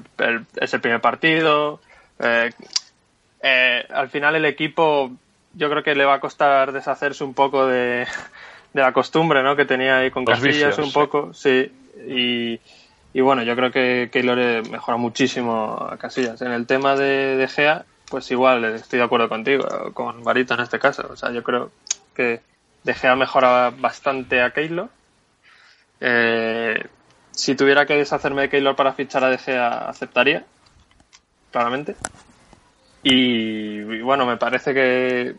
es 0.55 0.73
el 0.73 0.81
primer 0.81 1.01
partido. 1.01 1.79
Eh, 2.19 3.85
al 3.89 4.09
final 4.09 4.35
el 4.35 4.45
equipo 4.45 5.11
yo 5.53 5.69
creo 5.69 5.83
que 5.83 5.95
le 5.95 6.05
va 6.05 6.15
a 6.15 6.19
costar 6.19 6.71
deshacerse 6.71 7.23
un 7.23 7.33
poco 7.33 7.65
de, 7.65 8.05
la 8.73 8.91
costumbre 8.93 9.43
¿no? 9.43 9.55
que 9.55 9.65
tenía 9.65 9.99
ahí 9.99 10.11
con 10.11 10.25
Casillas 10.25 10.77
un 10.77 10.91
poco. 10.91 11.33
Sí. 11.33 11.71
Y, 12.07 12.59
y, 13.13 13.21
bueno, 13.21 13.43
yo 13.43 13.55
creo 13.55 13.71
que 13.71 14.09
Keylor 14.11 14.69
mejora 14.69 14.97
muchísimo 14.97 15.87
a 15.89 15.97
Casillas. 15.97 16.41
En 16.41 16.51
el 16.51 16.65
tema 16.65 16.95
de, 16.95 17.35
de 17.35 17.47
Gea, 17.47 17.85
pues 18.09 18.29
igual, 18.31 18.65
estoy 18.65 18.99
de 18.99 19.05
acuerdo 19.05 19.29
contigo, 19.29 19.65
con 19.93 20.23
Varito 20.23 20.53
en 20.53 20.61
este 20.61 20.79
caso. 20.79 21.07
O 21.09 21.15
sea, 21.15 21.31
yo 21.31 21.43
creo 21.43 21.71
que 22.15 22.41
De 22.83 22.93
Gea 22.93 23.15
mejora 23.15 23.71
bastante 23.77 24.41
a 24.41 24.51
Keylor. 24.51 24.89
Eh, 26.01 26.87
si 27.31 27.55
tuviera 27.55 27.85
que 27.85 27.95
deshacerme 27.95 28.43
de 28.43 28.49
Keylor 28.49 28.75
para 28.75 28.93
fichar 28.93 29.23
a 29.23 29.29
De 29.29 29.37
Gea, 29.37 29.89
aceptaría, 29.89 30.45
claramente. 31.51 31.95
Y, 33.03 34.01
bueno, 34.01 34.25
me 34.25 34.37
parece 34.37 34.73
que 34.73 35.35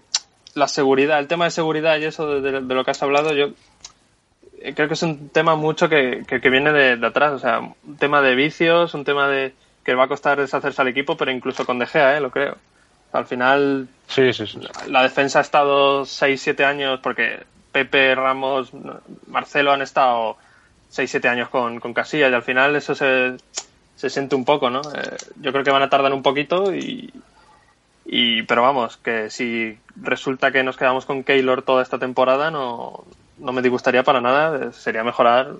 la 0.54 0.68
seguridad, 0.68 1.18
el 1.18 1.28
tema 1.28 1.44
de 1.44 1.50
seguridad 1.50 1.98
y 1.98 2.04
eso 2.04 2.40
de, 2.40 2.60
lo 2.60 2.84
que 2.84 2.90
has 2.90 3.02
hablado, 3.02 3.34
yo 3.34 3.52
creo 4.74 4.88
que 4.88 4.94
es 4.94 5.02
un 5.02 5.28
tema 5.28 5.56
mucho 5.56 5.88
que, 5.88 6.24
que, 6.26 6.50
viene 6.50 6.72
de, 6.72 6.96
de, 6.96 7.06
atrás. 7.06 7.32
O 7.32 7.38
sea, 7.38 7.60
un 7.60 7.96
tema 7.98 8.22
de 8.22 8.34
vicios, 8.34 8.94
un 8.94 9.04
tema 9.04 9.28
de 9.28 9.54
que 9.84 9.94
va 9.94 10.04
a 10.04 10.08
costar 10.08 10.38
deshacerse 10.38 10.82
al 10.82 10.88
equipo, 10.88 11.16
pero 11.16 11.30
incluso 11.30 11.64
con 11.64 11.78
De 11.78 11.86
Gea, 11.86 12.16
¿eh? 12.16 12.20
lo 12.20 12.30
creo. 12.30 12.56
Al 13.12 13.26
final, 13.26 13.88
sí, 14.06 14.32
sí, 14.32 14.44
la 14.86 15.02
defensa 15.02 15.40
ha 15.40 15.42
estado 15.42 16.02
6-7 16.02 16.64
años, 16.64 17.00
porque 17.02 17.40
Pepe, 17.72 18.14
Ramos, 18.14 18.70
Marcelo 19.26 19.72
han 19.72 19.82
estado 19.82 20.36
6-7 20.92 21.28
años 21.28 21.48
con, 21.48 21.80
con 21.80 21.92
Casillas, 21.92 22.30
y 22.30 22.34
al 22.34 22.42
final 22.42 22.76
eso 22.76 22.94
se, 22.94 23.36
se 23.96 24.10
siente 24.10 24.36
un 24.36 24.44
poco, 24.44 24.70
¿no? 24.70 24.80
Eh, 24.80 25.16
yo 25.40 25.50
creo 25.50 25.64
que 25.64 25.70
van 25.70 25.82
a 25.82 25.90
tardar 25.90 26.12
un 26.12 26.22
poquito, 26.22 26.72
y, 26.72 27.12
y, 28.04 28.42
pero 28.42 28.62
vamos, 28.62 28.96
que 28.96 29.28
si 29.28 29.76
resulta 29.96 30.52
que 30.52 30.62
nos 30.62 30.76
quedamos 30.76 31.04
con 31.04 31.24
Keylor 31.24 31.62
toda 31.62 31.82
esta 31.82 31.98
temporada, 31.98 32.52
no, 32.52 33.04
no 33.38 33.52
me 33.52 33.62
disgustaría 33.62 34.04
para 34.04 34.20
nada, 34.20 34.72
sería 34.72 35.02
mejorar 35.02 35.54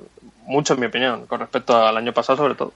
mucho, 0.46 0.74
en 0.74 0.80
mi 0.80 0.86
opinión, 0.86 1.26
con 1.26 1.40
respecto 1.40 1.76
al 1.76 1.96
año 1.96 2.12
pasado, 2.12 2.36
sobre 2.36 2.54
todo. 2.54 2.72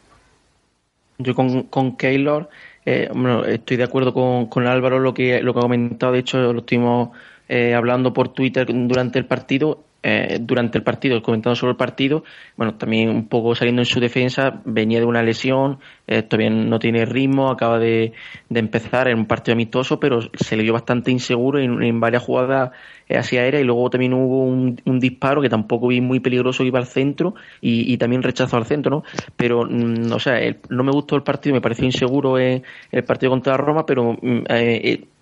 Yo 1.19 1.35
con, 1.35 1.65
con 1.65 1.97
Keylor, 1.97 2.49
eh, 2.85 3.09
estoy 3.49 3.77
de 3.77 3.85
acuerdo 3.85 4.13
con, 4.13 4.47
con 4.47 4.67
Álvaro 4.67 4.99
lo 4.99 5.15
que, 5.15 5.43
lo 5.43 5.53
que 5.55 5.61
ha 5.61 5.63
comentado, 5.63 6.13
de 6.13 6.19
hecho 6.19 6.53
lo 6.53 6.59
estuvimos 6.59 7.11
eh, 7.49 7.75
hablando 7.75 8.13
por 8.13 8.31
Twitter 8.31 8.67
durante 8.71 9.19
el 9.19 9.27
partido 9.27 9.84
eh, 10.07 10.37
durante 10.39 10.77
el 10.77 10.85
partido, 10.85 11.23
comentando 11.23 11.57
sobre 11.57 11.71
el 11.71 11.77
partido, 11.79 12.25
bueno, 12.59 12.75
también 12.75 13.09
un 13.09 13.27
poco 13.27 13.55
saliendo 13.55 13.81
en 13.81 13.87
su 13.87 14.01
defensa, 14.01 14.61
venía 14.67 14.99
de 14.99 15.07
una 15.07 15.23
lesión, 15.23 15.79
eh, 16.07 16.21
todavía 16.21 16.51
no 16.51 16.79
tiene 16.79 17.07
ritmo, 17.07 17.51
acaba 17.51 17.79
de, 17.79 18.13
de, 18.51 18.61
empezar 18.61 19.09
en 19.09 19.17
un 19.17 19.25
partido 19.25 19.55
amistoso, 19.55 19.99
pero 19.99 20.21
se 20.35 20.59
le 20.59 20.63
dio 20.63 20.75
bastante 20.75 21.11
inseguro 21.11 21.59
en, 21.59 22.01
varias 22.01 22.23
jugadas 22.23 22.73
eh, 23.09 23.17
hacia 23.17 23.41
aérea 23.41 23.61
y 23.61 23.65
luego 23.65 23.89
también 23.89 24.13
hubo 24.13 24.45
un, 24.45 24.77
disparo 25.01 25.41
que 25.41 25.49
tampoco 25.49 25.89
vi 25.89 26.03
muy 26.03 26.21
peligroso, 26.21 26.65
iba 26.65 26.79
al 26.79 26.87
centro 26.87 27.35
y, 27.63 27.97
también 27.97 28.23
rechazó 28.23 28.59
al 28.59 28.67
centro, 28.67 28.97
¿no? 28.97 29.05
Pero, 29.39 29.65
mm, 29.65 30.13
o 30.13 30.19
sea, 30.21 30.39
no 30.69 30.85
me 30.85 30.93
gustó 30.93 31.17
el 31.17 31.23
partido, 31.23 31.55
me 31.55 31.63
pareció 31.63 31.87
inseguro 31.87 32.37
el 32.37 32.63
partido 33.07 33.31
contra 33.31 33.57
Roma, 33.57 33.87
pero 33.87 34.19
mm, 34.21 34.45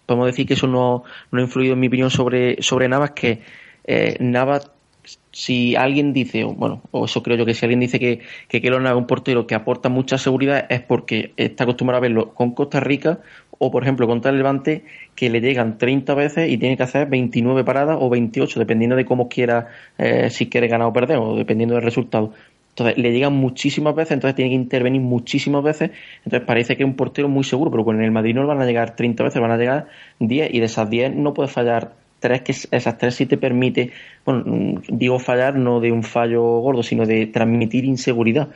podemos 0.07 0.27
decir 0.27 0.45
que 0.45 0.55
eso 0.55 0.67
no, 0.67 1.05
no 1.31 1.39
ha 1.39 1.43
influido 1.43 1.75
en 1.75 1.79
mi 1.79 1.87
opinión 1.87 2.11
sobre, 2.11 2.61
sobre 2.63 2.89
Navas, 2.89 3.13
que 3.13 3.62
eh, 3.85 4.17
Navas, 4.21 4.71
si 5.33 5.75
alguien 5.75 6.13
dice, 6.13 6.45
bueno, 6.45 6.83
o 6.91 7.07
eso 7.07 7.23
creo 7.23 7.37
yo 7.37 7.45
que 7.45 7.55
si 7.55 7.65
alguien 7.65 7.81
dice 7.81 7.99
que, 7.99 8.21
que 8.49 8.61
Keylor 8.61 8.81
Navas 8.81 8.99
es 8.99 9.01
un 9.01 9.07
portero 9.07 9.47
que 9.47 9.55
aporta 9.55 9.89
mucha 9.89 10.19
seguridad 10.19 10.67
es 10.69 10.81
porque 10.81 11.33
está 11.37 11.65
acostumbrado 11.65 11.99
a 11.99 12.01
verlo 12.03 12.35
con 12.35 12.53
Costa 12.53 12.81
Rica 12.81 13.21
o, 13.59 13.71
por 13.71 13.85
ejemplo, 13.85 14.09
contra 14.09 14.33
el 14.33 14.39
Levante, 14.39 14.85
que 15.15 15.31
le 15.31 15.41
llegan 15.41 15.79
30 15.79 16.15
veces 16.15 16.51
y 16.51 16.59
tiene 16.59 16.77
que 16.77 16.83
hacer 16.83 17.09
29 17.09 17.63
paradas 17.63 17.97
o 18.01 18.11
28, 18.11 18.59
dependiendo 18.59 18.97
de 18.97 19.05
cómo 19.05 19.29
quiera, 19.29 19.69
eh, 19.99 20.31
si 20.31 20.49
quiere 20.49 20.67
ganar 20.67 20.89
o 20.89 20.93
perder, 20.93 21.19
o 21.19 21.37
dependiendo 21.37 21.77
del 21.77 21.85
resultado. 21.85 22.33
Entonces 22.71 22.99
le 22.99 23.13
llegan 23.13 23.35
muchísimas 23.35 23.95
veces, 23.95 24.13
entonces 24.13 24.35
tiene 24.35 24.51
que 24.51 24.57
intervenir 24.57 25.01
muchísimas 25.01 25.63
veces. 25.63 25.93
Entonces 26.25 26.45
parece 26.45 26.77
que 26.77 26.83
es 26.83 26.89
un 26.89 26.97
portero 26.97 27.29
muy 27.29 27.45
seguro, 27.45 27.71
pero 27.71 27.85
con 27.85 28.03
el 28.03 28.11
Madrid 28.11 28.35
no 28.35 28.47
van 28.47 28.61
a 28.61 28.67
llegar 28.67 28.97
30 28.97 29.23
veces, 29.23 29.41
van 29.41 29.53
a 29.53 29.57
llegar 29.57 29.87
10 30.19 30.53
y 30.53 30.59
de 30.59 30.67
esas 30.67 30.91
10 30.91 31.15
no 31.15 31.33
puede 31.33 31.49
fallar 31.49 31.93
tres, 32.23 32.41
que 32.41 32.53
esas 32.53 32.97
tres 32.97 33.15
sí 33.15 33.27
te 33.27 33.37
permite, 33.37 33.91
bueno, 34.25 34.81
digo 34.89 35.19
fallar 35.19 35.57
no 35.57 35.81
de 35.81 35.93
un 35.93 36.03
fallo 36.03 36.43
gordo, 36.61 36.83
sino 36.83 37.05
de 37.05 37.27
transmitir 37.27 37.85
inseguridad. 37.85 38.49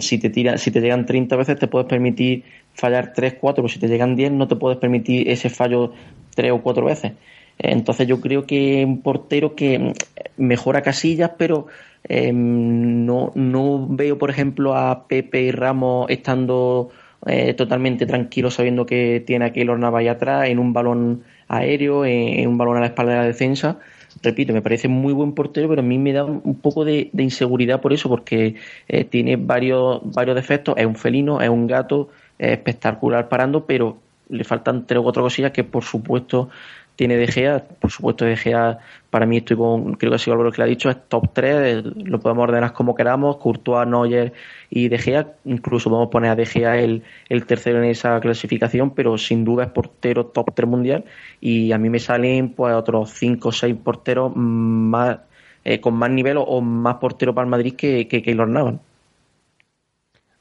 Si 0.00 0.18
te, 0.18 0.30
tira, 0.30 0.58
si 0.58 0.70
te 0.70 0.80
llegan 0.80 1.06
30 1.06 1.34
veces 1.34 1.58
te 1.58 1.66
puedes 1.66 1.88
permitir 1.88 2.44
fallar 2.74 3.14
3, 3.14 3.36
4, 3.40 3.62
pero 3.62 3.72
si 3.72 3.80
te 3.80 3.88
llegan 3.88 4.14
10 4.14 4.32
no 4.32 4.46
te 4.46 4.54
puedes 4.54 4.78
permitir 4.78 5.28
ese 5.30 5.48
fallo 5.48 5.92
3 6.36 6.52
o 6.52 6.62
4 6.62 6.84
veces. 6.84 7.12
Entonces 7.58 8.06
yo 8.06 8.20
creo 8.20 8.46
que 8.46 8.84
un 8.84 9.00
portero 9.00 9.56
que 9.56 9.94
mejora 10.36 10.82
casillas, 10.82 11.32
pero 11.38 11.66
eh, 12.08 12.32
no, 12.32 13.32
no 13.34 13.86
veo, 13.88 14.18
por 14.18 14.30
ejemplo, 14.30 14.76
a 14.76 15.08
Pepe 15.08 15.42
y 15.42 15.50
Ramos 15.50 16.06
estando 16.10 16.90
eh, 17.26 17.54
totalmente 17.54 18.06
tranquilos 18.06 18.54
sabiendo 18.54 18.86
que 18.86 19.22
tiene 19.26 19.46
a 19.46 19.52
Keylor 19.52 19.78
Navas 19.78 20.06
atrás 20.06 20.48
en 20.48 20.58
un 20.58 20.72
balón 20.72 21.24
aéreo, 21.48 22.04
en, 22.04 22.48
un 22.48 22.58
balón 22.58 22.76
a 22.76 22.80
la 22.80 22.86
espalda 22.86 23.12
de 23.12 23.18
la 23.18 23.24
defensa. 23.24 23.78
Repito, 24.22 24.52
me 24.52 24.62
parece 24.62 24.88
muy 24.88 25.12
buen 25.12 25.32
portero, 25.32 25.68
pero 25.68 25.82
a 25.82 25.84
mí 25.84 25.98
me 25.98 26.12
da 26.12 26.24
un 26.24 26.58
poco 26.60 26.84
de, 26.84 27.10
inseguridad 27.18 27.80
por 27.80 27.92
eso, 27.92 28.08
porque 28.08 28.56
eh, 28.88 29.04
tiene 29.04 29.36
varios, 29.36 30.00
varios 30.04 30.36
defectos. 30.36 30.74
Es 30.78 30.86
un 30.86 30.96
felino, 30.96 31.40
es 31.40 31.48
un 31.48 31.66
gato, 31.66 32.08
es 32.38 32.52
espectacular 32.52 33.28
parando, 33.28 33.66
pero 33.66 33.98
le 34.28 34.44
faltan 34.44 34.86
tres 34.86 35.00
o 35.00 35.02
cuatro 35.02 35.22
cosillas 35.22 35.52
que, 35.52 35.64
por 35.64 35.84
supuesto, 35.84 36.48
tiene 36.96 37.16
De 37.16 37.28
Gea, 37.28 37.62
por 37.80 37.90
supuesto 37.90 38.24
De 38.24 38.36
Gea 38.36 38.78
para 39.10 39.26
mí 39.26 39.38
estoy 39.38 39.56
con, 39.56 39.94
creo 39.94 40.10
que 40.10 40.16
ha 40.16 40.18
sido 40.18 40.34
Álvaro 40.34 40.50
que 40.50 40.58
lo 40.58 40.64
ha 40.64 40.68
dicho, 40.68 40.90
es 40.90 40.96
top 41.08 41.32
3, 41.32 41.84
lo 42.04 42.18
podemos 42.20 42.44
ordenar 42.44 42.72
como 42.72 42.94
queramos, 42.94 43.36
Courtois, 43.36 43.86
Neuer 43.86 44.32
y 44.70 44.88
De 44.88 44.98
Gea, 44.98 45.34
incluso 45.44 45.90
podemos 45.90 46.10
poner 46.10 46.30
a 46.30 46.36
De 46.36 46.46
Gea 46.46 46.78
el, 46.78 47.02
el 47.28 47.46
tercero 47.46 47.78
en 47.78 47.84
esa 47.84 48.18
clasificación, 48.20 48.90
pero 48.90 49.16
sin 49.16 49.44
duda 49.44 49.64
es 49.64 49.70
portero 49.70 50.26
top 50.26 50.54
3 50.54 50.68
mundial 50.68 51.04
y 51.40 51.72
a 51.72 51.78
mí 51.78 51.88
me 51.88 52.00
salen 52.00 52.50
pues 52.50 52.74
otros 52.74 53.10
5 53.12 53.48
o 53.48 53.52
6 53.52 53.76
porteros 53.82 54.34
más 54.34 55.18
eh, 55.64 55.80
con 55.80 55.94
más 55.94 56.10
nivel 56.10 56.36
o, 56.38 56.60
más 56.60 56.96
portero 56.96 57.34
para 57.34 57.44
el 57.44 57.50
Madrid 57.50 57.74
que, 57.74 58.06
que 58.06 58.22
Keylor 58.22 58.48
Navas. 58.48 58.76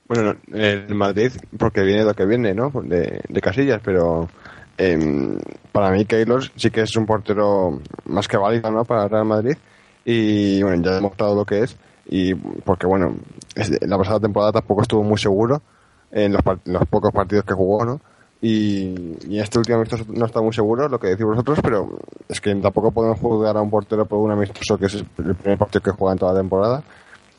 Bueno, 0.08 0.36
el 0.54 0.94
Madrid, 0.94 1.32
porque 1.58 1.82
viene 1.82 2.04
lo 2.04 2.14
que 2.14 2.28
viene, 2.28 2.54
¿no? 2.54 2.70
De, 2.84 3.22
de 3.28 3.42
Casillas, 3.42 3.82
pero 3.84 4.30
eh, 4.78 5.38
para 5.72 5.92
mí 5.92 6.06
Keylor 6.06 6.44
sí 6.56 6.70
que 6.70 6.82
es 6.82 6.96
un 6.96 7.06
portero 7.06 7.80
más 8.06 8.28
que 8.28 8.38
válido 8.38 8.72
¿no? 8.72 8.84
para 8.84 9.08
Real 9.08 9.26
Madrid 9.26 9.56
y 10.04 10.62
bueno, 10.62 10.84
ya 10.84 10.92
ha 10.92 10.96
demostrado 10.96 11.36
lo 11.36 11.46
que 11.46 11.64
es 11.64 11.78
y 12.08 12.34
porque 12.36 12.86
bueno, 12.86 13.16
la 13.82 13.98
pasada 13.98 14.20
temporada 14.20 14.52
tampoco 14.54 14.84
estuvo 14.84 15.04
muy 15.04 15.18
seguro 15.18 15.62
en 16.12 16.34
los, 16.34 16.42
los 16.66 16.88
pocos 16.88 17.12
partidos 17.12 17.46
que 17.46 17.54
jugó, 17.54 17.84
¿no? 17.84 18.00
Y, 18.42 19.18
y 19.28 19.40
este 19.40 19.58
último 19.58 19.78
amistoso 19.78 20.06
no 20.10 20.26
está 20.26 20.40
muy 20.40 20.54
seguro, 20.54 20.88
lo 20.88 21.00
que 21.00 21.08
decís 21.08 21.26
vosotros, 21.26 21.60
pero 21.64 21.98
es 22.30 22.40
que 22.40 22.54
tampoco 22.56 22.92
podemos 22.92 23.20
jugar 23.20 23.58
a 23.58 23.62
un 23.62 23.72
portero 23.72 24.06
por 24.06 24.20
un 24.20 24.32
amistoso 24.32 24.78
que 24.78 24.86
es 24.86 24.94
el 24.94 25.36
primer 25.36 25.58
partido 25.58 25.82
que 25.82 25.92
juega 25.92 26.14
en 26.14 26.20
toda 26.20 26.34
la 26.34 26.40
temporada 26.40 26.84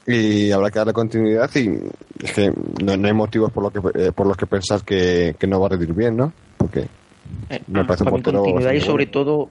y 0.07 0.51
habrá 0.53 0.70
que 0.70 0.78
darle 0.78 0.93
continuidad 0.93 1.51
y 1.55 1.80
es 2.22 2.32
que 2.32 2.53
no, 2.82 2.93
hay 2.93 3.12
motivos 3.12 3.53
por, 3.53 3.64
lo 3.64 3.70
que, 3.70 4.07
eh, 4.07 4.12
por 4.12 4.26
los 4.26 4.37
que 4.37 4.47
pensar 4.47 4.82
que, 4.82 5.37
que 5.39 5.47
no 5.47 5.61
va 5.61 5.66
a 5.66 5.70
rendir 5.70 5.93
bien, 5.93 6.16
¿no? 6.16 6.32
Porque 6.57 6.89
eh, 7.51 7.61
me 7.66 7.85
parece 7.85 8.05
un 8.05 8.11
continuidad 8.11 8.72
y 8.72 8.81
sobre 8.81 9.07
todo 9.07 9.51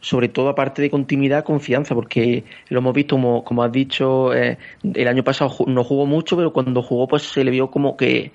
sobre 0.00 0.28
todo 0.28 0.48
aparte 0.48 0.80
de 0.80 0.90
continuidad, 0.90 1.42
confianza, 1.42 1.92
porque 1.92 2.44
lo 2.68 2.78
hemos 2.78 2.94
visto, 2.94 3.16
como, 3.16 3.42
como 3.42 3.64
has 3.64 3.72
dicho, 3.72 4.32
eh, 4.32 4.56
el 4.94 5.08
año 5.08 5.24
pasado 5.24 5.52
no 5.66 5.82
jugó 5.82 6.06
mucho, 6.06 6.36
pero 6.36 6.52
cuando 6.52 6.82
jugó 6.82 7.08
pues 7.08 7.24
se 7.24 7.42
le 7.42 7.50
vio 7.50 7.68
como 7.70 7.96
que 7.96 8.30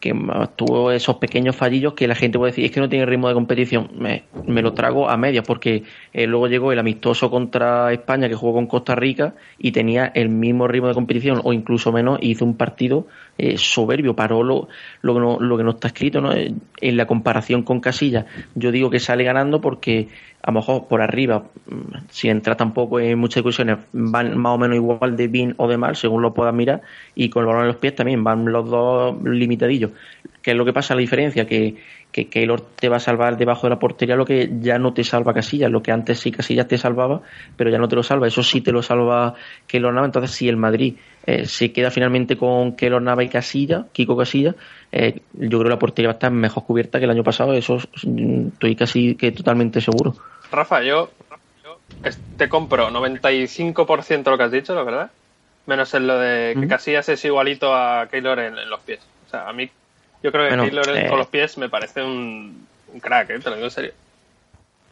que 0.00 0.14
tuvo 0.54 0.92
esos 0.92 1.16
pequeños 1.16 1.56
fallillos 1.56 1.94
que 1.94 2.06
la 2.06 2.14
gente 2.14 2.38
puede 2.38 2.52
decir 2.52 2.64
es 2.64 2.70
que 2.70 2.80
no 2.80 2.88
tiene 2.88 3.04
ritmo 3.04 3.28
de 3.28 3.34
competición. 3.34 3.90
Me, 3.98 4.62
lo 4.62 4.72
trago 4.72 5.08
a 5.08 5.16
medias 5.16 5.44
porque 5.46 5.82
eh, 6.12 6.26
luego 6.26 6.46
llegó 6.46 6.72
el 6.72 6.78
amistoso 6.78 7.30
contra 7.30 7.92
España 7.92 8.28
que 8.28 8.34
jugó 8.34 8.54
con 8.54 8.66
Costa 8.66 8.94
Rica 8.94 9.34
y 9.58 9.72
tenía 9.72 10.06
el 10.14 10.28
mismo 10.28 10.68
ritmo 10.68 10.88
de 10.88 10.94
competición 10.94 11.40
o 11.42 11.52
incluso 11.52 11.92
menos 11.92 12.18
hizo 12.22 12.44
un 12.44 12.56
partido 12.56 13.06
eh, 13.38 13.56
soberbio, 13.56 14.14
paró 14.14 14.42
lo, 14.42 14.68
lo, 15.00 15.14
que 15.14 15.20
no, 15.20 15.38
lo 15.40 15.56
que 15.56 15.64
no 15.64 15.70
está 15.70 15.88
escrito 15.88 16.20
¿no? 16.20 16.32
en 16.32 16.96
la 16.96 17.06
comparación 17.06 17.62
con 17.62 17.80
Casillas. 17.80 18.26
Yo 18.54 18.72
digo 18.72 18.90
que 18.90 18.98
sale 18.98 19.24
ganando 19.24 19.60
porque 19.60 20.08
a 20.42 20.50
lo 20.50 20.60
mejor 20.60 20.86
por 20.86 21.02
arriba, 21.02 21.44
mm, 21.66 22.06
si 22.10 22.28
entra 22.28 22.56
tampoco 22.56 23.00
en 23.00 23.18
muchas 23.18 23.36
discusiones, 23.36 23.78
van 23.92 24.36
más 24.38 24.54
o 24.54 24.58
menos 24.58 24.76
igual 24.76 25.16
de 25.16 25.28
bien 25.28 25.54
o 25.56 25.68
de 25.68 25.76
mal, 25.76 25.96
según 25.96 26.22
lo 26.22 26.34
puedas 26.34 26.54
mirar, 26.54 26.82
y 27.14 27.28
con 27.28 27.42
el 27.42 27.46
balón 27.46 27.62
en 27.62 27.68
los 27.68 27.76
pies 27.76 27.94
también 27.94 28.22
van 28.24 28.44
los 28.50 28.68
dos 28.68 29.16
limitadillos. 29.24 29.90
¿Qué 30.42 30.52
es 30.52 30.56
lo 30.56 30.64
que 30.64 30.72
pasa? 30.72 30.94
La 30.94 31.00
diferencia, 31.00 31.46
que, 31.46 31.76
que 32.18 32.28
Keylor 32.28 32.60
te 32.60 32.88
va 32.88 32.96
a 32.96 33.00
salvar 33.00 33.36
debajo 33.36 33.66
de 33.66 33.70
la 33.70 33.78
portería 33.78 34.16
lo 34.16 34.24
que 34.24 34.50
ya 34.60 34.78
no 34.78 34.92
te 34.92 35.04
salva 35.04 35.34
Casillas, 35.34 35.70
lo 35.70 35.82
que 35.82 35.92
antes 35.92 36.18
sí 36.18 36.32
Casillas 36.32 36.66
te 36.66 36.76
salvaba, 36.76 37.22
pero 37.56 37.70
ya 37.70 37.78
no 37.78 37.88
te 37.88 37.96
lo 37.96 38.02
salva, 38.02 38.26
eso 38.26 38.42
sí 38.42 38.60
te 38.60 38.72
lo 38.72 38.82
salva 38.82 39.34
Keylor 39.66 39.94
Nava, 39.94 40.06
entonces 40.06 40.32
si 40.32 40.48
el 40.48 40.56
Madrid 40.56 40.96
eh, 41.26 41.46
se 41.46 41.72
queda 41.72 41.90
finalmente 41.90 42.36
con 42.36 42.74
Keylor 42.74 43.00
Nava 43.00 43.22
y 43.22 43.28
Casillas, 43.28 43.86
Kiko 43.92 44.16
Casillas, 44.16 44.56
eh, 44.90 45.20
yo 45.34 45.58
creo 45.58 45.64
que 45.64 45.68
la 45.68 45.78
portería 45.78 46.08
va 46.08 46.12
a 46.12 46.16
estar 46.16 46.32
mejor 46.32 46.64
cubierta 46.64 46.98
que 46.98 47.04
el 47.04 47.10
año 47.10 47.22
pasado, 47.22 47.52
eso 47.52 47.76
estoy 47.76 48.74
casi 48.74 49.14
que 49.14 49.30
totalmente 49.30 49.80
seguro. 49.80 50.14
Rafa, 50.50 50.82
yo, 50.82 51.10
te 52.36 52.48
compro 52.48 52.90
95% 52.90 54.30
lo 54.30 54.36
que 54.36 54.42
has 54.44 54.52
dicho, 54.52 54.74
¿la 54.74 54.82
verdad? 54.82 55.10
Menos 55.66 55.92
en 55.94 56.06
lo 56.06 56.18
de 56.18 56.56
que 56.58 56.66
Casillas 56.66 57.08
es 57.10 57.24
igualito 57.24 57.74
a 57.74 58.08
Keylor 58.10 58.38
en, 58.40 58.70
los 58.70 58.80
pies. 58.80 59.00
O 59.26 59.30
sea, 59.30 59.48
a 59.48 59.52
mí, 59.52 59.70
yo 60.22 60.32
creo 60.32 60.48
que 60.48 60.56
Keylor 60.56 60.96
eh, 60.96 61.08
con 61.08 61.18
los 61.18 61.28
pies 61.28 61.58
me 61.58 61.68
parece 61.68 62.02
un, 62.02 62.66
crack, 63.00 63.30
¿eh? 63.30 63.38
te 63.38 63.50
lo 63.50 63.56
digo 63.56 63.66
en 63.66 63.70
serio. 63.70 63.92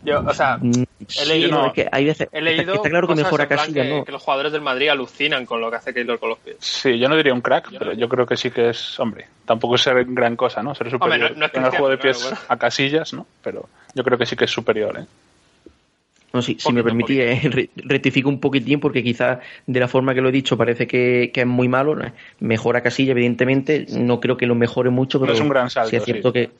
Yo, 0.02 0.20
o 0.20 0.34
sea, 0.34 0.58
mm, 0.60 0.84
he 1.20 1.26
leído, 1.26 1.72
que 1.72 1.88
hay 1.90 2.04
veces, 2.04 2.28
he 2.30 2.40
leído 2.40 2.74
está 2.74 2.88
claro 2.90 3.08
que 3.08 3.14
mejora 3.14 3.48
¿no? 3.48 4.04
que 4.04 4.12
los 4.12 4.22
jugadores 4.22 4.52
del 4.52 4.60
Madrid 4.60 4.88
alucinan 4.88 5.46
con 5.46 5.60
lo 5.60 5.70
que 5.70 5.76
hace 5.76 5.94
Keylor 5.94 6.18
con 6.18 6.28
los 6.28 6.38
pies. 6.38 6.56
Sí, 6.60 6.98
yo 6.98 7.08
no 7.08 7.16
diría 7.16 7.32
un 7.32 7.40
crack, 7.40 7.70
pero 7.78 7.92
yo 7.94 8.08
creo 8.08 8.26
que 8.26 8.36
sí 8.36 8.50
que 8.50 8.70
es, 8.70 9.00
hombre, 9.00 9.26
tampoco 9.46 9.74
es 9.74 9.82
ser 9.82 10.04
gran 10.04 10.36
cosa, 10.36 10.62
¿no? 10.62 10.74
Ser 10.74 10.90
superior 10.90 11.36
no, 11.36 11.46
en 11.52 11.64
el 11.64 11.70
juego 11.70 11.88
de 11.88 11.98
pies 11.98 12.32
a 12.46 12.56
Casillas, 12.56 13.14
¿no? 13.14 13.26
Pero 13.42 13.68
yo 13.94 14.04
creo 14.04 14.18
que 14.18 14.26
sí 14.26 14.36
que 14.36 14.44
es 14.44 14.50
superior, 14.50 14.98
¿eh? 14.98 15.06
Si, 16.40 16.56
me 16.72 16.82
permitís, 16.82 17.18
rectifico 17.76 18.28
un 18.28 18.40
poquitín 18.40 18.80
porque 18.80 19.02
quizás 19.02 19.38
de 19.66 19.80
la 19.80 19.88
forma 19.88 20.14
que 20.14 20.20
lo 20.20 20.28
he 20.28 20.32
dicho 20.32 20.56
parece 20.56 20.86
que, 20.86 21.32
es 21.34 21.46
muy 21.46 21.68
malo. 21.68 21.96
Mejora 22.40 22.82
Casilla, 22.82 23.12
evidentemente. 23.12 23.86
No 23.98 24.20
creo 24.20 24.36
que 24.36 24.46
lo 24.46 24.54
mejore 24.54 24.90
mucho, 24.90 25.20
pero 25.20 25.32
es 25.32 25.40
un 25.40 25.48
gran 25.48 25.70
salto, 25.70 25.90
sí 25.90 25.96
es 25.96 26.04
cierto 26.04 26.32
que 26.32 26.50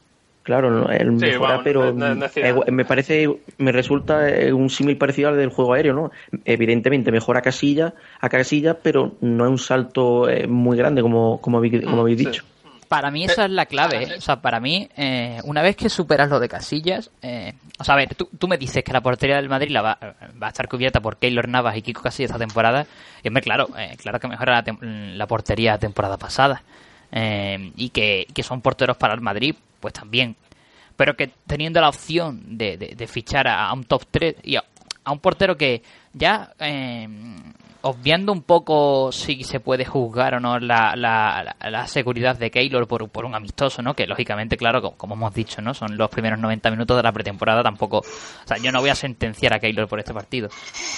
Claro, 0.47 0.89
el 0.91 1.11
mejora, 1.11 1.61
pero 1.65 1.93
me 1.93 2.85
parece, 2.85 3.29
me 3.59 3.73
resulta 3.73 4.29
un 4.53 4.71
símil 4.71 4.97
parecido 4.97 5.31
al 5.31 5.37
del 5.37 5.49
juego 5.49 5.73
aéreo, 5.73 5.93
¿no? 5.93 6.13
Evidentemente 6.45 7.11
mejora 7.11 7.43
casilla 7.43 7.95
a 8.21 8.29
casilla, 8.29 8.75
pero 8.75 9.17
no 9.21 9.45
es 9.45 9.51
un 9.51 9.59
salto 9.59 10.29
eh, 10.29 10.47
muy 10.47 10.77
grande 10.77 11.03
como, 11.03 11.41
como, 11.41 11.59
habéis, 11.59 11.85
como 11.85 12.03
habéis 12.03 12.19
dicho. 12.19 12.45
Para 12.89 13.11
mí 13.11 13.25
esa 13.25 13.45
es 13.45 13.51
la 13.51 13.67
clave. 13.67 14.15
O 14.17 14.21
sea, 14.21 14.41
para 14.41 14.61
mí, 14.61 14.89
eh, 14.97 15.41
una 15.45 15.63
vez 15.63 15.77
que 15.77 15.89
superas 15.89 16.29
lo 16.29 16.41
de 16.41 16.49
Casillas, 16.49 17.11
eh, 17.23 17.55
o 17.79 17.85
sea, 17.85 17.95
a 17.95 17.99
ver, 17.99 18.15
tú, 18.15 18.29
tú, 18.39 18.49
me 18.49 18.57
dices 18.59 18.85
que 18.85 18.93
la 18.93 19.01
portería 19.01 19.37
del 19.37 19.49
Madrid 19.49 19.71
la 19.71 19.83
va, 19.83 19.99
va, 20.41 20.47
a 20.47 20.51
estar 20.51 20.69
cubierta 20.69 21.01
por 21.01 21.17
Keylor 21.17 21.49
Navas 21.49 21.77
y 21.77 21.83
Kiko 21.83 22.03
Casillas 22.03 22.31
esta 22.31 22.39
temporada. 22.39 22.87
Y 23.23 23.29
hombre, 23.29 23.43
claro, 23.43 23.69
eh, 23.77 23.97
claro 24.01 24.21
que 24.21 24.29
mejora 24.29 24.63
la, 24.63 24.77
la 24.81 25.27
portería 25.27 25.79
temporada 25.79 26.17
pasada. 26.17 26.63
Eh, 27.13 27.73
y 27.77 27.91
que, 27.91 28.27
que, 28.35 28.43
son 28.43 28.61
porteros 28.61 28.97
para 28.97 29.15
el 29.15 29.21
Madrid, 29.21 29.55
pues 29.81 29.95
también. 29.95 30.37
Pero 30.97 31.17
que 31.17 31.31
teniendo 31.47 31.81
la 31.81 31.89
opción 31.89 32.59
de, 32.59 32.77
de, 32.77 32.95
de 32.95 33.07
fichar 33.07 33.47
a, 33.49 33.69
a, 33.69 33.73
un 33.73 33.85
top 33.85 34.05
3 34.11 34.37
y 34.43 34.57
a, 34.57 34.65
a 35.05 35.13
un 35.13 35.21
portero 35.21 35.57
que 35.57 35.83
ya 36.13 36.53
eh, 36.59 37.09
obviando 37.87 38.33
un 38.33 38.43
poco 38.43 39.13
si 39.13 39.45
se 39.45 39.61
puede 39.61 39.85
juzgar 39.85 40.35
o 40.35 40.41
no 40.41 40.59
la, 40.59 40.95
la, 40.97 41.87
seguridad 41.87 42.37
de 42.37 42.51
Keylor 42.51 42.89
por, 42.89 43.09
por, 43.09 43.25
un 43.25 43.35
amistoso, 43.35 43.81
¿no? 43.81 43.95
Que 43.95 44.07
lógicamente, 44.07 44.57
claro, 44.57 44.83
como, 44.97 45.15
hemos 45.15 45.33
dicho, 45.33 45.63
¿no? 45.63 45.73
Son 45.73 45.97
los 45.97 46.11
primeros 46.11 46.39
90 46.41 46.71
minutos 46.71 46.97
de 46.97 47.03
la 47.03 47.13
pretemporada, 47.13 47.63
tampoco... 47.63 47.99
O 47.99 48.47
sea, 48.47 48.57
yo 48.59 48.73
no 48.73 48.81
voy 48.81 48.91
a 48.91 48.95
sentenciar 48.95 49.55
a 49.55 49.61
Keylor 49.61 49.89
por 49.89 50.01
este 50.01 50.13
partido. 50.13 50.49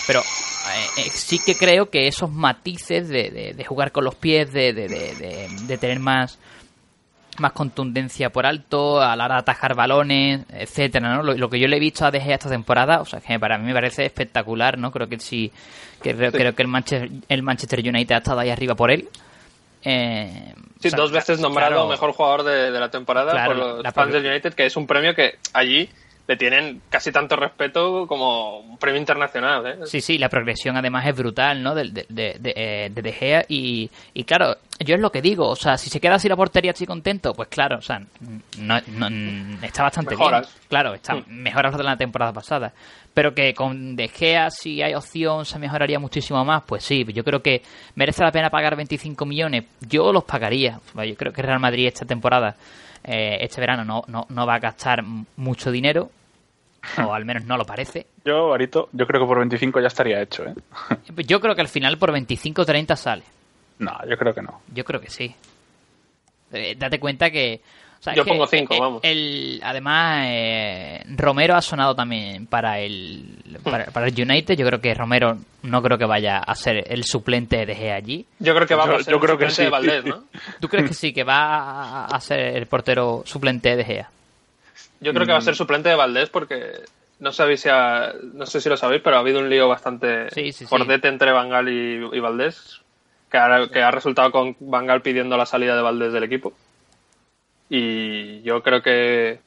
Pero 0.06 0.20
eh, 0.20 0.86
eh, 0.98 1.10
sí 1.10 1.39
que 1.44 1.55
creo 1.55 1.90
que 1.90 2.09
esos 2.09 2.31
matices 2.31 3.09
de, 3.09 3.55
de, 3.55 3.65
jugar 3.65 3.93
con 3.93 4.05
los 4.05 4.15
pies, 4.15 4.52
de, 4.52 4.73
de 4.73 5.78
tener 5.78 6.01
más 6.01 6.39
más 7.40 7.52
contundencia 7.52 8.31
por 8.31 8.47
alto, 8.47 9.01
a 9.01 9.16
la 9.16 9.24
hora 9.24 9.35
de 9.36 9.40
atajar 9.40 9.74
balones, 9.74 10.44
etcétera, 10.51 11.16
¿no? 11.16 11.23
Lo, 11.23 11.51
que 11.51 11.59
yo 11.59 11.69
le 11.69 11.77
he 11.77 11.81
visto 11.81 12.05
a 12.05 12.10
DG 12.10 12.31
esta 12.31 12.48
temporada, 12.48 13.01
o 13.01 13.05
sea, 13.05 13.20
que 13.20 13.39
para 13.39 13.59
mí 13.59 13.66
me 13.66 13.74
parece 13.74 14.05
espectacular, 14.05 14.78
¿no? 14.78 14.90
Creo 14.90 15.09
que 15.09 15.19
sí, 15.19 15.52
que 16.02 16.15
creo, 16.15 16.55
que 16.55 16.62
el 16.62 16.69
Manchester, 16.69 17.10
el 17.28 17.43
Manchester 17.43 17.81
United 17.81 18.15
ha 18.15 18.19
estado 18.19 18.40
ahí 18.40 18.51
arriba 18.51 18.74
por 18.74 18.90
él. 18.90 19.09
Eh, 19.85 20.55
sí, 20.81 20.90
dos 20.90 21.12
veces 21.12 21.40
nombrado 21.40 21.89
mejor 21.89 22.12
jugador 22.12 22.43
de, 22.43 22.70
la 22.70 22.90
temporada 22.90 23.44
por 23.44 23.56
los 23.56 23.94
fans 23.94 24.12
del 24.12 24.27
United, 24.27 24.55
que 24.55 24.66
es 24.66 24.77
un 24.77 24.86
premio 24.86 25.15
que 25.15 25.39
allí 25.52 25.89
le 26.29 26.37
tienen 26.37 26.83
casi 26.91 27.11
tanto 27.11 27.35
respeto 27.37 28.07
como 28.07 28.59
un 28.61 28.77
premio 28.79 29.01
internacional. 29.01 29.67
¿eh? 29.67 29.77
Sí, 29.87 30.01
sí, 30.03 30.19
la 30.19 30.29
progresión 30.29 30.77
además 30.77 31.07
es 31.07 31.17
brutal, 31.17 31.63
¿no? 31.63 31.75
De, 31.75 31.85
de, 31.91 32.07
de, 32.11 32.37
de, 32.39 32.53
eh, 32.55 32.91
de, 32.95 33.13
Gea 33.13 33.45
y, 33.49 33.91
y, 34.13 34.25
claro, 34.25 34.57
yo 34.79 34.95
es 34.95 35.01
lo 35.01 35.11
que 35.11 35.23
digo, 35.23 35.49
o 35.49 35.57
sea, 35.57 35.79
si 35.79 35.89
se 35.89 36.01
queda 36.01 36.17
así 36.17 36.29
la 36.29 36.37
portería 36.37 36.73
así 36.73 36.85
contento, 36.87 37.33
pues 37.33 37.49
claro, 37.49 37.79
o 37.79 37.83
sea, 37.83 38.01
no, 38.59 38.79
no, 38.89 39.09
está 39.67 39.85
bastante 39.85 40.11
Mejoras. 40.15 40.47
bien. 40.55 40.67
Claro, 40.69 40.95
está 40.95 41.15
Sí. 41.15 41.25
mejor 41.29 41.75
de 41.77 41.83
la 41.83 41.97
temporada 41.97 42.33
pasada. 42.33 42.73
Pero 43.15 43.35
que 43.35 43.53
con 43.55 43.97
De 43.97 44.07
Gea, 44.09 44.51
si 44.51 44.81
hay 44.83 44.95
opción, 44.95 45.45
se 45.47 45.59
mejoraría 45.59 45.99
muchísimo 45.99 46.45
más, 46.45 46.63
pues 46.65 46.85
sí, 46.85 47.05
yo 47.13 47.25
creo 47.25 47.43
que 47.43 47.63
merece 47.97 48.23
la 48.23 48.31
pena 48.31 48.51
pagar 48.51 48.77
25 48.77 49.25
millones. 49.27 49.65
Yo 49.81 50.13
los 50.13 50.25
pagaría. 50.25 50.79
Yo 50.95 51.17
creo 51.17 51.33
que 51.33 51.43
Real 51.43 51.59
Madrid 51.59 51.87
esta 51.89 52.05
temporada, 52.05 52.55
eh, 53.05 53.39
este 53.41 53.61
verano, 53.61 53.85
no, 53.85 54.05
no, 54.09 54.27
no 54.29 54.47
va 54.47 54.55
a 54.55 54.59
gastar 54.59 55.03
mucho 55.37 55.70
dinero, 55.70 56.11
o 57.05 57.12
al 57.12 57.25
menos 57.25 57.45
no 57.45 57.57
lo 57.57 57.65
parece. 57.65 58.07
Yo, 58.25 58.53
Arito, 58.53 58.89
yo 58.93 59.07
creo 59.07 59.23
que 59.23 59.27
por 59.27 59.39
25 59.39 59.81
ya 59.81 59.87
estaría 59.87 60.20
hecho, 60.20 60.45
¿eh? 60.45 60.55
Yo 61.27 61.41
creo 61.41 61.55
que 61.55 61.62
al 61.62 61.69
final 61.69 61.97
por 61.97 62.12
25 62.12 62.62
o 62.62 62.66
30 62.66 62.97
sale. 62.97 63.23
No, 63.79 63.93
yo 64.09 64.19
creo 64.19 64.35
que 64.35 64.43
no. 64.43 64.61
Yo 64.75 64.85
creo 64.85 65.01
que 65.01 65.09
sí. 65.09 65.35
Eh, 66.53 66.75
date 66.77 66.99
cuenta 66.99 67.31
que. 67.31 67.61
O 67.99 68.03
sea, 68.03 68.15
Yo 68.15 68.25
que 68.25 68.31
pongo 68.31 68.47
cinco, 68.47 68.75
el- 68.75 68.81
vamos. 68.81 69.01
el- 69.03 69.61
además, 69.65 70.25
eh, 70.29 71.03
Romero 71.16 71.57
ha 71.57 71.62
sonado 71.62 71.95
también 71.97 72.47
para 72.47 72.79
el, 72.79 73.25
para, 73.65 73.87
para 73.87 74.07
el 74.07 74.15
United. 74.20 74.57
Yo 74.57 74.66
creo 74.66 74.81
que 74.81 74.95
Romero 74.95 75.37
no 75.62 75.83
creo 75.83 75.99
que 75.99 76.05
vaya 76.05 76.39
a 76.39 76.55
ser 76.55 76.85
el 76.93 77.05
suplente 77.05 77.66
de 77.66 77.75
Gea 77.75 77.97
allí. 77.97 78.25
Yo 78.39 78.55
creo 78.55 78.66
que 78.66 78.75
va 78.77 78.87
Yo- 78.87 78.95
a 78.95 78.99
ser 79.03 79.11
yo 79.12 79.16
el 79.16 79.23
creo 79.23 79.39
que 79.39 79.51
sí. 79.51 79.62
de 79.65 79.69
Valdés, 79.70 80.05
¿no? 80.05 80.25
¿Tú 80.61 80.69
crees 80.69 80.89
que 80.89 80.95
sí, 80.95 81.12
que 81.12 81.25
va 81.25 82.05
a, 82.07 82.20
ser 82.20 82.39
el 82.57 82.66
portero 82.66 83.23
suplente 83.27 83.75
de 83.77 83.85
Gea? 83.85 84.11
Yo 85.01 85.12
creo 85.12 85.27
que 85.27 85.33
va 85.33 85.39
a 85.39 85.43
ser 85.43 85.57
suplente 85.57 85.89
de 85.89 85.95
Valdés 85.97 86.31
porque 86.31 86.73
no 87.20 87.33
sabéis 87.33 87.62
si 87.62 87.69
ha- 87.69 88.12
no 88.35 88.47
sé 88.47 88.61
si 88.61 88.69
lo 88.69 88.77
sabéis, 88.77 89.03
pero 89.03 89.16
ha 89.16 89.20
habido 89.20 89.41
un 89.41 89.51
lío 89.51 89.66
bastante 89.69 90.31
Sí, 90.31 90.53
sí, 90.53 90.65
sí. 90.65 90.66
jordete 90.66 91.09
entre 91.09 91.33
Bangal 91.33 91.69
y, 91.69 92.01
y 92.16 92.20
Valdés 92.20 92.81
que 93.31 93.37
ha, 93.39 93.69
que 93.73 93.83
ha 93.83 93.91
resultado 93.91 94.31
con 94.31 94.57
Bangal 94.61 95.03
pidiendo 95.03 95.37
la 95.37 95.47
salida 95.47 95.75
de 95.77 95.83
Valdés 95.83 96.12
del 96.12 96.23
equipo. 96.25 96.53
Y 97.70 98.43
yo 98.43 98.62
creo 98.62 98.82
que 98.82 99.40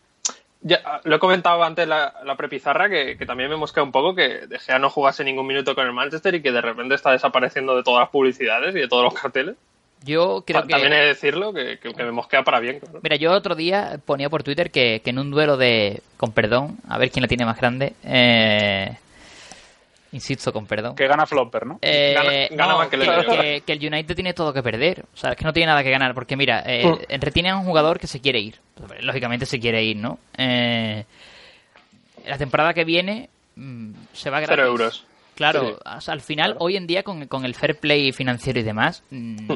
ya, 0.62 1.02
lo 1.06 1.16
he 1.16 1.20
comentado 1.20 1.64
antes 1.64 1.88
la, 1.88 2.14
la 2.24 2.36
prepizarra 2.36 2.88
que, 2.90 3.18
que 3.18 3.26
también 3.26 3.50
me 3.50 3.56
mosquea 3.56 3.82
un 3.82 3.92
poco 3.92 4.14
que 4.14 4.46
De 4.48 4.60
Gea 4.60 4.78
no 4.78 4.90
jugase 4.92 5.24
ningún 5.24 5.48
minuto 5.48 5.74
con 5.74 5.88
el 5.88 5.94
Manchester 5.94 6.36
y 6.36 6.42
que 6.42 6.52
de 6.52 6.62
repente 6.62 6.94
está 6.96 7.12
desapareciendo 7.12 7.76
de 7.76 7.84
todas 7.84 8.02
las 8.02 8.10
publicidades 8.10 8.76
y 8.76 8.80
de 8.80 8.88
todos 8.88 9.04
los 9.06 9.14
carteles. 9.20 9.56
Yo 10.04 10.44
creo 10.46 10.64
que. 10.64 10.70
También 10.70 10.94
he 10.94 11.00
de 11.02 11.06
decirlo 11.08 11.54
que, 11.54 11.78
que- 11.80 11.94
que 11.94 12.04
me 12.04 12.12
mosquea 12.12 12.44
para 12.44 12.60
bien. 12.60 12.80
claro. 12.80 13.00
Mira, 13.04 13.16
yo 13.18 13.32
otro 13.32 13.54
día 13.56 14.00
ponía 14.06 14.30
por 14.30 14.42
Twitter 14.44 14.72
que, 14.72 15.02
que 15.04 15.10
en 15.12 15.20
un 15.20 15.30
duelo 15.32 15.58
de. 15.58 16.02
Con 16.18 16.32
perdón, 16.32 16.78
a 16.90 16.98
ver 16.98 17.12
quién 17.12 17.22
la 17.22 17.28
tiene 17.28 17.46
más 17.46 17.58
grande. 17.60 17.94
eh, 18.04 18.98
insisto, 20.12 20.52
con 20.54 20.66
perdón. 20.66 20.96
Que 20.96 21.08
gana 21.08 21.26
Flopper, 21.26 21.66
¿no? 21.66 21.80
Eh, 21.82 22.14
Gana- 22.16 22.48
gana 22.64 22.72
no, 22.74 22.78
más 22.80 22.88
que 22.90 22.98
que, 22.98 23.04
el- 23.06 23.26
que- 23.26 23.62
que 23.66 23.74
el 23.74 23.94
United 23.94 24.16
tiene 24.16 24.34
todo 24.34 24.54
que 24.54 24.62
perder. 24.64 25.06
O 25.14 25.18
sea, 25.18 25.32
es 25.32 25.38
que 25.38 25.46
no 25.46 25.54
tiene 25.54 25.68
nada 25.68 25.84
que 25.84 25.92
ganar. 25.92 26.14
Porque 26.14 26.36
mira, 26.36 26.64
eh, 26.66 26.86
Mm. 26.86 27.20
retiene 27.22 27.50
a 27.52 27.58
un 27.58 27.64
jugador 27.66 28.00
que 28.00 28.08
se 28.08 28.20
quiere 28.20 28.40
ir. 28.40 28.60
Lógicamente 29.02 29.46
se 29.46 29.60
quiere 29.60 29.84
ir, 29.84 29.98
¿no? 29.98 30.20
Eh, 30.38 31.06
la 32.26 32.38
temporada 32.38 32.74
que 32.74 32.84
viene 32.84 33.30
mm, 33.56 33.92
se 34.14 34.30
va 34.30 34.40
gratis. 34.40 34.56
Cero 34.56 34.68
euros. 34.68 35.06
Claro, 35.36 35.66
Sí. 35.68 35.74
o 35.98 36.02
sea, 36.02 36.14
al 36.14 36.22
final, 36.22 36.56
hoy 36.60 36.78
en 36.78 36.88
día, 36.88 37.04
con, 37.04 37.26
con 37.28 37.46
el 37.46 37.56
fair 37.56 37.78
play 37.80 38.12
financiero 38.12 38.60
y 38.60 38.64
demás. 38.64 39.04
mm, 39.10 39.52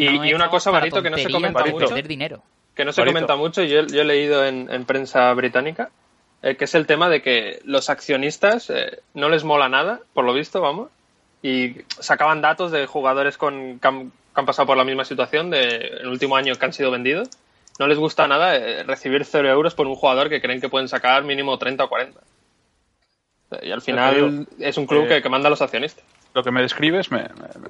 Y- 0.00 0.18
no 0.18 0.24
y 0.24 0.34
una 0.34 0.48
cosa, 0.48 0.70
Barito, 0.70 1.02
que 1.02 1.10
no 1.10 1.18
se 1.18 1.30
comenta 1.30 1.64
mucho. 1.66 1.86
perder 1.88 2.08
dinero. 2.08 2.42
que 2.74 2.84
no 2.84 2.92
se 2.92 3.00
Barito. 3.02 3.14
comenta 3.14 3.36
mucho, 3.36 3.62
y 3.62 3.68
yo, 3.68 3.86
yo 3.86 4.00
he 4.00 4.04
leído 4.04 4.44
en, 4.46 4.68
en 4.72 4.84
prensa 4.86 5.30
británica, 5.34 5.90
eh, 6.42 6.56
que 6.56 6.64
es 6.64 6.74
el 6.74 6.86
tema 6.86 7.08
de 7.08 7.22
que 7.22 7.60
los 7.64 7.90
accionistas 7.90 8.70
eh, 8.70 9.00
no 9.14 9.28
les 9.28 9.44
mola 9.44 9.68
nada, 9.68 10.00
por 10.14 10.24
lo 10.24 10.32
visto, 10.32 10.60
vamos, 10.60 10.90
y 11.42 11.76
sacaban 11.98 12.40
datos 12.42 12.70
de 12.72 12.86
jugadores 12.86 13.36
con, 13.38 13.78
que, 13.78 13.88
han, 13.88 14.10
que 14.10 14.14
han 14.40 14.46
pasado 14.46 14.66
por 14.66 14.76
la 14.76 14.84
misma 14.84 15.04
situación 15.04 15.50
de, 15.50 15.64
en 15.76 15.98
el 16.02 16.08
último 16.08 16.36
año 16.36 16.54
que 16.54 16.64
han 16.64 16.72
sido 16.72 16.90
vendidos. 16.90 17.28
No 17.78 17.86
les 17.86 17.98
gusta 17.98 18.26
nada 18.28 18.56
eh, 18.56 18.82
recibir 18.82 19.24
cero 19.24 19.48
euros 19.48 19.74
por 19.74 19.86
un 19.86 19.94
jugador 19.96 20.28
que 20.28 20.40
creen 20.42 20.60
que 20.60 20.68
pueden 20.68 20.88
sacar 20.88 21.24
mínimo 21.24 21.56
30 21.58 21.84
o 21.84 21.88
40. 21.88 22.20
Y 23.62 23.72
al 23.72 23.80
final 23.82 24.46
es 24.58 24.76
un 24.76 24.86
club 24.86 25.02
que, 25.08 25.22
que 25.22 25.28
manda 25.28 25.48
a 25.48 25.50
los 25.50 25.62
accionistas. 25.62 26.04
Lo 26.34 26.44
que 26.44 26.50
me 26.52 26.62
describes 26.62 27.10
me, 27.10 27.22
me, 27.22 27.68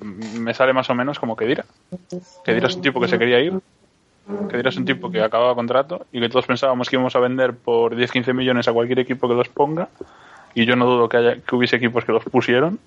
me- 0.00 0.38
me 0.40 0.54
sale 0.54 0.72
más 0.72 0.90
o 0.90 0.94
menos 0.94 1.18
como 1.18 1.36
Kedira. 1.36 1.64
Kedira 2.44 2.66
es 2.68 2.74
un 2.76 2.82
tipo 2.82 3.00
que 3.00 3.08
se 3.08 3.18
quería 3.18 3.40
ir. 3.40 3.52
Kedira 4.50 4.70
es 4.70 4.76
un 4.76 4.84
tipo 4.84 5.10
que 5.10 5.22
acababa 5.22 5.54
contrato 5.54 6.06
y 6.12 6.20
que 6.20 6.28
todos 6.28 6.46
pensábamos 6.46 6.88
que 6.88 6.96
íbamos 6.96 7.14
a 7.14 7.20
vender 7.20 7.54
por 7.54 7.94
10-15 7.96 8.34
millones 8.34 8.66
a 8.68 8.72
cualquier 8.72 8.98
equipo 9.00 9.28
que 9.28 9.34
los 9.34 9.48
ponga. 9.48 9.88
Y 10.54 10.64
yo 10.66 10.74
no 10.74 10.86
dudo 10.86 11.08
que, 11.08 11.16
haya, 11.18 11.34
que 11.36 11.54
hubiese 11.54 11.76
equipos 11.76 12.04
que 12.04 12.12
los 12.12 12.24
pusieron. 12.24 12.78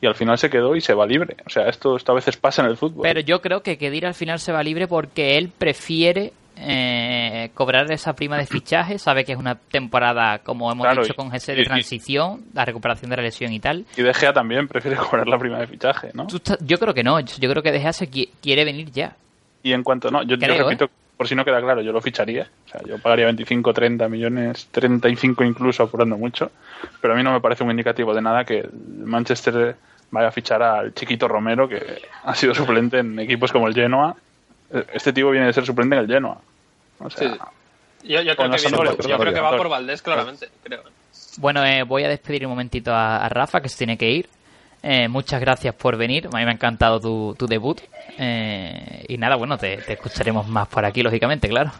Y 0.00 0.06
al 0.06 0.14
final 0.14 0.38
se 0.38 0.48
quedó 0.50 0.76
y 0.76 0.80
se 0.80 0.94
va 0.94 1.04
libre. 1.06 1.36
O 1.46 1.50
sea, 1.50 1.68
esto, 1.68 1.96
esto 1.96 2.12
a 2.12 2.14
veces 2.14 2.36
pasa 2.36 2.62
en 2.62 2.68
el 2.68 2.76
fútbol. 2.76 3.02
Pero 3.02 3.20
yo 3.20 3.40
creo 3.40 3.62
que 3.62 3.76
Kedira 3.76 4.06
al 4.08 4.14
final 4.14 4.38
se 4.38 4.52
va 4.52 4.62
libre 4.62 4.86
porque 4.86 5.36
él 5.36 5.50
prefiere 5.56 6.32
eh, 6.56 7.50
cobrar 7.54 7.90
esa 7.90 8.12
prima 8.14 8.38
de 8.38 8.46
fichaje. 8.46 8.98
Sabe 8.98 9.24
que 9.24 9.32
es 9.32 9.38
una 9.38 9.56
temporada, 9.56 10.38
como 10.38 10.70
hemos 10.70 10.84
Claro, 10.86 11.02
dicho 11.02 11.14
con 11.14 11.26
y- 11.28 11.30
de 11.54 11.62
y- 11.62 11.64
transición, 11.64 12.44
la 12.54 12.64
recuperación 12.64 13.10
de 13.10 13.16
la 13.16 13.22
lesión 13.22 13.52
y 13.52 13.58
tal. 13.58 13.84
Y 13.96 14.02
De 14.02 14.14
Gea 14.14 14.32
también 14.32 14.68
prefiere 14.68 14.96
cobrar 15.10 15.26
la 15.26 15.38
prima 15.38 15.58
de 15.58 15.66
fichaje, 15.66 16.10
¿no? 16.14 16.28
Yo 16.60 16.78
creo 16.78 16.94
que 16.94 17.02
no. 17.02 17.18
Yo 17.18 17.50
creo 17.50 17.62
que 17.62 17.72
De 17.72 17.80
Gea 17.80 17.92
se 17.92 18.08
qui- 18.08 18.28
quiere 18.40 18.64
venir 18.64 18.90
ya. 18.92 19.16
Y 19.62 19.72
en 19.72 19.82
cuanto 19.82 20.10
no, 20.10 20.22
yo, 20.22 20.36
repito, 20.36 20.86
¿eh? 20.86 20.90
por 21.16 21.28
si 21.28 21.34
no 21.34 21.44
queda 21.44 21.60
claro, 21.60 21.82
yo 21.82 21.92
lo 21.92 22.00
ficharía. 22.00 22.48
O 22.66 22.68
sea, 22.70 22.80
yo 22.86 22.98
pagaría 22.98 23.26
25, 23.26 23.72
30 23.74 24.08
millones, 24.08 24.68
35 24.70 25.44
incluso, 25.44 25.82
apurando 25.82 26.16
mucho. 26.16 26.50
Pero 27.00 27.14
a 27.14 27.16
mí 27.16 27.22
no 27.22 27.32
me 27.32 27.40
parece 27.40 27.62
un 27.64 27.70
indicativo 27.70 28.14
de 28.14 28.22
nada 28.22 28.44
que 28.44 28.60
el 28.60 28.70
Manchester 29.04 29.76
vaya 30.10 30.28
a 30.28 30.32
fichar 30.32 30.62
al 30.62 30.94
chiquito 30.94 31.28
Romero, 31.28 31.68
que 31.68 32.02
ha 32.24 32.34
sido 32.34 32.54
suplente 32.54 32.98
en 32.98 33.18
equipos 33.18 33.52
como 33.52 33.68
el 33.68 33.74
Genoa. 33.74 34.16
Este 34.92 35.12
tipo 35.12 35.30
viene 35.30 35.46
de 35.46 35.52
ser 35.52 35.66
suplente 35.66 35.94
en 35.96 36.02
el 36.02 36.06
Genoa. 36.08 36.38
O 37.00 37.10
sea, 37.10 37.32
Sí. 37.32 37.38
Yo, 38.02 38.22
yo 38.22 38.34
creo, 38.34 38.50
que 38.50 38.56
viene- 38.56 38.96
yo 39.06 39.18
creo 39.18 39.34
que 39.34 39.40
va 39.40 39.56
por 39.58 39.68
Valdés, 39.68 40.00
claramente. 40.00 40.48
Creo. 40.62 40.82
Bueno, 41.36 41.62
eh, 41.66 41.82
voy 41.82 42.02
a 42.04 42.08
despedir 42.08 42.46
un 42.46 42.50
momentito 42.50 42.94
a, 42.94 43.18
a 43.24 43.28
Rafa, 43.28 43.60
que 43.60 43.68
se 43.68 43.76
tiene 43.76 43.98
que 43.98 44.10
ir. 44.10 44.28
Eh, 44.82 45.08
muchas 45.08 45.40
gracias 45.40 45.74
por 45.74 45.96
venir. 45.96 46.26
A 46.32 46.38
mí 46.38 46.44
me 46.44 46.50
ha 46.50 46.54
encantado 46.54 47.00
tu, 47.00 47.34
tu 47.38 47.46
debut. 47.46 47.80
Eh, 48.18 49.04
y 49.08 49.18
nada, 49.18 49.36
bueno, 49.36 49.58
te, 49.58 49.76
te 49.78 49.94
escucharemos 49.94 50.48
más 50.48 50.68
por 50.68 50.84
aquí, 50.84 51.02
lógicamente, 51.02 51.48
claro. 51.48 51.70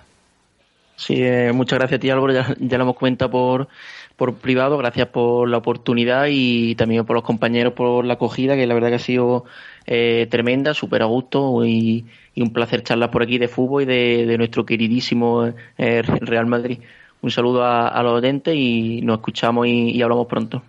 Sí, 0.97 1.15
eh, 1.17 1.51
muchas 1.55 1.79
gracias 1.79 1.97
a 1.97 2.01
ti 2.01 2.11
Álvaro, 2.11 2.35
ya, 2.35 2.55
ya 2.59 2.77
lo 2.77 2.85
hemos 2.85 2.97
comentado 2.97 3.31
por, 3.31 3.69
por 4.17 4.35
privado, 4.35 4.77
gracias 4.77 5.09
por 5.09 5.49
la 5.49 5.57
oportunidad 5.57 6.27
y 6.29 6.75
también 6.75 7.07
por 7.07 7.15
los 7.15 7.25
compañeros 7.25 7.73
por 7.73 8.05
la 8.05 8.15
acogida, 8.15 8.55
que 8.55 8.67
la 8.67 8.75
verdad 8.75 8.91
que 8.91 8.97
ha 8.97 8.99
sido 8.99 9.47
eh, 9.87 10.27
tremenda, 10.31 10.75
súper 10.75 11.01
a 11.01 11.07
gusto 11.07 11.65
y, 11.65 12.05
y 12.35 12.43
un 12.43 12.53
placer 12.53 12.83
charlar 12.83 13.11
por 13.11 13.23
aquí 13.23 13.39
de 13.39 13.49
fútbol 13.49 13.85
y 13.85 13.87
de, 13.87 14.27
de 14.27 14.37
nuestro 14.37 14.67
queridísimo 14.67 15.51
eh, 15.79 16.03
Real 16.03 16.45
Madrid. 16.45 16.81
Un 17.23 17.31
saludo 17.31 17.65
a, 17.65 17.89
a 17.89 18.03
los 18.03 18.19
oyentes 18.19 18.55
y 18.55 19.01
nos 19.03 19.21
escuchamos 19.21 19.67
y, 19.69 19.93
y 19.93 20.03
hablamos 20.03 20.27
pronto. 20.27 20.63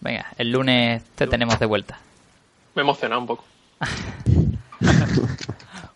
Venga, 0.00 0.26
el 0.36 0.50
lunes 0.52 1.02
te 1.14 1.26
tenemos 1.26 1.58
de 1.58 1.66
vuelta. 1.66 1.98
Me 2.74 2.82
emociona 2.82 3.18
un 3.18 3.26
poco. 3.26 3.44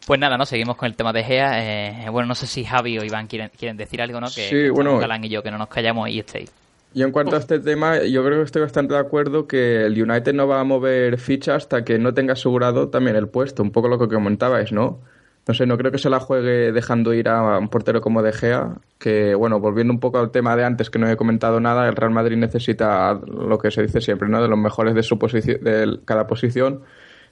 Pues 0.06 0.18
nada, 0.18 0.36
¿no? 0.36 0.44
Seguimos 0.46 0.76
con 0.76 0.86
el 0.86 0.96
tema 0.96 1.12
de 1.12 1.22
Gea. 1.22 2.06
Eh, 2.06 2.10
bueno, 2.10 2.26
no 2.26 2.34
sé 2.34 2.48
si 2.48 2.64
Javi 2.64 2.98
o 2.98 3.04
Iván 3.04 3.28
quieren, 3.28 3.50
quieren 3.56 3.76
decir 3.76 4.02
algo, 4.02 4.20
¿no? 4.20 4.26
Que, 4.26 4.48
Sí, 4.48 4.68
bueno. 4.68 4.98
Galán 4.98 5.24
y 5.24 5.28
yo, 5.28 5.42
que 5.42 5.50
no 5.50 5.58
nos 5.58 5.68
callamos 5.68 6.08
y 6.08 6.18
estéis. 6.18 6.52
Y 6.94 7.02
en 7.02 7.12
cuanto 7.12 7.36
a 7.36 7.38
este 7.38 7.58
tema, 7.60 8.02
yo 8.02 8.24
creo 8.24 8.38
que 8.38 8.44
estoy 8.44 8.62
bastante 8.62 8.94
de 8.94 9.00
acuerdo 9.00 9.46
que 9.46 9.86
el 9.86 10.02
United 10.02 10.34
no 10.34 10.46
va 10.46 10.60
a 10.60 10.64
mover 10.64 11.18
ficha 11.18 11.54
hasta 11.54 11.84
que 11.84 11.98
no 11.98 12.12
tenga 12.12 12.34
asegurado 12.34 12.88
también 12.88 13.16
el 13.16 13.28
puesto, 13.28 13.62
un 13.62 13.70
poco 13.70 13.88
lo 13.88 13.98
que 13.98 14.08
comentabais, 14.08 14.72
¿no? 14.72 14.98
No 15.46 15.54
sé, 15.54 15.66
no 15.66 15.76
creo 15.76 15.90
que 15.90 15.98
se 15.98 16.08
la 16.08 16.20
juegue 16.20 16.70
dejando 16.70 17.12
ir 17.12 17.28
a 17.28 17.58
un 17.58 17.68
portero 17.68 18.00
como 18.00 18.22
De 18.22 18.32
Gea, 18.32 18.76
que 18.98 19.34
bueno, 19.34 19.58
volviendo 19.58 19.92
un 19.92 19.98
poco 19.98 20.18
al 20.18 20.30
tema 20.30 20.54
de 20.54 20.64
antes 20.64 20.88
que 20.88 21.00
no 21.00 21.10
he 21.10 21.16
comentado 21.16 21.58
nada, 21.58 21.88
el 21.88 21.96
Real 21.96 22.12
Madrid 22.12 22.36
necesita 22.36 23.14
lo 23.14 23.58
que 23.58 23.72
se 23.72 23.82
dice 23.82 24.00
siempre, 24.00 24.28
¿no? 24.28 24.40
De 24.40 24.46
los 24.46 24.58
mejores 24.58 24.94
de 24.94 25.02
su 25.02 25.18
posición, 25.18 25.64
de 25.64 25.98
cada 26.04 26.28
posición. 26.28 26.82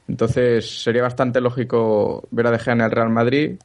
Entonces 0.08 0.82
sería 0.82 1.02
bastante 1.02 1.40
lógico 1.40 2.26
ver 2.32 2.48
a 2.48 2.50
De 2.50 2.58
Gea 2.58 2.74
en 2.74 2.80
el 2.80 2.90
Real 2.90 3.10
Madrid. 3.10 3.58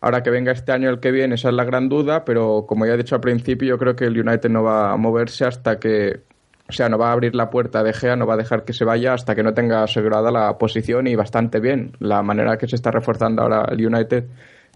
Ahora 0.00 0.22
que 0.22 0.30
venga 0.30 0.52
este 0.52 0.72
año 0.72 0.88
el 0.88 0.98
que 0.98 1.10
viene, 1.12 1.34
esa 1.34 1.50
es 1.50 1.54
la 1.54 1.64
gran 1.64 1.88
duda, 1.90 2.24
pero 2.24 2.64
como 2.66 2.86
ya 2.86 2.94
he 2.94 2.96
dicho 2.96 3.14
al 3.14 3.20
principio, 3.20 3.68
yo 3.68 3.78
creo 3.78 3.94
que 3.94 4.06
el 4.06 4.18
United 4.18 4.48
no 4.48 4.62
va 4.62 4.90
a 4.90 4.96
moverse 4.96 5.44
hasta 5.44 5.78
que, 5.78 6.22
o 6.68 6.72
sea, 6.72 6.88
no 6.88 6.98
va 6.98 7.08
a 7.08 7.12
abrir 7.12 7.34
la 7.34 7.50
puerta 7.50 7.80
a 7.80 7.82
De 7.82 7.92
Gea, 7.92 8.16
no 8.16 8.26
va 8.26 8.34
a 8.34 8.38
dejar 8.38 8.64
que 8.64 8.72
se 8.72 8.84
vaya 8.84 9.12
hasta 9.12 9.34
que 9.34 9.42
no 9.42 9.52
tenga 9.52 9.82
asegurada 9.82 10.30
la 10.30 10.56
posición 10.58 11.06
y 11.06 11.16
bastante 11.16 11.60
bien. 11.60 11.92
La 11.98 12.22
manera 12.22 12.56
que 12.56 12.66
se 12.66 12.76
está 12.76 12.90
reforzando 12.90 13.42
ahora 13.42 13.66
el 13.70 13.84
United 13.84 14.24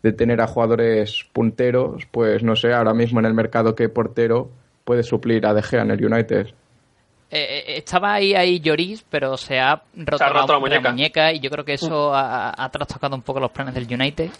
de 0.02 0.12
tener 0.12 0.40
a 0.40 0.46
jugadores 0.46 1.24
punteros, 1.32 2.06
pues 2.10 2.42
no 2.42 2.54
sé, 2.54 2.72
ahora 2.72 2.92
mismo 2.92 3.20
en 3.20 3.26
el 3.26 3.34
mercado 3.34 3.74
qué 3.74 3.88
portero 3.88 4.50
puede 4.84 5.02
suplir 5.02 5.46
a 5.46 5.54
De 5.54 5.62
Gea 5.62 5.82
en 5.82 5.90
el 5.90 6.04
United. 6.04 6.48
Eh, 7.28 7.38
eh, 7.38 7.64
estaba 7.78 8.14
ahí, 8.14 8.34
ahí 8.34 8.60
Lloris, 8.60 9.04
pero 9.08 9.36
se 9.36 9.58
ha 9.58 9.82
roto, 9.96 10.18
Se 10.18 10.24
ha 10.24 10.28
roto 10.28 10.52
la 10.60 10.80
muñeca. 10.80 11.32
y 11.32 11.40
yo 11.40 11.50
creo 11.50 11.64
que 11.64 11.74
eso 11.74 12.14
ha, 12.14 12.52
ha 12.56 12.68
trastocado 12.70 13.16
un 13.16 13.22
poco 13.22 13.40
los 13.40 13.50
planes 13.50 13.74
del 13.74 13.86
United. 13.92 14.30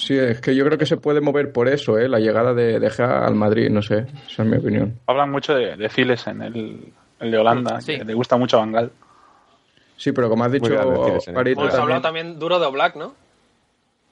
Sí, 0.00 0.16
es 0.18 0.40
que 0.40 0.54
yo 0.56 0.64
creo 0.64 0.78
que 0.78 0.86
se 0.86 0.96
puede 0.96 1.20
mover 1.20 1.52
por 1.52 1.68
eso, 1.68 1.98
¿eh? 1.98 2.08
la 2.08 2.18
llegada 2.18 2.54
de, 2.54 2.80
de 2.80 2.90
Gea 2.90 3.26
al 3.26 3.34
Madrid, 3.34 3.68
no 3.70 3.82
sé, 3.82 4.06
esa 4.28 4.42
es 4.42 4.48
mi 4.48 4.56
opinión. 4.56 4.98
Hablan 5.06 5.30
mucho 5.30 5.54
de, 5.54 5.76
de 5.76 5.88
Ziles 5.90 6.26
en 6.26 6.40
el, 6.42 6.92
el 7.20 7.30
de 7.30 7.38
Holanda, 7.38 7.80
Sí. 7.80 7.98
que 7.98 8.04
le 8.04 8.14
gusta 8.14 8.36
mucho 8.36 8.56
a 8.56 8.60
Bangal. 8.60 8.90
Sí, 9.96 10.12
pero 10.12 10.30
como 10.30 10.44
has 10.44 10.52
dicho, 10.52 10.68
tienes, 11.04 11.28
¿eh? 11.28 11.32
Parito, 11.32 11.60
Hemos 11.60 11.74
hablado 11.74 12.00
también- 12.00 12.38
duro 12.38 12.58
de 12.58 12.66
Oblak, 12.66 12.96
¿no? 12.96 13.14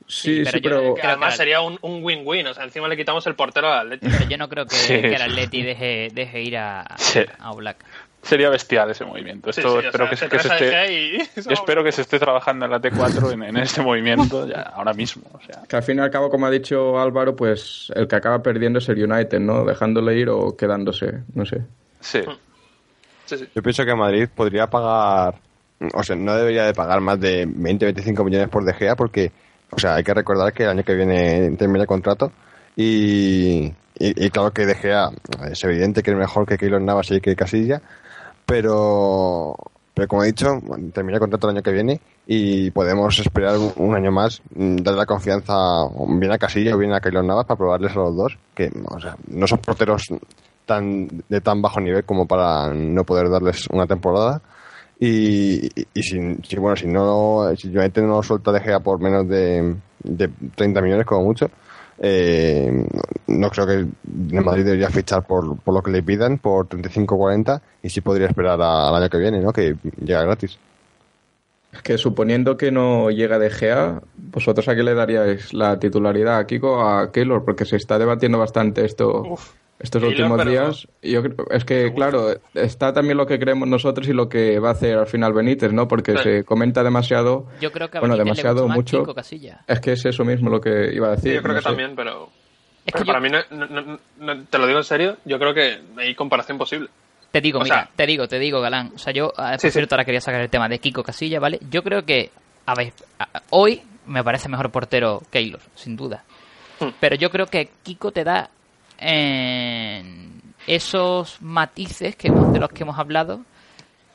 Sí, 0.07 0.45
Sí, 0.45 0.51
sí, 0.53 0.61
pero 0.63 0.83
yo-. 0.83 0.95
Que 0.95 1.07
además 1.07 1.37
sería 1.37 1.61
un 1.61 1.79
un 1.83 2.03
win-win, 2.03 2.47
o 2.49 2.55
sea, 2.55 2.65
encima 2.65 2.89
le 2.89 2.97
quitamos 2.97 3.27
el 3.27 3.35
portero 3.35 3.69
al 3.73 3.87
Atlético. 3.87 4.13
Pero 4.19 4.31
yo 4.31 4.39
no 4.39 4.49
creo 4.49 4.67
que, 4.67 4.75
Sí, 4.75 5.01
que 5.01 5.15
el. 5.15 5.23
Atleti 5.23 5.63
deje, 5.63 6.09
deje 6.13 6.43
ir 6.43 6.57
a, 6.57 6.85
Sí. 6.97 7.21
a 7.39 7.51
Oblak. 7.53 7.77
Sería 8.29 8.51
bestial 8.51 8.91
ese 8.91 9.05
movimiento. 9.07 9.49
Esto 9.51 9.63
sí, 9.63 9.69
o 9.69 9.81
espero 9.81 10.05
sea, 10.05 10.11
que, 10.11 10.17
se- 10.17 10.29
que 10.29 10.37
esté... 10.37 10.93
Y- 10.93 11.17
espero 11.53 11.83
que 11.83 11.93
se 11.93 12.03
esté 12.03 12.19
trabajando 12.19 12.67
en 12.67 12.71
la 12.71 12.79
T4 12.81 13.33
en, 13.33 13.43
en 13.45 13.57
este 13.57 13.81
movimiento 13.81 14.47
ya 14.47 14.61
ahora 14.63 14.93
mismo. 14.93 15.23
O 15.33 15.41
sea, 15.41 15.63
Que 15.67 15.77
al 15.77 15.83
fin 15.83 15.97
y 15.97 16.01
al 16.01 16.11
cabo, 16.11 16.29
como 16.29 16.45
ha 16.47 16.51
dicho 16.51 16.99
Álvaro, 17.01 17.35
pues 17.35 17.91
el 17.95 18.07
que 18.07 18.17
acaba 18.17 18.43
perdiendo 18.43 18.81
es 18.81 18.89
el 18.91 19.03
United, 19.11 19.41
¿no? 19.41 19.65
Dejándole 19.65 20.15
ir 20.17 20.29
o 20.29 20.55
quedándose, 20.57 21.21
no 21.35 21.45
sé. 21.47 21.63
sí. 22.01 22.21
Sí, 23.25 23.37
sí. 23.37 23.47
Yo 23.55 23.63
pienso 23.63 23.85
que 23.85 23.95
Madrid 23.95 24.27
podría 24.35 24.67
pagar, 24.69 25.35
o 25.95 26.03
sea, 26.03 26.17
no 26.17 26.35
debería 26.35 26.65
de 26.65 26.73
pagar 26.73 27.01
más 27.03 27.21
de 27.21 27.47
20-25 27.47 28.25
millones 28.25 28.49
por 28.49 28.65
De 28.65 28.73
Gea 28.73 28.97
porque, 28.97 29.31
o 29.71 29.79
sea, 29.79 29.97
hay 29.97 30.03
que 30.05 30.15
recordar 30.15 30.53
que 30.55 30.63
el 30.63 30.71
año 30.71 30.83
que 30.83 30.95
viene 30.95 31.51
termina 31.59 31.83
el 31.83 31.87
contrato 31.87 32.33
y, 32.75 33.65
y, 33.99 34.25
y 34.27 34.31
claro 34.31 34.51
que 34.53 34.65
De 34.65 34.75
Gea 34.75 35.11
es 35.51 35.63
evidente 35.65 36.03
que 36.03 36.13
es 36.13 36.17
mejor 36.17 36.47
que 36.47 36.57
Keylor 36.57 36.81
Navas 36.81 37.11
y 37.11 37.21
que 37.21 37.37
Casilla, 37.37 37.83
pero, 38.49 39.55
pero 39.93 40.09
como 40.09 40.25
he 40.25 40.29
dicho, 40.29 40.59
termina 40.95 41.17
el 41.17 41.21
contrato 41.21 41.47
el 41.51 41.57
año 41.57 41.63
que 41.63 41.71
viene 41.71 42.01
y 42.27 42.71
podemos 42.71 43.19
esperar 43.19 43.59
un, 43.77 43.95
año 43.95 44.11
más, 44.11 44.41
mm, 44.55 44.77
darle 44.77 45.01
la 45.01 45.07
confianza 45.07 45.55
bien 46.19 46.33
a 46.33 46.39
Casilla 46.39 46.75
o 46.75 46.79
bien 46.79 46.95
a 46.95 47.01
Keylor 47.01 47.25
Navas 47.25 47.45
para 47.45 47.59
probarles 47.59 47.93
a 47.93 47.97
los 47.97 48.17
dos, 48.17 48.39
que 48.55 48.73
o 48.87 48.99
sea, 48.99 49.17
no 49.27 49.47
son 49.47 49.59
porteros 49.59 50.07
tan 50.65 51.09
de 51.29 51.41
tan 51.43 51.61
bajo 51.61 51.79
nivel 51.79 52.05
como 52.05 52.27
para 52.27 52.73
no 52.73 53.05
poder 53.05 53.29
darles 53.29 53.67
una 53.71 53.87
temporada. 53.87 54.41
Y, 54.99 55.67
y, 55.67 55.87
y 55.95 56.03
si, 56.03 56.19
si, 56.43 56.57
bueno 56.57 56.75
si 56.75 56.87
no 56.87 57.51
si 57.57 57.69
United 57.69 58.03
no 58.03 58.23
suelta 58.23 58.51
de 58.51 58.61
Gea 58.61 58.81
por 58.81 58.99
menos 58.99 59.29
de, 59.29 59.77
de 60.03 60.29
30 60.57 60.81
millones 60.81 61.07
como 61.07 61.23
mucho 61.23 61.51
eh, 62.01 62.87
no 63.27 63.51
creo 63.51 63.67
que 63.67 63.73
el 63.75 64.45
Madrid 64.45 64.65
debería 64.65 64.89
fichar 64.91 65.27
por, 65.27 65.59
por 65.59 65.75
lo 65.75 65.83
que 65.83 65.91
le 65.91 66.03
pidan 66.03 66.39
por 66.39 66.67
35 66.69 67.17
40 67.17 67.61
y 67.83 67.91
sí 67.91 68.01
podría 68.01 68.29
esperar 68.29 68.61
a- 68.63 68.89
al 68.89 68.95
año 69.03 69.11
que 69.11 69.19
viene 69.19 69.41
no 69.41 69.53
que 69.53 69.75
llega 70.05 70.23
gratis 70.23 70.59
Es 71.73 71.83
que 71.83 71.99
suponiendo 71.99 72.57
que 72.57 72.71
no 72.71 73.11
llega 73.11 73.39
De 73.39 73.51
Gea, 73.51 74.01
¿vosotros 74.17 74.67
a 74.69 74.75
qué 74.75 74.83
le 74.83 74.95
daríais 74.95 75.53
la 75.53 75.79
titularidad 75.79 76.39
a 76.39 76.47
Kiko 76.47 76.79
o 76.79 76.81
a 76.81 77.13
Keylor? 77.13 77.45
Porque 77.45 77.65
se 77.67 77.77
está 77.77 77.99
debatiendo 77.99 78.39
bastante 78.39 78.85
esto 78.85 79.23
Uf. 79.23 79.51
Estos 79.81 80.03
últimos 80.03 80.39
pero- 80.39 80.51
días. 80.51 80.89
Yo 81.03 81.23
creo- 81.23 81.47
es 81.51 81.65
que, 81.65 81.93
claro, 81.95 82.31
está 82.55 82.93
también 82.93 83.17
lo 83.17 83.27
que 83.27 83.39
creemos 83.39 83.69
nosotros 83.69 84.09
y 84.09 84.13
lo 84.13 84.29
que 84.29 84.59
va 84.59 84.71
a 84.71 84.73
hacer 84.73 84.99
al 84.99 85.07
final 85.07 85.33
Benítez, 85.33 85.73
¿no? 85.73 85.87
Porque 85.89 86.17
Sí. 86.17 86.23
se 86.23 86.45
comenta 86.45 86.83
demasiado. 86.83 87.47
Yo 87.61 87.71
creo 87.73 87.91
que 87.91 87.99
a 87.99 88.01
bueno, 88.01 88.15
Benítez 88.17 88.19
le 88.43 88.43
demasiado 88.43 88.55
gusta 88.63 88.69
más 88.69 88.77
mucho. 88.77 88.99
Kiko 89.01 89.15
Casilla. 89.15 89.61
Es 89.67 89.81
que 89.81 89.93
es 89.93 90.05
eso 90.05 90.25
mismo 90.25 90.51
lo 90.51 90.61
que 90.61 90.91
iba 90.93 91.09
a 91.09 91.11
decir. 91.13 91.31
Sí, 91.31 91.35
yo 91.37 91.43
creo 91.43 91.55
no 91.55 91.59
que 91.59 91.63
sé. 91.63 91.69
también, 91.69 91.95
pero, 91.97 92.29
Es 92.85 92.93
pero 92.93 92.99
que 93.05 93.07
yo- 93.09 93.13
para 93.13 93.21
mí, 93.21 93.29
no, 93.31 93.67
no- 93.67 93.81
no- 93.83 93.99
no- 94.35 94.45
te 94.45 94.59
lo 94.59 94.67
digo 94.67 94.79
en 94.79 94.85
serio, 94.85 95.17
yo 95.25 95.39
creo 95.39 95.55
que 95.55 95.79
hay 95.97 96.15
comparación 96.15 96.59
posible. 96.59 96.89
Te 97.31 97.41
digo, 97.43 97.59
O 97.61 97.63
mira, 97.63 97.75
sea- 97.85 97.91
te 97.95 98.07
digo, 98.07 98.27
te 98.27 98.39
digo, 98.39 98.61
Galán. 98.61 98.93
O 98.95 98.99
sea, 98.99 99.13
yo, 99.13 99.33
ah, 99.37 99.51
por 99.53 99.61
Sí, 99.61 99.69
sí. 99.69 99.73
cierto, 99.75 99.95
ahora 99.95 100.05
quería 100.07 100.21
sacar 100.21 100.41
el 100.41 100.49
tema 100.49 100.69
de 100.69 100.79
Kiko 100.79 101.03
Casilla, 101.03 101.39
¿vale? 101.39 101.61
Yo 101.71 101.83
creo 101.83 102.05
que, 102.07 102.31
a 102.67 102.75
ver, 102.75 102.93
a- 103.19 103.29
hoy 103.51 103.83
me 104.07 104.25
parece 104.25 104.49
mejor 104.49 104.71
portero 104.71 105.23
Keylor, 105.31 105.61
sin 105.75 105.95
duda. 105.95 106.25
Hmm. 106.81 106.89
Pero 106.99 107.17
yo 107.17 107.31
creo 107.31 107.47
que 107.47 107.69
Kiko 107.83 108.13
te 108.13 108.25
da 108.25 108.49
eh, 108.99 110.03
esos 110.67 111.41
matices 111.41 112.17
que 112.17 112.31
de 112.31 112.59
los 112.59 112.71
que 112.71 112.83
hemos 112.83 112.99
hablado 112.99 113.41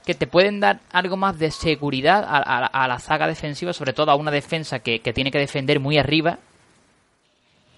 que 0.06 0.14
te 0.14 0.28
pueden 0.28 0.60
dar 0.60 0.82
algo 0.92 1.16
más 1.16 1.40
de 1.40 1.50
seguridad 1.50 2.26
a, 2.28 2.88
la 2.88 3.00
zaga 3.00 3.26
defensiva, 3.26 3.72
sobre 3.72 3.94
todo 3.94 4.12
a 4.12 4.16
una 4.16 4.32
defensa 4.32 4.80
que, 4.80 5.00
que 5.00 5.14
tiene 5.14 5.32
que 5.32 5.40
defender 5.40 5.80
muy 5.80 5.98
arriba 5.98 6.40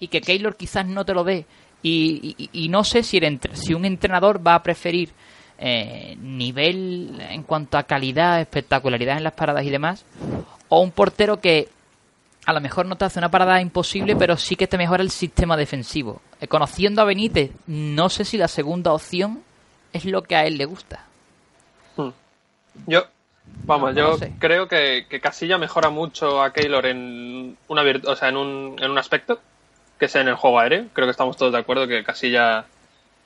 y 0.00 0.08
que 0.08 0.20
Keylor 0.20 0.56
quizás 0.56 0.86
no 0.86 1.04
te 1.04 1.14
lo 1.14 1.24
dé. 1.24 1.46
Y, 1.82 2.66
no 2.68 2.82
sé 2.82 3.04
si, 3.04 3.18
el 3.18 3.38
si 3.52 3.74
un 3.74 3.84
entrenador 3.84 4.44
va 4.44 4.56
a 4.56 4.62
preferir 4.62 5.10
eh, 5.58 6.16
nivel 6.20 7.16
en 7.30 7.44
cuanto 7.44 7.78
a 7.78 7.84
calidad, 7.84 8.40
espectacularidad 8.40 9.16
en 9.16 9.24
las 9.24 9.34
paradas 9.34 9.64
y 9.64 9.70
demás, 9.70 10.04
o 10.68 10.80
un 10.80 10.90
portero 10.90 11.40
que 11.40 11.68
a 12.46 12.52
lo 12.52 12.60
mejor 12.60 12.86
no 12.86 12.96
te 12.96 13.04
hace 13.04 13.18
una 13.18 13.30
parada 13.30 13.60
imposible, 13.60 14.14
pero 14.16 14.36
sí 14.36 14.56
que 14.56 14.66
te 14.68 14.78
mejora 14.78 15.02
el 15.02 15.10
sistema 15.10 15.56
defensivo. 15.56 16.22
Eh, 16.40 16.46
conociendo 16.48 17.02
a 17.02 17.04
Benítez, 17.04 17.50
no 17.66 18.08
sé 18.08 18.24
si 18.24 18.38
la 18.38 18.48
segunda 18.48 18.92
opción 18.92 19.42
es 19.92 20.04
lo 20.04 20.22
que 20.22 20.36
a 20.36 20.46
él 20.46 20.56
le 20.56 20.64
gusta. 20.64 21.00
Yo, 22.86 23.04
vamos, 23.66 23.94
No, 23.94 24.02
no 24.02 24.10
yo 24.12 24.16
sé. 24.18 24.32
creo 24.38 24.68
que, 24.68 25.06
que 25.08 25.20
Casilla 25.20 25.58
mejora 25.58 25.90
mucho 25.90 26.40
a 26.42 26.52
Keylor 26.52 26.86
en 26.86 27.56
una 27.68 27.82
o 28.04 28.14
sea, 28.16 28.28
en 28.28 28.36
un, 28.36 28.76
en 28.80 28.90
un 28.90 28.98
aspecto, 28.98 29.40
que 29.98 30.04
es 30.06 30.14
en 30.14 30.28
el 30.28 30.34
juego 30.36 30.60
aéreo. 30.60 30.86
Creo 30.92 31.06
que 31.06 31.10
estamos 31.12 31.36
todos 31.36 31.52
de 31.52 31.58
acuerdo 31.58 31.88
que 31.88 32.04
Casilla, 32.04 32.64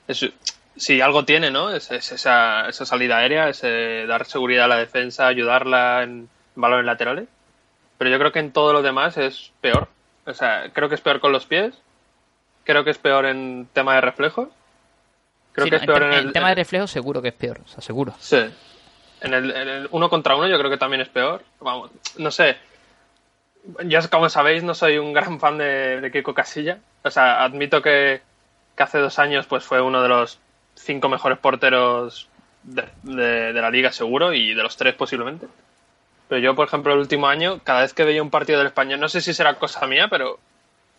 es- 0.07 0.31
si 0.75 1.01
algo 1.01 1.25
tiene, 1.25 1.51
¿no? 1.51 1.69
Es, 1.69 1.91
es 1.91 2.11
esa, 2.13 2.69
esa 2.69 2.85
salida 2.85 3.17
aérea, 3.17 3.49
ese 3.49 4.05
dar 4.07 4.25
seguridad 4.25 4.65
a 4.65 4.69
la 4.69 4.77
defensa, 4.77 5.27
ayudarla 5.27 6.03
en 6.03 6.29
balones 6.55 6.85
laterales. 6.85 7.27
Pero 8.01 8.09
yo 8.09 8.17
creo 8.17 8.31
que 8.31 8.39
en 8.39 8.51
todo 8.51 8.73
lo 8.73 8.81
demás 8.81 9.15
es 9.19 9.51
peor. 9.61 9.87
O 10.25 10.33
sea, 10.33 10.71
creo 10.73 10.89
que 10.89 10.95
es 10.95 11.01
peor 11.01 11.19
con 11.19 11.31
los 11.31 11.45
pies. 11.45 11.75
Creo 12.63 12.83
que 12.83 12.89
es 12.89 12.97
peor 12.97 13.27
en 13.27 13.67
tema 13.73 13.93
de 13.93 14.01
reflejos. 14.01 14.49
Creo 15.51 15.65
Sí, 15.65 15.69
que 15.69 15.75
no, 15.75 15.81
es 15.81 15.85
peor 15.85 15.99
te- 15.99 16.05
en 16.07 16.13
el, 16.13 16.33
tema 16.33 16.49
de 16.49 16.55
reflejo 16.55 16.87
seguro 16.87 17.21
que 17.21 17.27
es 17.27 17.33
peor, 17.35 17.59
o 17.63 17.67
sea, 17.67 17.79
seguro. 17.81 18.15
Sí. 18.17 18.43
En 19.21 19.33
el, 19.35 19.51
en 19.51 19.69
el 19.69 19.87
uno 19.91 20.09
contra 20.09 20.35
uno 20.35 20.47
yo 20.47 20.57
creo 20.57 20.71
que 20.71 20.77
también 20.79 21.01
es 21.01 21.09
peor. 21.09 21.43
Vamos, 21.59 21.91
no 22.17 22.31
sé. 22.31 22.57
Ya 23.85 24.01
como 24.07 24.29
sabéis, 24.29 24.63
no 24.63 24.73
soy 24.73 24.97
un 24.97 25.13
gran 25.13 25.39
fan 25.39 25.59
de, 25.59 26.01
de 26.01 26.11
Kiko 26.11 26.33
Casilla. 26.33 26.79
O 27.03 27.11
sea, 27.11 27.43
admito 27.43 27.83
que, 27.83 28.21
que 28.75 28.81
hace 28.83 28.97
dos 28.97 29.19
años 29.19 29.45
pues 29.45 29.63
fue 29.63 29.79
uno 29.79 30.01
de 30.01 30.09
los 30.09 30.39
cinco 30.73 31.07
mejores 31.07 31.37
porteros 31.37 32.27
de, 32.63 32.83
de- 33.03 33.53
de 33.53 33.61
la 33.61 33.69
liga 33.69 33.91
seguro 33.91 34.33
y 34.33 34.55
de 34.55 34.63
los 34.63 34.75
tres 34.75 34.95
posiblemente. 34.95 35.45
Pero 36.31 36.39
yo, 36.39 36.55
por 36.55 36.65
ejemplo, 36.65 36.93
el 36.93 36.99
último 36.99 37.27
año, 37.27 37.59
cada 37.61 37.81
vez 37.81 37.93
que 37.93 38.05
veía 38.05 38.23
un 38.23 38.29
partido 38.29 38.57
del 38.59 38.67
español, 38.67 39.01
no 39.01 39.09
sé 39.09 39.19
si 39.19 39.33
será 39.33 39.55
cosa 39.55 39.85
mía, 39.85 40.07
pero 40.09 40.39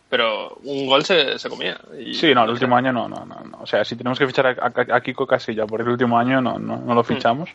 pero 0.09 0.59
un 0.63 0.85
gol 0.85 1.03
se, 1.03 1.39
se 1.39 1.49
comía. 1.49 1.75
Y- 1.99 2.13
Sí, 2.13 2.35
no, 2.35 2.43
el 2.43 2.51
último 2.51 2.77
año 2.77 2.93
no, 2.93 3.09
no, 3.09 3.25
no, 3.25 3.39
no. 3.49 3.57
O 3.63 3.65
sea, 3.65 3.83
si 3.83 3.95
tenemos 3.95 4.19
que 4.19 4.27
fichar 4.27 4.45
a, 4.45 4.49
a- 4.67 4.95
a 4.97 5.01
Kiko 5.01 5.25
Casilla 5.25 5.65
por 5.65 5.81
el 5.81 5.89
último 5.89 6.19
año, 6.19 6.39
no, 6.39 6.59
no, 6.59 6.77
no 6.77 6.93
lo 6.93 7.03
fichamos. 7.03 7.49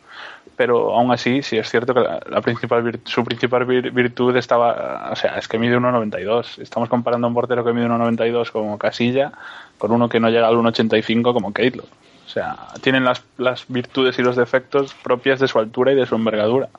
Pero 0.57 0.93
aún 0.93 1.13
así, 1.13 1.41
sí 1.43 1.57
es 1.57 1.71
cierto 1.71 1.95
que 1.95 2.01
la, 2.01 2.19
la 2.29 2.41
principal 2.41 2.99
su 3.05 3.23
principal 3.25 3.65
vir- 3.65 3.93
virtud 3.93 4.37
estaba. 4.37 5.09
O 5.13 5.15
sea, 5.15 5.39
es 5.39 5.47
que 5.47 5.57
mide 5.57 5.79
1,92. 5.79 6.59
Estamos 6.61 6.89
comparando 6.89 7.29
a 7.29 7.29
un 7.29 7.35
portero 7.35 7.65
que 7.65 7.73
mide 7.73 7.87
1,92 7.87 8.51
como 8.51 8.77
Casilla 8.77 9.31
con 9.79 9.93
uno 9.93 10.09
que 10.09 10.19
no 10.19 10.29
llega 10.29 10.49
al 10.49 10.57
1,85 10.57 11.33
como 11.33 11.53
Keylor. 11.53 11.87
O 12.27 12.29
sea, 12.29 12.57
tienen 12.83 13.05
las, 13.05 13.23
las 13.37 13.67
virtudes 13.69 14.19
y 14.19 14.23
los 14.23 14.35
defectos 14.35 14.95
propias 14.95 15.39
de 15.39 15.47
su 15.47 15.61
altura 15.61 15.93
y 15.93 15.95
de 15.95 16.07
su 16.07 16.17
envergadura. 16.17 16.71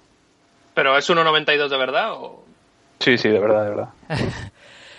¿Pero 0.73 0.97
es 0.97 1.09
1.92 1.09 1.67
de 1.69 1.77
verdad 1.77 2.13
o...? 2.13 2.43
Sí, 2.99 3.17
sí, 3.17 3.29
de 3.29 3.39
verdad, 3.39 3.63
de 3.63 3.69
verdad. 3.69 3.89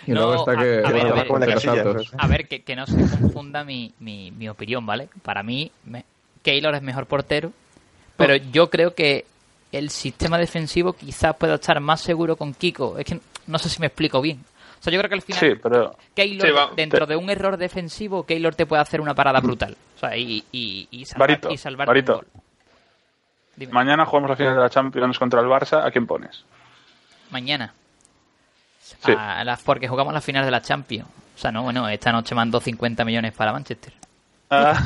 Y 0.07 0.13
No, 0.13 0.21
luego 0.21 0.35
está 0.37 0.53
a- 0.53 0.63
que. 0.63 0.81
a 0.83 0.91
ver, 0.91 1.05
a 1.43 1.45
Casillas. 1.45 1.85
¿eh? 1.85 2.15
A 2.17 2.25
ver, 2.27 2.47
que, 2.47 2.63
que 2.63 2.75
no 2.75 2.87
se 2.87 2.95
confunda 3.07 3.63
mi, 3.63 3.93
mi, 3.99 4.31
mi 4.31 4.49
opinión, 4.49 4.83
¿vale? 4.83 5.09
Para 5.21 5.43
mí, 5.43 5.71
me- 5.85 6.05
Keylor 6.41 6.73
es 6.73 6.81
mejor 6.81 7.05
portero, 7.05 7.51
pero 8.17 8.35
yo 8.35 8.71
creo 8.71 8.95
que 8.95 9.25
el 9.71 9.91
sistema 9.91 10.39
defensivo 10.39 10.93
quizás 10.93 11.35
pueda 11.35 11.53
estar 11.53 11.79
más 11.81 12.01
seguro 12.01 12.35
con 12.35 12.55
Kiko. 12.55 12.97
Es 12.97 13.05
que 13.05 13.19
no 13.45 13.59
sé 13.59 13.69
si 13.69 13.79
me 13.79 13.85
explico 13.85 14.21
bien. 14.21 14.43
O 14.79 14.83
sea, 14.83 14.91
yo 14.91 14.97
creo 14.99 15.09
que 15.09 15.15
al 15.15 15.21
final 15.21 15.39
Sí, 15.39 15.53
pero 15.61 15.95
Keylor, 16.15 16.47
Sí, 16.47 16.51
va. 16.53 16.71
dentro 16.75 17.05
de 17.05 17.15
un 17.15 17.29
error 17.29 17.57
defensivo, 17.57 18.25
Keylor 18.25 18.55
te 18.55 18.65
puede 18.65 18.81
hacer 18.81 19.01
una 19.01 19.13
parada 19.13 19.39
brutal. 19.39 19.77
O 19.97 19.99
sea, 19.99 20.17
y, 20.17 20.43
y, 20.51 20.87
y 20.89 21.05
salvar, 21.05 21.29
Barito, 21.29 21.51
y 21.51 21.57
salvar 21.57 21.87
Barito. 21.87 22.13
un 22.13 22.17
gol. 22.21 22.27
Dime, 23.61 23.73
mañana 23.73 24.05
jugamos 24.05 24.29
la 24.31 24.35
final 24.35 24.55
de 24.55 24.61
la 24.61 24.69
Champions 24.69 25.19
contra 25.19 25.39
el 25.39 25.45
Barça. 25.47 25.85
¿A 25.85 25.91
quién 25.91 26.07
pones? 26.07 26.43
mañana. 27.29 27.73
Sí. 28.81 29.13
A 29.17 29.43
las, 29.43 29.61
porque 29.61 29.87
jugamos 29.87 30.13
la 30.13 30.19
final 30.21 30.43
de 30.43 30.51
la 30.51 30.61
Champions. 30.61 31.07
O 31.35 31.37
sea, 31.39 31.51
no, 31.51 31.63
bueno, 31.63 31.87
esta 31.87 32.11
noche 32.11 32.35
mando 32.35 32.59
50 32.59 33.05
millones 33.05 33.33
para 33.33 33.53
Manchester. 33.53 33.93
Ah, 34.49 34.77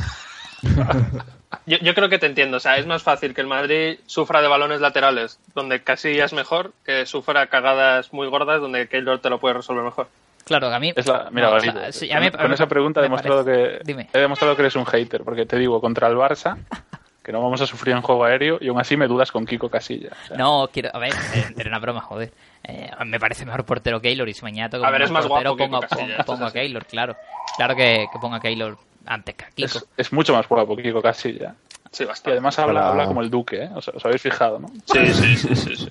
Yo, 1.66 1.78
yo 1.78 1.96
creo 1.96 2.10
que 2.10 2.20
te 2.20 2.26
entiendo. 2.26 2.58
O 2.58 2.60
sea, 2.60 2.78
es 2.78 2.86
más 2.86 3.02
fácil 3.02 3.34
que 3.34 3.42
el 3.42 3.48
Madrid 3.48 3.98
sufra 4.06 4.42
de 4.42 4.48
balones 4.48 4.82
laterales, 4.82 5.40
donde 5.56 5.82
Casillas 5.82 6.32
es 6.32 6.34
mejor, 6.34 6.74
que 6.86 7.06
sufra 7.06 7.48
cagadas 7.48 8.12
muy 8.14 8.28
gordas, 8.28 8.60
donde 8.62 8.88
Keylor 8.90 9.20
te 9.22 9.30
lo 9.30 9.40
puede 9.40 9.56
resolver 9.56 9.84
mejor. 9.84 10.08
Claro, 10.44 10.70
que 10.70 10.76
a 10.76 10.80
mí... 10.80 10.94
Es 10.96 11.08
la, 11.08 11.30
mira, 11.32 11.48
no, 11.48 11.54
o 11.54 11.56
Garrido, 11.56 11.80
sea, 11.80 11.92
sí, 11.92 12.12
a 12.12 12.16
con, 12.16 12.24
mí- 12.26 12.32
con 12.32 12.54
esa 12.54 12.68
pregunta 12.68 13.00
he 13.00 13.04
demostrado, 13.04 13.44
parece- 13.44 13.78
que, 13.80 13.84
Dime. 13.84 14.10
he 14.14 14.20
demostrado 14.20 14.56
que 14.56 14.62
eres 14.64 14.76
un 14.76 14.86
hater, 14.86 15.24
porque 15.24 15.46
te 15.48 15.58
digo, 15.58 15.80
contra 15.82 16.08
el 16.08 16.16
Barça 16.16 16.58
que 17.26 17.32
no 17.32 17.42
vamos 17.42 17.60
a 17.60 17.66
sufrir 17.66 17.96
en 17.96 18.02
juego 18.04 18.24
aéreo 18.24 18.60
y 18.62 18.68
aún 18.68 18.80
así 18.80 18.96
me 18.96 19.08
dudas 19.08 19.32
con 19.32 19.46
Kiko 19.48 19.68
Casilla. 19.68 20.10
o 20.24 20.28
sea, 20.28 20.38
No, 20.38 20.70
quiero, 20.72 20.92
a 20.94 21.00
ver, 21.00 21.12
eh, 21.34 21.46
era 21.58 21.70
una 21.70 21.80
broma, 21.80 22.02
joder. 22.02 22.32
Eh, 22.64 22.92
me 23.06 23.20
parece 23.20 23.46
mejor 23.46 23.66
portero 23.66 24.00
Keylor 24.00 24.30
y 24.30 24.34
si 24.36 24.44
mañana 24.44 24.70
toca 24.70 24.88
A 24.88 24.92
ver, 24.92 25.02
un 25.02 25.06
es 25.06 25.12
más 25.12 25.26
portero, 25.26 25.56
guapo 25.56 25.64
Kiko 25.88 25.96
pongo, 25.96 26.24
pongo- 26.26 26.46
a. 26.46 26.52
Keylor, 26.54 26.86
claro. 26.86 27.16
Claro 27.58 27.76
que, 27.76 28.06
que 28.14 28.20
ponga 28.20 28.38
a 28.38 28.40
Keylor 28.40 28.78
antes 29.08 29.34
que 29.36 29.44
a 29.46 29.50
Kiko. 29.50 29.66
es, 29.66 29.86
es 29.98 30.14
mucho 30.14 30.34
más 30.34 30.48
guapo 30.48 30.78
Kiko 30.78 31.02
Casilla. 31.02 31.56
Sí, 31.92 32.04
Y 32.04 32.06
bastante. 32.06 32.32
además 32.34 32.60
habla, 32.60 32.82
Hola. 32.82 32.90
habla 32.92 33.06
como 33.08 33.22
el 33.22 33.30
duque, 33.32 33.64
¿eh? 33.64 33.70
Os, 33.74 33.88
os 33.88 34.06
habéis 34.06 34.22
fijado, 34.22 34.60
¿no? 34.60 34.68
Sí, 34.86 35.08
sí, 35.14 35.36
sí, 35.38 35.56
sí. 35.56 35.76
sí. 35.78 35.90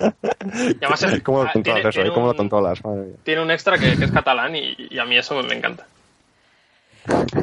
Y 0.00 0.84
además 0.84 1.02
es- 1.04 1.22
¿Cómo 1.22 1.42
lo 1.44 1.48
ah, 1.48 1.52
tiene- 1.54 1.80
eso? 1.80 1.90
tiene 1.90 2.08
¿eh? 2.08 2.12
¿Cómo 2.12 2.26
lo 2.26 2.32
un-? 2.32 2.36
Madre 2.84 3.00
mía. 3.06 3.16
Tiene 3.22 3.40
un 3.42 3.50
extra 3.50 3.78
que, 3.78 3.96
que 3.96 4.04
es 4.04 4.10
catalán 4.12 4.54
y, 4.56 4.74
y 4.90 4.98
a 4.98 5.04
mí 5.06 5.16
eso 5.16 5.40
me 5.42 5.54
encanta. 5.54 5.86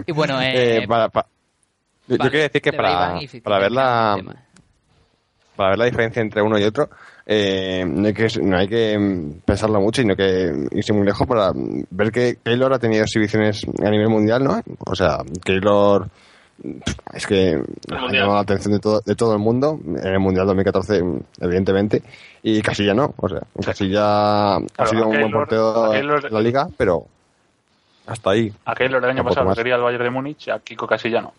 Y 0.05 0.11
bueno, 0.11 0.41
eh, 0.41 0.84
Eh, 0.84 0.88
para- 0.88 1.26
yo, 2.07 2.15
yo 2.15 2.17
vale, 2.17 2.31
quería 2.31 2.43
decir 2.43 2.61
que 2.61 2.73
para, 2.73 3.19
para 3.43 3.59
ver 3.59 3.71
la 3.71 4.17
para 5.55 5.69
ver 5.69 5.80
la 5.80 5.85
diferencia 5.85 6.21
entre 6.21 6.41
uno 6.41 6.57
y 6.59 6.63
otro 6.63 6.89
eh, 7.25 7.85
no 7.88 8.07
hay 8.07 8.13
que 8.13 8.27
no 8.41 8.57
hay 8.57 8.67
que 8.67 9.31
pensarlo 9.45 9.80
mucho 9.80 10.01
sino 10.01 10.15
que 10.15 10.51
irse 10.71 10.91
muy 10.93 11.05
lejos 11.05 11.25
para 11.27 11.51
ver 11.55 12.11
que 12.11 12.38
Keylor 12.43 12.73
ha 12.73 12.80
tenido 12.80 13.03
exhibiciones 13.03 13.61
a 13.85 13.89
nivel 13.89 14.09
mundial 14.09 14.43
no 14.43 14.59
o 14.85 14.95
sea 14.95 15.19
Keylor 15.45 16.07
es 17.13 17.25
que 17.27 17.59
ha 17.91 18.11
llamado 18.11 18.35
la 18.35 18.39
atención 18.41 18.73
de 18.73 18.80
todo, 18.80 19.01
de 19.05 19.15
todo 19.15 19.34
el 19.34 19.39
mundo 19.39 19.80
en 19.85 20.07
el 20.07 20.19
mundial 20.19 20.45
2014 20.47 21.01
evidentemente 21.41 22.01
y 22.41 22.61
Casilla 22.61 22.93
no 22.93 23.13
o 23.15 23.30
sea 23.30 23.41
Casilla 23.63 24.55
ha 24.55 24.59
Claro, 24.75 24.89
sido 24.89 25.03
a 25.03 25.07
un 25.07 25.19
buen 25.19 25.31
portero 25.31 25.91
de 25.91 26.30
la 26.30 26.41
liga 26.41 26.67
pero 26.77 27.05
hasta 28.05 28.31
ahí. 28.31 28.51
A 28.65 28.75
Keylor 28.75 29.01
el 29.03 29.11
año 29.11 29.23
pasado 29.23 29.45
más. 29.45 29.57
quería 29.57 29.75
el 29.75 29.81
Bayern 29.81 30.03
de 30.03 30.09
Múnich 30.09 30.47
y 30.47 30.51
a 30.51 30.59
Kiko 30.59 30.85
Casilla 30.85 31.21
no. 31.21 31.31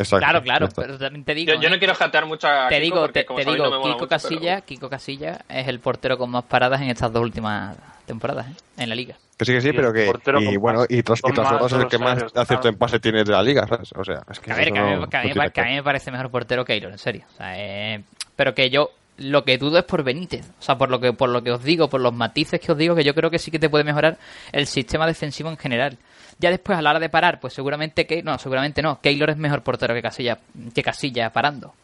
Exacto, 0.00 0.24
Claro, 0.26 0.42
claro, 0.42 0.68
pero 0.74 0.98
también 0.98 1.24
te 1.24 1.34
digo. 1.34 1.52
Yo, 1.54 1.60
yo 1.60 1.68
¿eh? 1.68 1.70
no 1.72 1.78
quiero 1.78 1.94
jatear 1.94 2.26
mucho 2.26 2.48
a 2.48 2.68
te 2.68 2.76
Kiko 2.80 2.84
digo, 2.84 3.00
porque, 3.02 3.24
te, 3.24 3.50
digo 3.50 3.64
no 3.64 3.70
Kiko 3.70 3.78
mucho, 3.80 3.96
pero- 3.98 4.08
Casilla, 4.08 4.60
Kiko 4.62 4.88
Casilla 4.88 5.40
es 5.48 5.68
el 5.68 5.78
portero 5.80 6.16
con 6.16 6.30
más 6.30 6.44
paradas 6.44 6.80
en 6.80 6.88
estas 6.88 7.12
dos 7.12 7.22
últimas 7.22 7.76
temporadas, 8.06 8.46
¿eh? 8.48 8.54
en 8.78 8.88
la 8.88 8.94
liga. 8.94 9.14
Que 9.36 9.44
sí, 9.44 9.52
que 9.52 9.60
sí, 9.60 9.68
Y 9.68 9.72
pero 9.72 9.92
que. 9.92 10.10
Y 10.40 10.56
bueno, 10.56 10.84
y 10.88 11.02
tras, 11.02 11.20
es 11.24 11.72
el 11.72 11.86
que 11.88 11.98
más 11.98 12.24
acierto 12.34 12.68
en 12.68 12.76
pase 12.76 12.98
tiene 13.00 13.24
de 13.24 13.32
la 13.32 13.42
liga, 13.42 13.66
¿sabes? 13.66 13.90
O 13.96 14.04
sea, 14.04 14.22
es 14.30 14.40
que. 14.40 14.52
A 14.52 14.56
ver, 14.56 14.72
que 14.72 14.78
a, 14.78 14.84
mí, 14.84 14.96
no- 15.00 15.08
que 15.08 15.16
a 15.16 15.22
mí 15.22 15.28
no 15.28 15.34
me 15.34 15.34
tiene 15.34 15.48
pa- 15.48 15.50
que 15.52 15.60
a 15.60 15.64
mí 15.64 15.74
me 15.74 15.82
parece 15.82 16.10
mejor 16.10 16.30
portero 16.30 16.64
Keylor, 16.64 16.92
en 16.92 16.98
serio. 16.98 17.24
O 17.32 17.36
sea, 17.36 17.52
eh, 17.58 18.02
pero 18.36 18.54
que 18.54 18.68
yo 18.70 18.90
lo 19.18 19.44
que 19.44 19.58
dudo 19.58 19.78
es 19.78 19.84
por 19.84 20.02
Benítez. 20.02 20.48
O 20.58 20.62
sea, 20.62 20.76
por 20.78 20.90
lo 20.90 20.98
que 20.98 21.12
por 21.12 21.28
lo 21.28 21.42
que 21.42 21.52
os 21.52 21.62
digo, 21.62 21.88
por 21.88 22.00
los 22.00 22.12
matices 22.14 22.58
que 22.60 22.72
os 22.72 22.78
digo, 22.78 22.94
que 22.94 23.04
yo 23.04 23.14
creo 23.14 23.30
que 23.30 23.38
sí 23.38 23.50
que 23.50 23.58
te 23.58 23.68
puede 23.68 23.84
mejorar 23.84 24.16
el 24.52 24.66
sistema 24.66 25.06
defensivo 25.06 25.50
en 25.50 25.56
general. 25.58 25.98
Ya 26.40 26.50
después, 26.50 26.78
a 26.78 26.82
la 26.82 26.90
hora 26.90 26.98
de 26.98 27.08
parar, 27.10 27.38
pues 27.38 27.52
seguramente 27.52 28.06
que 28.06 28.22
no, 28.22 28.38
seguramente 28.38 28.80
no. 28.82 29.00
Keylor 29.00 29.30
es 29.30 29.36
mejor 29.36 29.62
portero 29.62 29.94
que 29.94 30.02
Casilla, 30.02 30.38
que 30.74 30.82
Casilla 30.82 31.30
parando. 31.30 31.74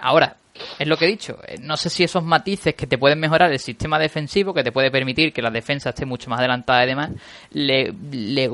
Ahora, 0.00 0.36
es 0.78 0.86
lo 0.88 0.96
que 0.96 1.04
he 1.04 1.08
dicho. 1.08 1.38
eh, 1.46 1.56
No 1.60 1.76
sé 1.76 1.88
si 1.88 2.02
esos 2.04 2.22
matices 2.24 2.74
que 2.74 2.86
te 2.86 2.98
pueden 2.98 3.20
mejorar 3.20 3.52
el 3.52 3.58
sistema 3.58 3.98
defensivo, 3.98 4.52
que 4.52 4.64
te 4.64 4.72
puede 4.72 4.90
permitir 4.90 5.32
que 5.32 5.40
la 5.40 5.50
defensa 5.50 5.90
esté 5.90 6.04
mucho 6.04 6.28
más 6.30 6.40
adelantada 6.40 6.84
y 6.84 6.86
demás, 6.88 7.10
le, 7.52 7.92
le, 8.10 8.48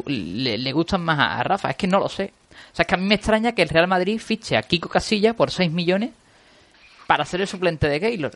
le- 0.58 0.72
gustan 0.72 1.02
más 1.02 1.18
a, 1.18 1.38
a 1.38 1.42
Rafa. 1.42 1.70
Es 1.70 1.76
que 1.76 1.86
no 1.86 1.98
lo 1.98 2.08
sé. 2.08 2.32
O 2.72 2.76
sea, 2.76 2.82
es 2.84 2.86
que 2.86 2.94
a 2.94 2.98
mí 2.98 3.06
me 3.06 3.14
extraña 3.14 3.52
que 3.52 3.62
el 3.62 3.68
Real 3.70 3.88
Madrid 3.88 4.18
fiche 4.20 4.56
a 4.56 4.62
Kiko 4.62 4.88
Casilla 4.88 5.34
por 5.34 5.50
6 5.50 5.70
millones 5.72 6.10
para 7.06 7.24
ser 7.24 7.40
el 7.40 7.46
suplente 7.48 7.88
de 7.88 8.00
Keylor. 8.00 8.32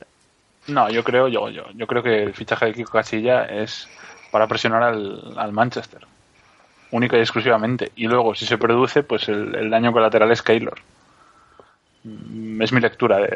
No, 0.68 0.90
yo 0.90 1.04
creo, 1.04 1.28
yo, 1.28 1.48
yo, 1.50 1.64
yo 1.74 1.86
creo 1.86 2.02
que 2.02 2.22
el 2.22 2.34
fichaje 2.34 2.66
de 2.66 2.74
Kiko 2.74 2.90
Casilla 2.92 3.44
es 3.44 3.88
para 4.32 4.46
presionar 4.46 4.82
al, 4.82 5.34
al 5.36 5.52
Manchester. 5.52 6.00
Única 6.92 7.16
y 7.16 7.20
exclusivamente. 7.20 7.90
Y 7.96 8.06
luego, 8.06 8.34
si 8.34 8.46
se 8.46 8.58
produce, 8.58 9.02
pues 9.02 9.28
el, 9.28 9.54
el 9.54 9.70
daño 9.70 9.92
colateral 9.92 10.30
es 10.30 10.42
Keylor. 10.42 10.78
Mm, 12.04 12.62
Es 12.62 12.72
mi 12.72 12.80
lectura 12.80 13.18
de- 13.18 13.26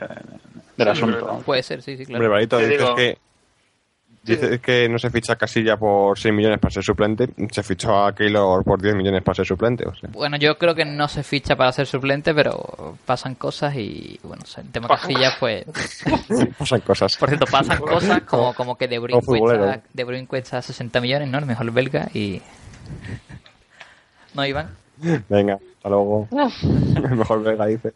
del 0.76 0.86
Sí, 0.86 1.02
asunto. 1.02 1.42
Puede 1.44 1.62
ser, 1.62 1.82
sí, 1.82 1.96
sí, 1.96 2.06
claro. 2.06 2.18
Hombre, 2.24 2.28
Barito, 2.28 2.58
dices 2.58 2.78
digo- 2.78 2.94
que. 2.94 3.18
Dices 4.22 4.60
que 4.60 4.86
no 4.86 4.98
se 4.98 5.08
ficha 5.08 5.32
a 5.32 5.36
Casilla 5.36 5.78
por 5.78 6.18
6 6.18 6.32
millones 6.34 6.58
para 6.58 6.70
ser 6.70 6.84
suplente, 6.84 7.30
se 7.50 7.62
fichó 7.62 8.04
a 8.04 8.14
Keylor 8.14 8.62
por 8.64 8.80
10 8.80 8.94
millones 8.94 9.22
para 9.22 9.34
ser 9.36 9.46
suplente, 9.46 9.88
o 9.88 9.94
sea. 9.94 10.10
Bueno, 10.12 10.36
yo 10.36 10.58
creo 10.58 10.74
que 10.74 10.84
no 10.84 11.08
se 11.08 11.22
ficha 11.22 11.56
para 11.56 11.72
ser 11.72 11.86
suplente, 11.86 12.34
pero 12.34 12.98
pasan 13.06 13.34
cosas 13.34 13.74
y, 13.76 14.20
bueno, 14.22 14.42
o 14.44 14.46
sea, 14.46 14.62
el 14.62 14.70
tema 14.70 14.88
Casillas, 14.88 15.36
pues... 15.40 15.64
Pasan 16.58 16.80
cosas. 16.82 17.16
Por 17.16 17.30
cierto, 17.30 17.46
pasan 17.50 17.78
cosas 17.80 18.20
como, 18.24 18.52
como 18.52 18.76
que 18.76 18.88
De 18.88 18.98
Bruyne, 18.98 19.22
cuesta, 19.24 19.80
De 19.90 20.04
Bruyne 20.04 20.26
cuesta 20.26 20.60
60 20.60 21.00
millones, 21.00 21.26
¿no? 21.30 21.38
El 21.38 21.46
mejor 21.46 21.70
belga 21.72 22.08
y... 22.12 22.42
¿No, 24.34 24.46
Iván? 24.46 24.70
Venga, 25.28 25.54
hasta 25.54 25.88
luego. 25.88 26.28
Mejor 27.10 27.42
Vega 27.42 27.66
dice. 27.66 27.92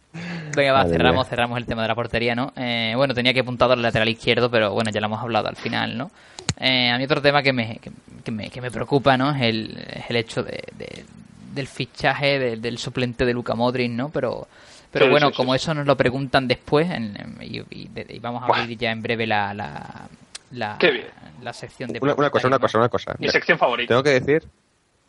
Venga, 0.57 0.73
va, 0.73 0.79
Madre 0.85 0.93
cerramos, 0.97 1.25
mía. 1.27 1.31
cerramos 1.31 1.59
el 1.59 1.67
tema 1.67 1.83
de 1.83 1.89
la 1.89 1.95
portería, 1.95 2.35
¿no? 2.35 2.53
Eh, 2.57 2.95
bueno, 2.97 3.15
tenía 3.15 3.33
que 3.35 3.41
apuntado 3.41 3.73
al 3.75 3.83
lateral 3.83 4.09
izquierdo, 4.09 4.51
pero 4.51 4.73
bueno, 4.73 4.91
ya 4.91 5.01
lo 5.01 5.07
hemos 5.07 5.21
hablado 5.21 5.49
al 5.49 5.57
final, 5.57 5.97
¿no? 5.99 6.11
Eh, 6.59 6.91
a 6.91 6.99
mí 6.99 7.05
otro 7.05 7.21
tema 7.21 7.43
que 7.43 7.53
me, 7.53 7.79
que, 7.79 7.91
que 8.25 8.31
me, 8.31 8.49
que 8.51 8.61
me 8.61 8.71
preocupa, 8.71 9.17
¿no? 9.17 9.31
Es 9.35 9.43
el, 9.43 9.77
es 9.93 10.05
el 10.09 10.17
hecho 10.17 10.43
de, 10.43 10.63
de- 10.79 11.05
del 11.53 11.67
fichaje 11.69 12.39
de- 12.39 12.57
del 12.57 12.79
suplente 12.79 13.25
de 13.25 13.33
Luca 13.33 13.55
Modric, 13.55 13.91
¿no? 13.91 14.09
Pero, 14.09 14.49
pero 14.91 15.05
Sí, 15.07 15.11
bueno, 15.11 15.27
sí, 15.29 15.33
sí. 15.33 15.37
como 15.37 15.55
eso 15.55 15.75
nos 15.75 15.87
lo 15.87 15.97
preguntan 15.97 16.49
después, 16.49 16.89
en- 16.91 17.17
en- 17.17 17.37
y, 17.43 17.59
y 17.71 17.91
y 18.09 18.19
vamos 18.21 18.43
a 18.43 18.47
abrir 18.47 18.79
ya 18.79 18.91
en 18.93 19.03
breve 19.03 19.27
la, 19.27 19.53
la, 19.55 20.09
la, 20.53 20.77
Qué 20.79 20.91
bien. 20.91 21.07
la 21.43 21.53
sección 21.53 21.93
de 21.93 21.99
Una, 22.01 22.15
una 22.15 22.31
cosa, 22.31 22.47
una 22.49 22.59
cosa, 22.59 22.79
una 22.79 22.89
cosa. 22.89 23.13
Mi 23.19 23.23
Mira, 23.23 23.33
sección 23.33 23.59
favorita. 23.59 23.89
tengo 23.89 24.03
que 24.03 24.11
decir, 24.21 24.45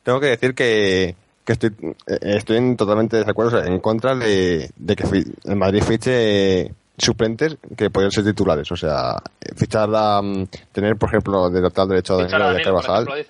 tengo 0.06 0.20
que 0.22 0.28
decir 0.28 0.54
que, 0.56 1.16
que 1.44 1.54
estoy, 1.54 1.72
eh, 2.08 2.20
estoy 2.22 2.58
en 2.58 2.78
totalmente 2.78 3.18
desacuerdo, 3.18 3.58
o 3.58 3.62
sea, 3.62 3.68
en 3.70 3.80
contra 3.80 4.16
de, 4.16 4.70
de 4.78 4.96
que 4.96 5.04
el 5.46 5.56
Madrid 5.58 5.82
fiche 5.84 6.72
suplentes 6.98 7.58
que 7.76 7.90
pueden 7.90 8.12
ser 8.12 8.24
titulares, 8.24 8.72
o 8.72 8.76
sea, 8.78 9.18
fichar 9.58 9.90
a, 9.94 10.22
mm, 10.22 10.48
tener, 10.72 10.96
por 10.96 11.10
ejemplo, 11.10 11.50
de 11.50 11.60
lateral 11.60 11.90
derecho 11.90 12.14
a 12.14 12.24
a 12.24 12.28
Daniel 12.28 12.40
Danilo, 12.40 12.74
por 12.74 12.84
Carvajal, 12.84 13.26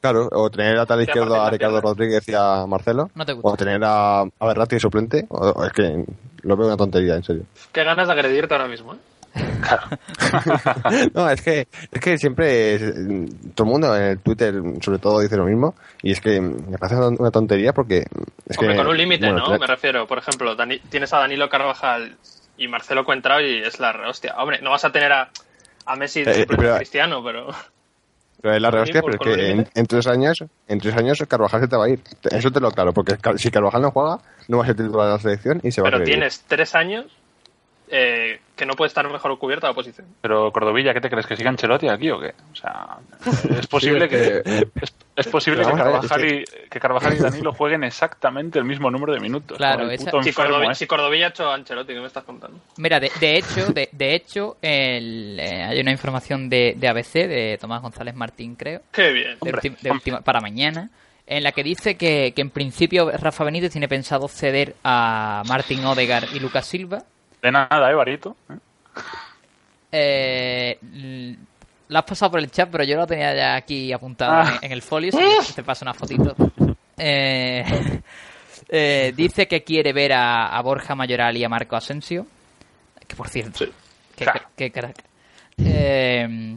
claro, 0.00 0.28
o 0.32 0.50
tener 0.50 0.76
lateral 0.76 1.04
Sí, 1.04 1.10
izquierdo 1.10 1.40
a 1.40 1.44
de 1.46 1.50
Ricardo. 1.50 1.80
Rodríguez 1.80 2.28
y 2.28 2.34
a 2.34 2.66
Marcelo, 2.66 3.10
No 3.14 3.24
te 3.26 3.32
gusta. 3.32 3.48
o 3.48 3.56
tener 3.56 3.80
a, 3.82 4.20
a 4.20 4.46
Berratti 4.46 4.76
de 4.76 4.80
suplente, 4.80 5.26
o, 5.30 5.38
o 5.48 5.64
es 5.64 5.72
que 5.72 6.04
lo 6.42 6.56
veo 6.56 6.66
una 6.68 6.76
tontería, 6.76 7.16
en 7.16 7.24
serio. 7.24 7.42
Qué 7.72 7.82
ganas 7.82 8.06
de 8.06 8.12
agredirte 8.12 8.54
ahora 8.54 8.68
mismo, 8.68 8.94
¿eh? 8.94 8.98
no, 11.14 11.30
es 11.30 11.42
que, 11.42 11.68
es 11.90 12.00
que 12.00 12.18
siempre 12.18 12.74
es- 12.74 12.94
todo 13.54 13.66
el 13.66 13.70
mundo 13.70 13.96
en 13.96 14.02
el 14.02 14.18
Twitter, 14.20 14.54
sobre 14.80 14.98
todo, 14.98 15.20
dice 15.20 15.36
lo 15.36 15.44
mismo. 15.44 15.74
Y 16.02 16.12
es 16.12 16.20
que 16.20 16.40
me 16.40 16.78
parece 16.78 17.00
una 17.00 17.30
tontería 17.30 17.72
porque. 17.72 18.04
Es 18.46 18.58
Hombre, 18.58 18.74
que, 18.74 18.78
con 18.78 18.86
un 18.88 18.96
límite, 18.96 19.30
bueno, 19.30 19.48
¿no? 19.48 19.58
Me 19.58 19.66
refiero, 19.66 20.06
por 20.06 20.18
ejemplo, 20.18 20.56
Dani- 20.56 20.80
tienes 20.88 21.12
a 21.12 21.18
Danilo 21.18 21.48
Carvajal 21.48 22.16
y 22.58 22.68
Marcelo 22.68 23.04
Cuentrao 23.04 23.40
y 23.40 23.58
es 23.62 23.78
la 23.80 23.94
hostia. 24.08 24.34
Hombre, 24.38 24.60
no 24.62 24.70
vas 24.70 24.84
a 24.84 24.92
tener 24.92 25.12
a, 25.12 25.30
a 25.86 25.96
Messi 25.96 26.22
de 26.24 26.42
Eh, 26.42 26.46
pero- 26.48 26.76
Cristiano, 26.76 27.22
pero... 27.24 27.48
Pero 28.42 28.54
es 28.54 28.62
la 28.62 28.70
por- 28.70 29.18
pero 29.18 29.34
es 29.34 29.36
que 29.64 29.66
en, 29.80 29.86
tres 29.86 30.06
años, 30.06 30.44
en 30.68 30.78
tres 30.78 30.94
años 30.94 31.18
Carvajal 31.26 31.62
se 31.62 31.68
te 31.68 31.74
va 31.76 31.86
a 31.86 31.88
ir. 31.88 32.00
Eso 32.30 32.50
te 32.52 32.60
lo 32.60 32.70
claro, 32.70 32.92
porque 32.92 33.16
si 33.38 33.50
Carvajal 33.50 33.80
no 33.82 33.90
juega, 33.90 34.18
no 34.46 34.58
va 34.58 34.62
a 34.64 34.66
ser 34.66 34.76
titular 34.76 35.06
de 35.06 35.12
la 35.14 35.18
selección 35.18 35.60
y 35.64 35.72
se 35.72 35.80
va 35.80 35.88
a 35.88 35.90
Pero 35.90 36.04
querer 36.04 36.08
ir. 36.08 36.14
tienes 36.20 36.44
tres 36.46 36.74
años 36.74 37.06
eh, 37.88 38.38
que 38.56 38.64
no 38.64 38.72
puede 38.74 38.88
estar 38.88 39.06
mejor 39.10 39.38
cubierta 39.38 39.68
la 39.68 39.74
posición. 39.74 40.06
Pero 40.22 40.50
Cordovilla, 40.50 40.94
¿qué 40.94 41.00
te 41.02 41.10
crees? 41.10 41.26
¿Que 41.26 41.36
siga 41.36 41.50
Ancelotti 41.50 41.88
aquí 41.88 42.10
o 42.10 42.18
qué? 42.18 42.32
O 42.52 42.56
sea, 42.56 42.96
es 43.58 43.66
posible 43.66 44.08
Sí, 44.08 44.14
es 44.16 44.42
que, 44.42 44.66
es, 44.82 44.94
es 45.14 45.26
posible 45.28 45.60
que 45.60 45.66
ver, 45.66 45.76
Carvajal, 45.76 46.24
y, 46.24 46.44
que 46.70 46.80
Carvajal 46.80 47.12
y 47.14 47.18
Danilo 47.18 47.52
jueguen 47.52 47.84
exactamente 47.84 48.58
el 48.58 48.64
mismo 48.64 48.90
número 48.90 49.12
de 49.12 49.20
minutos. 49.20 49.58
Claro, 49.58 49.90
esa- 49.90 50.06
puto 50.10 50.22
Si 50.22 50.30
enfermo 50.30 50.50
Cordovilla, 50.52 50.72
ese. 50.72 50.78
si 50.78 50.86
Cordovilla 50.86 51.26
ha 51.26 51.28
hecho 51.28 51.50
Ancelotti, 51.52 51.92
¿qué 51.92 52.00
me 52.00 52.06
estás 52.06 52.24
contando? 52.24 52.58
Mira, 52.78 52.98
de, 52.98 53.12
de 53.20 53.36
hecho, 53.36 53.66
de, 53.72 53.88
de 53.92 54.14
hecho 54.14 54.56
el, 54.62 55.38
eh, 55.38 55.62
hay 55.64 55.80
una 55.80 55.92
información 55.92 56.48
de, 56.48 56.74
de 56.78 56.88
ABC, 56.88 57.12
de 57.28 57.58
Tomás 57.60 57.82
González 57.82 58.14
Martín, 58.14 58.56
creo, 58.56 58.80
Qué 58.90 59.12
bien. 59.12 59.36
Hombre, 59.40 59.60
para 60.24 60.40
mañana, 60.40 60.88
en 61.26 61.42
la 61.42 61.52
que 61.52 61.62
dice 61.62 61.96
que, 61.96 62.32
que 62.34 62.40
en 62.40 62.50
principio 62.50 63.10
Rafa 63.10 63.44
Benítez 63.44 63.72
tiene 63.72 63.88
pensado 63.88 64.28
ceder 64.28 64.76
a 64.82 65.42
Martín 65.46 65.84
Odegar 65.84 66.24
y 66.32 66.40
Lucas 66.40 66.66
Silva. 66.66 67.02
De 67.46 67.52
nada, 67.52 67.88
¿eh, 67.90 67.94
Barito? 67.94 68.36
¿Eh? 69.92 70.78
L- 70.82 71.36
lo 71.88 71.98
has 72.00 72.04
pasado 72.04 72.32
por 72.32 72.40
el 72.40 72.50
chat, 72.50 72.68
pero 72.68 72.82
yo 72.82 72.96
lo 72.96 73.06
tenía 73.06 73.32
ya 73.36 73.54
aquí 73.54 73.92
apuntado 73.92 74.32
Ah. 74.32 74.58
en, 74.60 74.64
en 74.66 74.72
el 74.72 74.82
folio. 74.82 75.12
Si 75.42 75.54
te 75.54 75.62
paso 75.62 75.84
una 75.84 75.94
fotito. 75.94 76.34
Eh, 76.98 77.62
eh, 78.68 79.12
dice 79.14 79.46
que 79.46 79.62
quiere 79.62 79.92
ver 79.92 80.12
a, 80.14 80.48
a 80.48 80.60
Borja 80.62 80.96
Mayoral 80.96 81.36
y 81.36 81.44
a 81.44 81.48
Marco 81.48 81.76
Asensio. 81.76 82.26
Que 83.06 83.14
por 83.14 83.28
cierto, 83.28 83.58
Sí, 83.58 83.72
qué, 84.56 84.72
claro. 84.72 84.92
Eh, 85.58 86.56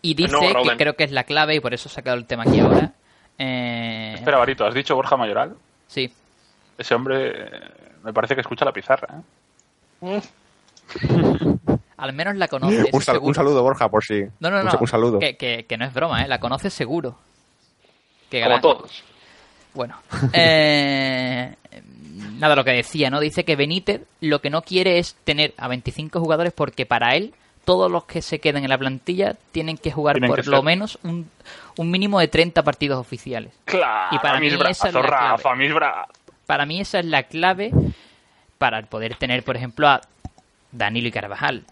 y 0.00 0.14
dice 0.14 0.34
que 0.62 0.76
creo 0.78 0.96
que 0.96 1.04
es 1.04 1.12
la 1.12 1.24
clave 1.24 1.56
y 1.56 1.60
por 1.60 1.74
eso 1.74 1.90
he 1.90 1.92
sacado 1.92 2.16
el 2.16 2.24
tema 2.24 2.44
aquí 2.44 2.58
ahora. 2.58 2.92
Eh, 3.38 4.14
Espera, 4.14 4.38
Barito, 4.38 4.64
¿has 4.64 4.72
dicho 4.72 4.94
Borja 4.96 5.18
Mayoral? 5.18 5.54
sí, 5.88 6.10
Ese 6.78 6.94
hombre 6.94 7.32
eh, 7.32 7.60
me 8.02 8.14
parece 8.14 8.34
que 8.34 8.40
escucha 8.40 8.64
la 8.64 8.72
pizarra. 8.72 9.18
¿eh? 9.18 9.22
al 11.96 12.12
menos 12.12 12.36
la 12.36 12.48
conoce. 12.48 12.80
eso 12.80 12.88
Un, 12.92 13.02
sal- 13.02 13.18
un 13.22 13.34
saludo, 13.34 13.62
Borja, 13.62 13.88
por 13.88 14.04
si. 14.04 14.22
No, 14.40 14.50
no, 14.50 14.62
no. 14.62 14.70
un 14.80 14.86
saludo. 14.88 15.18
Que, 15.18 15.36
que- 15.36 15.64
que 15.68 15.76
no 15.76 15.84
es 15.84 15.92
broma, 15.94 16.22
¿eh? 16.24 16.28
La 16.28 16.38
conoce 16.40 16.70
seguro. 16.70 17.16
Que 18.30 18.40
Como 18.40 18.50
gana- 18.50 18.60
todos. 18.62 19.04
Bueno, 19.74 19.96
eh, 20.32 21.54
nada, 22.38 22.56
lo 22.56 22.64
que 22.64 22.70
decía, 22.72 23.10
¿no? 23.10 23.20
Dice 23.20 23.44
que 23.44 23.56
Benítez 23.56 24.02
lo 24.20 24.40
que 24.40 24.48
no 24.50 24.62
quiere 24.62 24.98
es 24.98 25.14
tener 25.24 25.52
a 25.58 25.68
25 25.68 26.18
jugadores 26.18 26.52
porque 26.54 26.86
para 26.86 27.14
él 27.14 27.34
todos 27.66 27.90
los 27.90 28.04
que 28.04 28.22
se 28.22 28.38
queden 28.38 28.62
en 28.62 28.70
la 28.70 28.78
plantilla 28.78 29.34
tienen 29.52 29.76
que 29.76 29.90
jugar 29.90 30.14
Tienen 30.14 30.30
por 30.30 30.42
que 30.42 30.48
lo 30.48 30.62
menos 30.62 30.98
un, 31.02 31.28
un 31.76 31.90
mínimo 31.90 32.20
de 32.20 32.28
30 32.28 32.62
partidos 32.62 32.98
oficiales. 32.98 33.52
Claro, 33.64 34.14
Y 34.16 34.18
para 34.20 34.38
mí 34.38 34.46
mis 34.46 34.54
esa 34.54 34.62
brazos, 34.62 34.86
es 34.86 34.94
la 34.94 35.02
clave. 35.02 35.28
Rafa, 35.30 35.54
mis 35.56 35.74
brazos. 35.74 36.16
Para 36.46 36.64
mí 36.64 36.80
esa 36.80 37.00
es 37.00 37.06
la 37.06 37.24
clave 37.24 37.72
para 38.58 38.82
poder 38.82 39.16
tener, 39.16 39.42
por 39.44 39.56
ejemplo, 39.56 39.88
a 39.88 40.00
Danilo 40.72 41.08
y 41.08 41.12
Carvajal. 41.12 41.64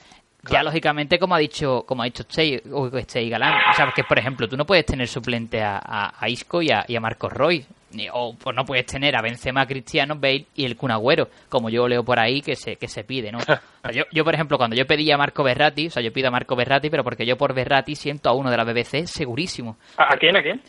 Ya 0.50 0.62
lógicamente, 0.62 1.18
como 1.18 1.34
ha 1.34 1.38
dicho, 1.38 1.84
como 1.86 2.02
ha 2.02 2.04
dicho 2.04 2.24
Che, 2.24 2.62
o 2.70 2.90
Galán, 2.90 3.54
o 3.70 3.72
sea, 3.74 3.90
que 3.96 4.04
por 4.04 4.18
ejemplo, 4.18 4.46
tú 4.46 4.58
no 4.58 4.66
puedes 4.66 4.84
tener 4.84 5.08
suplente 5.08 5.62
a, 5.62 5.78
a, 5.82 6.12
a 6.22 6.28
Isco 6.28 6.60
y 6.60 6.70
a, 6.70 6.84
y 6.86 6.96
a 6.96 7.00
Marcos 7.00 7.32
Roy, 7.32 7.64
ni- 7.92 8.08
o 8.12 8.34
pues 8.36 8.54
no 8.54 8.62
puedes 8.66 8.84
tener 8.84 9.16
a 9.16 9.22
Benzema, 9.22 9.66
Cristiano, 9.66 10.16
Bale 10.16 10.44
y 10.54 10.66
el 10.66 10.76
Kun 10.76 10.90
Agüero, 10.90 11.30
como 11.48 11.70
yo 11.70 11.88
leo 11.88 12.04
por 12.04 12.18
ahí 12.18 12.42
que 12.42 12.56
se, 12.56 12.76
que 12.76 12.88
se 12.88 13.04
pide, 13.04 13.32
¿no? 13.32 13.38
O 13.38 13.42
sea, 13.44 13.60
yo, 13.92 14.02
yo, 14.12 14.22
por 14.22 14.34
ejemplo, 14.34 14.58
cuando 14.58 14.76
yo 14.76 14.86
pedía 14.86 15.14
a 15.14 15.18
Marco 15.18 15.42
Berratti, 15.42 15.86
o 15.86 15.90
sea, 15.90 16.02
yo 16.02 16.12
pido 16.12 16.28
a 16.28 16.30
Marco 16.30 16.54
Berratti, 16.56 16.90
pero 16.90 17.04
porque 17.04 17.24
yo 17.24 17.38
por 17.38 17.54
Berratti 17.54 17.94
siento 17.96 18.28
a 18.28 18.34
uno 18.34 18.50
de 18.50 18.56
la 18.58 18.64
BBC 18.64 19.06
segurísimo. 19.06 19.78
¿A 19.96 20.12
a 20.12 20.16
quién? 20.18 20.36
¿A 20.36 20.42
quién? 20.42 20.60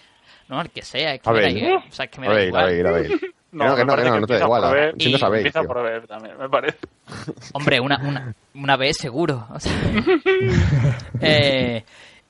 No, 0.47 0.61
el 0.61 0.69
que 0.69 0.83
sea, 0.83 1.15
es 1.15 1.21
que 1.21 1.29
A 1.29 1.33
me 1.33 1.41
da 1.41 1.49
igual, 1.49 1.83
o 1.85 1.91
sea, 1.91 2.05
es 2.05 2.11
que 2.11 2.21
me 2.21 2.27
A 2.27 2.29
da 2.29 2.35
ver, 2.35 2.43
a 2.45 2.47
igual. 2.47 2.65
ver, 2.67 2.87
a 2.87 2.91
ver. 2.91 3.11
No, 3.55 3.63
Que 3.63 3.69
no, 3.69 3.75
que 3.75 3.85
no, 3.85 3.95
que 4.03 4.09
no, 4.09 4.19
no 4.19 4.27
te 4.27 4.33
da 4.33 4.39
igual. 4.43 4.61
por 4.63 4.73
ver, 4.73 4.95
Si 4.99 5.11
no 5.11 5.17
sabéis, 5.17 5.45
Empieza 5.45 5.59
tío. 5.61 5.67
por 5.69 5.81
ver 5.83 6.07
también, 6.07 6.37
me 6.37 6.49
parece. 6.49 6.77
Hombre, 7.53 7.79
una, 7.79 7.97
una, 8.03 8.33
una 8.53 8.75
vez 8.77 8.97
seguro. 8.97 9.47
o 9.49 9.59
sea. 9.61 9.71
Eh, 11.21 11.83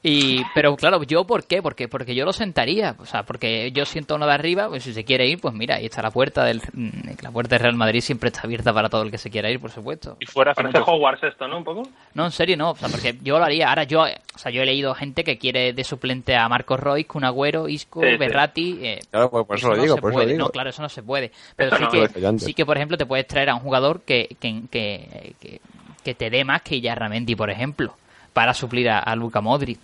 y, 0.07 0.44
pero 0.53 0.76
claro, 0.76 1.02
¿yo 1.03 1.26
por 1.26 1.45
qué? 1.45 1.61
Porque, 1.64 1.88
porque 1.88 2.14
yo 2.14 2.26
lo 2.26 2.32
sentaría. 2.34 2.95
O 2.99 3.06
sea, 3.06 3.23
porque 3.23 3.72
yo 3.72 3.86
siento 3.86 4.15
uno 4.15 4.27
de 4.27 4.34
arriba, 4.34 4.68
pues 4.69 4.84
si 4.84 4.94
se 4.94 5.03
quiere 5.03 5.27
ir, 5.27 5.40
pues 5.41 5.53
mira, 5.53 5.76
ahí 5.77 5.86
está 5.86 6.02
la 6.03 6.11
puerta 6.11 6.44
del 6.44 6.61
mm, 6.73 6.90
la 7.23 7.32
puerta 7.32 7.56
del 7.56 7.64
Real 7.64 7.76
Madrid 7.76 8.02
siempre 8.02 8.27
está 8.30 8.41
abierta 8.44 8.72
para 8.72 8.88
todo 8.90 9.02
el 9.02 9.10
que 9.10 9.18
se 9.18 9.30
quiera 9.32 9.49
ir, 9.49 9.60
por 9.60 9.72
supuesto. 9.72 10.18
Y 10.19 10.26
fuera 10.27 10.53
Parece 10.53 10.77
mucho 10.80 10.91
Hogwarts 10.91 11.23
esto, 11.23 11.48
¿no? 11.48 11.57
Un 11.57 11.64
poco. 11.64 11.84
No, 12.14 12.26
en 12.26 12.32
serio, 12.32 12.56
no. 12.56 12.72
O 12.72 12.76
sea, 12.76 12.88
porque 12.90 13.18
yo 13.23 13.40
lo 13.40 13.45
haría. 13.45 13.69
Ahora 13.69 13.84
yo, 13.86 14.02
o 14.03 14.38
sea, 14.38 14.52
yo 14.52 14.61
he 14.61 14.65
leído 14.65 14.94
gente 14.94 15.23
que 15.23 15.38
quiere 15.40 15.73
de 15.73 15.84
suplente 15.84 16.36
a 16.36 16.48
Marcos 16.48 16.80
Roy, 16.80 17.06
Kun 17.06 17.23
Agüero, 17.23 17.68
Isco, 17.68 18.02
Sí, 18.02 18.10
sí. 18.11 18.18
Berratti. 18.18 18.77
eh, 18.82 18.99
Claro, 19.10 19.32
pues 19.32 19.45
por 19.48 19.57
eso 19.57 19.69
lo 19.69 19.76
no 19.77 19.82
digo, 19.84 19.95
se 19.95 20.02
por 20.02 20.11
eso 20.11 20.19
lo 20.19 20.23
puede. 20.23 20.34
digo. 20.34 20.45
No, 20.45 20.52
claro, 20.52 20.69
eso 20.69 20.82
no 20.82 20.90
se 20.90 21.02
puede. 21.03 21.32
Pero 21.56 21.76
sí, 21.77 21.84
no. 21.84 21.90
que, 21.90 22.40
sí 22.40 22.53
que, 22.53 22.65
por 22.65 22.77
ejemplo, 22.77 22.98
te 22.98 23.06
puedes 23.07 23.26
traer 23.27 23.49
a 23.49 23.56
un 23.56 23.61
jugador 23.61 24.02
que, 24.02 24.36
que, 24.40 24.61
que, 24.69 25.34
que, 25.41 25.61
que 26.03 26.14
te 26.14 26.30
dé 26.30 26.44
más 26.44 26.61
que 26.61 26.80
Yarramendi, 26.80 27.36
por 27.36 27.49
ejemplo, 27.49 27.95
para 28.34 28.53
suplir 28.53 28.90
a, 28.90 28.99
a 28.99 29.15
Luca 29.15 29.41
Modric. 29.41 29.80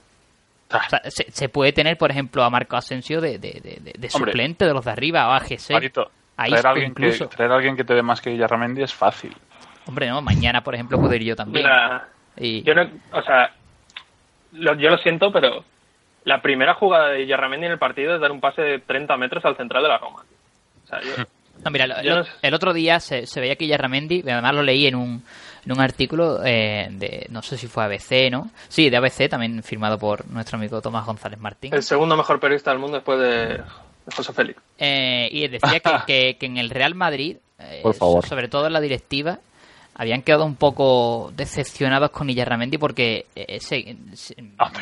Ah, 0.74 0.84
O 0.86 0.90
sea, 0.90 1.02
se, 1.10 1.32
se 1.32 1.50
puede 1.50 1.74
tener, 1.74 1.98
por 1.98 2.12
ejemplo, 2.12 2.44
a 2.44 2.50
Marco 2.50 2.76
Asensio 2.78 3.20
de, 3.22 3.38
de, 3.40 3.52
de, 3.62 3.80
de- 3.82 3.94
de 3.98 4.10
Hombre. 4.14 4.32
suplente 4.32 4.66
de 4.66 4.74
los 4.74 4.86
de 4.86 4.92
arriba, 4.92 5.28
o 5.28 5.32
a 5.32 5.40
GC. 5.40 5.74
Marito, 5.74 6.12
a 6.38 6.46
traer, 6.46 6.66
a 6.66 6.70
alguien 6.70 6.94
que, 6.94 7.04
incluso. 7.06 7.28
traer 7.30 7.52
a 7.52 7.56
alguien 7.56 7.76
que 7.76 7.84
te 7.84 7.94
dé 7.94 8.02
más 8.02 8.22
que 8.22 8.36
Yarramendi 8.38 8.82
es 8.84 8.94
fácil. 8.94 9.36
Hombre, 9.86 10.08
no, 10.10 10.22
mañana, 10.22 10.62
por 10.62 10.74
ejemplo, 10.76 11.00
puedo 11.00 11.14
ir 11.16 11.24
yo 11.24 11.36
también. 11.36 11.66
Mira, 11.66 12.08
Y- 12.38 12.64
yo 12.64 12.74
no, 12.74 12.84
o 13.12 13.22
sea, 13.24 13.52
lo- 14.54 14.76
yo 14.76 14.90
lo 14.90 14.98
siento, 15.00 15.32
pero 15.32 15.64
la 16.24 16.42
primera 16.42 16.74
jugada 16.76 17.10
de 17.10 17.26
Yarramendi 17.28 17.66
en 17.66 17.72
el 17.74 17.80
partido 17.80 18.16
es 18.16 18.22
dar 18.22 18.32
un 18.32 18.40
pase 18.40 18.62
de 18.62 18.80
30 18.80 19.18
metros 19.18 19.44
al 19.46 19.58
central 19.58 19.84
de 19.84 19.90
la 19.90 19.98
Roma. 19.98 20.24
O 20.84 20.88
sea, 20.88 21.02
yo, 21.02 21.24
No, 21.64 21.70
mira, 21.70 21.86
lo- 21.86 22.02
Yo 22.02 22.10
lo- 22.12 22.16
no 22.20 22.24
sé. 22.24 22.32
el 22.42 22.54
otro 22.56 22.74
día 22.74 23.00
se, 23.00 23.28
se 23.28 23.40
veía 23.40 23.56
que 23.56 23.68
Yarramendi, 23.68 24.22
además 24.22 24.56
lo 24.56 24.64
leí 24.64 24.88
en 24.88 24.96
un, 24.96 25.24
en 25.66 25.72
un 25.72 25.80
artículo 25.82 26.44
eh, 26.46 26.88
de, 26.92 27.28
no 27.30 27.42
sé 27.42 27.58
si 27.58 27.68
fue 27.68 27.84
ABC, 27.84 28.32
¿no? 28.32 28.50
Sí, 28.70 28.90
de 28.90 28.98
ABC, 28.98 29.30
también 29.30 29.62
firmado 29.64 29.98
por 30.00 30.28
nuestro 30.30 30.58
amigo 30.58 30.82
Tomás 30.82 31.06
González 31.06 31.40
Martín. 31.40 31.74
el 31.74 31.84
segundo 31.84 32.16
mejor 32.18 32.40
periodista 32.40 32.72
del 32.72 32.80
mundo 32.80 32.98
después 32.98 33.20
de, 33.20 33.62
José 34.16 34.34
Félix. 34.34 34.60
Eh, 34.80 35.30
y 35.32 35.48
decía 35.48 35.80
que, 35.80 35.92
que- 36.08 36.38
que 36.40 36.46
en 36.48 36.58
el 36.58 36.70
Real 36.72 36.96
Madrid, 36.96 37.38
eh, 37.60 37.80
Por 37.84 37.94
favor. 37.94 38.24
so- 38.24 38.30
sobre 38.30 38.48
todo 38.48 38.66
en 38.68 38.74
la 38.74 38.82
directiva, 38.82 39.38
habían 39.94 40.24
quedado 40.24 40.46
un 40.46 40.56
poco 40.56 41.32
decepcionados 41.36 42.10
con 42.10 42.30
Illarramendi 42.30 42.78
porque 42.80 43.28
eh, 43.36 43.60
se- 43.60 43.96
se- 44.16 44.36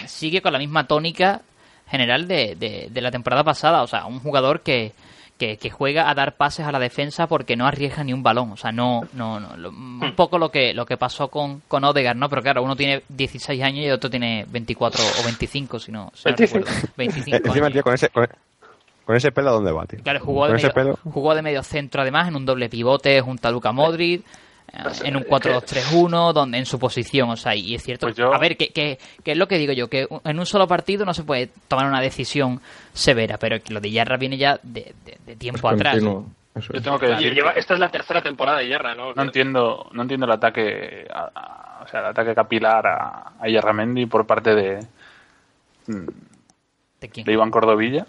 sigue 0.08 0.42
con 0.42 0.54
la 0.54 0.60
misma 0.60 0.88
tónica 0.88 1.42
general 1.90 2.28
de, 2.28 2.56
de- 2.56 2.88
de 2.90 3.02
la 3.02 3.12
temporada 3.12 3.44
pasada. 3.44 3.82
O 3.84 3.88
sea, 3.88 4.06
un 4.06 4.20
jugador 4.20 4.62
que, 4.62 4.94
que, 5.40 5.58
que 5.58 5.70
juega 5.72 6.10
a 6.10 6.14
dar 6.14 6.36
pases 6.36 6.68
a 6.68 6.72
la 6.72 6.78
defensa 6.78 7.26
porque 7.26 7.56
no 7.56 7.66
arriesga 7.66 8.04
ni 8.04 8.14
un 8.14 8.22
balón. 8.22 8.52
O 8.52 8.58
sea, 8.58 8.72
no, 8.72 9.02
no, 9.14 9.40
no 9.40 9.58
lo- 9.58 9.70
un 9.70 10.14
poco 10.16 10.38
lo 10.38 10.52
que, 10.52 10.74
lo 10.76 10.86
que 10.86 10.98
pasó 10.98 11.30
con, 11.30 11.62
con 11.68 11.84
Odegaard, 11.86 12.18
¿no? 12.18 12.30
Pero 12.30 12.42
claro, 12.44 12.62
uno 12.62 12.76
tiene 12.76 13.02
16 13.10 13.64
años 13.64 13.86
y 13.86 13.90
otro 13.90 14.10
tiene 14.10 14.46
24 14.50 15.04
o 15.22 15.24
25, 15.24 15.80
si 15.80 15.92
no, 15.92 16.12
si 16.14 16.30
no 16.30 16.36
25. 16.36 16.60
recuerdo. 16.68 16.88
25 16.98 17.36
Eh, 17.38 17.42
Encima, 17.46 17.66
años. 17.68 17.74
tío, 17.74 17.84
con 17.84 17.94
ese, 17.94 18.10
con, 18.10 18.28
con 19.06 19.16
ese 19.16 19.32
pelo, 19.32 19.50
¿a 19.50 19.54
dónde 19.54 19.72
va, 19.72 19.86
tío? 19.86 20.00
Claro, 20.04 20.20
jugó 20.20 20.48
de, 20.48 20.54
medio, 20.54 21.00
jugó 21.06 21.34
de 21.34 21.42
medio 21.42 21.64
centro 21.64 22.02
además 22.02 22.28
en 22.28 22.36
un 22.36 22.46
doble 22.46 22.68
pivote 22.70 23.22
junto 23.22 23.48
a 23.48 23.52
Luca 23.52 23.72
Modric, 23.72 24.24
en 25.04 25.16
un 25.16 25.24
4-2-3-1, 25.24 26.34
donde 26.34 26.58
en 26.58 26.66
su 26.66 26.80
posición, 26.80 27.30
o 27.30 27.36
sea, 27.38 27.56
y 27.56 27.76
es 27.76 27.84
cierto, 27.84 28.08
Pues 28.08 28.16
yo- 28.18 28.34
a 28.34 28.38
ver, 28.38 28.58
que, 28.58 28.70
que, 28.70 28.98
que 29.24 29.32
es 29.32 29.38
lo 29.38 29.48
que 29.48 29.58
digo 29.58 29.74
yo, 29.74 29.88
que 29.90 30.08
en 30.24 30.40
un 30.40 30.46
solo 30.46 30.68
partido 30.68 31.06
no 31.06 31.14
se 31.14 31.24
puede 31.24 31.50
tomar 31.68 31.86
una 31.88 32.02
decisión 32.02 32.62
severa, 32.94 33.38
pero 33.38 33.62
que 33.62 33.74
lo 33.74 33.80
de 33.82 33.92
Yarra 33.92 34.18
viene 34.18 34.38
ya 34.38 34.60
de, 34.64 34.94
de- 35.06 35.18
de 35.26 35.36
tiempo 35.36 35.68
Es 35.70 35.76
atrás. 35.76 35.98
eso 35.98 36.26
Yo 36.74 36.82
tengo 36.82 37.00
que 37.00 37.08
decir 37.08 37.34
Lleva- 37.34 37.52
esta 37.52 37.74
es 37.74 37.80
la 37.80 37.90
tercera 37.90 38.22
temporada 38.22 38.60
de 38.60 38.68
Yarra, 38.70 38.96
¿no? 38.96 39.14
no 39.14 39.22
entiendo, 39.22 39.90
no 39.94 40.02
entiendo 40.02 40.26
el 40.26 40.32
ataque, 40.34 41.08
a- 41.14 41.30
a- 41.36 41.84
o 41.84 41.88
sea, 41.88 42.02
el 42.02 42.06
ataque 42.08 42.36
capilar 42.36 42.86
a, 42.88 43.32
a 43.40 43.48
Yarramendi 43.48 44.06
por 44.06 44.26
parte 44.28 44.54
de, 44.56 44.80
¿De 45.88 47.10
quién? 47.10 47.26
de 47.26 47.34
Iván 47.34 47.52
Cordovilla. 47.52 48.06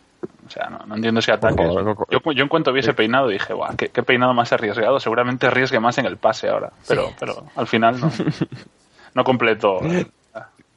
O 0.46 0.50
sea, 0.50 0.68
no, 0.68 0.78
no 0.86 0.96
entiendo 0.96 1.20
ese 1.20 1.32
ataque. 1.32 1.56
favor, 1.56 1.84
no- 1.84 2.06
yo, 2.10 2.32
yo 2.32 2.42
en 2.42 2.48
cuanto 2.48 2.72
vi 2.72 2.80
ese 2.80 2.92
peinado 2.94 3.28
dije, 3.28 3.52
guau, 3.52 3.76
qué, 3.76 3.88
qué 3.88 4.02
peinado 4.02 4.34
más 4.34 4.52
arriesgado. 4.52 4.98
Seguramente 4.98 5.46
arriesgue 5.46 5.78
más 5.80 5.96
en 5.98 6.06
el 6.06 6.16
pase 6.16 6.48
ahora. 6.48 6.70
Pero, 6.88 7.08
Sí. 7.08 7.14
pero 7.20 7.44
al 7.56 7.66
final 7.66 8.00
no, 8.00 8.10
no 9.14 9.24
completo. 9.24 9.78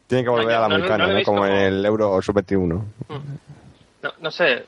Tiene 0.07 0.24
que 0.24 0.30
volver 0.30 0.48
No, 0.48 0.57
a 0.57 0.61
la 0.61 0.68
no, 0.68 0.76
americana, 0.76 1.24
Como 1.24 1.45
en 1.45 1.53
el 1.53 1.86
Euro 1.86 2.22
Sub-21. 2.22 2.84
No, 4.03 4.11
no 4.22 4.32
sé, 4.32 4.65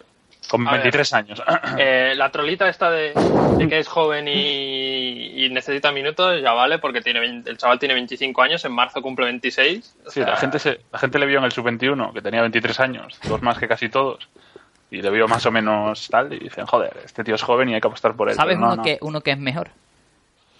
Con 0.49 0.67
A 0.67 0.71
ver. 0.71 0.81
23 0.81 1.13
años. 1.13 1.43
Eh, 1.77 2.13
la 2.15 2.31
trolita 2.31 2.67
esta 2.69 2.89
de, 2.89 3.13
de 3.57 3.67
que 3.67 3.79
es 3.79 3.87
joven 3.87 4.27
y, 4.27 5.45
y 5.45 5.49
necesita 5.49 5.91
minutos 5.91 6.41
ya 6.41 6.53
vale 6.53 6.79
porque 6.79 7.01
tiene 7.01 7.19
20 7.19 7.49
el 7.49 7.57
chaval 7.57 7.77
tiene 7.79 7.93
25 7.95 8.41
años, 8.41 8.63
en 8.65 8.71
marzo 8.71 9.01
cumple 9.01 9.25
26. 9.25 9.95
o 10.05 10.09
Sí, 10.09 10.21
sea, 10.21 10.29
la 10.31 10.37
gente, 10.37 10.57
se, 10.59 10.79
la 10.91 10.99
gente 10.99 11.19
le 11.19 11.25
vio 11.25 11.39
en 11.39 11.45
el 11.45 11.51
sub-21, 11.51 12.13
que 12.13 12.21
tenía 12.21 12.41
23 12.41 12.79
años, 12.79 13.19
dos 13.27 13.41
más 13.41 13.57
que 13.59 13.67
casi 13.67 13.89
todos. 13.89 14.27
Y 14.91 15.01
le 15.01 15.09
vio 15.09 15.27
más 15.27 15.45
o 15.45 15.51
menos 15.51 16.07
tal, 16.09 16.31
y 16.33 16.39
dicen, 16.39 16.65
joder, 16.65 16.97
este 17.03 17.23
tío 17.23 17.35
es 17.35 17.41
joven 17.41 17.69
y 17.69 17.73
hay 17.73 17.81
que 17.81 17.87
apostar 17.87 18.15
por 18.15 18.29
él. 18.29 18.35
¿Sabes 18.35 18.57
no, 18.57 18.67
uno, 18.67 18.75
no. 18.77 18.83
Que, 18.83 18.97
uno 19.01 19.21
que 19.21 19.31
es 19.31 19.39
mejor? 19.39 19.69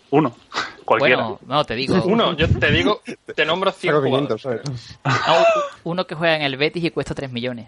Uno. 0.10 0.36
Cualquiera. 0.86 1.24
Bueno, 1.24 1.40
no, 1.48 1.66
te 1.66 1.76
digo. 1.76 1.96
Uno, 2.06 2.34
yo 2.34 2.48
te 2.48 2.70
digo, 2.70 3.02
te 3.34 3.44
nombro 3.44 3.72
100 3.72 3.94
Saco 3.96 4.06
jugadores. 4.06 4.42
500, 4.42 4.42
¿sabes? 4.42 5.00
no, 5.28 5.46
uno 5.84 6.06
que 6.06 6.14
juega 6.14 6.36
en 6.36 6.44
el 6.44 6.58
Betis 6.58 6.84
y 6.84 6.92
cuesta 6.92 7.16
3 7.16 7.32
millones. 7.32 7.68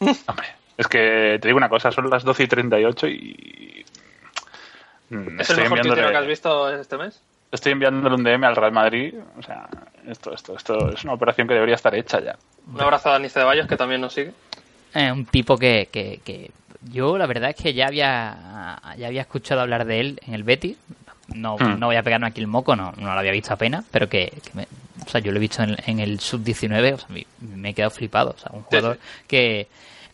Hombre, 0.00 0.48
es 0.76 0.88
que 0.88 1.38
te 1.40 1.46
digo 1.46 1.58
una 1.58 1.68
cosa, 1.68 1.92
son 1.92 2.10
las 2.10 2.24
12 2.24 2.42
y 2.42 2.46
38 2.48 3.06
y... 3.06 3.86
¿Es 5.38 5.50
el 5.50 5.56
mejor 5.58 5.80
tuitero 5.80 6.10
que 6.10 6.16
has 6.16 6.26
visto 6.26 6.70
este 6.70 6.96
mes? 6.96 7.20
estoy 7.52 7.72
enviándole 7.72 8.14
un 8.14 8.24
DM 8.24 8.44
al 8.44 8.56
Real 8.56 8.72
Madrid. 8.72 9.14
O 9.38 9.42
sea, 9.42 9.68
esto, 10.06 10.32
esto, 10.32 10.56
esto 10.56 10.90
es 10.92 11.04
una 11.04 11.14
operación 11.14 11.48
que 11.48 11.54
debería 11.54 11.74
estar 11.74 11.94
hecha 11.94 12.20
ya. 12.20 12.36
Un 12.72 12.80
abrazo 12.80 13.08
a 13.08 13.12
Dani 13.12 13.28
Ceballos 13.28 13.66
que 13.66 13.76
también 13.76 14.00
nos 14.00 14.12
sigue. 14.12 14.32
Eh, 14.94 15.12
un 15.12 15.24
tipo 15.26 15.56
que, 15.56 15.88
que, 15.92 16.20
que 16.24 16.50
yo 16.90 17.16
la 17.18 17.26
verdad 17.26 17.50
es 17.50 17.56
que 17.56 17.72
ya 17.74 17.86
había 17.86 18.80
ya 18.98 19.06
había 19.06 19.20
escuchado 19.20 19.60
hablar 19.60 19.84
de 19.84 20.00
él 20.00 20.20
en 20.26 20.34
el 20.34 20.42
Betis 20.42 20.76
no, 21.28 21.56
Hmm. 21.58 21.78
no 21.78 21.86
voy 21.86 21.96
a 21.96 22.02
pegarme 22.02 22.26
aquí 22.26 22.40
el 22.40 22.48
moco 22.48 22.74
no, 22.74 22.92
no 22.96 23.12
lo 23.14 23.18
había 23.20 23.30
visto 23.32 23.52
apenas 23.54 23.84
pero 23.90 24.08
que, 24.08 24.32
que 24.42 24.50
me- 24.54 24.66
o 25.06 25.08
sea 25.08 25.20
yo 25.20 25.30
lo 25.30 25.36
he 25.36 25.40
visto 25.40 25.62
en, 25.62 25.76
en 25.86 26.00
el 26.00 26.18
sub 26.18 26.42
19 26.42 26.94
o 26.94 26.98
sea 26.98 27.08
me, 27.10 27.24
me 27.40 27.68
he 27.70 27.74
quedado 27.74 27.90
flipado 27.92 28.30
o 28.36 28.38
sea 28.38 28.50
un 28.52 28.60
Sí, 28.62 28.66
jugador 28.70 28.98
que, 29.28 29.68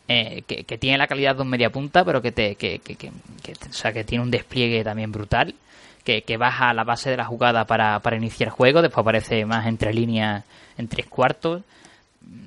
eh, 0.09 0.43
que 0.47 0.65
que 0.65 0.77
tiene 0.79 0.99
la 0.99 1.07
calidad 1.07 1.37
de 1.37 1.43
un 1.43 1.49
media 1.49 1.71
punta 1.71 2.05
pero 2.05 2.21
que 2.21 2.33
te 2.33 2.57
que, 2.57 2.81
que, 2.81 2.97
que- 2.97 3.13
que- 3.43 3.53
o 3.53 3.73
sea 3.73 3.93
que 3.95 4.05
tiene 4.05 4.23
un 4.25 4.31
despliegue 4.31 4.85
también 4.85 5.11
brutal 5.11 5.55
que, 6.05 6.21
que 6.23 6.37
baja 6.37 6.69
a 6.71 6.75
la 6.75 6.85
base 6.85 7.09
de 7.11 7.17
la 7.17 7.25
jugada 7.25 7.65
para, 7.65 7.99
para 8.01 8.17
iniciar 8.17 8.51
juego 8.51 8.83
después 8.83 9.01
aparece 9.03 9.45
más 9.47 9.67
entre 9.67 9.95
líneas 9.95 10.45
en 10.77 10.87
tres 10.89 11.07
cuartos 11.07 11.63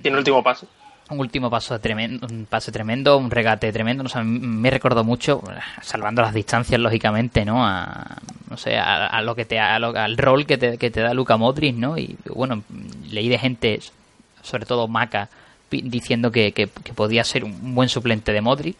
Tiene 0.04 0.16
el 0.16 0.20
último 0.20 0.44
paso. 0.44 0.68
Un 1.10 1.20
último 1.20 1.50
paso 1.50 1.80
tremendo, 1.80 2.28
un 2.30 2.46
pase 2.46 2.72
tremendo, 2.72 3.18
un 3.18 3.32
regate 3.32 3.72
tremendo, 3.72 4.04
no 4.04 4.10
sé, 4.10 4.22
me 4.24 4.70
recordó 4.70 5.04
mucho, 5.04 5.42
salvando 5.82 6.22
las 6.22 6.34
distancias 6.34 6.80
lógicamente, 6.80 7.46
¿no? 7.46 7.66
A, 7.66 8.18
no 8.50 8.58
sé, 8.58 8.78
a, 8.78 9.22
lo 9.22 9.36
que 9.36 9.46
te, 9.46 9.60
a 9.60 9.80
lo- 9.80 9.98
al 9.98 10.18
rol 10.18 10.46
que 10.46 10.58
te, 10.58 10.78
que 10.78 10.92
te 10.92 11.02
da 11.02 11.14
Luca 11.14 11.36
Modric, 11.38 11.76
¿no? 11.76 11.98
Y 11.98 12.16
bueno, 12.34 12.64
leí 13.10 13.28
de 13.30 13.40
gente, 13.40 13.80
sobre 14.44 14.66
todo 14.66 14.88
Maca, 14.88 15.30
diciendo 15.72 16.32
que, 16.32 16.52
que, 16.52 16.68
que 16.68 16.94
podía 16.94 17.24
ser 17.24 17.44
un 17.44 17.74
buen 17.76 17.90
suplente 17.90 18.32
de 18.32 18.42
Modric 18.42 18.76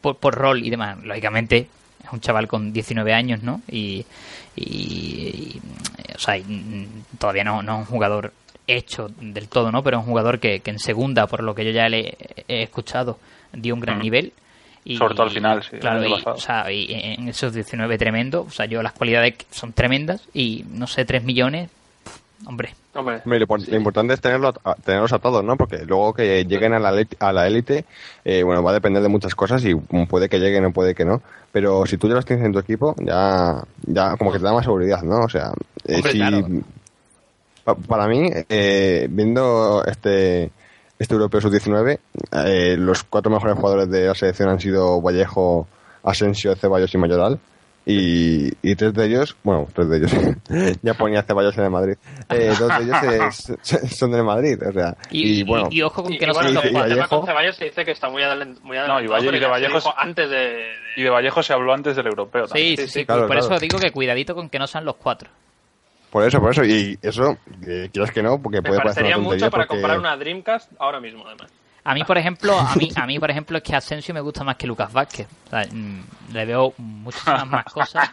por, 0.00 0.16
por 0.16 0.34
rol 0.34 0.62
y 0.64 0.70
demás. 0.70 0.98
Lógicamente 1.02 1.68
es 2.04 2.12
un 2.12 2.20
chaval 2.20 2.46
con 2.48 2.72
19 2.72 3.12
años, 3.14 3.42
¿no? 3.42 3.62
Y, 3.68 4.04
y- 4.56 4.62
y, 4.64 5.60
o 6.14 6.18
sea, 6.18 6.36
y, 6.36 6.42
mm, 6.44 7.16
todavía 7.18 7.44
no, 7.44 7.62
no 7.62 7.74
es 7.74 7.78
un 7.80 7.84
jugador 7.86 8.32
hecho 8.66 9.08
del 9.20 9.48
todo, 9.48 9.70
¿no? 9.72 9.82
Pero 9.82 9.98
es 9.98 10.04
un 10.04 10.08
jugador 10.10 10.38
que, 10.40 10.60
que 10.60 10.70
en 10.70 10.78
segunda, 10.78 11.26
por 11.26 11.42
lo 11.42 11.54
que 11.54 11.64
yo 11.64 11.70
ya 11.70 11.88
le 11.88 12.16
he 12.48 12.62
escuchado, 12.62 13.18
dio 13.52 13.74
un 13.74 13.80
gran 13.80 13.98
Mm. 13.98 14.02
nivel 14.02 14.32
Y, 14.86 14.98
Sobre 14.98 15.14
todo 15.14 15.22
al 15.28 15.30
final, 15.32 15.62
sí. 15.62 15.78
Claro, 15.78 16.04
y, 16.06 16.12
o 16.26 16.36
sea, 16.36 16.70
y 16.70 16.86
en 16.92 17.26
esos 17.28 17.54
19 17.54 17.96
tremendo, 17.96 18.42
o 18.42 18.50
sea, 18.50 18.66
yo 18.66 18.82
las 18.82 18.92
cualidades 18.92 19.34
son 19.50 19.72
tremendas 19.72 20.20
y 20.34 20.62
no 20.72 20.86
sé, 20.86 21.06
3 21.06 21.24
millones, 21.24 21.70
pff, 22.04 22.46
hombre. 22.48 22.74
Hombre, 22.92 23.22
lo, 23.24 23.46
impor- 23.46 23.66
lo 23.66 23.76
importante 23.78 24.12
es 24.12 24.20
tenerlo 24.20 24.52
a- 24.62 24.74
tenerlos 24.74 25.14
a 25.14 25.18
todos, 25.20 25.42
¿no? 25.42 25.56
Porque 25.56 25.78
luego 25.86 26.12
que 26.12 26.44
lleguen 26.44 26.74
a 26.74 26.78
la 26.78 27.02
a 27.18 27.32
la 27.32 27.46
élite, 27.46 27.86
eh, 28.26 28.42
bueno, 28.42 28.62
va 28.62 28.72
a 28.72 28.74
depender 28.74 29.02
de 29.02 29.08
muchas 29.08 29.34
cosas 29.34 29.64
y 29.64 29.74
puede 29.74 30.28
que 30.28 30.38
lleguen 30.38 30.66
o 30.66 30.70
puede 30.70 30.94
que 30.94 31.06
no. 31.06 31.22
Pero 31.50 31.86
si 31.86 31.96
tú 31.96 32.06
ya 32.08 32.14
los 32.16 32.26
tienes 32.26 32.44
en 32.44 32.52
tu 32.52 32.58
equipo, 32.58 32.94
ya, 32.98 33.62
ya 33.86 34.16
como 34.18 34.32
que 34.32 34.38
te 34.38 34.44
da 34.44 34.52
más 34.52 34.64
seguridad, 34.64 35.00
¿no? 35.02 35.20
O 35.24 35.28
sea, 35.30 35.52
eh, 35.88 35.94
Hombre, 35.96 36.12
si- 36.12 36.18
claro. 36.18 36.46
Pa- 37.64 37.74
para 37.74 38.06
mí, 38.08 38.30
eh, 38.48 39.06
viendo 39.10 39.82
este 39.86 40.50
este 40.98 41.14
europeo 41.14 41.40
sub-19, 41.40 41.98
eh, 42.46 42.76
los 42.78 43.02
cuatro 43.04 43.30
mejores 43.32 43.56
jugadores 43.56 43.90
de 43.90 44.06
la 44.06 44.14
selección 44.14 44.48
han 44.48 44.60
sido 44.60 45.00
Vallejo, 45.02 45.66
Asensio, 46.04 46.54
Ceballos 46.54 46.94
y 46.94 46.98
Mayoral. 46.98 47.40
Y, 47.86 48.50
y 48.62 48.76
tres 48.76 48.94
de 48.94 49.04
ellos, 49.04 49.36
bueno, 49.42 49.68
tres 49.74 49.90
de 49.90 49.98
ellos, 49.98 50.12
ya 50.82 50.94
ponía 50.94 51.22
Ceballos 51.22 51.54
en 51.58 51.64
el 51.64 51.70
Madrid. 51.70 51.96
Eh, 52.30 52.54
dos 52.58 52.70
de 52.78 52.84
ellos 52.84 52.96
es- 53.62 53.94
son 53.98 54.10
del 54.12 54.24
Madrid, 54.24 54.58
o 54.66 54.72
sea, 54.72 54.96
Y, 55.10 55.40
y, 55.40 55.42
bueno, 55.42 55.68
y- 55.70 55.78
y 55.78 55.82
ojo 55.82 56.02
con 56.02 56.12
que 56.16 56.24
y 56.24 56.26
no 56.26 56.32
bueno, 56.32 56.48
y 56.50 56.66
el 56.66 56.72
tema 56.94 57.08
con 57.08 57.26
Ceballos 57.26 57.56
se 57.56 57.66
dice 57.66 57.84
que 57.84 57.90
está 57.90 58.08
muy, 58.08 58.22
adelantado. 58.22 59.02
y 59.02 59.06
Valle- 59.06 59.28
y 59.28 59.32
de 59.32 59.38
se 59.40 59.46
Vallejo- 59.48 59.94
antes 59.98 60.30
de, 60.30 60.36
de- 60.36 60.66
Y 60.96 61.02
de 61.02 61.10
Vallejo 61.10 61.42
se 61.42 61.52
habló 61.52 61.74
antes 61.74 61.94
del 61.96 62.06
europeo 62.06 62.46
Sí, 62.46 62.52
también. 62.54 62.76
sí, 62.78 62.88
sí, 62.88 63.04
claro, 63.04 63.22
por 63.26 63.36
claro. 63.36 63.46
eso 63.54 63.58
digo 63.60 63.78
que 63.78 63.90
cuidadito 63.90 64.34
con 64.34 64.48
que 64.48 64.58
no 64.58 64.66
sean 64.66 64.86
los 64.86 64.96
cuatro. 64.96 65.28
Por 66.14 66.22
eso, 66.22 66.40
por 66.40 66.52
eso, 66.52 66.64
y 66.64 66.96
eso, 67.02 67.36
eh, 67.66 67.90
quieras 67.92 68.12
que 68.12 68.22
no, 68.22 68.40
porque 68.40 68.58
Me 68.58 68.68
puede 68.68 68.80
parecer 68.82 69.04
una 69.06 69.18
mucho 69.18 69.50
para 69.50 69.66
porque... 69.66 69.80
comprar 69.80 69.98
una 69.98 70.16
Dreamcast 70.16 70.70
ahora 70.78 71.00
mismo, 71.00 71.26
además. 71.26 71.50
A 71.82 71.92
mí, 71.92 72.04
por 72.04 72.16
ejemplo, 72.16 72.56
a 72.56 72.76
mí, 72.76 72.88
a 72.94 73.04
mí, 73.04 73.18
por 73.18 73.32
ejemplo, 73.32 73.58
es 73.58 73.64
que 73.64 73.74
Asensio 73.74 74.14
me 74.14 74.20
gusta 74.20 74.44
más 74.44 74.54
que 74.54 74.68
Lucas 74.68 74.92
Vázquez. 74.92 75.26
O 75.46 75.50
sea, 75.50 75.66
mm, 75.68 76.32
le 76.32 76.44
veo 76.44 76.72
muchísimas 76.78 77.48
más 77.48 77.64
cosas. 77.64 78.08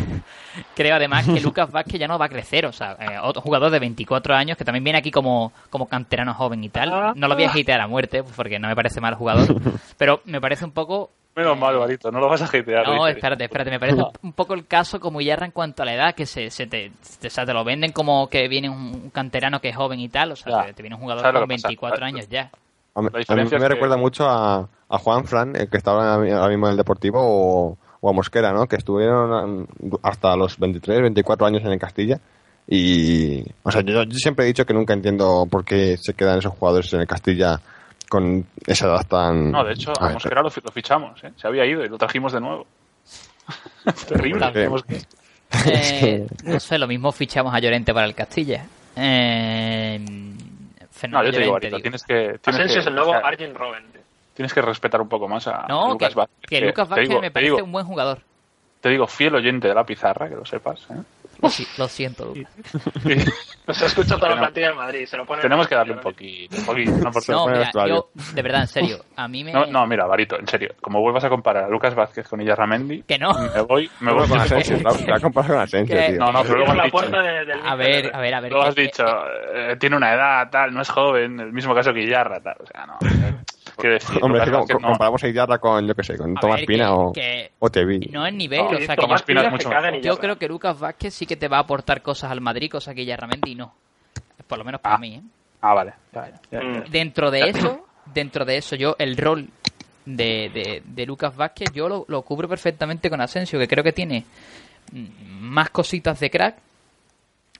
Creo 0.74 0.96
además 0.96 1.26
que 1.26 1.38
Lucas 1.38 1.70
Vázquez 1.70 2.00
ya 2.00 2.08
no 2.08 2.18
va 2.18 2.24
a 2.24 2.30
crecer. 2.30 2.64
O 2.64 2.72
sea, 2.72 2.96
eh, 2.98 3.18
otro 3.22 3.42
jugador 3.42 3.70
de 3.70 3.78
24 3.78 4.34
años 4.34 4.56
que 4.56 4.64
también 4.64 4.84
viene 4.84 4.98
aquí 4.98 5.10
como, 5.10 5.52
como 5.68 5.86
canterano 5.86 6.32
joven 6.32 6.64
y 6.64 6.70
tal. 6.70 7.12
No 7.14 7.28
lo 7.28 7.34
voy 7.34 7.44
a 7.44 7.50
hatear 7.50 7.82
a 7.82 7.88
muerte 7.88 8.24
porque 8.24 8.58
no 8.58 8.68
me 8.68 8.74
parece 8.74 9.02
mal 9.02 9.16
jugador. 9.16 9.54
Pero 9.98 10.22
me 10.24 10.40
parece 10.40 10.64
un 10.64 10.72
poco 10.72 11.10
Menos 11.38 11.56
mal, 11.56 11.76
Barito, 11.78 12.10
no 12.10 12.18
lo 12.18 12.28
vas 12.28 12.42
a 12.42 12.46
hatear. 12.46 12.84
no, 12.88 13.06
espérate, 13.06 13.44
espérate. 13.44 13.70
Me 13.70 13.78
parece 13.78 14.02
un- 14.22 14.32
poco 14.32 14.54
el 14.54 14.66
caso 14.66 14.98
como 14.98 15.20
Yarra 15.20 15.46
en 15.46 15.52
cuanto 15.52 15.84
a 15.84 15.86
la 15.86 15.94
edad, 15.94 16.14
que 16.14 16.26
se, 16.26 16.50
se 16.50 16.66
te, 16.66 16.90
te, 17.20 17.28
o 17.28 17.30
sea, 17.30 17.46
te 17.46 17.52
lo 17.52 17.62
venden 17.62 17.92
como 17.92 18.28
que 18.28 18.48
viene 18.48 18.68
un, 18.68 19.10
canterano 19.10 19.60
que 19.60 19.68
es 19.68 19.76
joven 19.76 20.00
y 20.00 20.08
tal. 20.08 20.32
O 20.32 20.36
sea, 20.36 20.52
Ya. 20.52 20.66
te, 20.66 20.72
te 20.74 20.82
viene 20.82 20.96
un 20.96 21.02
jugador 21.02 21.22
¿Sabes 21.22 21.34
lo 21.34 21.40
con 21.40 21.48
que 21.50 21.54
pasa? 21.54 21.68
24 21.68 22.04
años 22.04 22.28
ya. 22.28 22.50
A 22.96 23.02
mí, 23.02 23.08
a 23.28 23.34
me 23.34 23.46
que- 23.48 23.68
recuerda 23.68 23.96
mucho 23.96 24.28
a, 24.28 24.68
a 24.88 24.98
Juan 24.98 25.24
Fran, 25.26 25.54
el 25.54 25.70
que 25.70 25.76
está 25.76 25.92
ahora 25.92 26.48
mismo 26.48 26.66
en 26.66 26.72
el 26.72 26.76
Deportivo, 26.76 27.20
o, 27.22 27.78
o 28.00 28.10
a 28.10 28.12
Mosquera, 28.12 28.52
¿no? 28.52 28.66
Que 28.66 28.74
estuvieron 28.74 29.60
mm, 29.62 29.94
hasta 30.02 30.34
los 30.34 30.58
23, 30.58 31.02
24 31.02 31.46
años 31.46 31.62
en 31.64 31.70
el 31.70 31.78
Castilla. 31.78 32.18
Y, 32.66 33.44
o 33.62 33.70
sea, 33.70 33.80
yo, 33.82 34.02
yo 34.02 34.18
siempre 34.18 34.44
he 34.44 34.48
dicho 34.48 34.66
que 34.66 34.74
nunca 34.74 34.92
entiendo 34.92 35.46
por 35.50 35.64
qué 35.64 35.96
se 35.96 36.14
quedan 36.14 36.38
esos 36.38 36.52
jugadores 36.52 36.92
en 36.92 37.00
el 37.00 37.06
Castilla 37.06 37.60
con 38.08 38.46
esa 38.66 38.86
edad 38.86 39.06
tan... 39.06 39.50
No, 39.52 39.64
de 39.64 39.72
hecho, 39.74 39.92
A 39.98 40.04
a 40.04 40.06
ver, 40.08 40.14
Mosquera 40.14 40.42
lo, 40.42 40.50
lo 40.64 40.72
fichamos, 40.72 41.22
¿eh? 41.24 41.32
Se 41.36 41.46
había 41.46 41.64
ido 41.66 41.84
y 41.84 41.88
lo 41.88 41.98
trajimos 41.98 42.32
de 42.32 42.40
nuevo. 42.40 42.66
Terrible. 44.08 44.50
Eh, 45.66 46.26
no 46.44 46.60
sé, 46.60 46.78
lo 46.78 46.86
mismo 46.86 47.12
fichamos 47.12 47.54
a 47.54 47.58
Llorente 47.58 47.92
para 47.94 48.06
el 48.06 48.14
Castilla. 48.14 48.64
Eh, 48.96 49.98
No, 50.00 50.86
Fernando 50.90 51.26
yo 51.26 51.32
te 51.32 51.40
digo, 51.44 51.58
digo. 51.60 51.78
tienes 51.80 52.02
que... 52.02 52.38
Tienes 52.42 52.60
Asensio 52.60 52.74
que, 52.74 52.80
es 52.80 52.86
el 52.86 52.94
nuevo 52.94 53.10
o 53.10 53.14
sea, 53.18 53.26
Arjen 53.28 53.54
Robben. 53.54 53.84
tienes 54.34 54.52
que 54.52 54.60
respetar 54.62 55.00
un 55.00 55.08
poco 55.08 55.28
más 55.28 55.46
a 55.46 55.66
No, 55.68 55.90
Lucas 55.90 56.08
que, 56.10 56.14
Vázquez. 56.16 56.36
que 56.48 56.60
Lucas 56.60 56.88
te 56.88 56.90
Vázquez 56.90 57.08
digo- 57.08 57.20
me 57.20 57.30
parece 57.30 57.52
digo- 57.52 57.64
un 57.64 57.72
buen 57.72 57.86
jugador. 57.86 58.18
Te 58.80 58.88
digo, 58.90 59.06
fiel 59.06 59.34
oyente 59.34 59.68
de 59.68 59.74
la 59.74 59.84
pizarra, 59.84 60.28
que 60.28 60.36
lo 60.36 60.44
sepas. 60.44 60.86
¿eh? 60.90 60.94
Lo, 61.40 61.48
lo 61.78 61.88
siento, 61.88 62.24
Lucas. 62.34 62.52
Nos 63.66 63.82
escucha 63.82 64.16
toda 64.16 64.28
la 64.30 64.34
Tenemos- 64.34 64.38
plantilla 64.38 64.66
del 64.68 64.76
Madrid. 64.76 65.06
Se 65.06 65.16
lo 65.16 65.26
pone 65.26 65.42
Tenemos 65.42 65.68
que 65.68 65.74
darle 65.74 65.92
un 65.92 66.00
poquito, 66.00 66.56
un 66.56 66.64
poquito. 66.64 66.90
No, 66.92 67.10
por 67.12 67.28
No, 67.28 67.46
mira, 67.48 67.70
yo, 67.86 68.08
de 68.34 68.42
verdad, 68.42 68.62
en 68.62 68.66
serio, 68.68 69.04
a 69.14 69.28
mí 69.28 69.44
me... 69.44 69.52
no, 69.52 69.66
no, 69.66 69.86
mira, 69.86 70.06
Barito, 70.06 70.38
en 70.38 70.48
serio. 70.48 70.74
Como 70.80 71.00
vuelvas 71.00 71.24
a 71.24 71.28
comparar 71.28 71.64
a 71.64 71.68
Lucas 71.68 71.94
Vázquez 71.94 72.26
con 72.26 72.40
Illarramendi, 72.40 73.02
Que 73.02 73.18
no. 73.18 73.32
me 73.34 73.60
voy, 73.60 73.90
me 74.00 74.12
voy. 74.12 74.26
con 74.26 74.40
Asensio, 74.40 74.78
la, 74.82 74.92
la 75.06 75.20
comparas 75.20 75.50
con 75.50 75.60
Asensio, 75.60 75.96
tío. 76.06 76.18
No, 76.18 76.32
no, 76.32 76.42
pero 76.42 76.56
luego 76.56 76.72
la 76.74 76.82
has 76.84 76.86
dicho, 76.86 76.98
puerta 76.98 77.22
de- 77.22 77.44
del 77.44 77.60
A 77.66 77.74
ver, 77.76 78.14
a 78.14 78.20
ver, 78.20 78.34
a 78.34 78.40
ver. 78.40 78.50
luego 78.52 78.66
has 78.66 78.74
que- 78.74 78.82
dicho, 78.82 79.04
eh, 79.54 79.76
tiene 79.78 79.96
una 79.96 80.14
edad, 80.14 80.48
tal, 80.50 80.72
no 80.72 80.80
es 80.80 80.88
joven, 80.88 81.38
el 81.38 81.52
mismo 81.52 81.74
caso 81.74 81.92
que 81.92 82.00
Illarra, 82.02 82.40
tal. 82.40 82.56
O 82.60 82.66
sea, 82.66 82.86
no. 82.86 82.98
Quiero 83.78 83.94
decir, 83.94 84.18
Hombre, 84.22 84.42
que 84.44 84.74
comparamos 84.74 85.22
a 85.24 85.28
Idarra 85.28 85.58
con, 85.58 85.86
yo 85.86 85.94
qué 85.94 86.02
sé, 86.02 86.16
con 86.18 86.36
a 86.36 86.40
Tomás 86.40 86.56
ver, 86.58 86.66
Pina 86.66 86.86
que- 86.86 86.90
o, 86.92 87.12
que 87.12 87.50
o 87.60 87.70
Tevi. 87.70 87.98
no 88.12 88.26
es 88.26 88.34
nivel, 88.34 88.58
No, 88.60 88.66
o 88.66 88.80
sea, 88.80 88.96
que 88.96 89.00
Tomás 89.02 89.20
yo, 89.20 89.26
Pina 89.26 89.42
es 89.46 89.50
mucho 89.52 89.68
mejor. 89.68 90.00
yo 90.00 90.18
creo 90.18 90.36
que 90.38 90.48
Lucas 90.48 90.78
Vázquez 90.78 91.14
sí 91.14 91.26
que 91.26 91.36
te 91.36 91.48
va 91.48 91.58
a 91.58 91.60
aportar 91.60 92.02
cosas 92.02 92.30
al 92.30 92.40
Madrid, 92.40 92.70
cosa 92.70 92.94
que 92.94 93.04
Yarramendi 93.04 93.54
no. 93.54 93.72
Por 94.46 94.58
lo 94.58 94.64
menos 94.64 94.80
para 94.80 94.96
Ah. 94.96 94.98
mí, 94.98 95.14
¿eh? 95.14 95.22
Ah, 95.60 95.74
vale. 95.74 95.92
Ya, 96.12 96.28
ya, 96.28 96.40
ya, 96.50 96.60
Mm. 96.60 96.74
ya. 96.74 96.80
Dentro 96.90 97.30
de 97.30 97.48
eso, 97.50 97.86
dentro 98.06 98.44
de 98.44 98.56
eso, 98.56 98.74
yo 98.76 98.96
el 98.98 99.16
rol 99.16 99.48
de, 100.04 100.50
de, 100.54 100.82
de 100.84 101.06
Lucas 101.06 101.36
Vázquez, 101.36 101.70
yo 101.72 101.88
lo, 101.88 102.04
lo 102.08 102.22
cubro 102.22 102.48
perfectamente 102.48 103.08
con 103.10 103.20
Asensio, 103.20 103.58
que 103.58 103.68
creo 103.68 103.84
que 103.84 103.92
tiene 103.92 104.24
mm, 104.92 105.06
más 105.40 105.70
cositas 105.70 106.18
de 106.20 106.30
crack 106.30 106.56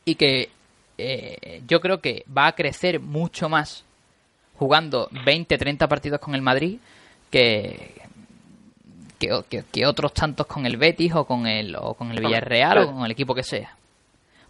y 0.04 0.14
que 0.14 0.48
eh, 0.96 1.62
yo 1.66 1.80
creo 1.80 2.00
que 2.00 2.24
va 2.36 2.46
a 2.48 2.52
crecer 2.56 2.98
mucho 3.00 3.48
más 3.48 3.84
jugando 4.58 5.08
20, 5.24 5.56
30 5.56 5.86
partidos 5.88 6.20
con 6.20 6.34
el 6.34 6.42
Madrid 6.42 6.78
que, 7.30 7.94
que, 9.18 9.28
que- 9.48 9.64
que 9.72 9.86
otros 9.86 10.12
tantos 10.12 10.46
con 10.46 10.66
el 10.66 10.76
Betis 10.76 11.14
o 11.14 11.24
con 11.24 11.46
el, 11.46 11.74
o 11.76 11.94
con 11.94 12.10
el 12.10 12.20
Villarreal 12.20 12.78
o 12.78 12.92
con 12.92 13.04
el 13.04 13.10
equipo 13.10 13.34
que 13.34 13.42
sea. 13.42 13.74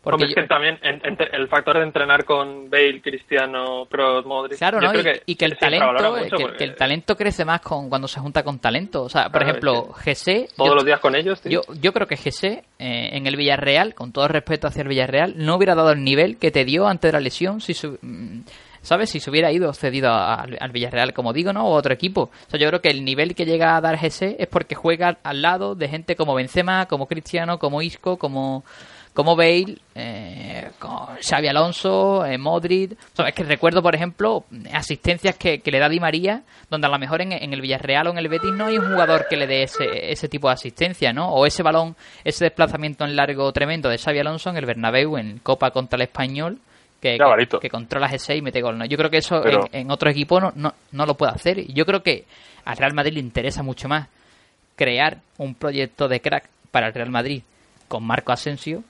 Porque 0.00 0.28
yo- 0.28 0.34
que 0.36 0.44
también 0.44 0.78
en- 0.82 1.00
en- 1.04 1.18
el 1.32 1.48
factor 1.48 1.76
de 1.78 1.82
entrenar 1.82 2.24
con 2.24 2.70
Bale, 2.70 3.02
Cristiano, 3.02 3.84
Kroos, 3.90 4.24
Modric. 4.24 4.56
Claro, 4.56 4.80
¿no? 4.80 4.94
Y, 4.94 5.02
y 5.26 5.34
que 5.34 5.44
el 5.44 5.58
talento, 5.58 5.86
mucho 6.16 6.36
que, 6.36 6.42
porque 6.44 6.56
que 6.58 6.64
el 6.64 6.76
talento 6.76 7.16
crece 7.16 7.44
más 7.44 7.60
con 7.60 7.88
cuando 7.88 8.06
se 8.08 8.20
junta 8.20 8.42
con 8.44 8.58
talento. 8.60 9.02
O 9.02 9.08
sea, 9.08 9.24
por 9.24 9.42
Claro, 9.42 9.48
ejemplo, 9.48 9.92
GC, 10.04 10.48
Todos 10.56 10.70
yo, 10.70 10.74
los 10.76 10.84
días 10.84 11.00
con 11.00 11.14
ellos, 11.16 11.40
tío. 11.42 11.60
yo, 11.66 11.74
yo 11.74 11.92
creo 11.92 12.06
que 12.06 12.16
GC 12.16 12.44
eh, 12.78 13.10
en 13.12 13.26
el 13.26 13.36
Villarreal, 13.36 13.94
con 13.94 14.12
todo 14.12 14.28
respeto 14.28 14.68
hacia 14.68 14.82
el 14.82 14.88
Villarreal, 14.88 15.34
no 15.36 15.56
hubiera 15.56 15.74
dado 15.74 15.90
el 15.90 16.02
nivel 16.04 16.38
que 16.38 16.52
te 16.52 16.64
dio 16.64 16.86
antes 16.86 17.08
de 17.08 17.12
la 17.12 17.20
lesión 17.20 17.60
si 17.60 17.74
su- 17.74 17.98
¿Sabes? 18.82 19.10
Si 19.10 19.20
se 19.20 19.30
hubiera 19.30 19.52
ido 19.52 19.72
cedido 19.72 20.12
al, 20.12 20.56
al 20.60 20.70
Villarreal, 20.70 21.12
como 21.12 21.32
digo, 21.32 21.52
¿no? 21.52 21.66
O 21.68 21.72
otro 21.72 21.92
equipo. 21.92 22.22
O 22.22 22.50
sea, 22.50 22.58
yo 22.58 22.68
creo 22.68 22.80
que 22.80 22.88
el 22.88 23.04
nivel 23.04 23.34
que 23.34 23.44
llega 23.44 23.76
a 23.76 23.80
dar 23.80 23.98
GC 23.98 24.36
es 24.38 24.46
porque 24.46 24.74
juega 24.74 25.18
al, 25.22 25.42
lado 25.42 25.74
de 25.74 25.88
gente 25.88 26.16
como 26.16 26.34
Benzema, 26.34 26.86
como 26.86 27.06
Cristiano, 27.06 27.58
como 27.58 27.82
Isco, 27.82 28.16
como, 28.16 28.64
como 29.14 29.36
Bale, 29.36 29.78
eh, 29.94 30.70
Xavi 31.20 31.48
Alonso, 31.48 32.24
eh, 32.24 32.38
Modric. 32.38 32.96
O 33.18 33.22
es 33.22 33.34
que 33.34 33.44
recuerdo, 33.44 33.82
por 33.82 33.94
ejemplo, 33.94 34.44
asistencias 34.72 35.36
que, 35.36 35.60
que 35.60 35.70
le 35.70 35.78
da 35.78 35.88
Di 35.88 36.00
María, 36.00 36.42
donde 36.70 36.86
a 36.86 36.90
lo 36.90 36.98
mejor 36.98 37.22
en, 37.22 37.32
en 37.32 37.52
el 37.52 37.60
Villarreal 37.60 38.08
o 38.08 38.10
en 38.10 38.18
el 38.18 38.28
Betis 38.28 38.52
no 38.52 38.66
hay 38.66 38.78
un 38.78 38.90
jugador 38.90 39.26
que 39.28 39.36
le 39.36 39.46
dé 39.46 39.64
ese, 39.64 40.12
ese 40.12 40.28
tipo 40.28 40.48
de 40.48 40.54
asistencia, 40.54 41.12
¿no? 41.12 41.30
O 41.30 41.46
ese 41.46 41.62
balón, 41.62 41.96
ese 42.24 42.44
desplazamiento 42.44 43.04
en 43.04 43.16
largo 43.16 43.52
tremendo 43.52 43.88
de 43.88 43.98
Xavi 43.98 44.18
Alonso 44.20 44.50
en 44.50 44.56
el 44.56 44.66
Bernabéu 44.66 45.16
en 45.16 45.38
Copa 45.38 45.70
contra 45.70 45.96
el 45.96 46.02
Español. 46.02 46.58
Que, 47.00 47.16
que, 47.16 47.58
que 47.60 47.70
controla 47.70 48.08
G6 48.10 48.38
y 48.38 48.42
mete 48.42 48.60
gol. 48.60 48.76
¿no? 48.76 48.84
Yo 48.84 48.96
creo 48.96 49.08
que 49.10 49.18
eso 49.18 49.40
Pero- 49.42 49.66
en, 49.72 49.82
en 49.82 49.90
otro 49.90 50.10
equipo 50.10 50.40
no, 50.40 50.52
no, 50.56 50.74
no 50.92 51.06
lo 51.06 51.14
puede 51.14 51.32
hacer. 51.32 51.58
Y 51.60 51.72
yo 51.72 51.86
creo 51.86 52.02
que 52.02 52.24
al 52.64 52.76
Real 52.76 52.92
Madrid 52.94 53.12
le 53.14 53.20
interesa 53.20 53.62
mucho 53.62 53.88
más 53.88 54.08
crear 54.76 55.18
un 55.38 55.54
proyecto 55.54 56.08
de 56.08 56.20
crack 56.20 56.48
para 56.70 56.88
el 56.88 56.94
Real 56.94 57.10
Madrid 57.10 57.42
con 57.88 58.04
Marco 58.04 58.32
Asensio 58.32 58.82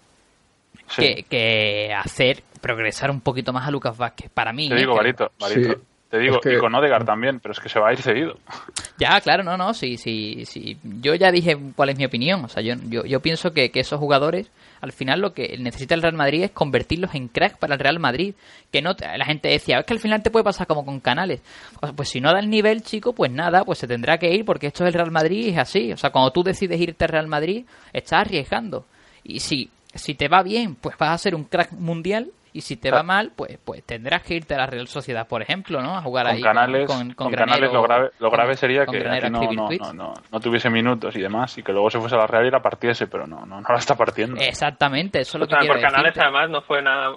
Sí. 0.89 1.03
que, 1.03 1.23
que 1.25 1.93
hacer 1.95 2.43
progresar 2.63 3.11
un 3.11 3.21
poquito 3.21 3.53
más 3.53 3.67
a 3.69 3.71
Lucas 3.71 3.97
Vázquez. 3.97 4.31
Para 4.33 4.53
mí. 4.55 4.69
Te 4.71 4.75
digo, 4.77 4.95
Barito, 4.95 5.31
Barito. 5.39 5.73
Sí. 5.75 5.79
Te 6.11 6.19
digo, 6.19 6.37
Es 6.37 6.41
que- 6.41 6.55
y 6.55 6.59
con 6.59 6.75
Odegaard 6.75 7.05
también, 7.05 7.41
pero 7.41 7.53
es 7.53 7.61
que 7.61 7.69
se 7.69 7.79
va 7.79 7.91
a 7.91 7.93
ir 7.93 8.01
cedido. 8.01 8.39
Ya, 8.99 9.21
claro, 9.21 9.45
no, 9.45 9.57
no, 9.57 9.75
sí, 9.75 9.97
sí, 9.97 10.45
sí. 10.45 10.77
Yo 10.83 11.15
ya 11.15 11.31
dije 11.31 11.57
cuál 11.77 11.91
es 11.91 11.97
mi 11.99 12.05
opinión. 12.05 12.45
O 12.45 12.49
sea, 12.49 12.63
yo, 12.65 12.75
yo, 12.89 13.05
yo 13.05 13.21
pienso 13.21 13.53
que, 13.53 13.71
que 13.71 13.79
esos 13.79 14.01
jugadores, 14.01 14.51
al 14.81 14.93
final 14.93 15.21
lo 15.21 15.33
que 15.33 15.57
necesita 15.59 15.95
el 15.95 16.03
Real 16.03 16.15
Madrid 16.15 16.45
es 16.45 16.51
convertirlos 16.51 17.15
en 17.15 17.29
crack 17.29 17.59
para 17.59 17.75
el 17.75 17.81
Real 17.81 17.99
Madrid. 17.99 18.35
Que 18.71 18.83
no, 18.83 18.95
la 18.99 19.25
gente 19.25 19.49
decía, 19.49 19.79
es 19.79 19.87
que 19.87 19.95
al 19.95 20.01
final 20.01 20.23
te 20.23 20.31
puede 20.31 20.45
pasar 20.45 20.67
como 20.67 20.85
con 20.85 21.01
Canales. 21.01 21.41
Sea, 21.81 21.93
pues 21.93 22.09
si 22.09 22.21
no 22.21 22.33
da 22.33 22.41
el 22.41 22.51
nivel, 22.51 22.83
chico, 22.83 23.13
pues 23.13 23.31
nada, 23.31 23.65
pues 23.65 23.79
se 23.79 23.87
tendrá 23.87 24.19
que 24.19 24.33
ir 24.33 24.45
porque 24.45 24.69
esto 24.69 24.85
es 24.85 24.89
el 24.89 24.95
Real 24.95 25.11
Madrid 25.11 25.47
y 25.47 25.51
es 25.51 25.59
así. 25.59 25.93
O 25.93 25.97
sea, 25.97 26.11
cuando 26.11 26.33
tú 26.33 26.43
decides 26.43 26.81
irte 26.81 27.05
al 27.05 27.11
Real 27.11 27.27
Madrid, 27.27 27.65
estás 27.93 28.21
arriesgando. 28.21 28.87
Y 29.25 29.41
si, 29.41 29.71
si 29.95 30.15
te 30.15 30.29
va 30.29 30.43
bien, 30.43 30.75
pues 30.75 30.97
vas 30.99 31.11
a 31.11 31.19
ser 31.19 31.35
un 31.35 31.45
crack 31.45 31.73
mundial. 31.73 32.31
Y 32.59 32.61
si 32.61 32.77
te 32.77 32.91
va 32.91 33.05
mal, 33.05 33.31
pues 33.37 33.57
pues 33.65 33.85
tendrás 33.85 34.25
que 34.25 34.35
irte 34.35 34.53
a 34.53 34.59
la 34.59 34.67
Real 34.67 34.89
Sociedad, 34.89 35.29
por 35.29 35.43
ejemplo, 35.43 35.81
¿no? 35.81 35.97
A 35.97 36.03
jugar 36.03 36.27
Con 36.27 36.35
ahí 36.35 36.43
canales, 36.43 36.89
con, 36.89 36.99
con, 36.99 37.15
con 37.15 37.31
Granero, 37.31 37.53
canales 37.53 37.73
lo 37.73 37.83
grave, 37.83 38.11
lo 38.19 38.31
con- 38.31 38.37
grave 38.37 38.57
sería 38.57 38.85
con 38.85 38.97
que 38.97 39.09
aquí 39.09 39.31
no, 39.31 39.41
no, 39.53 39.69
no, 39.71 39.93
no, 39.93 40.15
no 40.33 40.41
tuviese 40.41 40.69
minutos 40.69 41.15
y 41.15 41.21
demás 41.21 41.57
y 41.57 41.63
que 41.63 41.71
luego 41.71 41.89
se 41.89 42.01
fuese 42.01 42.17
a 42.17 42.19
la 42.19 42.27
Real 42.27 42.47
y 42.47 42.51
la 42.51 42.61
partiese, 42.61 43.07
pero 43.07 43.29
no, 43.29 43.47
no, 43.47 43.61
no 43.61 43.69
la 43.69 43.79
está 43.79 43.95
partiendo. 43.95 44.41
Exactamente, 44.41 45.21
eso 45.21 45.37
es 45.37 45.41
lo 45.43 45.47
que 45.47 45.53
También 45.53 45.73
quiero 45.75 45.87
por 45.87 45.95
Canales 45.95 46.19
además 46.19 46.51
no 46.51 46.63
fue 46.63 46.83
nada 46.83 47.15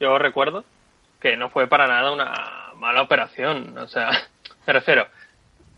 yo 0.00 0.18
recuerdo 0.18 0.64
que 1.20 1.36
no 1.36 1.48
fue 1.48 1.68
para 1.68 1.86
nada 1.86 2.10
una 2.10 2.32
mala 2.74 3.02
operación 3.02 3.78
o 3.78 3.86
sea 3.86 4.10
me 4.66 4.72
refiero 4.72 5.06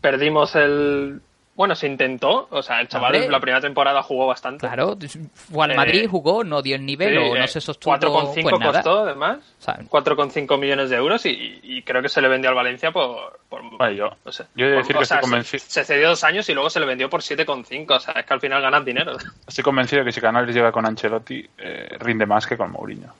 perdimos 0.00 0.56
el 0.56 1.20
Bueno, 1.56 1.76
se 1.76 1.86
intentó, 1.86 2.48
o 2.50 2.62
sea, 2.64 2.80
el 2.80 2.88
chaval 2.88 3.14
Hombre. 3.14 3.30
la 3.30 3.38
primera 3.38 3.60
temporada 3.60 4.02
jugó 4.02 4.26
bastante. 4.26 4.66
Claro, 4.66 4.96
fue 5.34 5.64
al 5.64 5.70
Eh, 5.70 5.76
Madrid, 5.76 6.08
jugó, 6.10 6.42
no 6.42 6.60
dio 6.62 6.74
el 6.74 6.84
nivel 6.84 7.10
Sí, 7.12 7.16
o 7.16 7.34
no 7.36 7.44
eh, 7.44 7.46
se 7.46 7.60
sostuvo. 7.60 7.94
4,5 7.94 8.42
pues 8.42 8.58
nada. 8.58 8.72
costó, 8.72 8.98
además. 9.04 9.38
O 9.60 9.62
sea, 9.62 9.76
4,5 9.88 10.58
millones 10.58 10.90
de 10.90 10.96
euros 10.96 11.24
y, 11.26 11.60
y 11.62 11.82
creo 11.82 12.02
que 12.02 12.08
se 12.08 12.20
le 12.20 12.26
vendió 12.26 12.50
al 12.50 12.56
Valencia 12.56 12.90
por... 12.90 13.38
por 13.48 13.62
Vale, 13.78 13.94
yo, 13.94 14.10
no 14.24 14.32
sé. 14.32 14.46
yo 14.56 14.66
he 14.66 14.70
de 14.70 14.76
decir 14.78 14.96
que 14.96 15.02
estoy 15.04 15.16
se- 15.18 15.20
convencido, 15.22 15.64
Se, 15.64 15.84
cedió 15.84 16.08
dos 16.08 16.24
años 16.24 16.48
y 16.48 16.54
luego 16.54 16.68
se 16.70 16.80
le 16.80 16.86
vendió 16.86 17.08
por 17.08 17.20
7,5. 17.22 17.86
O 17.94 18.00
sea, 18.00 18.14
es 18.14 18.26
que 18.26 18.34
al 18.34 18.40
final 18.40 18.60
ganas 18.60 18.84
dinero. 18.84 19.16
estoy 19.46 19.62
convencido 19.62 20.04
que 20.04 20.10
si 20.10 20.20
Canales 20.20 20.52
llega 20.52 20.72
con 20.72 20.84
Ancelotti, 20.84 21.48
eh, 21.58 21.96
rinde 22.00 22.26
más 22.26 22.48
que 22.48 22.56
con 22.56 22.72
Mourinho. 22.72 23.14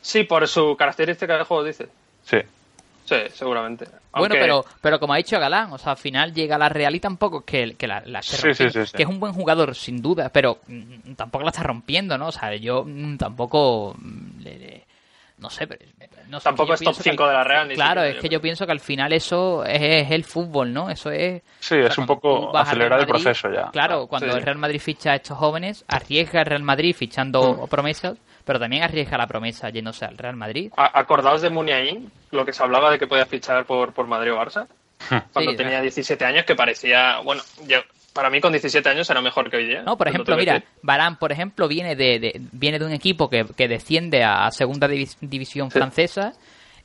Sí, 0.00 0.22
por 0.22 0.46
su 0.46 0.76
característica 0.76 1.36
de 1.36 1.42
juego, 1.44 1.64
dice. 1.64 1.88
Sí. 2.22 2.38
Sí, 3.08 3.16
seguramente. 3.32 3.86
Bueno, 4.12 4.34
pero, 4.38 4.64
pero 4.82 5.00
como 5.00 5.14
ha 5.14 5.16
dicho 5.16 5.38
Galán, 5.40 5.72
o 5.72 5.78
sea, 5.78 5.92
al 5.92 5.98
final 5.98 6.34
llega 6.34 6.58
la 6.58 6.68
Real 6.68 6.94
y 6.94 7.00
tampoco 7.00 7.38
es 7.38 7.44
que, 7.44 7.74
que 7.74 7.86
la, 7.86 8.02
la 8.04 8.20
Sí, 8.20 8.52
sí, 8.52 8.68
sí, 8.70 8.80
que 8.94 9.02
es 9.02 9.08
un 9.08 9.18
buen 9.18 9.32
jugador, 9.32 9.74
sin 9.74 10.02
duda, 10.02 10.28
pero 10.28 10.58
mm, 10.66 11.14
tampoco 11.14 11.44
la 11.44 11.50
está 11.50 11.62
rompiendo, 11.62 12.18
¿no? 12.18 12.26
O 12.28 12.32
sea, 12.32 12.54
yo 12.56 12.84
mm, 12.86 13.16
tampoco 13.16 13.94
mm, 13.98 14.40
le- 14.42 14.58
le- 14.58 14.84
no 15.38 15.48
sé, 15.48 15.66
pero, 15.66 15.86
no 16.28 16.40
sé, 16.40 16.44
Tampoco 16.44 16.74
es 16.74 16.80
top 16.80 16.86
pienso 16.86 17.02
que 17.04 17.10
5 17.10 17.26
de 17.28 17.32
la 17.32 17.44
Real, 17.44 17.68
Claro, 17.72 18.02
es 18.02 18.16
que 18.16 18.28
yo 18.28 18.40
pienso 18.42 18.66
que 18.66 18.72
al 18.72 18.80
final 18.80 19.12
eso 19.14 19.64
es, 19.64 19.80
es 19.80 20.10
el 20.10 20.24
fútbol, 20.24 20.72
¿no? 20.72 20.90
Eso 20.90 21.10
es... 21.10 21.40
Sí, 21.60 21.76
o 21.76 21.78
sea, 21.78 21.88
es 21.88 21.98
un 21.98 22.06
poco 22.06 22.54
acelerar 22.58 23.00
el 23.00 23.06
proceso 23.06 23.48
ya. 23.50 23.70
Claro, 23.70 24.06
cuando 24.08 24.36
el 24.36 24.42
Real 24.42 24.58
Madrid 24.58 24.80
ficha 24.80 25.12
a 25.12 25.14
estos 25.14 25.38
jóvenes, 25.38 25.84
arriesga 25.88 26.40
el 26.40 26.46
Real 26.46 26.62
Madrid 26.64 26.94
fichando 26.94 27.66
promesas, 27.70 28.18
pero 28.48 28.58
también 28.58 28.82
arriesga 28.82 29.18
la 29.18 29.26
promesa 29.26 29.68
yéndose 29.68 30.06
al 30.06 30.16
Real 30.16 30.34
Madrid. 30.34 30.72
Acordaos 30.76 31.42
de 31.42 31.50
Muniain, 31.50 32.10
lo 32.30 32.46
que 32.46 32.54
se 32.54 32.62
hablaba 32.62 32.90
de 32.90 32.98
que 32.98 33.06
podía 33.06 33.26
fichar 33.26 33.66
por, 33.66 33.92
por 33.92 34.06
Madrid 34.06 34.32
o 34.32 34.36
Barça. 34.38 34.66
Cuando 35.32 35.50
Sí, 35.52 35.56
tenía 35.58 35.72
claro. 35.74 35.82
17 35.82 36.24
años, 36.24 36.44
que 36.44 36.56
parecía. 36.56 37.18
Bueno, 37.20 37.42
yo, 37.66 37.78
para 38.14 38.30
mí 38.30 38.40
con 38.40 38.50
17 38.52 38.88
años 38.88 39.08
era 39.10 39.20
mejor 39.20 39.50
que 39.50 39.58
hoy 39.58 39.66
día. 39.68 39.82
No, 39.82 39.96
por 39.98 40.08
ejemplo, 40.08 40.34
mira. 40.36 40.64
Barán, 40.82 41.16
por 41.18 41.30
ejemplo, 41.30 41.68
viene 41.68 41.94
de, 41.94 42.18
de- 42.18 42.40
viene 42.52 42.78
de 42.78 42.86
un 42.86 42.92
equipo 42.92 43.28
que, 43.28 43.44
que 43.56 43.68
desciende 43.68 44.24
a 44.24 44.50
segunda 44.50 44.88
divis- 44.88 45.18
división 45.20 45.70
Sí. 45.70 45.78
francesa 45.78 46.32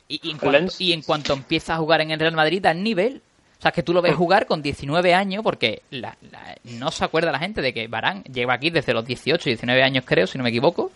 y, 0.06 0.20
y 0.22 0.30
en 0.32 0.38
cuanto, 0.38 0.72
y 0.78 0.92
en 0.92 1.00
cuanto 1.02 1.32
empieza 1.32 1.74
a 1.74 1.78
jugar 1.78 2.02
en 2.02 2.10
el 2.10 2.20
Real 2.20 2.34
Madrid 2.34 2.60
da 2.62 2.70
el 2.72 2.82
nivel. 2.84 3.22
O 3.58 3.62
sea, 3.64 3.72
que 3.72 3.82
tú 3.82 3.94
lo 3.94 4.02
ves 4.02 4.14
jugar 4.14 4.44
con 4.46 4.60
19 4.60 5.14
años 5.14 5.42
porque 5.42 5.80
la- 5.90 6.16
la- 6.30 6.54
no 6.64 6.90
se 6.90 7.04
acuerda 7.04 7.32
la 7.32 7.38
gente 7.38 7.62
de 7.62 7.72
que 7.72 7.88
Barán 7.88 8.22
lleva 8.24 8.52
aquí 8.54 8.68
desde 8.68 8.92
los 8.92 9.06
18, 9.06 9.44
19 9.48 9.82
años 9.82 10.04
creo, 10.06 10.26
si 10.26 10.36
no 10.36 10.44
me 10.44 10.50
equivoco. 10.50 10.92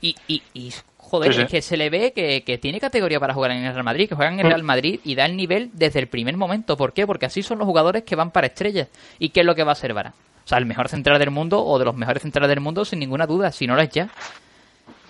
Y, 0.00 0.14
y, 0.28 0.42
y, 0.54 0.72
joder, 0.96 1.32
Sí, 1.32 1.36
sí. 1.38 1.42
es 1.44 1.50
que 1.50 1.62
se 1.62 1.76
le 1.76 1.90
ve 1.90 2.12
que, 2.14 2.42
que 2.42 2.58
tiene 2.58 2.80
categoría 2.80 3.20
para 3.20 3.34
jugar 3.34 3.50
en 3.50 3.64
el 3.64 3.72
Real 3.72 3.84
Madrid, 3.84 4.08
que 4.08 4.14
juega 4.14 4.32
en 4.32 4.40
el 4.40 4.46
Real 4.46 4.62
Madrid 4.62 5.00
y 5.04 5.14
da 5.14 5.26
el 5.26 5.36
nivel 5.36 5.70
desde 5.74 5.98
el 6.00 6.06
primer 6.08 6.36
momento. 6.36 6.76
¿Por 6.76 6.92
qué? 6.92 7.06
Porque 7.06 7.26
así 7.26 7.42
son 7.42 7.58
los 7.58 7.66
jugadores 7.66 8.04
que 8.04 8.16
van 8.16 8.30
para 8.30 8.46
estrellas. 8.46 8.88
¿Y 9.18 9.28
qué 9.30 9.40
es 9.40 9.46
lo 9.46 9.54
que 9.54 9.64
va 9.64 9.72
a 9.72 9.74
ser 9.76 9.92
Varane? 9.92 10.14
O 10.44 10.48
sea, 10.50 10.58
el 10.58 10.66
mejor 10.66 10.88
central 10.88 11.18
del 11.18 11.30
mundo 11.30 11.62
o 11.64 11.78
de 11.78 11.84
los 11.84 11.94
mejores 11.94 12.22
centrales 12.22 12.48
del 12.48 12.60
mundo 12.60 12.84
sin 12.84 12.98
ninguna 12.98 13.26
duda, 13.26 13.52
si 13.52 13.66
no 13.66 13.74
lo 13.74 13.82
es 13.82 13.90
ya. 13.90 14.08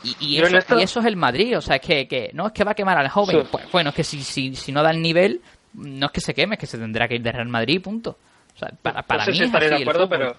Y, 0.03 0.17
y 0.19 0.39
eso, 0.43 0.57
esto- 0.59 0.79
y 0.79 0.83
eso 0.83 1.01
es 1.01 1.07
el 1.07 1.17
Madrid, 1.17 1.57
o 1.57 1.61
sea, 1.61 1.77
es 1.77 1.83
que, 1.83 2.09
que 2.09 2.31
no 2.33 2.47
es 2.47 2.53
que 2.53 2.65
va 2.65 2.73
a 2.73 2.75
quemar 2.75 2.99
al 2.99 3.09
joven. 3.09 3.43
Sí. 3.43 3.49
Pues, 3.51 3.71
bueno, 3.71 3.91
es 3.91 3.97
que 3.97 4.05
si, 4.05 4.23
si, 4.23 4.57
si 4.57 4.73
no 4.73 4.83
da 4.83 4.91
el 4.91 5.01
nivel, 5.03 5.41
no 5.75 6.07
es 6.07 6.13
que 6.13 6.21
se 6.21 6.35
queme, 6.35 6.55
es 6.55 6.59
que 6.59 6.67
se 6.67 6.79
tendrá 6.79 7.07
que 7.07 7.17
ir 7.17 7.23
de 7.23 7.33
Real 7.33 7.49
Madrid, 7.49 7.81
punto. 7.83 8.17
O 8.57 8.59
sea, 8.59 8.71
para, 8.83 9.03
para 9.03 9.21
no 9.21 9.25
sé 9.27 9.31
mí 9.33 9.37
si 9.39 9.45
es 9.45 9.55
así 9.55 9.67
de 9.69 9.75
acuerdo, 9.77 10.09
pero 10.09 10.35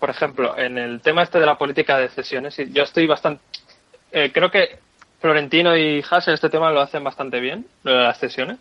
por 0.00 0.10
ejemplo, 0.10 0.58
en 0.58 0.78
el 0.78 1.00
tema 1.00 1.22
este 1.22 1.38
de 1.38 1.46
la 1.46 1.58
política 1.58 1.98
de 1.98 2.08
cesiones, 2.08 2.56
yo 2.56 2.82
estoy 2.82 3.06
bastante. 3.06 3.42
eh, 4.10 4.30
creo 4.32 4.50
que 4.50 4.78
Florentino 5.20 5.76
y 5.76 6.02
Haas 6.10 6.26
en 6.28 6.34
este 6.34 6.48
tema 6.48 6.72
lo 6.72 6.80
hacen 6.80 7.04
bastante 7.04 7.38
bien, 7.40 7.66
lo 7.84 7.92
de 7.92 8.02
las 8.02 8.18
cesiones. 8.18 8.58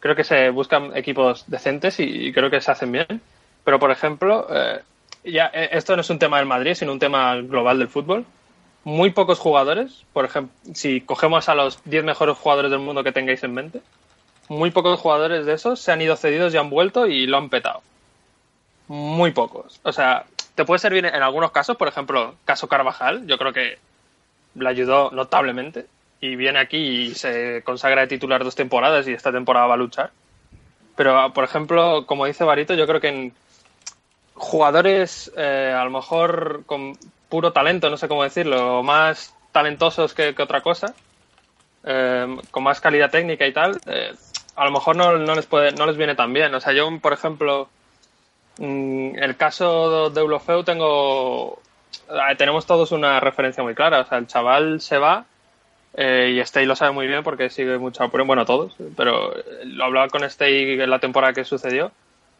Creo 0.00 0.16
que 0.16 0.24
se 0.24 0.50
buscan 0.50 0.96
equipos 0.96 1.44
decentes 1.46 2.00
y, 2.00 2.04
y 2.04 2.32
creo 2.32 2.50
que 2.50 2.60
se 2.60 2.70
hacen 2.72 2.90
bien. 2.90 3.20
Pero, 3.64 3.78
por 3.78 3.90
ejemplo, 3.92 4.46
eh, 4.50 4.80
ya 5.24 5.50
eh, 5.54 5.68
esto 5.72 5.94
no 5.94 6.00
es 6.00 6.10
un 6.10 6.18
tema 6.18 6.38
del 6.38 6.46
Madrid, 6.46 6.74
sino 6.74 6.90
un 6.92 6.98
tema 6.98 7.36
global 7.36 7.78
del 7.78 7.88
fútbol. 7.88 8.24
Muy 8.84 9.10
pocos 9.10 9.38
jugadores, 9.38 10.04
por 10.12 10.24
ejemplo, 10.24 10.52
si 10.74 11.02
cogemos 11.02 11.48
a 11.48 11.54
los 11.54 11.80
10 11.84 12.02
mejores 12.04 12.36
jugadores 12.36 12.70
del 12.72 12.80
mundo 12.80 13.04
que 13.04 13.12
tengáis 13.12 13.44
en 13.44 13.54
mente, 13.54 13.80
muy 14.48 14.72
pocos 14.72 14.98
jugadores 14.98 15.46
de 15.46 15.52
esos 15.52 15.78
se 15.80 15.92
han 15.92 16.02
ido 16.02 16.16
cedidos 16.16 16.52
y 16.52 16.56
han 16.56 16.68
vuelto 16.70 17.06
y 17.06 17.26
lo 17.26 17.36
han 17.36 17.48
petado. 17.48 17.82
Muy 18.88 19.30
pocos. 19.30 19.78
O 19.84 19.92
sea, 19.92 20.24
te 20.54 20.64
puede 20.64 20.78
servir 20.78 21.06
en 21.06 21.22
algunos 21.22 21.50
casos, 21.50 21.76
por 21.76 21.88
ejemplo, 21.88 22.34
caso 22.44 22.68
Carvajal, 22.68 23.26
yo 23.26 23.38
creo 23.38 23.52
que 23.52 23.78
le 24.54 24.68
ayudó 24.68 25.10
notablemente 25.10 25.86
y 26.20 26.36
viene 26.36 26.58
aquí 26.60 26.76
y 26.76 27.14
se 27.14 27.62
consagra 27.64 28.02
de 28.02 28.08
titular 28.08 28.44
dos 28.44 28.54
temporadas 28.54 29.08
y 29.08 29.12
esta 29.12 29.32
temporada 29.32 29.66
va 29.66 29.74
a 29.74 29.78
luchar. 29.78 30.10
Pero, 30.94 31.32
por 31.32 31.44
ejemplo, 31.44 32.06
como 32.06 32.26
dice 32.26 32.44
Barito, 32.44 32.74
yo 32.74 32.86
creo 32.86 33.00
que 33.00 33.08
en 33.08 33.32
jugadores 34.34 35.32
eh, 35.36 35.74
a 35.76 35.84
lo 35.84 35.90
mejor 35.90 36.64
con 36.66 36.96
puro 37.28 37.52
talento, 37.52 37.88
no 37.88 37.96
sé 37.96 38.08
cómo 38.08 38.22
decirlo, 38.22 38.82
más 38.82 39.34
talentosos 39.52 40.14
que, 40.14 40.34
que 40.34 40.42
otra 40.42 40.60
cosa, 40.60 40.94
eh, 41.84 42.36
con 42.50 42.62
más 42.62 42.80
calidad 42.80 43.10
técnica 43.10 43.46
y 43.46 43.52
tal, 43.52 43.80
eh, 43.86 44.12
a 44.54 44.64
lo 44.64 44.70
mejor 44.70 44.96
no, 44.96 45.16
no 45.16 45.34
les 45.34 45.46
puede, 45.46 45.72
no 45.72 45.86
les 45.86 45.96
viene 45.96 46.14
tan 46.14 46.32
bien. 46.32 46.54
O 46.54 46.60
sea, 46.60 46.72
yo, 46.72 46.88
por 47.00 47.12
ejemplo, 47.12 47.68
el 48.58 49.36
caso 49.36 50.10
de 50.10 50.20
Eulofeu 50.20 50.62
tengo, 50.62 51.60
eh, 52.10 52.34
tenemos 52.36 52.66
todos 52.66 52.92
una 52.92 53.18
referencia 53.20 53.62
muy 53.62 53.74
clara. 53.74 54.00
O 54.00 54.06
sea, 54.06 54.18
el 54.18 54.26
chaval 54.26 54.80
se 54.80 54.98
va 54.98 55.24
eh, 55.94 56.34
y 56.36 56.46
Stey 56.46 56.66
lo 56.66 56.76
sabe 56.76 56.92
muy 56.92 57.06
bien 57.06 57.22
porque 57.22 57.50
sigue 57.50 57.78
mucho, 57.78 58.08
bueno, 58.24 58.44
todos, 58.44 58.74
pero 58.96 59.36
eh, 59.36 59.44
lo 59.64 59.84
hablaba 59.84 60.08
con 60.08 60.28
Stey 60.28 60.80
en 60.80 60.90
la 60.90 60.98
temporada 60.98 61.32
que 61.32 61.44
sucedió. 61.44 61.92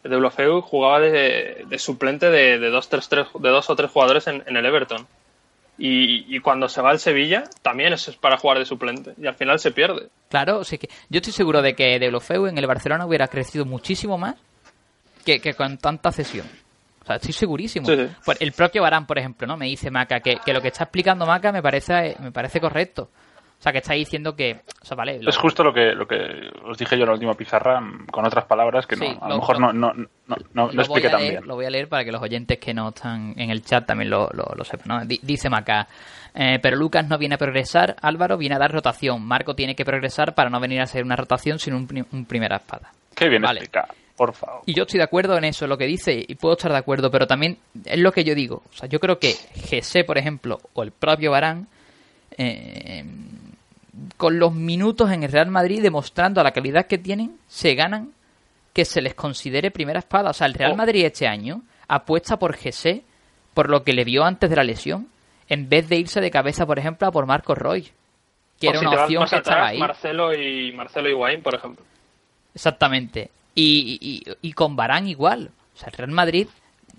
De 0.05 0.15
Eulofeu 0.15 0.61
jugaba 0.63 0.99
de, 1.01 1.65
de 1.67 1.79
suplente 1.79 2.29
de, 2.31 2.59
de 2.59 2.71
dos, 2.71 2.89
tres, 2.89 3.09
tres- 3.09 3.29
de 3.39 3.49
dos 3.51 3.71
o 3.71 3.77
tres 3.77 3.91
jugadores 3.91 4.27
en, 4.27 4.43
el 4.57 4.67
Everton. 4.67 5.07
Y, 5.79 6.37
cuando 6.41 6.69
se 6.69 6.83
va 6.83 6.91
al 6.91 6.99
Sevilla, 7.01 7.45
también 7.63 7.93
es 7.93 8.07
para 8.17 8.37
jugar 8.37 8.59
de 8.59 8.65
suplente. 8.67 9.15
Y 9.21 9.27
al 9.27 9.35
final 9.35 9.59
se 9.59 9.71
pierde. 9.71 10.09
Claro, 10.29 10.59
sea 10.65 10.79
que 10.79 10.89
yo 11.09 11.19
estoy 11.19 11.33
seguro 11.33 11.63
de 11.63 11.75
que 11.75 11.99
Deulofeu 11.99 12.47
en 12.47 12.59
el 12.59 12.67
Barcelona 12.67 13.07
hubiera 13.07 13.27
crecido 13.29 13.65
muchísimo 13.65 14.19
más 14.19 14.37
que, 15.25 15.41
que 15.41 15.55
con 15.55 15.79
tanta 15.79 16.11
cesión. 16.13 16.47
O 17.03 17.05
sea, 17.05 17.17
estoy 17.17 17.33
segurísimo. 17.33 17.87
Sí, 17.87 17.97
sí. 17.97 18.07
Por- 18.25 18.37
el 18.41 18.53
propio 18.53 18.83
Barán, 18.83 19.07
por 19.07 19.19
ejemplo, 19.19 19.47
¿no? 19.47 19.57
Me 19.57 19.67
dice 19.67 19.91
Maca 19.91 20.21
que, 20.21 20.37
que 20.45 20.53
lo 20.53 20.61
que 20.61 20.69
está 20.69 20.85
explicando 20.85 21.27
Maca 21.27 21.51
me 21.53 21.61
parece, 21.63 22.17
me 22.21 22.31
parece 22.31 22.61
correcto. 22.61 23.11
O 23.59 23.63
sea, 23.63 23.71
que 23.71 23.79
está 23.79 23.95
diciendo 23.95 24.35
que... 24.35 24.61
O 24.83 24.85
sea, 24.85 24.97
vale, 24.97 25.23
lo- 25.23 25.31
Es 25.31 25.37
justo 25.37 25.63
lo 25.63 25.73
que, 25.73 25.93
lo 25.95 26.07
que 26.07 26.17
os 26.65 26.77
dije 26.77 26.97
yo 26.97 27.03
en 27.03 27.09
la 27.09 27.15
última 27.15 27.35
pizarra, 27.35 27.81
con 28.11 28.25
otras 28.27 28.45
palabras 28.47 28.87
que 28.89 28.97
no, 28.97 29.05
Sí, 29.07 29.17
a 29.21 29.29
lo- 29.29 29.37
mejor 29.37 29.61
no, 29.61 29.73
no, 29.73 29.93
no, 29.95 30.37
no, 30.53 30.73
lo, 30.73 30.83
expliqué 30.83 31.09
tan 31.09 31.21
bien. 31.21 31.47
lo 31.47 31.55
voy 31.55 31.67
a 31.67 31.71
leer 31.71 31.89
para 31.89 32.05
que 32.05 32.11
los 32.11 32.21
oyentes 32.21 32.59
que 32.59 32.75
no 32.75 32.89
están 32.89 33.35
en 33.37 33.51
el 33.51 33.63
chat 33.65 33.87
también 33.87 34.11
lo, 34.11 34.29
lo, 34.33 34.45
lo 34.57 34.65
sepan. 34.65 35.07
Dice 35.07 35.49
Maca, 35.49 35.87
eh, 36.35 36.59
pero 36.61 36.77
Lucas 36.77 37.07
no 37.09 37.19
viene 37.19 37.37
a 37.37 37.39
progresar, 37.39 37.95
Álvaro 38.03 38.37
viene 38.37 38.57
a 38.57 38.59
dar 38.59 38.73
rotación, 38.73 39.23
Marco 39.25 39.55
tiene 39.55 39.77
que 39.77 39.85
progresar 39.85 40.35
para 40.35 40.51
no 40.51 40.59
venir 40.59 40.81
a 40.81 40.87
ser 40.87 41.05
una 41.05 41.15
rotación 41.15 41.61
sino 41.61 41.77
un, 41.77 42.07
un 42.11 42.25
primera 42.27 42.57
espada. 42.57 42.91
Qué 43.15 43.29
bien 43.29 43.43
Vale. 43.43 43.61
explicado, 43.61 43.95
por 44.27 44.35
favor. 44.35 44.63
Y 44.67 44.75
yo 44.75 44.85
estoy 44.85 44.99
de 44.99 45.05
acuerdo 45.05 45.37
en 45.37 45.43
eso, 45.45 45.67
lo 45.67 45.77
que 45.77 45.87
dice, 45.87 46.25
y 46.27 46.35
puedo 46.37 46.55
estar 46.55 46.71
de 46.71 46.79
acuerdo, 46.79 47.11
pero 47.11 47.27
también 47.27 47.59
es 47.85 47.99
lo 47.99 48.13
que 48.13 48.23
yo 48.23 48.35
digo. 48.37 48.63
O 48.71 48.73
sea, 48.73 48.89
yo 48.89 49.01
creo 49.01 49.19
que 49.19 49.33
Gese, 49.55 50.05
por 50.05 50.17
ejemplo, 50.17 50.61
o 50.75 50.83
el 50.85 50.93
propio 50.93 51.33
Barán, 51.33 51.67
eh, 52.39 53.05
con 54.17 54.39
los 54.39 54.55
minutos 54.55 55.11
en 55.11 55.25
el 55.25 55.33
Real 55.33 55.51
Madrid, 55.51 55.83
demostrando 55.83 56.41
a 56.41 56.45
la 56.45 56.53
calidad 56.53 56.87
que 56.87 56.99
tienen, 56.99 57.37
se 57.49 57.75
ganan 57.75 58.13
que 58.73 58.85
se 58.85 59.03
les 59.03 59.15
considere 59.15 59.71
primera 59.71 59.99
espada. 59.99 60.31
O 60.31 60.33
sea, 60.33 60.47
el 60.47 60.55
Real 60.55 60.73
Oh. 60.73 60.77
Madrid 60.77 61.05
este 61.05 61.27
año 61.27 61.63
apuesta 61.89 62.39
por 62.39 62.55
Gese, 62.55 63.03
por 63.55 63.69
lo 63.69 63.83
que 63.83 63.93
le 63.93 64.05
vio 64.05 64.25
antes 64.25 64.49
de 64.49 64.57
la 64.57 64.65
lesión, 64.65 65.09
en 65.49 65.69
vez 65.69 65.89
de 65.89 65.97
irse 65.97 66.21
de 66.21 66.31
cabeza, 66.31 66.65
por 66.65 66.79
ejemplo, 66.79 67.09
a 67.09 67.13
por 67.13 67.27
Marcos 67.27 67.59
Roy, 67.59 67.91
que 68.61 68.69
O 68.69 68.71
era 68.71 68.79
si 68.81 68.87
una 68.87 69.03
opción 69.03 69.27
que 69.29 69.37
estaba 69.37 69.67
ahí. 69.67 69.79
Marcelo 69.79 70.33
y 70.33 70.73
Marcelo 70.73 71.09
Higuaín, 71.11 71.43
por 71.43 71.55
ejemplo. 71.57 71.85
Exactamente. 72.55 73.31
Y, 73.55 73.99
y, 74.01 74.23
y 74.41 74.53
con 74.53 74.77
Barán 74.77 75.09
igual. 75.09 75.51
O 75.75 75.79
sea, 75.79 75.89
el 75.89 75.95
Real 75.95 76.11
Madrid 76.11 76.47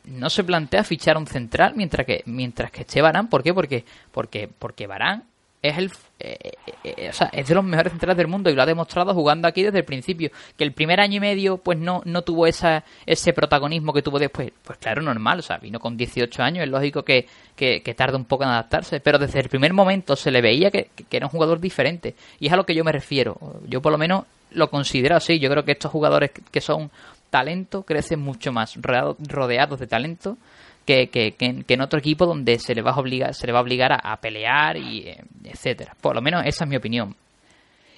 no 0.05 0.29
se 0.29 0.43
plantea 0.43 0.83
fichar 0.83 1.17
un 1.17 1.27
central 1.27 1.73
mientras 1.75 2.05
que 2.05 2.23
mientras 2.25 2.71
que 2.71 2.81
esté 2.81 3.01
Barán. 3.01 3.29
¿Por 3.29 3.43
qué? 3.43 3.53
Porque 3.53 3.85
porque 4.11 4.47
porque 4.47 4.87
Barán 4.87 5.23
es 5.63 5.77
el 5.77 5.91
eh, 6.19 6.37
eh, 6.67 6.73
eh, 6.83 7.09
o 7.09 7.13
sea, 7.13 7.29
es 7.33 7.47
de 7.47 7.55
los 7.55 7.63
mejores 7.63 7.91
centrales 7.91 8.15
del 8.17 8.27
mundo 8.27 8.49
y 8.49 8.53
lo 8.53 8.61
ha 8.61 8.65
demostrado 8.65 9.13
jugando 9.13 9.47
aquí 9.47 9.63
desde 9.63 9.79
el 9.79 9.85
principio. 9.85 10.29
Que 10.55 10.63
el 10.63 10.71
primer 10.71 10.99
año 10.99 11.17
y 11.17 11.19
medio 11.19 11.57
pues 11.57 11.79
no 11.79 12.01
no 12.05 12.21
tuvo 12.21 12.45
esa 12.47 12.83
ese 13.05 13.33
protagonismo 13.33 13.91
que 13.91 14.01
tuvo 14.03 14.19
después. 14.19 14.51
Pues 14.63 14.77
claro, 14.77 15.01
normal, 15.01 15.39
o 15.39 15.41
sea, 15.41 15.57
vino 15.57 15.79
con 15.79 15.97
18 15.97 16.43
años, 16.43 16.63
es 16.63 16.69
lógico 16.69 17.03
que, 17.03 17.25
que, 17.55 17.81
que 17.81 17.93
tarde 17.95 18.15
un 18.17 18.25
poco 18.25 18.43
en 18.43 18.51
adaptarse, 18.51 18.99
pero 18.99 19.17
desde 19.17 19.39
el 19.39 19.49
primer 19.49 19.73
momento 19.73 20.15
se 20.15 20.29
le 20.31 20.41
veía 20.41 20.69
que, 20.69 20.91
que 21.09 21.17
era 21.17 21.25
un 21.25 21.31
jugador 21.31 21.59
diferente 21.59 22.13
y 22.39 22.47
es 22.47 22.53
a 22.53 22.57
lo 22.57 22.65
que 22.65 22.75
yo 22.75 22.83
me 22.83 22.91
refiero. 22.91 23.37
Yo 23.67 23.81
por 23.81 23.91
lo 23.91 23.97
menos 23.97 24.25
lo 24.51 24.69
considero 24.69 25.15
así. 25.15 25.39
Yo 25.39 25.49
creo 25.49 25.65
que 25.65 25.71
estos 25.71 25.91
jugadores 25.91 26.31
que 26.51 26.61
son 26.61 26.91
talento 27.31 27.81
crecen 27.83 28.19
mucho 28.19 28.51
más 28.51 28.75
rodeado- 28.77 29.17
rodeados 29.27 29.79
de 29.79 29.87
talento 29.87 30.37
que, 30.85 31.07
que, 31.07 31.31
que 31.33 31.73
en, 31.73 31.81
otro 31.81 31.99
equipo 31.99 32.25
donde 32.25 32.59
se 32.59 32.75
le 32.75 32.81
va 32.81 32.91
a 32.91 32.99
obligar, 32.99 33.33
se 33.33 33.47
le 33.47 33.53
va 33.53 33.59
a, 33.59 33.61
obligar 33.61 33.91
a, 33.91 33.95
a 33.95 34.17
pelear 34.17 34.77
y 34.77 35.07
eh, 35.07 35.23
etcétera. 35.43 35.95
Por 36.01 36.15
lo 36.15 36.21
menos 36.21 36.45
esa 36.45 36.63
es 36.65 36.69
mi 36.69 36.75
opinión. 36.75 37.15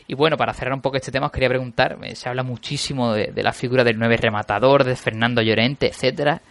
Y 0.07 0.13
bueno, 0.13 0.37
para 0.37 0.53
cerrar 0.53 0.73
un 0.73 0.81
poco 0.81 0.97
este 0.97 1.11
tema, 1.11 1.27
os 1.27 1.31
quería 1.31 1.49
preguntar, 1.49 1.97
eh, 2.03 2.15
se 2.15 2.29
habla 2.29 2.43
muchísimo 2.43 3.13
de, 3.13 3.31
la 3.41 3.51
figura 3.51 3.83
del 3.83 3.97
nueve 3.97 4.17
rematador, 4.17 4.83
de 4.83 4.95
Fernando 4.95 5.41
Llorente, 5.41 5.87
etcétera. 5.87 6.41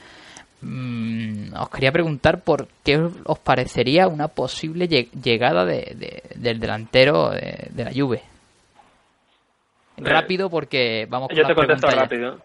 Mm, 0.61 1.55
os 1.55 1.69
quería 1.69 1.93
preguntar 1.93 2.41
por 2.41 2.67
qué 2.85 2.99
os 2.99 3.39
parecería 3.39 4.09
una 4.09 4.29
posible 4.29 4.89
llegada 4.89 5.65
de, 5.65 6.23
del 6.35 6.59
delantero 6.59 7.31
de, 7.31 7.85
la 7.85 7.93
Juve. 7.95 8.23
Rápido 9.99 10.51
porque 10.51 11.07
vamos 11.09 11.29
con 11.29 11.37
Yo 11.37 11.47
te 11.47 11.55
contesto 11.55 11.87
rápido. 11.89 12.39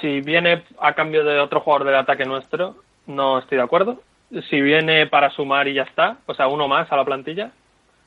Si 0.00 0.20
viene 0.20 0.64
a 0.80 0.92
cambio 0.94 1.24
de 1.24 1.38
otro 1.38 1.60
jugador 1.60 1.86
del 1.86 1.96
ataque 1.96 2.24
nuestro, 2.24 2.76
no 3.06 3.38
estoy 3.38 3.58
de 3.58 3.64
acuerdo. 3.64 4.02
Si 4.50 4.60
viene 4.60 5.06
para 5.06 5.30
sumar 5.30 5.68
y 5.68 5.74
ya 5.74 5.82
está, 5.82 6.18
o 6.26 6.34
sea, 6.34 6.48
uno 6.48 6.68
más 6.68 6.90
a 6.90 6.96
la 6.96 7.04
plantilla, 7.04 7.52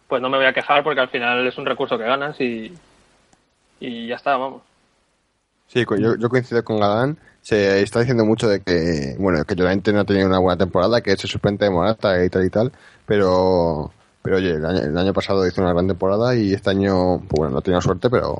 pues 0.07 0.21
no 0.21 0.29
me 0.29 0.37
voy 0.37 0.47
a 0.47 0.53
quejar 0.53 0.83
porque 0.83 0.99
al 0.99 1.09
final 1.09 1.45
es 1.47 1.57
un 1.57 1.65
recurso 1.65 1.97
que 1.97 2.03
ganas 2.03 2.39
y, 2.41 2.73
y 3.79 4.07
ya 4.07 4.15
está, 4.15 4.35
vamos. 4.37 4.63
Sí, 5.67 5.85
yo, 5.99 6.15
yo 6.17 6.29
coincido 6.29 6.63
con 6.63 6.79
Galán. 6.79 7.17
Se 7.41 7.81
está 7.81 7.99
diciendo 7.99 8.25
mucho 8.25 8.49
de 8.49 8.61
que, 8.61 9.15
bueno, 9.19 9.45
que 9.45 9.55
Llorente 9.55 9.93
no 9.93 10.01
ha 10.01 10.03
tenido 10.03 10.27
una 10.27 10.39
buena 10.39 10.57
temporada, 10.57 11.01
que 11.01 11.15
se 11.15 11.27
suspende 11.27 11.65
de 11.65 11.71
Morata 11.71 12.23
y 12.25 12.29
tal 12.29 12.45
y 12.45 12.49
tal, 12.49 12.71
pero, 13.05 13.91
pero 14.21 14.37
oye, 14.37 14.51
el 14.51 14.97
año, 14.97 15.13
pasado 15.13 15.47
hizo 15.47 15.61
una 15.61 15.71
gran 15.71 15.87
temporada 15.87 16.35
y 16.35 16.53
este 16.53 16.71
año, 16.71 17.19
pues 17.19 17.37
bueno, 17.37 17.53
no 17.53 17.59
ha 17.59 17.61
tenido 17.61 17.81
suerte, 17.81 18.09
pero 18.09 18.35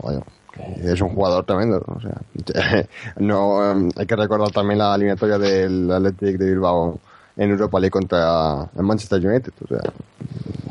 es 0.84 1.02
un 1.02 1.10
jugador 1.10 1.46
tremendo. 1.46 1.84
O 1.86 2.00
sea, 2.00 2.86
no, 3.18 3.90
hay 3.96 4.06
que 4.06 4.16
recordar 4.16 4.52
también 4.52 4.80
la 4.80 4.96
eliminatoria 4.96 5.38
del 5.38 5.92
Athletic 5.92 6.38
de 6.38 6.46
Bilbao 6.52 7.00
en 7.38 7.52
Europa 7.52 7.80
League 7.80 7.92
contra 7.92 8.70
el 8.76 8.84
Manchester 8.84 9.26
United. 9.26 9.54
O 9.64 9.68
sea, 9.68 9.82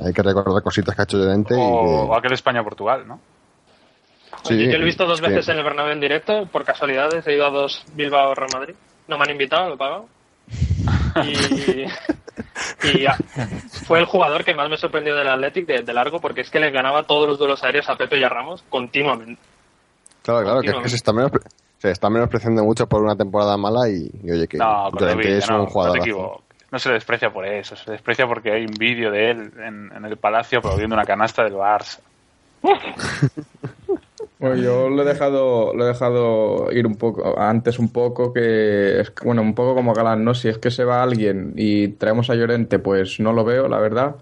hay 0.04 0.12
que 0.12 0.22
recordar 0.22 0.62
cositas 0.62 0.94
que 0.94 1.02
ha 1.02 1.04
hecho 1.04 1.18
Llorente. 1.18 1.54
O 1.56 2.14
aquel 2.14 2.32
España-Portugal, 2.32 3.06
¿no? 3.06 3.20
Sí, 4.44 4.56
yo 4.66 4.78
lo 4.78 4.82
he 4.82 4.84
visto 4.84 5.04
dos 5.06 5.20
veces 5.20 5.48
en 5.48 5.58
el 5.58 5.64
Bernabéu 5.64 5.92
en 5.92 6.00
directo, 6.00 6.46
por 6.46 6.64
casualidades, 6.64 7.26
he 7.26 7.34
ido 7.34 7.46
a 7.46 7.50
dos 7.50 7.84
Bilbao 7.94 8.34
Real 8.34 8.50
Madrid. 8.52 8.74
No 9.08 9.18
me 9.18 9.24
han 9.24 9.30
invitado, 9.30 9.68
lo 9.68 9.74
he 9.74 9.78
pagado. 9.78 10.06
Y, 12.84 13.06
fue 13.86 13.98
el 13.98 14.04
jugador 14.04 14.44
que 14.44 14.54
más 14.54 14.68
me 14.70 14.76
sorprendió 14.76 15.16
del 15.16 15.28
Athletic 15.28 15.66
de, 15.66 15.92
largo, 15.92 16.20
porque 16.20 16.42
es 16.42 16.50
que 16.50 16.60
le 16.60 16.70
ganaba 16.70 17.02
todos 17.04 17.26
los 17.28 17.38
duelos 17.38 17.64
aéreos 17.64 17.88
a 17.88 17.96
Pepe 17.96 18.18
y 18.18 18.24
a 18.24 18.28
Ramos 18.28 18.62
continuamente. 18.68 19.40
Claro, 20.28 20.44
claro, 20.44 20.60
que, 20.60 20.68
es 20.68 20.76
que 20.82 20.88
se 20.90 20.96
está 20.96 21.12
menos, 21.14 21.32
se 21.78 21.90
está 21.90 22.10
menospreciando 22.10 22.62
mucho 22.62 22.86
por 22.86 23.02
una 23.02 23.16
temporada 23.16 23.56
mala 23.56 23.88
y, 23.88 24.10
oye, 24.30 24.46
que 24.46 24.58
no, 24.58 24.90
es 25.20 25.48
un 25.48 25.64
jugador. 25.64 26.06
No, 26.06 26.42
no 26.70 26.78
se 26.78 26.90
le 26.90 26.96
desprecia 26.96 27.30
por 27.30 27.46
eso, 27.46 27.74
se 27.76 27.86
le 27.86 27.92
desprecia 27.92 28.26
porque 28.26 28.52
hay 28.52 28.66
un 28.66 28.74
vídeo 28.78 29.10
de 29.10 29.30
él 29.30 29.52
en, 29.58 30.04
el 30.04 30.16
palacio 30.18 30.58
aplaudiendo 30.58 30.94
una 30.96 31.06
canasta 31.06 31.44
del 31.44 31.54
Barça. 31.54 32.00
Bueno, 34.40 34.54
yo 34.54 34.88
lo 34.88 35.02
he 35.02 35.04
dejado, 35.04 35.74
lo 35.74 35.84
he 35.84 35.88
dejado 35.88 36.70
ir 36.70 36.86
un 36.86 36.94
poco, 36.94 37.40
antes 37.40 37.80
un 37.80 37.88
poco, 37.88 38.32
que 38.32 39.00
es, 39.00 39.12
bueno, 39.24 39.42
un 39.42 39.52
poco 39.52 39.74
como 39.74 39.92
Galán, 39.92 40.24
¿no? 40.24 40.32
Si 40.32 40.48
es 40.48 40.58
que 40.58 40.70
se 40.70 40.84
va 40.84 41.02
alguien 41.02 41.54
y 41.56 41.88
traemos 41.88 42.30
a 42.30 42.36
Llorente, 42.36 42.78
pues 42.78 43.18
no 43.18 43.32
lo 43.32 43.44
veo, 43.44 43.66
la 43.66 43.80
verdad. 43.80 44.14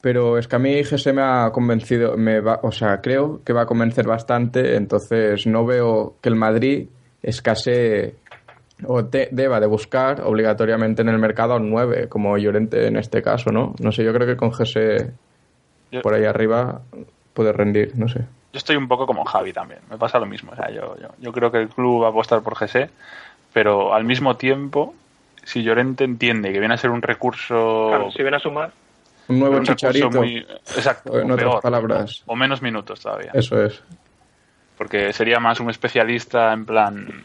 Pero 0.00 0.38
es 0.38 0.46
que 0.46 0.56
a 0.56 0.58
mí 0.60 0.82
GS 0.82 1.12
me 1.12 1.22
ha 1.22 1.50
convencido, 1.50 2.16
me 2.16 2.40
va, 2.40 2.60
o 2.62 2.70
sea, 2.70 3.00
creo 3.00 3.42
que 3.44 3.52
va 3.52 3.62
a 3.62 3.66
convencer 3.66 4.06
bastante, 4.06 4.76
entonces 4.76 5.46
no 5.46 5.66
veo 5.66 6.14
que 6.20 6.28
el 6.28 6.36
Madrid 6.36 6.88
escasee 7.22 8.14
o 8.86 9.02
deba 9.02 9.58
de 9.58 9.66
buscar 9.66 10.20
obligatoriamente 10.20 11.02
en 11.02 11.08
el 11.08 11.18
mercado 11.18 11.54
a 11.54 11.56
un 11.56 11.70
9, 11.70 12.08
como 12.08 12.38
Llorente 12.38 12.86
en 12.86 12.96
este 12.96 13.22
caso, 13.22 13.50
¿no? 13.50 13.74
No 13.80 13.90
sé, 13.90 14.04
yo 14.04 14.12
creo 14.12 14.26
que 14.26 14.36
con 14.36 14.50
GS 14.50 15.10
por 16.02 16.14
ahí 16.14 16.24
arriba 16.24 16.80
puede 17.34 17.52
rendir, 17.52 17.92
no 17.96 18.08
sé. 18.08 18.20
Yo 18.52 18.58
estoy 18.58 18.76
un 18.76 18.88
poco 18.88 19.06
como 19.06 19.24
Javi 19.24 19.52
también, 19.52 19.80
me 19.90 19.98
pasa 19.98 20.18
lo 20.18 20.26
mismo. 20.26 20.52
O 20.52 20.56
sea, 20.56 20.70
yo, 20.70 20.94
yo, 21.18 21.32
creo 21.32 21.50
que 21.50 21.58
el 21.58 21.68
club 21.68 22.02
va 22.02 22.06
a 22.06 22.10
apostar 22.10 22.42
por 22.42 22.54
GS, 22.54 22.88
pero 23.52 23.94
al 23.94 24.04
mismo 24.04 24.36
tiempo, 24.36 24.94
si 25.44 25.62
Llorente 25.62 26.04
entiende 26.04 26.52
que 26.52 26.58
viene 26.58 26.74
a 26.74 26.78
ser 26.78 26.90
un 26.90 27.02
recurso... 27.02 27.88
Claro, 27.88 28.10
si 28.10 28.22
viene 28.22 28.36
a 28.36 28.40
sumar... 28.40 28.72
Un 29.28 29.40
nuevo 29.40 29.62
chicharito. 29.62 30.10
Muy, 30.10 30.38
exacto, 30.38 31.20
en 31.20 31.30
otras 31.30 31.60
palabras. 31.60 32.22
O, 32.26 32.34
menos 32.34 32.62
minutos 32.62 33.00
todavía. 33.00 33.30
Eso 33.34 33.62
es 33.62 33.82
porque 34.78 35.12
sería 35.12 35.40
más 35.40 35.58
un 35.58 35.68
especialista 35.70 36.52
en 36.52 36.64
plan, 36.64 37.24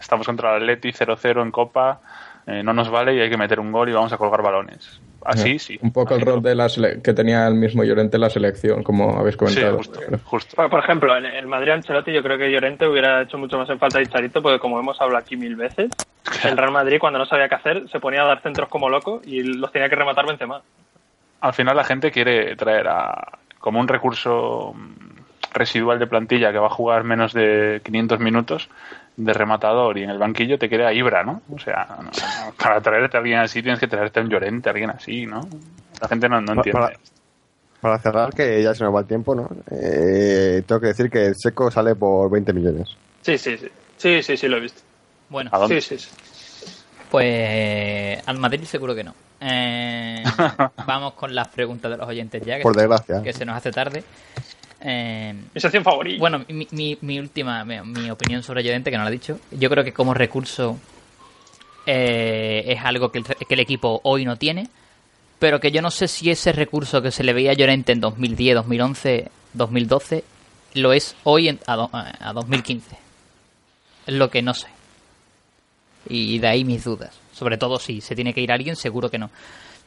estamos 0.00 0.24
contra 0.24 0.56
el 0.56 0.62
Atleti 0.62 0.92
0-0 0.92 1.42
en 1.42 1.50
Copa, 1.50 2.00
eh, 2.46 2.62
no 2.62 2.72
nos 2.72 2.88
vale 2.88 3.16
y 3.16 3.20
hay 3.20 3.28
que 3.28 3.36
meter 3.36 3.58
un 3.58 3.72
gol 3.72 3.88
y 3.88 3.92
vamos 3.92 4.12
a 4.12 4.16
colgar 4.16 4.42
balones. 4.42 5.00
Así, 5.24 5.58
sí. 5.58 5.78
Un 5.82 5.92
poco 5.92 6.14
el 6.14 6.22
rol 6.22 6.40
de 6.40 6.54
la 6.54 6.68
que 7.02 7.12
tenía 7.12 7.46
el 7.48 7.54
mismo 7.54 7.82
Llorente 7.82 8.16
en 8.16 8.20
la 8.20 8.30
selección, 8.30 8.82
como 8.82 9.18
habéis 9.18 9.36
comentado. 9.36 9.80
justo, 10.24 10.56
Por, 10.56 10.78
ejemplo, 10.78 11.16
en 11.16 11.26
el 11.26 11.46
Madrid 11.46 11.72
Ancelotti 11.72 12.12
yo 12.12 12.22
creo 12.22 12.38
que 12.38 12.50
Llorente 12.50 12.86
hubiera 12.86 13.22
hecho 13.22 13.36
mucho 13.36 13.58
más 13.58 13.68
en 13.68 13.78
falta 13.78 13.98
de 13.98 14.06
Charito, 14.06 14.40
porque 14.40 14.60
como 14.60 14.78
hemos 14.78 14.98
hablado 15.00 15.22
aquí 15.22 15.36
mil 15.36 15.56
veces, 15.56 15.90
el 16.44 16.56
Real 16.56 16.70
Madrid 16.70 16.98
cuando 17.00 17.18
no 17.18 17.26
sabía 17.26 17.48
qué 17.48 17.56
hacer 17.56 17.88
se 17.90 17.98
ponía 18.00 18.22
a 18.22 18.26
dar 18.26 18.40
centros 18.40 18.68
como 18.68 18.88
loco 18.88 19.20
y 19.24 19.42
los 19.42 19.72
tenía 19.72 19.88
que 19.88 19.96
rematar 19.96 20.24
Benzema. 20.26 20.62
Al 21.40 21.54
final 21.54 21.76
la 21.76 21.84
gente 21.84 22.10
quiere 22.10 22.56
traer 22.56 22.88
a 22.88 23.38
como 23.60 23.80
un 23.80 23.88
recurso 23.88 24.74
residual 25.52 25.98
de 25.98 26.06
plantilla 26.06 26.52
que 26.52 26.58
va 26.58 26.66
a 26.66 26.70
jugar 26.70 27.04
menos 27.04 27.32
de 27.32 27.80
500 27.84 28.20
minutos 28.20 28.68
de 29.16 29.32
rematador 29.32 29.98
y 29.98 30.04
en 30.04 30.10
el 30.10 30.18
banquillo 30.18 30.58
te 30.58 30.68
queda 30.68 30.92
Ibra, 30.92 31.24
¿no? 31.24 31.42
O 31.52 31.58
sea, 31.58 31.86
para 32.56 32.80
traerte 32.80 33.16
a 33.16 33.20
alguien 33.20 33.40
así 33.40 33.62
tienes 33.62 33.80
que 33.80 33.88
traerte 33.88 34.20
a 34.20 34.22
un 34.22 34.28
Llorente, 34.28 34.68
a 34.68 34.72
alguien 34.72 34.90
así, 34.90 35.26
¿no? 35.26 35.48
La 36.00 36.08
gente 36.08 36.28
no, 36.28 36.38
entiende. 36.38 36.96
Para, 37.80 37.98
cerrar, 37.98 38.32
que 38.32 38.62
ya 38.62 38.74
se 38.74 38.84
nos 38.84 38.94
va 38.94 39.00
el 39.00 39.06
tiempo, 39.06 39.34
¿no? 39.34 39.48
Eh, 39.70 40.62
tengo 40.66 40.80
que 40.80 40.88
decir 40.88 41.10
que 41.10 41.26
el 41.26 41.36
Seco 41.36 41.70
sale 41.70 41.94
por 41.94 42.30
20 42.30 42.52
millones. 42.52 42.96
Sí, 43.22 43.38
sí, 43.38 43.56
sí. 43.56 43.68
Sí, 43.96 44.22
sí, 44.22 44.36
sí, 44.36 44.48
lo 44.48 44.56
he 44.56 44.60
visto. 44.60 44.80
Bueno, 45.28 45.50
¿A 45.52 45.58
dónde? 45.58 45.80
Sí, 45.80 45.98
sí, 45.98 46.08
Pues 47.10 48.22
al 48.26 48.38
Madrid 48.38 48.64
seguro 48.64 48.94
que 48.94 49.04
no. 49.04 49.14
Eh, 49.40 50.24
vamos 50.86 51.14
con 51.14 51.34
las 51.34 51.48
preguntas 51.48 51.90
de 51.90 51.96
los 51.96 52.08
oyentes 52.08 52.44
ya, 52.44 52.56
que, 52.56 52.62
por 52.62 52.76
desgracia. 52.76 53.22
que 53.22 53.32
se 53.32 53.44
nos 53.44 53.56
hace 53.56 53.70
tarde. 53.70 54.04
Eh, 54.80 55.34
Mi 55.54 55.60
sección 55.60 55.82
favorita. 55.82 56.18
Bueno, 56.18 56.44
mi, 56.48 56.98
mi, 57.00 57.18
última, 57.18 57.64
mi, 57.64 58.10
opinión 58.10 58.42
sobre 58.42 58.62
Llorente, 58.62 58.90
que 58.90 58.96
no 58.96 59.02
lo 59.02 59.08
ha 59.08 59.12
dicho. 59.12 59.38
Yo 59.50 59.68
creo 59.70 59.84
que 59.84 59.92
como 59.92 60.14
recurso 60.14 60.78
eh, 61.86 62.64
es 62.66 62.84
algo 62.84 63.10
que 63.10 63.22
el, 63.48 63.60
equipo 63.60 64.00
hoy 64.04 64.24
no 64.24 64.36
tiene, 64.36 64.68
pero 65.38 65.60
que 65.60 65.72
yo 65.72 65.82
no 65.82 65.90
sé 65.90 66.06
si 66.08 66.30
ese 66.30 66.52
recurso 66.52 67.02
que 67.02 67.10
se 67.10 67.24
le 67.24 67.32
veía 67.32 67.52
a 67.52 67.54
Llorente 67.54 67.92
en 67.92 68.00
2010, 68.00 68.54
2011, 68.56 69.30
2012, 69.54 70.24
lo 70.74 70.92
es 70.92 71.16
hoy 71.24 71.48
en, 71.48 71.58
a, 71.66 72.32
2015. 72.34 72.96
Es 74.06 74.14
lo 74.14 74.30
que 74.30 74.42
no 74.42 74.54
sé. 74.54 74.68
Y 76.08 76.38
de 76.38 76.48
ahí 76.48 76.64
mis 76.64 76.84
dudas. 76.84 77.18
Sobre 77.32 77.58
todo 77.58 77.78
si 77.78 78.00
se 78.00 78.14
tiene 78.14 78.32
que 78.32 78.40
ir 78.40 78.50
alguien, 78.50 78.76
seguro 78.76 79.10
que 79.10 79.18
no. 79.18 79.30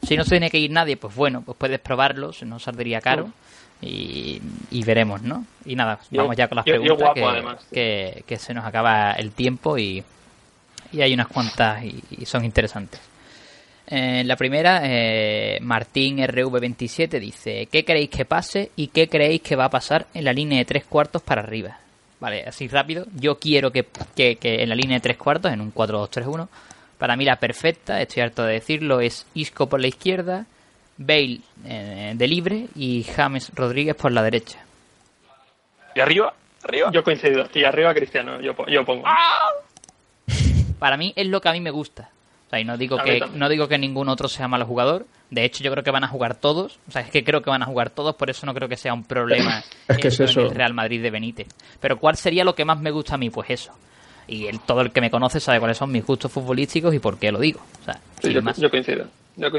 Si 0.02 0.16
no 0.16 0.24
se 0.24 0.30
tiene 0.30 0.50
que 0.50 0.58
ir 0.58 0.70
nadie, 0.70 0.96
pues 0.96 1.14
bueno, 1.14 1.42
pues 1.42 1.56
puedes 1.58 1.78
probarlo, 1.78 2.32
no 2.44 2.58
saldría 2.58 3.00
caro 3.00 3.30
y, 3.80 4.84
veremos, 4.84 5.22
¿no? 5.22 5.44
Y 5.64 5.74
nada, 5.74 5.98
vamos 6.10 6.36
ya 6.36 6.48
con 6.48 6.56
las 6.56 6.64
preguntas 6.64 7.10
que, 7.70 8.24
que, 8.26 8.36
se 8.36 8.54
nos 8.54 8.64
acaba 8.64 9.12
el 9.12 9.32
tiempo 9.32 9.76
y, 9.76 10.02
y 10.92 11.00
hay 11.00 11.14
unas 11.14 11.28
cuantas 11.28 11.84
y, 11.84 12.24
son 12.26 12.44
interesantes. 12.44 13.00
Eh, 13.86 14.22
la 14.24 14.36
primera, 14.36 14.82
eh, 14.84 15.58
Martín 15.60 16.18
RV27 16.18 17.18
dice, 17.18 17.66
¿qué 17.70 17.84
creéis 17.84 18.10
que 18.10 18.24
pase 18.24 18.70
y 18.76 18.88
qué 18.88 19.08
creéis 19.08 19.42
que 19.42 19.56
va 19.56 19.66
a 19.66 19.70
pasar 19.70 20.06
en 20.14 20.24
la 20.24 20.32
línea 20.32 20.58
de 20.58 20.64
tres 20.64 20.84
cuartos 20.84 21.20
para 21.22 21.42
arriba? 21.42 21.78
Vale, 22.22 22.44
así 22.46 22.68
rápido. 22.68 23.04
Yo 23.16 23.40
quiero 23.40 23.72
que, 23.72 23.84
que, 24.14 24.36
que 24.36 24.62
en 24.62 24.68
la 24.68 24.76
línea 24.76 24.98
de 24.98 25.00
tres 25.00 25.16
cuartos, 25.16 25.52
en 25.52 25.60
un 25.60 25.74
4-2-3-1, 25.74 26.46
para 26.96 27.16
mí 27.16 27.24
la 27.24 27.34
perfecta, 27.34 28.00
estoy 28.00 28.22
harto 28.22 28.44
de 28.44 28.52
decirlo, 28.52 29.00
es 29.00 29.26
Isco 29.34 29.68
por 29.68 29.80
la 29.80 29.88
izquierda, 29.88 30.46
Bale 30.98 31.40
eh, 31.64 32.12
de 32.14 32.28
libre 32.28 32.68
y 32.76 33.02
James 33.02 33.50
Rodríguez 33.56 33.96
por 33.96 34.12
la 34.12 34.22
derecha. 34.22 34.64
¿Y 35.96 36.00
arriba? 36.00 36.32
¿Arriba? 36.62 36.92
Yo 36.92 37.02
coincido. 37.02 37.48
Y 37.54 37.64
arriba 37.64 37.92
Cristiano, 37.92 38.40
yo, 38.40 38.54
yo 38.68 38.84
pongo. 38.84 39.02
Para 40.78 40.96
mí 40.96 41.12
es 41.16 41.26
lo 41.26 41.40
que 41.40 41.48
a 41.48 41.52
mí 41.52 41.60
me 41.60 41.72
gusta. 41.72 42.08
Sea, 42.52 42.60
y 42.60 42.66
no 42.66 42.76
digo, 42.76 42.98
que, 42.98 43.22
no 43.34 43.48
digo 43.48 43.66
que 43.66 43.78
ningún 43.78 44.10
otro 44.10 44.28
sea 44.28 44.46
malo 44.46 44.66
jugador. 44.66 45.06
De 45.30 45.42
hecho, 45.42 45.64
yo 45.64 45.70
creo 45.70 45.82
que 45.82 45.90
van 45.90 46.04
a 46.04 46.08
jugar 46.08 46.34
todos. 46.34 46.78
O 46.86 46.90
sea, 46.90 47.00
es 47.00 47.10
que 47.10 47.24
creo 47.24 47.40
que 47.40 47.48
van 47.48 47.62
a 47.62 47.64
jugar 47.64 47.88
todos, 47.88 48.14
por 48.14 48.28
eso 48.28 48.44
no 48.44 48.52
creo 48.52 48.68
que 48.68 48.76
sea 48.76 48.92
un 48.92 49.04
problema 49.04 49.64
es 49.88 49.96
que 49.96 50.08
es 50.08 50.20
eso. 50.20 50.40
en 50.40 50.46
el 50.48 50.54
Real 50.54 50.74
Madrid 50.74 51.02
de 51.02 51.10
Benítez. 51.10 51.46
Pero 51.80 51.98
¿cuál 51.98 52.16
sería 52.16 52.44
lo 52.44 52.54
que 52.54 52.66
más 52.66 52.78
me 52.78 52.90
gusta 52.90 53.14
a 53.14 53.18
mí? 53.18 53.30
Pues 53.30 53.48
eso. 53.48 53.72
Y 54.28 54.48
el, 54.48 54.60
todo 54.60 54.82
el 54.82 54.92
que 54.92 55.00
me 55.00 55.10
conoce 55.10 55.40
sabe 55.40 55.60
cuáles 55.60 55.78
son 55.78 55.90
mis 55.90 56.04
gustos 56.04 56.30
futbolísticos 56.30 56.94
y 56.94 56.98
por 56.98 57.18
qué 57.18 57.32
lo 57.32 57.40
digo. 57.40 57.60
O 57.80 57.84
sea, 57.86 57.98
yo 58.20 58.70
coincido. 58.70 59.06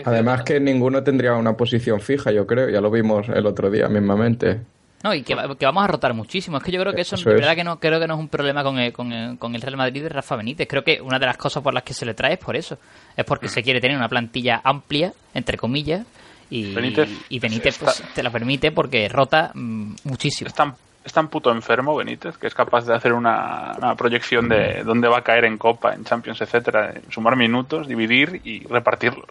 Además 0.05 0.43
que 0.43 0.59
ninguno 0.59 1.03
tendría 1.03 1.33
una 1.33 1.57
posición 1.57 1.99
fija, 1.99 2.31
yo 2.31 2.45
creo, 2.45 2.69
ya 2.69 2.79
lo 2.79 2.91
vimos 2.91 3.27
el 3.29 3.47
otro 3.47 3.71
día 3.71 3.89
mismamente. 3.89 4.61
No, 5.03 5.13
y 5.13 5.21
que, 5.23 5.35
vamos 5.35 5.83
a 5.83 5.87
rotar 5.87 6.13
muchísimo. 6.13 6.57
Es 6.57 6.63
que 6.63 6.71
yo 6.71 6.79
creo 6.79 6.93
que 6.93 7.01
eso, 7.01 7.17
de 7.17 7.33
verdad 7.35 7.55
que 7.55 7.63
no 7.65 7.77
creo 7.77 7.99
que 7.99 8.07
no 8.07 8.13
es 8.13 8.19
un 8.21 8.29
problema 8.29 8.63
con 8.63 8.79
el, 8.79 8.93
con, 8.93 9.11
el, 9.11 9.37
con 9.37 9.53
el 9.53 9.61
Real 9.61 9.75
Madrid 9.75 10.01
de 10.03 10.07
Rafa 10.09 10.37
Benítez. 10.37 10.65
Creo 10.67 10.81
que 10.83 11.01
una 11.01 11.19
de 11.19 11.25
las 11.25 11.35
cosas 11.35 11.61
por 11.61 11.73
las 11.73 11.83
que 11.83 11.93
se 11.93 12.05
le 12.05 12.13
trae 12.13 12.33
es 12.33 12.39
por 12.39 12.55
eso. 12.55 12.77
Es 13.17 13.25
porque 13.25 13.49
se 13.49 13.61
quiere 13.61 13.81
tener 13.81 13.97
una 13.97 14.07
plantilla 14.07 14.61
amplia, 14.63 15.11
entre 15.33 15.57
comillas, 15.57 16.05
Y 16.49 16.73
Benítez 16.73 17.09
y 17.29 17.39
Benítez 17.39 17.73
está- 17.75 17.85
pues, 17.85 18.13
te 18.13 18.23
lo 18.23 18.31
permite 18.31 18.71
porque 18.71 19.09
rota 19.09 19.51
mm, 19.53 19.95
muchísimo. 20.05 20.47
Es 20.47 20.53
tan, 20.53 20.73
es 21.03 21.11
tan 21.11 21.27
puto 21.27 21.51
enfermo 21.51 21.95
Benítez 21.97 22.37
que 22.37 22.47
es 22.47 22.53
capaz 22.55 22.85
de 22.85 22.95
hacer 22.95 23.11
una, 23.11 23.73
una 23.77 23.95
proyección 23.95 24.47
de 24.47 24.83
dónde 24.85 25.09
va 25.09 25.17
a 25.17 25.21
caer 25.21 25.43
en 25.43 25.57
Copa, 25.57 25.93
en 25.95 26.05
Champions, 26.05 26.39
etcétera, 26.39 26.93
sumar 27.09 27.35
minutos, 27.35 27.89
dividir 27.89 28.39
y 28.45 28.65
repartirlos. 28.67 29.25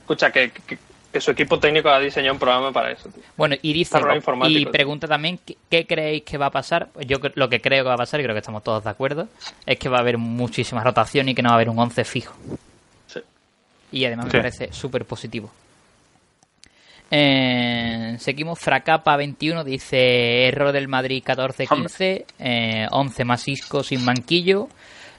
Escucha, 0.00 0.32
que, 0.32 0.50
que, 0.50 0.76
que 1.12 1.20
su 1.20 1.32
equipo 1.32 1.58
técnico 1.58 1.88
ha 1.88 1.98
diseñado 1.98 2.34
un 2.34 2.38
programa 2.38 2.72
para 2.72 2.92
eso. 2.92 3.08
tío. 3.08 3.22
Bueno, 3.36 3.56
y 3.60 3.72
dice, 3.72 3.98
y 4.48 4.66
pregunta 4.66 5.08
también, 5.08 5.38
¿qué, 5.44 5.56
qué 5.68 5.86
creéis 5.86 6.22
que 6.22 6.38
va 6.38 6.46
a 6.46 6.50
pasar? 6.50 6.88
Yo 7.06 7.18
lo 7.34 7.48
que 7.48 7.60
creo 7.60 7.82
que 7.82 7.88
va 7.88 7.94
a 7.94 7.98
pasar, 7.98 8.20
y 8.20 8.22
creo 8.22 8.34
que 8.34 8.40
estamos 8.40 8.62
todos 8.62 8.84
de 8.84 8.90
acuerdo, 8.90 9.28
es 9.66 9.78
que 9.78 9.88
va 9.88 9.98
a 9.98 10.00
haber 10.00 10.18
muchísima 10.18 10.84
rotación 10.84 11.28
y 11.28 11.34
que 11.34 11.42
no 11.42 11.48
va 11.48 11.54
a 11.54 11.56
haber 11.56 11.68
un 11.68 11.78
11 11.78 12.04
fijo. 12.04 12.34
Sí. 13.06 13.20
Y 13.92 14.04
además 14.04 14.26
me 14.26 14.32
parece 14.32 14.72
súper 14.72 15.04
positivo. 15.04 15.50
Eh, 17.10 18.14
seguimos, 18.20 18.60
Fracapa 18.60 19.16
21 19.16 19.64
dice 19.64 20.46
error 20.46 20.70
del 20.70 20.86
Madrid 20.86 21.24
14-15, 21.26 22.24
eh, 22.38 22.86
11 22.88 23.24
más 23.24 23.48
Isco 23.48 23.82
sin 23.82 24.06
banquillo. 24.06 24.68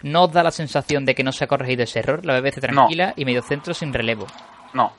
¿No 0.03 0.23
os 0.23 0.31
da 0.31 0.41
la 0.41 0.51
sensación 0.51 1.05
de 1.05 1.13
que 1.13 1.23
no 1.23 1.31
se 1.31 1.43
ha 1.43 1.47
corregido 1.47 1.83
ese 1.83 1.99
error? 1.99 2.25
La 2.25 2.39
BBC 2.39 2.61
tranquila 2.61 3.13
y 3.15 3.25
medio 3.25 3.41
centro 3.43 3.73
sin 3.73 3.93
relevo. 3.93 4.25
No. 4.73 4.93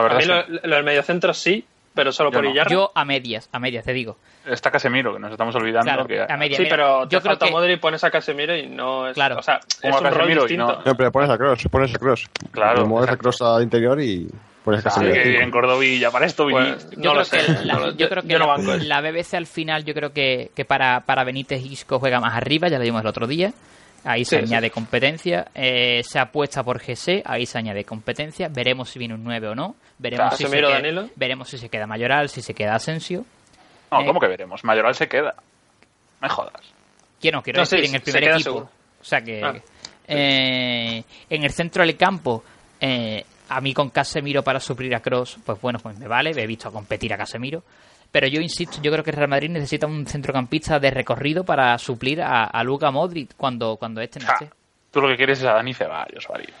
La 0.00 0.06
A 0.06 0.14
verdad 0.14 0.16
mí 0.18 0.22
es 0.22 0.48
lo, 0.62 0.68
lo 0.68 0.76
del 0.76 0.84
mediocentro 0.84 1.32
sí, 1.34 1.64
pero 1.94 2.12
solo 2.12 2.30
Yo 2.30 2.34
por 2.38 2.44
no. 2.44 2.50
Illarra. 2.50 2.70
Yo 2.70 2.92
a 2.94 3.04
medias, 3.04 3.48
a 3.52 3.58
medias 3.58 3.84
te 3.84 3.92
digo. 3.92 4.16
está 4.46 4.70
Casemiro, 4.70 5.12
que 5.14 5.18
nos 5.18 5.32
estamos 5.32 5.54
olvidando 5.56 5.84
Claro, 5.84 6.06
que 6.06 6.20
a 6.32 6.36
medias. 6.36 6.56
Sí, 6.56 6.62
Mira, 6.64 6.76
pero 6.76 7.02
yo 7.02 7.08
te 7.08 7.08
creo 7.08 7.22
falta 7.22 7.46
que- 7.46 7.52
Modric, 7.52 7.80
pones 7.80 8.04
a 8.04 8.10
Casemiro 8.10 8.56
y 8.56 8.66
no 8.68 9.08
es... 9.08 9.14
Claro. 9.14 9.38
O 9.38 9.42
sea, 9.42 9.56
es 9.56 9.76
Pongo 9.90 9.96
a 10.06 10.10
un 10.10 10.14
rol 10.14 10.30
y 10.30 10.34
distinto. 10.34 10.66
no- 10.66 10.82
No, 10.84 10.94
pero 10.94 11.10
pones 11.12 11.30
a 11.30 11.36
Cross, 11.36 11.66
pones 11.70 11.94
a 11.94 11.98
Cross. 11.98 12.30
Claro, 12.52 12.86
mueves 12.86 13.10
a. 13.10 13.16
Cross 13.16 13.42
al 13.42 13.62
interior 13.62 14.00
y 14.00 14.28
pones 14.64 14.86
a 14.86 14.90
Sí, 14.90 15.00
Casemiro. 15.00 15.14
que 15.22 15.42
en 15.42 15.50
Cordovilla, 15.50 16.10
para 16.10 16.26
esto 16.26 16.44
Pues, 16.48 16.86
no 16.96 17.02
yo 17.02 17.14
lo 17.14 17.24
creo 17.24 17.24
sé. 17.24 17.56
que, 17.58 17.64
la, 17.64 17.74
no 17.74 17.90
yo 17.96 18.08
creo 18.08 18.22
que 18.22 18.28
yo 18.28 18.38
no 18.38 18.56
la, 18.56 18.76
la 18.76 19.00
BBC 19.00 19.34
al 19.34 19.46
final 19.46 19.84
yo 19.84 19.92
creo 19.94 20.12
que, 20.12 20.50
que 20.54 20.64
para, 20.64 21.00
para 21.00 21.24
Benítez 21.24 21.64
Isco 21.64 21.98
juega 21.98 22.20
más 22.20 22.34
arriba, 22.34 22.68
ya 22.68 22.78
lo 22.78 22.84
vimos 22.84 23.00
el 23.02 23.06
otro 23.08 23.26
día. 23.26 23.52
Ahí 24.04 24.24
se 24.24 24.36
Sí, 24.40 24.46
sí. 24.46 24.52
añade 24.54 24.70
competencia. 24.70 25.48
Eh, 25.54 26.02
se 26.04 26.18
apuesta 26.18 26.62
por 26.62 26.78
GC, 26.80 27.22
ahí 27.24 27.46
se 27.46 27.58
añade 27.58 27.84
competencia. 27.84 28.48
Veremos 28.48 28.90
si 28.90 28.98
viene 28.98 29.14
un 29.14 29.24
9 29.24 29.48
o 29.48 29.54
no. 29.54 29.76
Veremos, 29.98 30.36
si, 30.36 30.44
se 30.46 30.50
queda, 30.50 31.08
veremos 31.16 31.48
si 31.48 31.58
se 31.58 31.68
queda 31.68 31.86
Mayoral, 31.86 32.28
si 32.28 32.40
se 32.40 32.54
queda 32.54 32.74
Asensio. 32.76 33.24
No, 33.90 34.00
eh, 34.00 34.06
¿cómo 34.06 34.20
que 34.20 34.28
veremos? 34.28 34.62
Mayoral 34.64 34.94
se 34.94 35.08
queda. 35.08 35.34
Me 36.20 36.28
jodas. 36.28 36.60
Quiero, 37.20 37.38
no, 37.38 37.42
quiero 37.42 37.58
No, 37.58 37.62
decir, 37.62 37.80
sí, 37.80 37.86
en 37.86 37.94
el 37.96 38.00
primer 38.02 38.24
equipo. 38.24 38.38
seguro. 38.42 38.70
O 39.00 39.04
sea 39.04 39.20
que. 39.20 39.42
Ah. 39.42 39.54
eh, 40.06 41.02
en 41.28 41.42
el 41.44 41.50
centro 41.52 41.84
del 41.84 41.96
campo, 41.96 42.44
eh, 42.80 43.24
a 43.48 43.60
mí 43.60 43.74
con 43.74 43.90
Casemiro 43.90 44.42
para 44.42 44.60
suplir 44.60 44.94
a 44.94 45.00
Cross, 45.00 45.38
pues 45.44 45.60
bueno, 45.60 45.78
pues 45.80 45.98
me 45.98 46.06
vale. 46.06 46.30
He 46.30 46.46
visto 46.46 46.70
competir 46.72 47.12
a 47.12 47.16
Casemiro. 47.16 47.62
Pero 48.10 48.26
yo 48.26 48.40
insisto, 48.40 48.78
yo 48.82 48.90
creo 48.90 49.04
que 49.04 49.12
Real 49.12 49.28
Madrid 49.28 49.50
necesita 49.50 49.86
un 49.86 50.06
centrocampista 50.06 50.80
de 50.80 50.90
recorrido 50.90 51.44
para 51.44 51.76
suplir 51.78 52.22
a, 52.22 52.44
a 52.44 52.64
Luka 52.64 52.90
Modric 52.90 53.34
cuando, 53.36 53.76
cuando 53.76 54.00
este 54.00 54.20
Ja, 54.20 54.32
esté. 54.32 54.50
tú 54.90 55.00
lo 55.02 55.08
que 55.08 55.16
quieres 55.16 55.38
es 55.40 55.44
a 55.44 55.52
Dani 55.52 55.74
Ceballos, 55.74 56.26
Barito. 56.28 56.52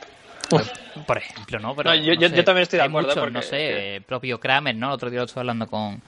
Por 1.06 1.18
ejemplo, 1.18 1.58
¿no? 1.58 1.74
Pero, 1.76 1.90
No, 1.90 1.96
yo- 1.96 2.14
no 2.14 2.20
yo- 2.20 2.28
sé, 2.28 2.36
yo 2.36 2.44
también 2.44 2.62
estoy 2.62 2.78
de 2.78 2.84
acuerdo 2.86 3.08
muchos, 3.08 3.20
porque- 3.22 3.32
no 3.34 3.42
sé, 3.42 3.96
eh, 3.96 4.00
propio 4.02 4.38
Kramer, 4.40 4.74
¿no? 4.76 4.88
El 4.88 4.92
otro 4.92 5.10
día 5.10 5.20
lo 5.20 5.24
estuve 5.26 5.40
hablando 5.40 5.66
con, 5.66 6.00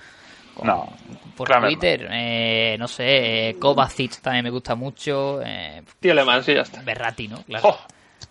con- 0.55 0.67
No, 0.67 0.93
por 1.37 1.47
Kramer 1.49 1.71
no. 1.73 1.79
Twitter. 1.79 2.09
eh, 2.11 2.77
no 2.79 2.89
sé, 2.89 3.49
eh, 3.51 3.57
Kovacic 3.59 4.21
también 4.21 4.45
me 4.45 4.51
gusta 4.51 4.75
mucho. 4.75 5.41
Eh, 5.45 5.83
Tío 6.01 6.13
Alemán, 6.13 6.43
sí, 6.45 6.55
ya 6.55 6.63
está. 6.63 6.83
Berratti, 6.83 7.29
¿no? 7.29 7.43
Claro. 7.45 7.69
¡Oh! 7.69 7.79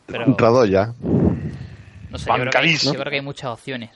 Pero, 0.06 0.26
Radoya. 0.38 0.94
no 1.02 2.18
sé, 2.18 2.26
yo 2.30 2.34
creo, 2.34 2.36
que 2.36 2.40
hay, 2.40 2.40
Bancadísimo. 2.46 2.94
yo 2.94 3.00
creo 3.00 3.10
que 3.12 3.16
hay 3.18 3.22
muchas 3.24 3.52
opciones. 3.52 3.90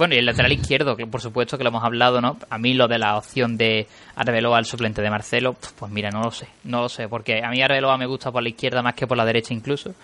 Bueno, 0.00 0.14
y 0.14 0.18
el 0.18 0.24
lateral 0.24 0.50
izquierdo, 0.50 0.96
que 0.96 1.06
por 1.06 1.20
supuesto 1.20 1.58
que 1.58 1.62
lo 1.64 1.68
hemos 1.68 1.84
hablado, 1.84 2.22
¿no? 2.22 2.38
A 2.48 2.56
mí 2.56 2.72
lo 2.72 2.88
de 2.88 2.98
la 2.98 3.18
opción 3.18 3.58
de 3.58 3.86
Arbeloa 4.16 4.56
al 4.56 4.64
suplente 4.64 5.02
de 5.02 5.10
Marcelo, 5.10 5.54
pues 5.78 5.92
mira, 5.92 6.08
no 6.08 6.22
lo 6.22 6.30
sé. 6.30 6.48
No 6.64 6.80
lo 6.80 6.88
sé, 6.88 7.06
porque 7.06 7.42
a 7.44 7.50
mí 7.50 7.60
Arbeloa 7.60 7.98
me 7.98 8.06
gusta 8.06 8.32
por 8.32 8.42
la 8.42 8.48
izquierda 8.48 8.80
más 8.80 8.94
que 8.94 9.06
por 9.06 9.18
la 9.18 9.26
derecha 9.26 9.52
incluso. 9.52 9.94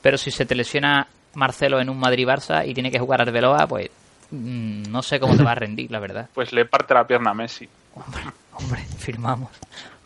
Pero 0.00 0.16
si 0.16 0.30
se 0.30 0.46
te 0.46 0.54
lesiona 0.54 1.06
Marcelo 1.34 1.80
en 1.82 1.90
un 1.90 1.98
Madrid-Barça 2.00 2.66
y 2.66 2.72
tiene 2.72 2.90
que 2.90 2.98
jugar 2.98 3.20
Arbeloa, 3.20 3.66
pues 3.66 3.90
mm, 4.30 4.84
no 4.90 5.02
sé 5.02 5.20
cómo 5.20 5.36
te 5.36 5.42
va 5.42 5.52
a 5.52 5.54
rendir, 5.56 5.90
la 5.90 5.98
verdad. 6.00 6.30
Pues 6.34 6.50
le 6.54 6.64
parte 6.64 6.94
la 6.94 7.06
pierna 7.06 7.32
a 7.32 7.34
Messi. 7.34 7.68
Hombre, 7.94 8.22
hombre, 8.54 8.80
firmamos. 8.96 9.50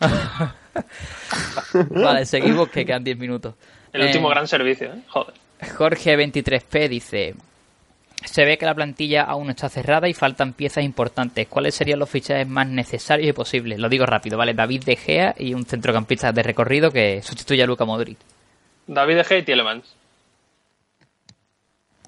vale, 1.91 2.25
seguimos 2.25 2.67
que 2.67 2.85
quedan 2.85 3.01
10 3.05 3.17
minutos. 3.17 3.55
El 3.93 4.01
Eh, 4.01 4.05
último 4.07 4.27
gran 4.27 4.45
servicio, 4.45 4.87
¿eh? 4.93 5.01
Joder. 5.07 5.33
Jorge23P 5.61 6.89
dice: 6.89 7.33
Se 8.25 8.43
ve 8.45 8.57
que 8.57 8.65
la 8.65 8.73
plantilla 8.75 9.23
aún 9.23 9.45
no 9.45 9.51
está 9.51 9.69
cerrada 9.69 10.07
y 10.09 10.13
faltan 10.13 10.53
piezas 10.53 10.83
importantes. 10.83 11.47
¿Cuáles 11.47 11.75
serían 11.75 11.99
los 11.99 12.09
fichajes 12.09 12.47
más 12.47 12.67
necesarios 12.67 13.29
y 13.29 13.33
posibles? 13.33 13.79
Lo 13.79 13.89
digo 13.89 14.05
rápido, 14.05 14.37
¿vale? 14.37 14.53
David 14.53 14.83
De 14.85 14.95
Gea 14.95 15.35
y 15.37 15.53
un 15.53 15.65
centrocampista 15.65 16.31
de 16.31 16.43
recorrido 16.43 16.91
que 16.91 17.21
sustituya 17.21 17.63
a 17.63 17.67
Luca 17.67 17.85
Modric. 17.85 18.17
David 18.87 19.15
De 19.17 19.23
Gea 19.23 19.37
y 19.39 19.43
Tielemans. 19.43 19.85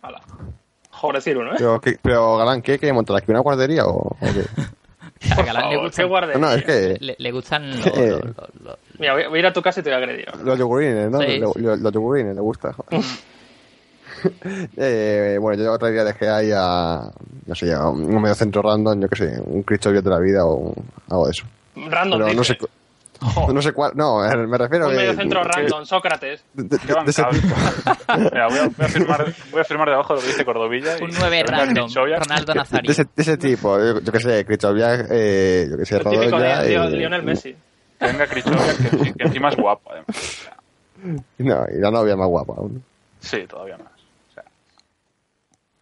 Hala. 0.02 0.22
Por 1.02 1.16
decir 1.16 1.38
uno, 1.38 1.52
¿eh? 1.54 1.56
Pero, 1.58 1.80
¿qué- 1.80 1.98
pero 2.02 2.38
Galán, 2.38 2.62
¿qué? 2.62 2.78
¿Qué 2.80 2.92
montar 2.92 3.16
aquí? 3.18 3.32
¿Una 3.32 3.40
guardería 3.42 3.86
o, 3.86 3.98
o 4.10 4.18
qué? 4.20 4.44
A 5.32 5.44
Galán 5.44 5.70
le 5.70 5.76
Favor, 5.76 5.86
gustan, 5.88 6.04
qué 6.06 6.10
guardería. 6.10 6.42
No, 6.42 6.54
es 6.54 6.64
que 6.64 6.98
le, 7.00 7.16
le 7.18 7.32
gustan 7.32 7.70
los, 7.78 7.86
Eh. 7.88 8.10
los- 8.12 8.24
los- 8.26 8.36
los- 8.64 8.78
Mira, 8.98 9.14
voy, 9.14 9.28
voy 9.28 9.38
a 9.38 9.40
ir 9.40 9.46
a 9.46 9.54
tu 9.54 9.62
casa 9.62 9.80
y 9.82 9.84
te 9.84 9.90
voy 9.90 9.96
a 9.96 9.98
agredir. 9.98 10.28
los 10.44 10.58
yogurines, 10.60 11.10
¿no? 11.12 11.20
Sí, 11.22 11.38
Los, 11.40 11.54
sí. 11.54 11.60
los- 11.62 11.80
los 11.80 11.94
yogurines, 11.94 12.36
le 12.36 12.42
gusta. 12.42 12.74
eh, 14.78 15.38
bueno, 15.40 15.62
yo 15.64 15.72
otra 15.74 15.90
idea 15.90 16.04
dejé 16.04 16.30
ahí 16.30 16.52
a, 16.56 17.10
no 17.46 17.56
sé, 17.56 17.74
a 17.74 17.88
un 17.88 18.22
medio 18.22 18.36
centro 18.36 18.62
random, 18.62 19.02
yo 19.02 19.10
qué 19.10 19.16
sé, 19.16 19.42
un 19.44 19.64
Cristo 19.64 19.92
de 19.92 20.02
la 20.10 20.20
vida 20.20 20.46
o 20.46 20.56
un- 20.56 20.86
algo 21.10 21.26
de 21.26 21.32
eso. 21.32 21.46
Random, 21.76 22.20
Pero 22.22 22.34
no 22.34 22.44
sé, 22.44 22.58
cu- 22.58 22.68
no 23.54 23.62
sé 23.62 23.72
cuál, 23.74 23.92
no, 23.96 24.26
eh, 24.26 24.36
me 24.48 24.58
refiero 24.58 24.86
Un 24.86 24.92
que- 24.92 24.98
medio 24.98 25.14
centro 25.14 25.42
que- 25.42 25.48
random, 25.50 25.86
Sócrates. 25.86 26.44
de, 26.54 26.64
de- 26.64 26.78
de 26.78 27.10
ese. 27.10 27.24
Mira, 28.18 28.48
voy, 28.48 28.58
a, 28.60 28.68
voy 28.68 28.86
a 28.86 28.88
firmar, 28.90 29.34
voy 29.52 29.62
a 29.62 29.64
firmar 29.64 29.90
debajo 29.90 30.14
lo 30.16 30.22
que 30.22 30.28
dice 30.28 30.46
Cordovilla. 30.46 30.98
y- 30.98 31.04
un 31.04 31.12
9 31.20 31.44
Venga, 31.44 31.58
random, 31.58 31.86
Krichovia. 31.86 32.20
Ronaldo 32.20 32.54
de 32.54 32.60
Nazario. 32.60 32.92
ese, 32.92 33.04
de 33.04 33.10
ese 33.18 33.38
tipo, 33.38 33.78
yo, 33.78 34.00
yo 34.02 34.12
qué 34.12 34.20
sé, 34.20 34.46
Cristóbal, 34.46 35.08
eh, 35.12 35.68
yo 35.70 35.78
qué 35.78 35.86
sé, 35.86 35.98
El 35.98 36.04
típico 36.04 36.22
Radoya, 36.38 36.62
de 36.62 36.74
eh, 36.76 36.90
Lionel 36.92 37.24
Messi. 37.24 37.56
Que 38.00 38.06
venga 38.08 38.28
Krichovia, 38.28 38.60
que, 38.78 39.14
que 39.14 39.24
encima 39.24 39.50
es 39.50 39.56
guapo, 39.58 39.92
además. 39.92 40.48
No, 41.38 41.66
y 41.74 41.80
la 41.80 41.92
novia 41.92 42.18
más 42.18 42.28
guapa 42.28 42.56
aún. 42.58 42.84
Sí, 43.22 43.46
todavía 43.48 43.78
más. 43.78 43.88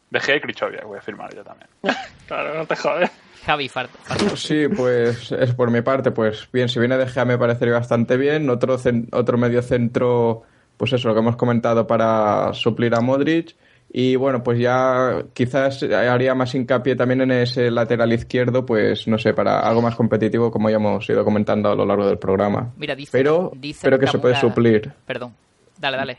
O 0.09 0.11
sea, 0.11 0.19
De 0.19 0.19
Gea 0.21 0.35
y 0.37 0.41
Krichovia, 0.41 0.81
voy 0.85 0.97
a 0.97 1.01
firmar 1.01 1.33
yo 1.35 1.43
también. 1.43 1.69
Claro, 2.27 2.55
no 2.57 2.65
te 2.65 2.75
jodes. 2.75 3.09
Javi, 3.45 3.69
far- 3.69 3.87
far- 3.87 4.37
Sí, 4.37 4.67
pues 4.67 5.31
es 5.31 5.53
por 5.53 5.71
mi 5.71 5.81
parte, 5.81 6.11
pues 6.11 6.49
bien, 6.51 6.67
si 6.67 6.79
viene 6.79 6.97
de 6.97 7.07
Gea 7.07 7.23
me 7.23 7.37
parecería 7.37 7.75
bastante 7.75 8.17
bien. 8.17 8.49
Otro, 8.49 8.77
cen- 8.77 9.07
otro 9.13 9.37
medio 9.37 9.61
centro, 9.61 10.43
pues 10.75 10.91
eso, 10.93 11.07
lo 11.07 11.13
que 11.13 11.21
hemos 11.21 11.37
comentado 11.37 11.87
para 11.87 12.53
suplir 12.53 12.93
a 12.95 12.99
Modric. 13.01 13.55
Y 13.89 14.17
bueno, 14.17 14.43
pues 14.43 14.59
ya 14.59 15.23
quizás 15.33 15.81
haría 15.83 16.35
más 16.35 16.53
hincapié 16.53 16.97
también 16.97 17.21
en 17.21 17.31
ese 17.31 17.71
lateral 17.71 18.11
izquierdo, 18.11 18.65
pues 18.65 19.07
no 19.07 19.17
sé, 19.17 19.33
para 19.33 19.61
algo 19.61 19.81
más 19.81 19.95
competitivo, 19.95 20.51
como 20.51 20.69
ya 20.69 20.75
hemos 20.75 21.09
ido 21.09 21.23
comentando 21.23 21.69
a 21.71 21.75
lo 21.75 21.85
largo 21.85 22.05
del 22.05 22.19
programa. 22.19 22.73
Mira, 22.75 22.95
dice, 22.95 23.11
Pero, 23.13 23.53
dice 23.55 23.79
pero 23.83 23.97
que 23.97 24.07
se 24.07 24.19
puede 24.19 24.35
suplir. 24.35 24.91
Perdón, 25.05 25.33
dale, 25.79 25.95
dale. 25.95 26.17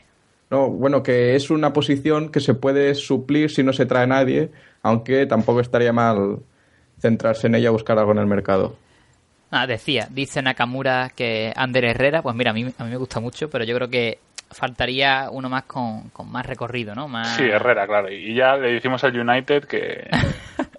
No, 0.49 0.69
bueno, 0.69 1.03
que 1.03 1.35
es 1.35 1.51
una 1.51 1.73
posición 1.73 2.31
que 2.31 2.39
se 2.39 2.55
puede 2.55 2.95
suplir 2.95 3.51
si 3.51 3.63
no 3.63 3.71
se 3.71 3.85
trae 3.85 4.07
nadie, 4.07 4.51
aunque 4.81 5.25
tampoco 5.25 5.59
estaría 5.59 5.93
mal 5.93 6.39
centrarse 6.99 7.47
en 7.47 7.55
ella, 7.55 7.69
buscar 7.69 7.99
algo 7.99 8.11
en 8.11 8.17
el 8.17 8.25
mercado. 8.25 8.75
Ah, 9.51 9.67
decía, 9.67 10.07
dice 10.09 10.41
Nakamura 10.41 11.11
que 11.15 11.53
Ander 11.55 11.85
Herrera, 11.85 12.21
pues 12.21 12.35
mira, 12.35 12.51
a 12.51 12.53
mí, 12.53 12.71
a 12.77 12.83
mí 12.83 12.89
me 12.89 12.97
gusta 12.97 13.19
mucho, 13.19 13.49
pero 13.49 13.63
yo 13.63 13.75
creo 13.75 13.89
que 13.89 14.19
faltaría 14.51 15.29
uno 15.31 15.49
más 15.49 15.63
con, 15.63 16.09
con 16.09 16.31
más 16.31 16.45
recorrido, 16.45 16.95
¿no? 16.95 17.07
Más... 17.07 17.35
Sí, 17.35 17.43
Herrera, 17.43 17.85
claro. 17.87 18.11
Y 18.11 18.33
ya 18.35 18.55
le 18.57 18.73
decimos 18.73 19.03
al 19.03 19.17
United 19.17 19.65
que. 19.65 20.07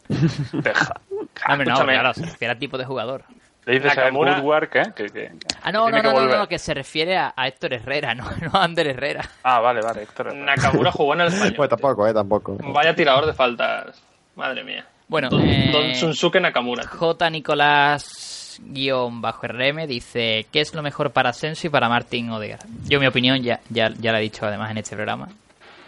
Deja. 0.52 1.00
No, 1.10 1.52
hombre, 1.52 1.70
no, 1.70 1.84
claro, 1.84 2.14
se 2.14 2.26
refiere 2.26 2.52
a 2.52 2.58
tipo 2.58 2.76
de 2.76 2.84
jugador. 2.84 3.24
Le 3.66 3.74
dices 3.74 3.92
a 3.96 4.04
Nakamura- 4.10 4.36
Woodward 4.36 4.68
que, 4.70 4.82
que, 4.94 5.06
que- 5.10 5.30
Ah, 5.62 5.70
no, 5.70 5.86
que 5.86 5.92
no, 5.92 6.02
no, 6.02 6.28
que 6.28 6.36
no, 6.36 6.48
que 6.48 6.58
se 6.58 6.72
refiere 6.74 7.16
a, 7.18 7.32
a 7.36 7.46
Héctor 7.46 7.74
Herrera, 7.74 8.14
no, 8.16 8.24
no 8.40 8.50
a 8.58 8.64
Ander 8.64 8.86
Herrera. 8.88 9.22
Ah, 9.42 9.60
vale, 9.60 9.80
vale, 9.82 10.02
Héctor. 10.02 10.28
Herrera. 10.28 10.44
Nakamura 10.44 10.90
jugó 10.92 11.14
en 11.14 11.20
el 11.22 11.26
español. 11.32 11.54
Pues 11.56 11.70
tampoco, 11.70 12.06
eh, 12.08 12.14
tampoco. 12.14 12.56
Vaya 12.72 12.94
tirador 12.94 13.26
de 13.26 13.34
faltas. 13.34 14.02
Madre 14.36 14.64
mía. 14.64 14.84
Bueno, 15.08 15.28
Don, 15.28 15.42
eh, 15.46 15.70
Don 15.72 15.94
Sunsuke 15.94 16.40
Nakamura. 16.40 16.86
J. 16.86 17.30
Nicolás 17.30 18.60
guion 18.62 19.20
bajo 19.22 19.46
RM 19.46 19.86
dice 19.86 20.46
¿qué 20.52 20.60
es 20.60 20.74
lo 20.74 20.82
mejor 20.82 21.10
para 21.12 21.30
Asensio 21.30 21.68
y 21.68 21.70
para 21.70 21.88
Martín 21.88 22.30
Odegaard? 22.30 22.60
Yo 22.86 23.00
mi 23.00 23.06
opinión 23.06 23.42
ya, 23.42 23.60
ya, 23.70 23.90
ya 23.98 24.12
la 24.12 24.18
he 24.18 24.22
dicho 24.22 24.46
además 24.46 24.70
en 24.70 24.78
este 24.78 24.94
programa. 24.96 25.28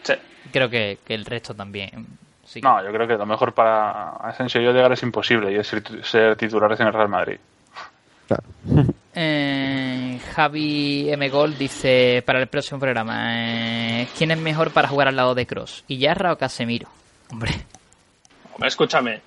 Sí. 0.03 0.15
Creo 0.53 0.69
que, 0.69 0.99
que 1.07 1.15
el 1.15 1.24
resto 1.24 1.55
también. 1.55 2.07
Sí. 2.44 2.61
No, 2.61 2.82
yo 2.85 2.93
creo 2.93 3.07
que 3.07 3.15
lo 3.16 3.24
mejor 3.27 3.53
para 3.55 4.11
Asensio 4.16 4.61
y 4.61 4.66
Odegaard 4.66 4.93
es 4.93 5.03
imposible 5.03 5.53
y 5.53 5.57
es 5.57 5.73
ser 6.03 6.36
titulares 6.36 6.81
en 6.81 6.89
el 6.89 6.93
Real 6.93 7.09
Madrid. 7.09 7.39
Claro. 8.37 8.93
Eh, 9.15 10.19
Javi 10.35 11.11
M. 11.11 11.29
Gold 11.29 11.59
dice 11.59 12.23
para 12.25 12.41
el 12.41 12.47
próximo 12.47 12.81
programa 12.81 14.01
eh, 14.01 14.09
¿quién 14.17 14.31
es 14.31 14.39
mejor 14.39 14.71
para 14.71 14.89
jugar 14.89 15.09
al 15.09 15.17
lado 15.17 15.35
de 15.35 15.47
Cross? 15.47 15.85
¿Iyarra 15.89 16.33
o 16.33 16.39
Casemiro? 16.39 16.89
Hombre, 17.31 17.53
Hombre, 18.55 18.69
escúchame. 18.69 19.21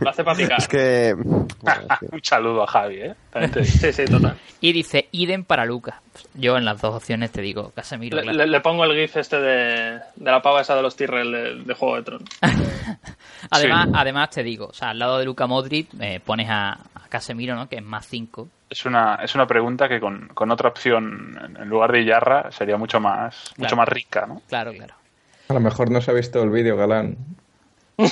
Lo 0.00 0.08
hace 0.10 0.22
para 0.22 0.36
picar. 0.36 0.58
Es 0.60 0.68
que. 0.68 1.14
Un 1.16 1.48
saludo 2.22 2.62
a 2.62 2.66
Javi, 2.68 3.00
¿eh? 3.02 3.14
Sí, 3.64 3.92
sí, 3.92 4.04
total. 4.04 4.36
Y 4.60 4.72
dice 4.72 5.08
idem 5.10 5.42
para 5.44 5.64
Lucas. 5.64 5.96
Yo 6.34 6.56
en 6.56 6.64
las 6.64 6.80
dos 6.80 6.94
opciones 6.94 7.32
te 7.32 7.42
digo 7.42 7.70
Casemiro. 7.74 8.16
Le, 8.18 8.22
claro. 8.22 8.38
le- 8.38 8.46
le 8.46 8.60
pongo 8.60 8.84
el 8.84 8.94
gif 9.00 9.16
este 9.16 9.40
de, 9.40 9.98
de 10.14 10.30
la 10.30 10.40
pava 10.40 10.60
esa 10.60 10.76
de 10.76 10.82
los 10.82 10.94
Tyrrell 10.94 11.32
de, 11.32 11.54
de 11.64 11.74
Juego 11.74 11.96
de 11.96 12.02
Tronos. 12.04 12.28
Además, 13.50 13.86
Sí. 13.86 13.92
además 13.94 14.30
te 14.30 14.42
digo, 14.42 14.66
o 14.66 14.72
sea, 14.72 14.90
al 14.90 14.98
lado 14.98 15.18
de 15.18 15.24
Luca 15.24 15.46
Modric 15.46 15.88
eh, 16.00 16.20
pones 16.24 16.48
a, 16.50 16.72
a 16.72 17.08
Casemiro, 17.08 17.54
¿no? 17.54 17.68
Que 17.68 17.76
es 17.76 17.82
más 17.84 18.06
5. 18.06 18.48
Es 18.70 18.84
una, 18.86 19.16
es 19.22 19.34
una 19.34 19.46
pregunta 19.46 19.88
que 19.88 20.00
con, 20.00 20.28
con 20.28 20.50
otra 20.50 20.68
opción 20.70 21.38
en- 21.60 21.68
lugar 21.68 21.92
de 21.92 22.04
Yarra 22.04 22.50
sería 22.50 22.76
mucho 22.76 22.98
más, 23.00 23.52
mucho 23.56 23.76
más 23.76 23.88
rica, 23.88 24.26
¿no? 24.26 24.42
Claro, 24.48 24.72
claro. 24.72 24.94
A 25.48 25.52
lo 25.54 25.60
mejor 25.60 25.90
no 25.90 26.00
se 26.00 26.10
ha 26.10 26.14
visto 26.14 26.42
el 26.42 26.50
vídeo, 26.50 26.76
Galán. 26.76 27.16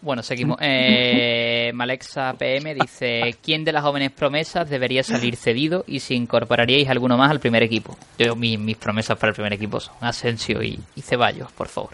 Bueno, 0.00 0.22
seguimos. 0.22 0.58
Eh, 0.60 1.72
Malexa 1.74 2.32
PM 2.34 2.72
dice: 2.74 3.34
¿Quién 3.42 3.64
de 3.64 3.72
las 3.72 3.82
jóvenes 3.82 4.12
promesas 4.12 4.70
debería 4.70 5.02
salir 5.02 5.34
cedido 5.34 5.84
y 5.88 5.98
si 5.98 6.14
incorporaríais 6.14 6.88
alguno 6.88 7.16
más 7.18 7.32
al 7.32 7.40
primer 7.40 7.64
equipo? 7.64 7.98
Yo, 8.16 8.36
mi- 8.36 8.56
mis 8.56 8.76
promesas 8.76 9.18
para 9.18 9.30
el 9.30 9.34
primer 9.34 9.52
equipo 9.54 9.80
son 9.80 9.94
Asensio 10.00 10.62
y, 10.62 10.78
y 10.94 11.02
Ceballos, 11.02 11.50
por 11.50 11.66
favor. 11.66 11.90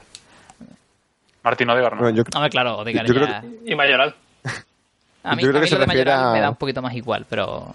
Martín 1.44 1.70
Odegaard, 1.70 1.94
¿no? 1.94 2.00
bueno, 2.00 2.16
yo, 2.16 2.22
Hombre, 2.34 2.50
claro, 2.50 2.78
Odegaard 2.78 3.06
Yo 3.06 3.14
creo 3.14 3.26
ya- 3.28 3.44
Y 3.66 3.74
Mayoral, 3.76 4.14
A 5.24 5.36
mí, 5.36 5.42
yo 5.42 5.48
creo 5.50 5.58
a 5.58 5.60
mí 5.60 5.60
que 5.60 5.66
se 5.68 5.74
lo 5.74 5.80
de 5.80 5.86
refiere 5.86 6.10
Mayoral 6.10 6.28
a- 6.28 6.32
me 6.32 6.40
da 6.40 6.50
un 6.50 6.56
poquito 6.56 6.82
más 6.82 6.94
igual, 6.94 7.26
pero... 7.28 7.74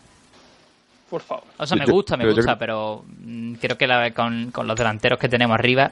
por 1.09 1.21
favor. 1.21 1.43
O 1.57 1.65
sea, 1.65 1.77
me 1.77 1.85
Yo- 1.85 1.93
gusta, 1.93 2.17
me 2.17 2.23
pero 2.25 2.35
gusta, 2.35 2.57
creo- 2.57 2.59
pero 2.59 3.05
mm, 3.25 3.53
creo 3.53 3.77
que 3.77 3.87
la- 3.87 4.11
con, 4.11 4.51
con 4.51 4.67
los 4.67 4.75
delanteros 4.77 5.17
que 5.19 5.29
tenemos 5.29 5.55
arriba... 5.55 5.91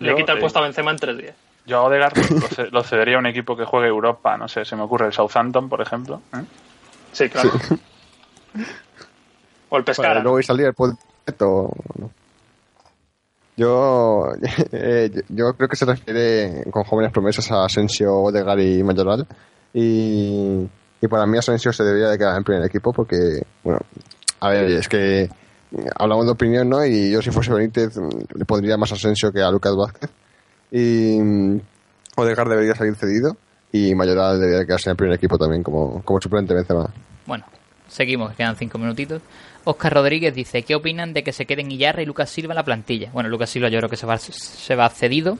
Le 0.00 0.10
Yo, 0.10 0.16
quita 0.16 0.32
el 0.32 0.38
eh, 0.38 0.40
puesto 0.40 0.58
a 0.60 0.62
Benzema 0.62 0.90
en 0.92 0.96
tres 0.96 1.18
días. 1.18 1.34
Yo 1.66 1.78
a 1.78 1.82
Odegaard 1.82 2.16
lo, 2.16 2.48
ce- 2.48 2.70
lo 2.70 2.82
cedería 2.84 3.16
a 3.16 3.18
un 3.18 3.26
equipo 3.26 3.56
que 3.56 3.64
juegue 3.64 3.88
Europa, 3.88 4.36
no 4.36 4.46
sé, 4.48 4.64
se 4.64 4.76
me 4.76 4.82
ocurre 4.82 5.06
el 5.06 5.12
Southampton, 5.12 5.68
por 5.68 5.80
ejemplo. 5.82 6.22
¿eh? 6.34 6.44
Sí, 7.12 7.28
claro. 7.28 7.50
O 9.70 9.76
el 9.76 9.82
para 9.82 9.84
Pescara. 9.84 10.20
luego 10.20 10.38
ir 10.38 10.44
salir 10.44 10.66
el 10.66 10.74
puesto. 10.74 10.98
no. 11.98 12.10
Yo, 13.58 14.24
eh, 14.72 15.10
yo- 15.28 15.52
creo 15.54 15.68
que 15.68 15.74
se 15.76 15.84
refiere 15.84 16.64
con 16.70 16.84
jóvenes 16.84 17.10
promesas 17.12 17.50
a 17.50 17.64
Asensio, 17.64 18.14
Odegaard 18.14 18.60
y 18.60 18.82
Mayoral. 18.84 19.26
Y, 19.74 20.66
y 21.00 21.08
para 21.08 21.26
mí 21.26 21.36
Asensio 21.38 21.72
se 21.72 21.82
debería 21.82 22.08
de 22.08 22.16
quedar 22.18 22.36
en 22.38 22.44
primer 22.44 22.64
equipo 22.64 22.92
porque, 22.92 23.42
bueno, 23.64 23.80
a 24.40 24.50
ver, 24.50 24.64
es 24.70 24.88
que 24.88 25.28
hablamos 25.96 26.24
de 26.26 26.32
opinión, 26.32 26.68
¿no? 26.68 26.84
Y 26.86 27.10
yo 27.10 27.20
si 27.20 27.30
fuese 27.30 27.52
Benítez 27.52 27.96
le 28.34 28.44
pondría 28.44 28.76
más 28.76 28.92
Asensio 28.92 29.32
que 29.32 29.42
a 29.42 29.50
Lucas 29.50 29.74
Vázquez. 29.76 30.10
Y 30.70 31.18
mm, 31.20 31.60
Odegaard 32.16 32.48
debería 32.50 32.74
salir 32.76 32.94
cedido 32.94 33.36
y 33.72 33.94
Mayoral 33.94 34.40
debería 34.40 34.64
quedarse 34.64 34.90
en 34.90 34.96
primer 34.96 35.16
equipo 35.16 35.36
también 35.36 35.62
como, 35.64 36.00
como 36.04 36.20
suplente 36.20 36.54
Benzema. 36.54 36.88
Bueno, 37.26 37.44
seguimos, 37.88 38.34
quedan 38.34 38.56
cinco 38.56 38.78
minutitos. 38.78 39.22
Oscar 39.64 39.92
Rodríguez 39.94 40.34
dice, 40.34 40.62
¿qué 40.62 40.74
opinan 40.74 41.12
de 41.12 41.22
que 41.22 41.32
se 41.32 41.44
queden 41.44 41.70
Iyarra 41.70 42.00
y 42.02 42.06
Lucas 42.06 42.30
Silva 42.30 42.52
en 42.54 42.56
la 42.56 42.64
plantilla? 42.64 43.10
Bueno, 43.12 43.28
Lucas 43.28 43.50
Silva 43.50 43.68
yo 43.68 43.78
creo 43.78 43.90
que 43.90 43.96
se 43.96 44.06
va, 44.06 44.16
se 44.18 44.74
va 44.74 44.88
cedido. 44.88 45.36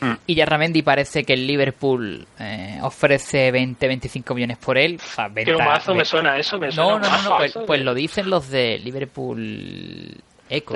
Mm. 0.00 0.12
Y 0.26 0.34
Yarramendi 0.34 0.82
parece 0.82 1.22
que 1.22 1.34
el 1.34 1.46
Liverpool 1.46 2.26
eh, 2.38 2.78
ofrece 2.82 3.52
20-25 3.52 4.34
millones 4.34 4.58
por 4.58 4.76
él. 4.78 4.98
Qué 4.98 5.28
venta- 5.32 5.64
mazo 5.64 5.94
me 5.94 6.04
suena 6.04 6.36
eso, 6.38 6.58
me 6.58 6.72
suena 6.72 6.90
No, 6.92 6.98
no, 6.98 7.22
no, 7.22 7.36
pues, 7.36 7.56
pues 7.66 7.80
lo 7.82 7.94
dicen 7.94 8.28
los 8.28 8.48
de 8.48 8.78
Liverpool 8.78 10.16
Eco. 10.48 10.74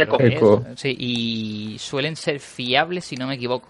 Sí, 0.76 0.94
y 0.98 1.76
suelen 1.78 2.14
ser 2.16 2.40
fiables 2.40 3.04
si 3.04 3.16
no 3.16 3.26
me 3.26 3.34
equivoco. 3.34 3.68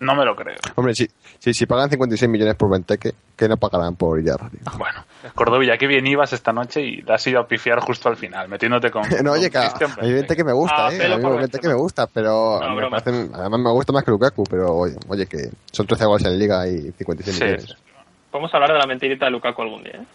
No 0.00 0.14
me 0.14 0.24
lo 0.24 0.36
creo. 0.36 0.56
Hombre, 0.76 0.94
si, 0.94 1.08
si, 1.38 1.52
si 1.52 1.66
pagan 1.66 1.90
56 1.90 2.30
millones 2.30 2.54
por 2.54 2.70
Benteke, 2.70 3.14
¿qué 3.36 3.48
no 3.48 3.56
pagarán 3.56 3.96
por 3.96 4.18
tío? 4.20 4.36
Bueno, 4.78 5.04
Cordovilla, 5.34 5.76
qué 5.76 5.86
bien 5.88 6.06
ibas 6.06 6.32
esta 6.32 6.52
noche 6.52 6.82
y 6.82 7.02
la 7.02 7.16
has 7.16 7.26
ido 7.26 7.40
a 7.40 7.48
pifiar 7.48 7.80
justo 7.80 8.08
al 8.08 8.16
final, 8.16 8.48
metiéndote 8.48 8.90
con. 8.92 9.02
No, 9.24 9.32
oye, 9.32 9.50
con 9.50 9.50
que 9.50 9.58
a 9.58 9.60
Christian 9.62 9.90
a 9.98 10.02
mí 10.02 10.12
Benteke 10.12 10.44
me 10.44 10.52
gusta, 10.52 10.86
Ah, 10.86 10.92
¿eh? 10.92 11.12
A 11.12 11.16
mí 11.16 11.36
Benteke 11.38 11.66
me 11.68 11.74
gusta, 11.74 12.06
pero 12.06 12.60
No, 12.60 12.70
me 12.70 12.76
broma. 12.76 12.98
parecen- 12.98 13.30
además 13.34 13.60
me 13.60 13.70
gusta 13.72 13.92
más 13.92 14.04
que 14.04 14.10
Lukaku, 14.12 14.44
pero 14.44 14.72
oye, 14.74 14.94
oye 15.08 15.26
que 15.26 15.50
son 15.72 15.86
13 15.86 16.04
goles 16.04 16.26
en 16.26 16.38
Liga 16.38 16.66
y 16.68 16.92
56 16.92 17.36
Sí, 17.36 17.42
millones. 17.44 17.64
sí. 17.66 17.74
Podemos 18.30 18.54
hablar 18.54 18.72
de 18.72 18.78
la 18.78 18.86
mentirita 18.86 19.24
de 19.24 19.30
Lukaku 19.32 19.62
algún 19.62 19.82
día, 19.82 19.94
¿eh? 19.94 20.06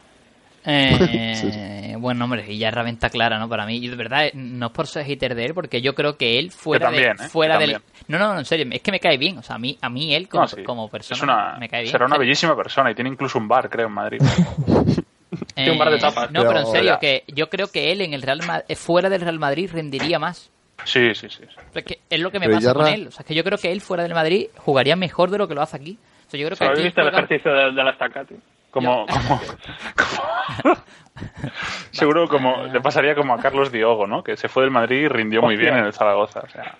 Eh, 0.65 1.95
Bueno, 1.99 2.25
hombre, 2.25 2.43
y 2.51 2.57
ya 2.57 2.69
es 2.69 2.75
venta 2.75 3.09
clara, 3.09 3.39
¿no? 3.39 3.47
Para 3.47 3.65
mí, 3.65 3.77
y 3.77 3.87
de 3.87 3.95
verdad, 3.95 4.25
no 4.33 4.65
es 4.67 4.71
por 4.73 4.87
ser 4.87 5.05
hater 5.05 5.35
de 5.35 5.45
él, 5.45 5.53
porque 5.53 5.81
yo 5.81 5.95
creo 5.95 6.17
que 6.17 6.37
él 6.37 6.51
fuera 6.51 6.87
también, 6.87 7.15
de, 7.15 7.25
¿eh? 7.25 7.29
fuera 7.29 7.57
del, 7.57 7.77
no, 8.07 8.19
no, 8.19 8.33
no, 8.33 8.39
en 8.39 8.45
serio, 8.45 8.65
es 8.71 8.81
que 8.81 8.91
me 8.91 8.99
cae 8.99 9.17
bien, 9.17 9.37
o 9.37 9.41
sea, 9.43 9.55
a 9.55 9.59
mí, 9.59 9.77
a 9.79 9.89
mí 9.89 10.13
él 10.13 10.27
como, 10.27 10.41
No, 10.43 10.47
sí. 10.49 10.63
como 10.63 10.89
persona 10.89 11.15
Es 11.17 11.23
una, 11.23 11.57
me 11.59 11.69
cae 11.69 11.83
bien. 11.83 11.91
será 11.93 12.05
una 12.05 12.17
bellísima 12.17 12.57
persona 12.57 12.91
y 12.91 12.95
tiene 12.95 13.09
incluso 13.09 13.37
un 13.37 13.47
bar, 13.47 13.69
creo, 13.69 13.87
en 13.87 13.93
Madrid. 13.93 14.21
Tiene 15.55 15.71
un 15.71 15.77
bar 15.79 15.91
de 15.91 15.99
tapas. 15.99 16.31
No, 16.31 16.41
pero, 16.47 16.59
en 16.59 16.65
serio, 16.67 16.97
que 16.99 17.23
yo 17.27 17.49
creo 17.49 17.67
que 17.71 17.91
él 17.91 18.01
en 18.01 18.13
el 18.13 18.21
Real 18.21 18.41
Ma- 18.45 18.63
eh, 18.67 18.75
fuera 18.75 19.09
del 19.09 19.21
Real 19.21 19.39
Madrid 19.39 19.69
rendiría 19.71 20.19
más. 20.19 20.51
Sí, 20.83 21.13
sí, 21.15 21.27
sí. 21.29 21.43
O 21.43 21.51
sea, 21.51 21.63
es, 21.75 21.83
que 21.85 21.99
es 22.09 22.19
lo 22.19 22.31
que 22.31 22.39
me 22.39 22.47
Pero 22.47 22.57
pasa 22.57 22.73
con 22.73 22.87
él. 22.87 23.07
O 23.07 23.11
sea, 23.11 23.21
es 23.21 23.25
que 23.27 23.35
yo 23.35 23.43
creo 23.43 23.57
que 23.57 23.71
él 23.71 23.81
fuera 23.81 24.03
del 24.03 24.13
Madrid 24.13 24.47
jugaría 24.57 24.95
mejor 24.95 25.31
de 25.31 25.37
lo 25.37 25.47
que 25.47 25.55
lo 25.55 25.61
hace 25.61 25.77
aquí. 25.77 25.97
O 26.27 26.29
sea, 26.29 26.39
yo 26.39 26.45
creo 26.47 26.57
que 26.57 26.65
¿Habéis 26.65 26.79
aquí 26.79 26.87
visto 26.87 27.01
el 27.01 27.07
ejercicio 27.07 27.53
de, 27.53 27.71
de 27.71 27.83
la 27.83 27.91
estaca, 27.91 28.25
tío? 28.25 28.37
Como, 28.73 29.05
como, 29.05 29.41
como- 30.65 30.77
seguro 31.91 32.27
como 32.27 32.63
le 32.65 32.81
pasaría 32.81 33.13
como 33.15 33.33
a 33.35 33.37
Carlos 33.39 33.71
Diogo, 33.71 34.07
¿no? 34.07 34.23
Que 34.23 34.35
se 34.35 34.49
fue 34.49 34.63
del 34.63 34.71
Madrid 34.71 35.03
y 35.03 35.07
rindió 35.07 35.41
muy 35.41 35.55
bien 35.55 35.75
en 35.77 35.85
el 35.85 35.93
Zaragoza. 35.93 36.39
O 36.41 36.49
sea, 36.49 36.75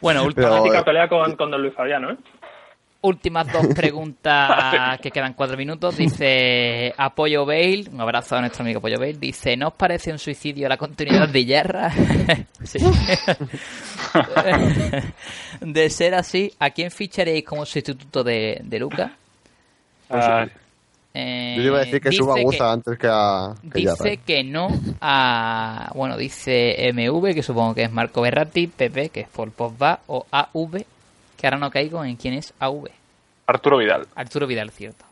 Bueno, 0.00 0.24
última, 0.24 0.62
Típica 0.62 0.82
pelea 0.84 1.08
con, 1.08 1.36
con 1.36 1.50
Don 1.50 1.60
Luis 1.60 1.74
Fabiano, 1.74 2.10
¿eh? 2.12 2.16
últimas 3.02 3.52
dos 3.52 3.66
preguntas 3.76 4.98
que 5.02 5.10
quedan 5.12 5.34
cuatro 5.34 5.56
minutos. 5.56 5.96
Dice 5.96 6.92
Apoyo 6.96 7.44
Bale, 7.46 7.84
un 7.92 8.00
abrazo 8.00 8.34
a 8.36 8.40
nuestro 8.40 8.62
amigo 8.64 8.78
Apoyo 8.78 8.98
Bale. 8.98 9.12
Dice, 9.18 9.56
¿no 9.56 9.68
os 9.68 9.74
parece 9.74 10.10
un 10.10 10.18
suicidio 10.18 10.68
la 10.68 10.76
continuidad 10.78 11.28
de 11.28 11.44
Yarra? 11.44 11.90
Sí. 12.64 12.78
de 15.60 15.90
ser 15.90 16.14
así, 16.14 16.52
¿a 16.58 16.70
quién 16.70 16.90
ficharéis 16.90 17.44
como 17.44 17.64
sustituto 17.64 18.24
de, 18.24 18.60
de 18.64 18.78
Luca? 18.80 19.12
Ah, 20.10 20.46
Eh, 21.18 21.54
Yo 21.56 21.62
iba 21.62 21.78
a 21.78 21.84
decir 21.86 21.98
que 22.02 22.12
suba 22.12 22.34
Guza 22.42 22.70
antes 22.70 22.98
que 22.98 23.08
a 23.10 23.54
que 23.72 23.78
Dice 23.78 23.96
Yarra. 24.04 24.16
que 24.26 24.44
no 24.44 24.68
a. 25.00 25.90
Bueno, 25.94 26.14
dice 26.18 26.92
MV, 26.92 27.32
que 27.34 27.42
supongo 27.42 27.74
que 27.74 27.84
es 27.84 27.90
Marco 27.90 28.20
Berratti, 28.20 28.66
PP, 28.66 29.08
que 29.08 29.20
es 29.20 29.28
Paul 29.28 29.50
Pogba, 29.50 30.00
o 30.08 30.26
AV, 30.30 30.84
que 31.38 31.46
ahora 31.46 31.56
no 31.58 31.70
caigo 31.70 32.04
en 32.04 32.16
quién 32.16 32.34
es 32.34 32.52
AV. 32.58 32.90
Arturo 33.46 33.78
Vidal. 33.78 34.06
Arturo 34.14 34.46
Vidal, 34.46 34.70
cierto. 34.70 35.06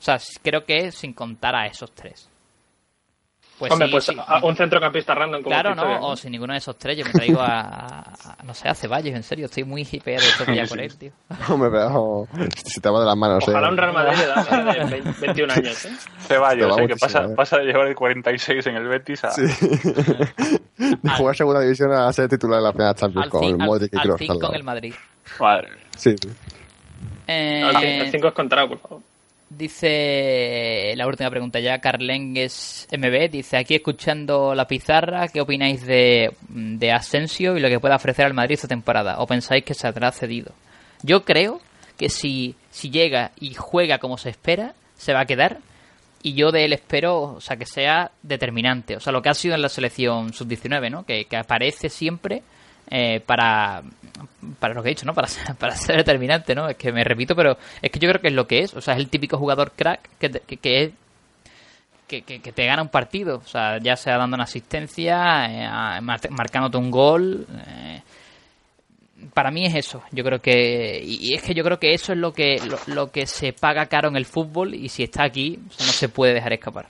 O 0.00 0.02
sea, 0.02 0.20
creo 0.42 0.64
que 0.64 0.76
es 0.76 0.94
sin 0.94 1.12
contar 1.12 1.56
a 1.56 1.66
esos 1.66 1.90
tres. 1.90 2.28
Pues 3.58 3.72
Hombre, 3.72 3.88
sí, 3.88 3.92
pues 3.92 4.04
sí. 4.04 4.16
a- 4.24 4.44
un 4.44 4.54
centrocampista 4.56 5.14
random 5.14 5.42
como 5.42 5.52
Claro, 5.52 5.70
Pistoia, 5.72 5.98
no, 5.98 6.06
o 6.06 6.16
sin 6.16 6.30
ninguno 6.30 6.52
de 6.52 6.58
esos 6.58 6.78
tres, 6.78 6.96
yo 6.96 7.04
me 7.04 7.10
traigo 7.10 7.40
a, 7.40 7.98
a- 8.00 8.36
no 8.44 8.54
sé, 8.54 8.68
a 8.68 8.74
Ceballos, 8.74 9.14
en 9.16 9.22
serio, 9.24 9.46
estoy 9.46 9.64
muy 9.64 9.86
hipeado 9.90 10.22
de 10.22 10.28
esto 10.28 10.44
ya 10.52 10.64
Sí, 10.66 10.74
él, 10.78 10.96
tío. 10.96 11.12
Hombre, 11.48 11.70
pero 11.72 12.28
se 12.64 12.80
te 12.80 12.88
va 12.88 13.00
de 13.00 13.06
las 13.06 13.16
manos, 13.16 13.42
Ojalá 13.48 13.66
eh. 13.66 13.70
un 13.70 13.76
Real 13.76 13.92
Madrid 13.92 14.18
de 14.18 14.84
de 14.86 15.00
20 15.02 15.20
21 15.20 15.52
años, 15.52 15.84
¿eh? 15.86 15.92
Ceballos, 16.20 16.76
va 16.78 16.82
eh, 16.82 16.86
que 16.86 16.96
pasa, 16.96 17.24
eh. 17.24 17.34
pasa 17.36 17.58
de 17.58 17.64
llevar 17.64 17.88
el 17.88 17.94
46 17.96 18.66
en 18.68 18.76
el 18.76 18.86
Betis 18.86 19.24
a... 19.24 19.30
Sí. 19.32 19.42
de 20.78 21.10
jugar 21.16 21.34
segunda 21.36 21.60
división 21.60 21.92
a 21.92 22.12
ser 22.12 22.28
titular 22.28 22.58
en 22.58 22.64
la 22.64 22.72
primera 22.72 22.94
Champions 22.94 23.24
Al 23.24 23.30
con 23.30 23.40
fin, 23.40 23.54
el 23.56 23.60
al, 23.60 23.66
Modric 23.66 23.92
y 23.92 23.96
al 23.96 24.02
Kroos 24.04 24.18
fin 24.18 24.30
al 24.30 24.38
con 24.38 24.54
el 24.54 24.62
Madrid. 24.62 24.94
Madre. 25.40 25.68
Sí. 25.96 26.14
Eh, 27.26 28.02
El 28.04 28.10
5 28.10 28.28
es 28.28 28.34
contrario, 28.34 28.68
por 28.70 28.78
favor. 28.78 29.02
Dice 29.50 30.92
la 30.96 31.06
última 31.06 31.30
pregunta 31.30 31.58
ya, 31.58 31.78
Carlengues 31.78 32.86
MB, 32.92 33.30
dice 33.30 33.56
aquí 33.56 33.76
escuchando 33.76 34.54
la 34.54 34.66
pizarra, 34.66 35.28
¿qué 35.28 35.40
opináis 35.40 35.86
de, 35.86 36.34
de 36.48 36.92
Asensio 36.92 37.56
y 37.56 37.60
lo 37.60 37.68
que 37.68 37.80
pueda 37.80 37.96
ofrecer 37.96 38.26
al 38.26 38.34
Madrid 38.34 38.54
esta 38.54 38.68
temporada? 38.68 39.20
¿O 39.20 39.26
pensáis 39.26 39.64
que 39.64 39.72
saldrá 39.72 40.12
cedido? 40.12 40.52
Yo 41.02 41.24
creo 41.24 41.62
que 41.96 42.10
si, 42.10 42.56
si 42.70 42.90
llega 42.90 43.32
y 43.40 43.54
juega 43.54 43.98
como 43.98 44.18
se 44.18 44.28
espera, 44.28 44.74
se 44.96 45.14
va 45.14 45.20
a 45.20 45.26
quedar. 45.26 45.58
Y 46.22 46.34
yo 46.34 46.52
de 46.52 46.64
él 46.66 46.74
espero, 46.74 47.22
o 47.22 47.40
sea, 47.40 47.56
que 47.56 47.64
sea 47.64 48.10
determinante. 48.22 48.96
O 48.96 49.00
sea, 49.00 49.12
lo 49.12 49.22
que 49.22 49.30
ha 49.30 49.34
sido 49.34 49.54
en 49.54 49.62
la 49.62 49.68
selección 49.68 50.32
sub-19, 50.32 50.90
¿no? 50.90 51.06
Que, 51.06 51.24
que 51.24 51.36
aparece 51.36 51.88
siempre 51.88 52.42
eh, 52.90 53.20
para, 53.24 53.82
para 54.58 54.74
lo 54.74 54.82
que 54.82 54.88
he 54.88 54.94
dicho, 54.94 55.06
¿no? 55.06 55.14
Para, 55.14 55.28
ser- 55.28 55.54
para 55.56 55.74
ser 55.76 55.96
determinante, 55.96 56.54
¿no? 56.54 56.68
Es 56.68 56.76
que 56.76 56.92
me 56.92 57.04
repito, 57.04 57.34
pero 57.36 57.56
es 57.82 57.90
que 57.90 57.98
yo 57.98 58.08
creo 58.08 58.20
que 58.20 58.28
es 58.28 58.34
lo 58.34 58.46
que 58.46 58.60
es. 58.60 58.74
O 58.74 58.80
sea, 58.80 58.94
es 58.94 59.00
el 59.00 59.08
típico 59.08 59.38
jugador 59.38 59.72
crack 59.72 60.08
que, 60.18 60.28
te- 60.28 60.40
que, 60.40 60.56
que 60.56 60.82
es 60.84 60.90
que, 62.06 62.22
que- 62.22 62.40
que 62.40 62.52
te 62.52 62.64
gana 62.66 62.82
un 62.82 62.88
partido. 62.88 63.36
O 63.38 63.46
sea, 63.48 63.78
ya 63.78 63.94
sea 63.96 64.16
dando 64.16 64.34
una 64.34 64.44
asistencia, 64.44 65.96
eh, 65.98 66.00
marcándote 66.00 66.78
un 66.78 66.90
gol. 66.90 67.46
eh, 67.66 68.02
para 69.34 69.50
mí 69.50 69.66
es 69.66 69.74
eso. 69.74 70.02
Yo 70.12 70.22
creo 70.24 70.40
que. 70.40 71.02
Y 71.04 71.34
es 71.34 71.42
que 71.42 71.52
yo 71.54 71.64
creo 71.64 71.78
que 71.78 71.92
eso 71.92 72.12
es 72.12 72.18
lo 72.18 72.32
que, 72.32 72.56
lo, 72.86 73.10
que 73.10 73.26
se 73.26 73.52
paga 73.52 73.86
caro 73.86 74.08
en 74.08 74.16
el 74.16 74.24
fútbol. 74.26 74.74
Y 74.74 74.88
si 74.88 75.02
está 75.02 75.24
aquí, 75.24 75.58
no 75.80 75.86
se 75.92 76.08
puede 76.08 76.34
dejar 76.34 76.52
escapar. 76.52 76.86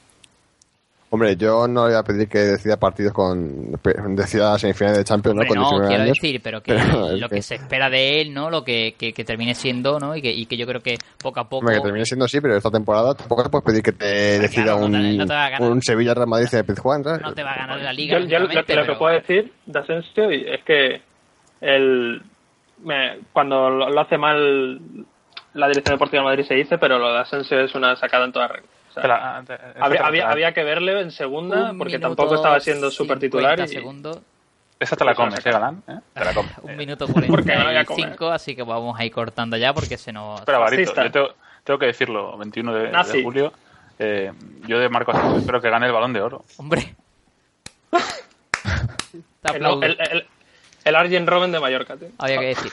Hombre, 1.11 1.37
yo 1.37 1.67
no 1.67 1.87
le 1.87 1.93
voy 1.95 1.99
a 1.99 2.03
pedir 2.03 2.29
que 2.29 2.39
decida 2.39 2.77
partidos 2.77 3.15
con. 3.15 3.73
decida 4.15 4.59
semifinales 4.59 4.99
de 4.99 5.05
Champions, 5.05 5.37
¿no? 5.37 5.41
Hombre, 5.41 5.49
Con 5.49 5.57
no, 5.57 5.63
19 5.71 5.89
quiero 5.89 6.03
años. 6.03 6.15
decir, 6.21 6.41
pero 6.45 6.63
que 6.63 6.75
Pero 6.75 7.17
lo 7.17 7.29
que- 7.31 7.37
que 7.37 7.43
se 7.43 7.55
espera 7.55 7.89
de 7.89 8.21
él, 8.21 8.35
¿no? 8.35 8.51
Lo 8.51 8.63
que, 8.63 8.95
que, 8.99 9.15
que 9.15 9.25
termine 9.25 9.55
siendo, 9.55 9.99
¿no? 9.99 10.15
Y 10.15 10.21
que, 10.21 10.31
y 10.31 10.45
que 10.45 10.59
yo 10.59 10.67
creo 10.67 10.83
que 10.83 10.99
poco 11.23 11.41
a 11.41 11.45
poco... 11.45 11.61
Hombre, 11.61 11.77
que 11.77 11.81
termine 11.83 12.05
siendo 12.05 12.27
así, 12.27 12.43
pero 12.43 12.57
esta 12.57 12.71
temporada 12.71 13.15
tampoco 13.15 13.43
te 13.45 13.49
puedes 13.49 13.65
pedir 13.65 13.83
que 13.83 13.93
te 13.93 14.39
decida 14.39 14.65
claro, 14.65 14.81
no 14.81 14.85
un, 14.87 14.93
te- 14.93 15.17
no 15.17 15.27
te 15.27 15.33
va 15.33 15.47
a 15.47 15.51
ganar. 15.51 15.71
un 15.71 15.83
Sevilla 15.83 16.13
Real 16.13 16.27
Madrid 16.29 16.49
de 16.51 16.65
Pizjuán, 16.65 17.03
¿sabes? 17.03 17.23
No 17.23 17.33
te 17.33 17.43
va 17.43 17.53
a 17.53 17.57
ganar 17.57 17.81
la 17.81 17.93
liga, 17.95 18.19
Yo, 18.19 18.27
yo 18.27 18.39
lo, 18.41 18.45
lógicamente, 18.45 18.77
lo 18.77 18.87
que 18.87 18.95
puedo 18.99 19.15
decir 19.15 19.53
de 19.65 19.79
Asensio 19.79 20.31
es 20.31 20.63
que 20.65 21.01
el, 21.63 22.23
me- 22.85 23.19
cuando 23.33 23.71
lo, 23.71 23.89
lo 23.89 24.01
hace 24.01 24.19
mal 24.19 24.79
la 25.55 25.69
dirección 25.69 25.95
deportiva 25.95 26.23
de 26.23 26.27
Madrid 26.29 26.45
se 26.47 26.55
dice, 26.55 26.77
pero 26.77 26.99
lo 26.99 27.11
de 27.15 27.21
Asensio 27.21 27.59
es 27.61 27.75
una 27.75 27.97
sacada 27.97 28.27
en 28.27 28.33
toda 28.33 28.49
regla. 28.49 28.69
Ah, 29.03 29.43
te- 29.47 29.59
había, 29.81 30.31
había, 30.31 30.53
que 30.53 30.63
verle 30.65 31.01
en 31.01 31.11
segunda 31.11 31.71
Un 31.71 31.79
porque 31.79 31.99
minuto 31.99 32.09
tampoco 32.09 32.35
estaba 32.37 32.61
siendo 32.61 32.91
súper 32.91 33.19
titular. 33.19 33.57
50 33.57 33.73
Y, 33.73 33.75
segundos, 33.75 34.19
Esa 34.81 34.97
te 34.97 35.05
la 35.05 35.15
comes, 35.15 35.45
¿eh, 35.45 35.51
Galán? 35.51 35.83
¿Eh? 35.89 35.99
Te 36.15 36.25
la 36.25 36.35
comes. 36.35 36.53
un 36.63 36.77
minuto 36.77 37.07
Porque 37.09 37.55
no 37.55 37.59
la 37.65 37.65
voy 37.67 37.77
a 37.77 37.85
45, 37.85 38.29
así 38.31 38.55
que 38.57 38.63
vamos 38.63 38.99
a 38.99 39.05
ir 39.05 39.13
cortando 39.13 39.57
ya 39.57 39.73
porque 39.75 39.97
se 39.99 40.13
nos... 40.13 40.41
Espera, 40.41 40.59
Barito, 40.59 40.95
yo 40.95 41.11
tengo, 41.11 41.29
tengo 41.65 41.79
que 41.79 41.87
decirlo, 41.87 42.37
21 42.39 42.73
de, 42.75 43.23
julio, 43.23 43.53
eh, 43.99 44.33
yo 44.67 44.79
de 44.79 44.89
Marcos 44.89 45.15
Asensio 45.17 45.39
espero 45.41 45.61
que 45.61 45.71
gane 45.71 45.87
el 45.87 45.93
Balón 45.93 46.13
de 46.13 46.21
Oro. 46.21 46.45
Hombre. 46.57 46.95
El, 49.55 49.65
el, 49.65 49.97
el, 50.11 50.27
el 50.85 50.97
Arjen 50.97 51.27
Robben 51.27 51.53
de 51.53 51.61
Mallorca, 51.61 51.97
tío. 51.97 52.09
Había 52.19 52.39
que 52.41 52.47
decir. 52.47 52.73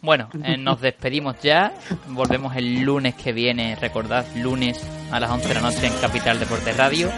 Bueno, 0.00 0.28
eh, 0.44 0.56
nos 0.56 0.80
despedimos 0.80 1.36
ya. 1.42 1.72
Volvemos 2.08 2.54
el 2.56 2.80
lunes 2.82 3.14
que 3.14 3.32
viene. 3.32 3.76
Recordad, 3.76 4.24
lunes 4.36 4.84
a 5.10 5.20
las 5.20 5.30
11 5.30 5.48
de 5.48 5.54
la 5.54 5.60
noche 5.60 5.86
en 5.86 5.92
Capital 5.94 6.38
Deportes 6.38 6.76
Radio. 6.76 7.10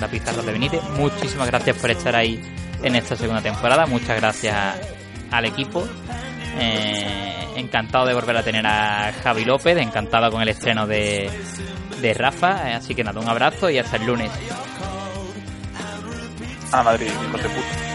La 0.00 0.08
pizarra 0.08 0.42
de 0.42 0.52
Benítez. 0.52 0.82
Muchísimas 0.96 1.46
gracias 1.48 1.76
por 1.78 1.90
estar 1.90 2.14
ahí 2.14 2.40
en 2.82 2.94
esta 2.94 3.16
segunda 3.16 3.42
temporada. 3.42 3.86
Muchas 3.86 4.20
gracias 4.20 4.56
al 5.30 5.44
equipo. 5.44 5.86
Eh, 6.58 7.34
encantado 7.56 8.06
de 8.06 8.14
volver 8.14 8.36
a 8.36 8.42
tener 8.42 8.66
a 8.66 9.12
Javi 9.22 9.44
López. 9.44 9.76
Encantado 9.78 10.30
con 10.30 10.42
el 10.42 10.48
estreno 10.48 10.86
de, 10.86 11.30
de 12.00 12.14
Rafa. 12.14 12.70
Eh, 12.70 12.74
Así 12.74 12.94
que 12.94 13.04
nada, 13.04 13.20
un 13.20 13.28
abrazo 13.28 13.70
y 13.70 13.78
hasta 13.78 13.96
el 13.96 14.06
lunes. 14.06 14.30
A 16.70 16.82
Madrid, 16.82 17.06
hijos 17.06 17.42
de 17.42 17.48
puta. 17.48 17.87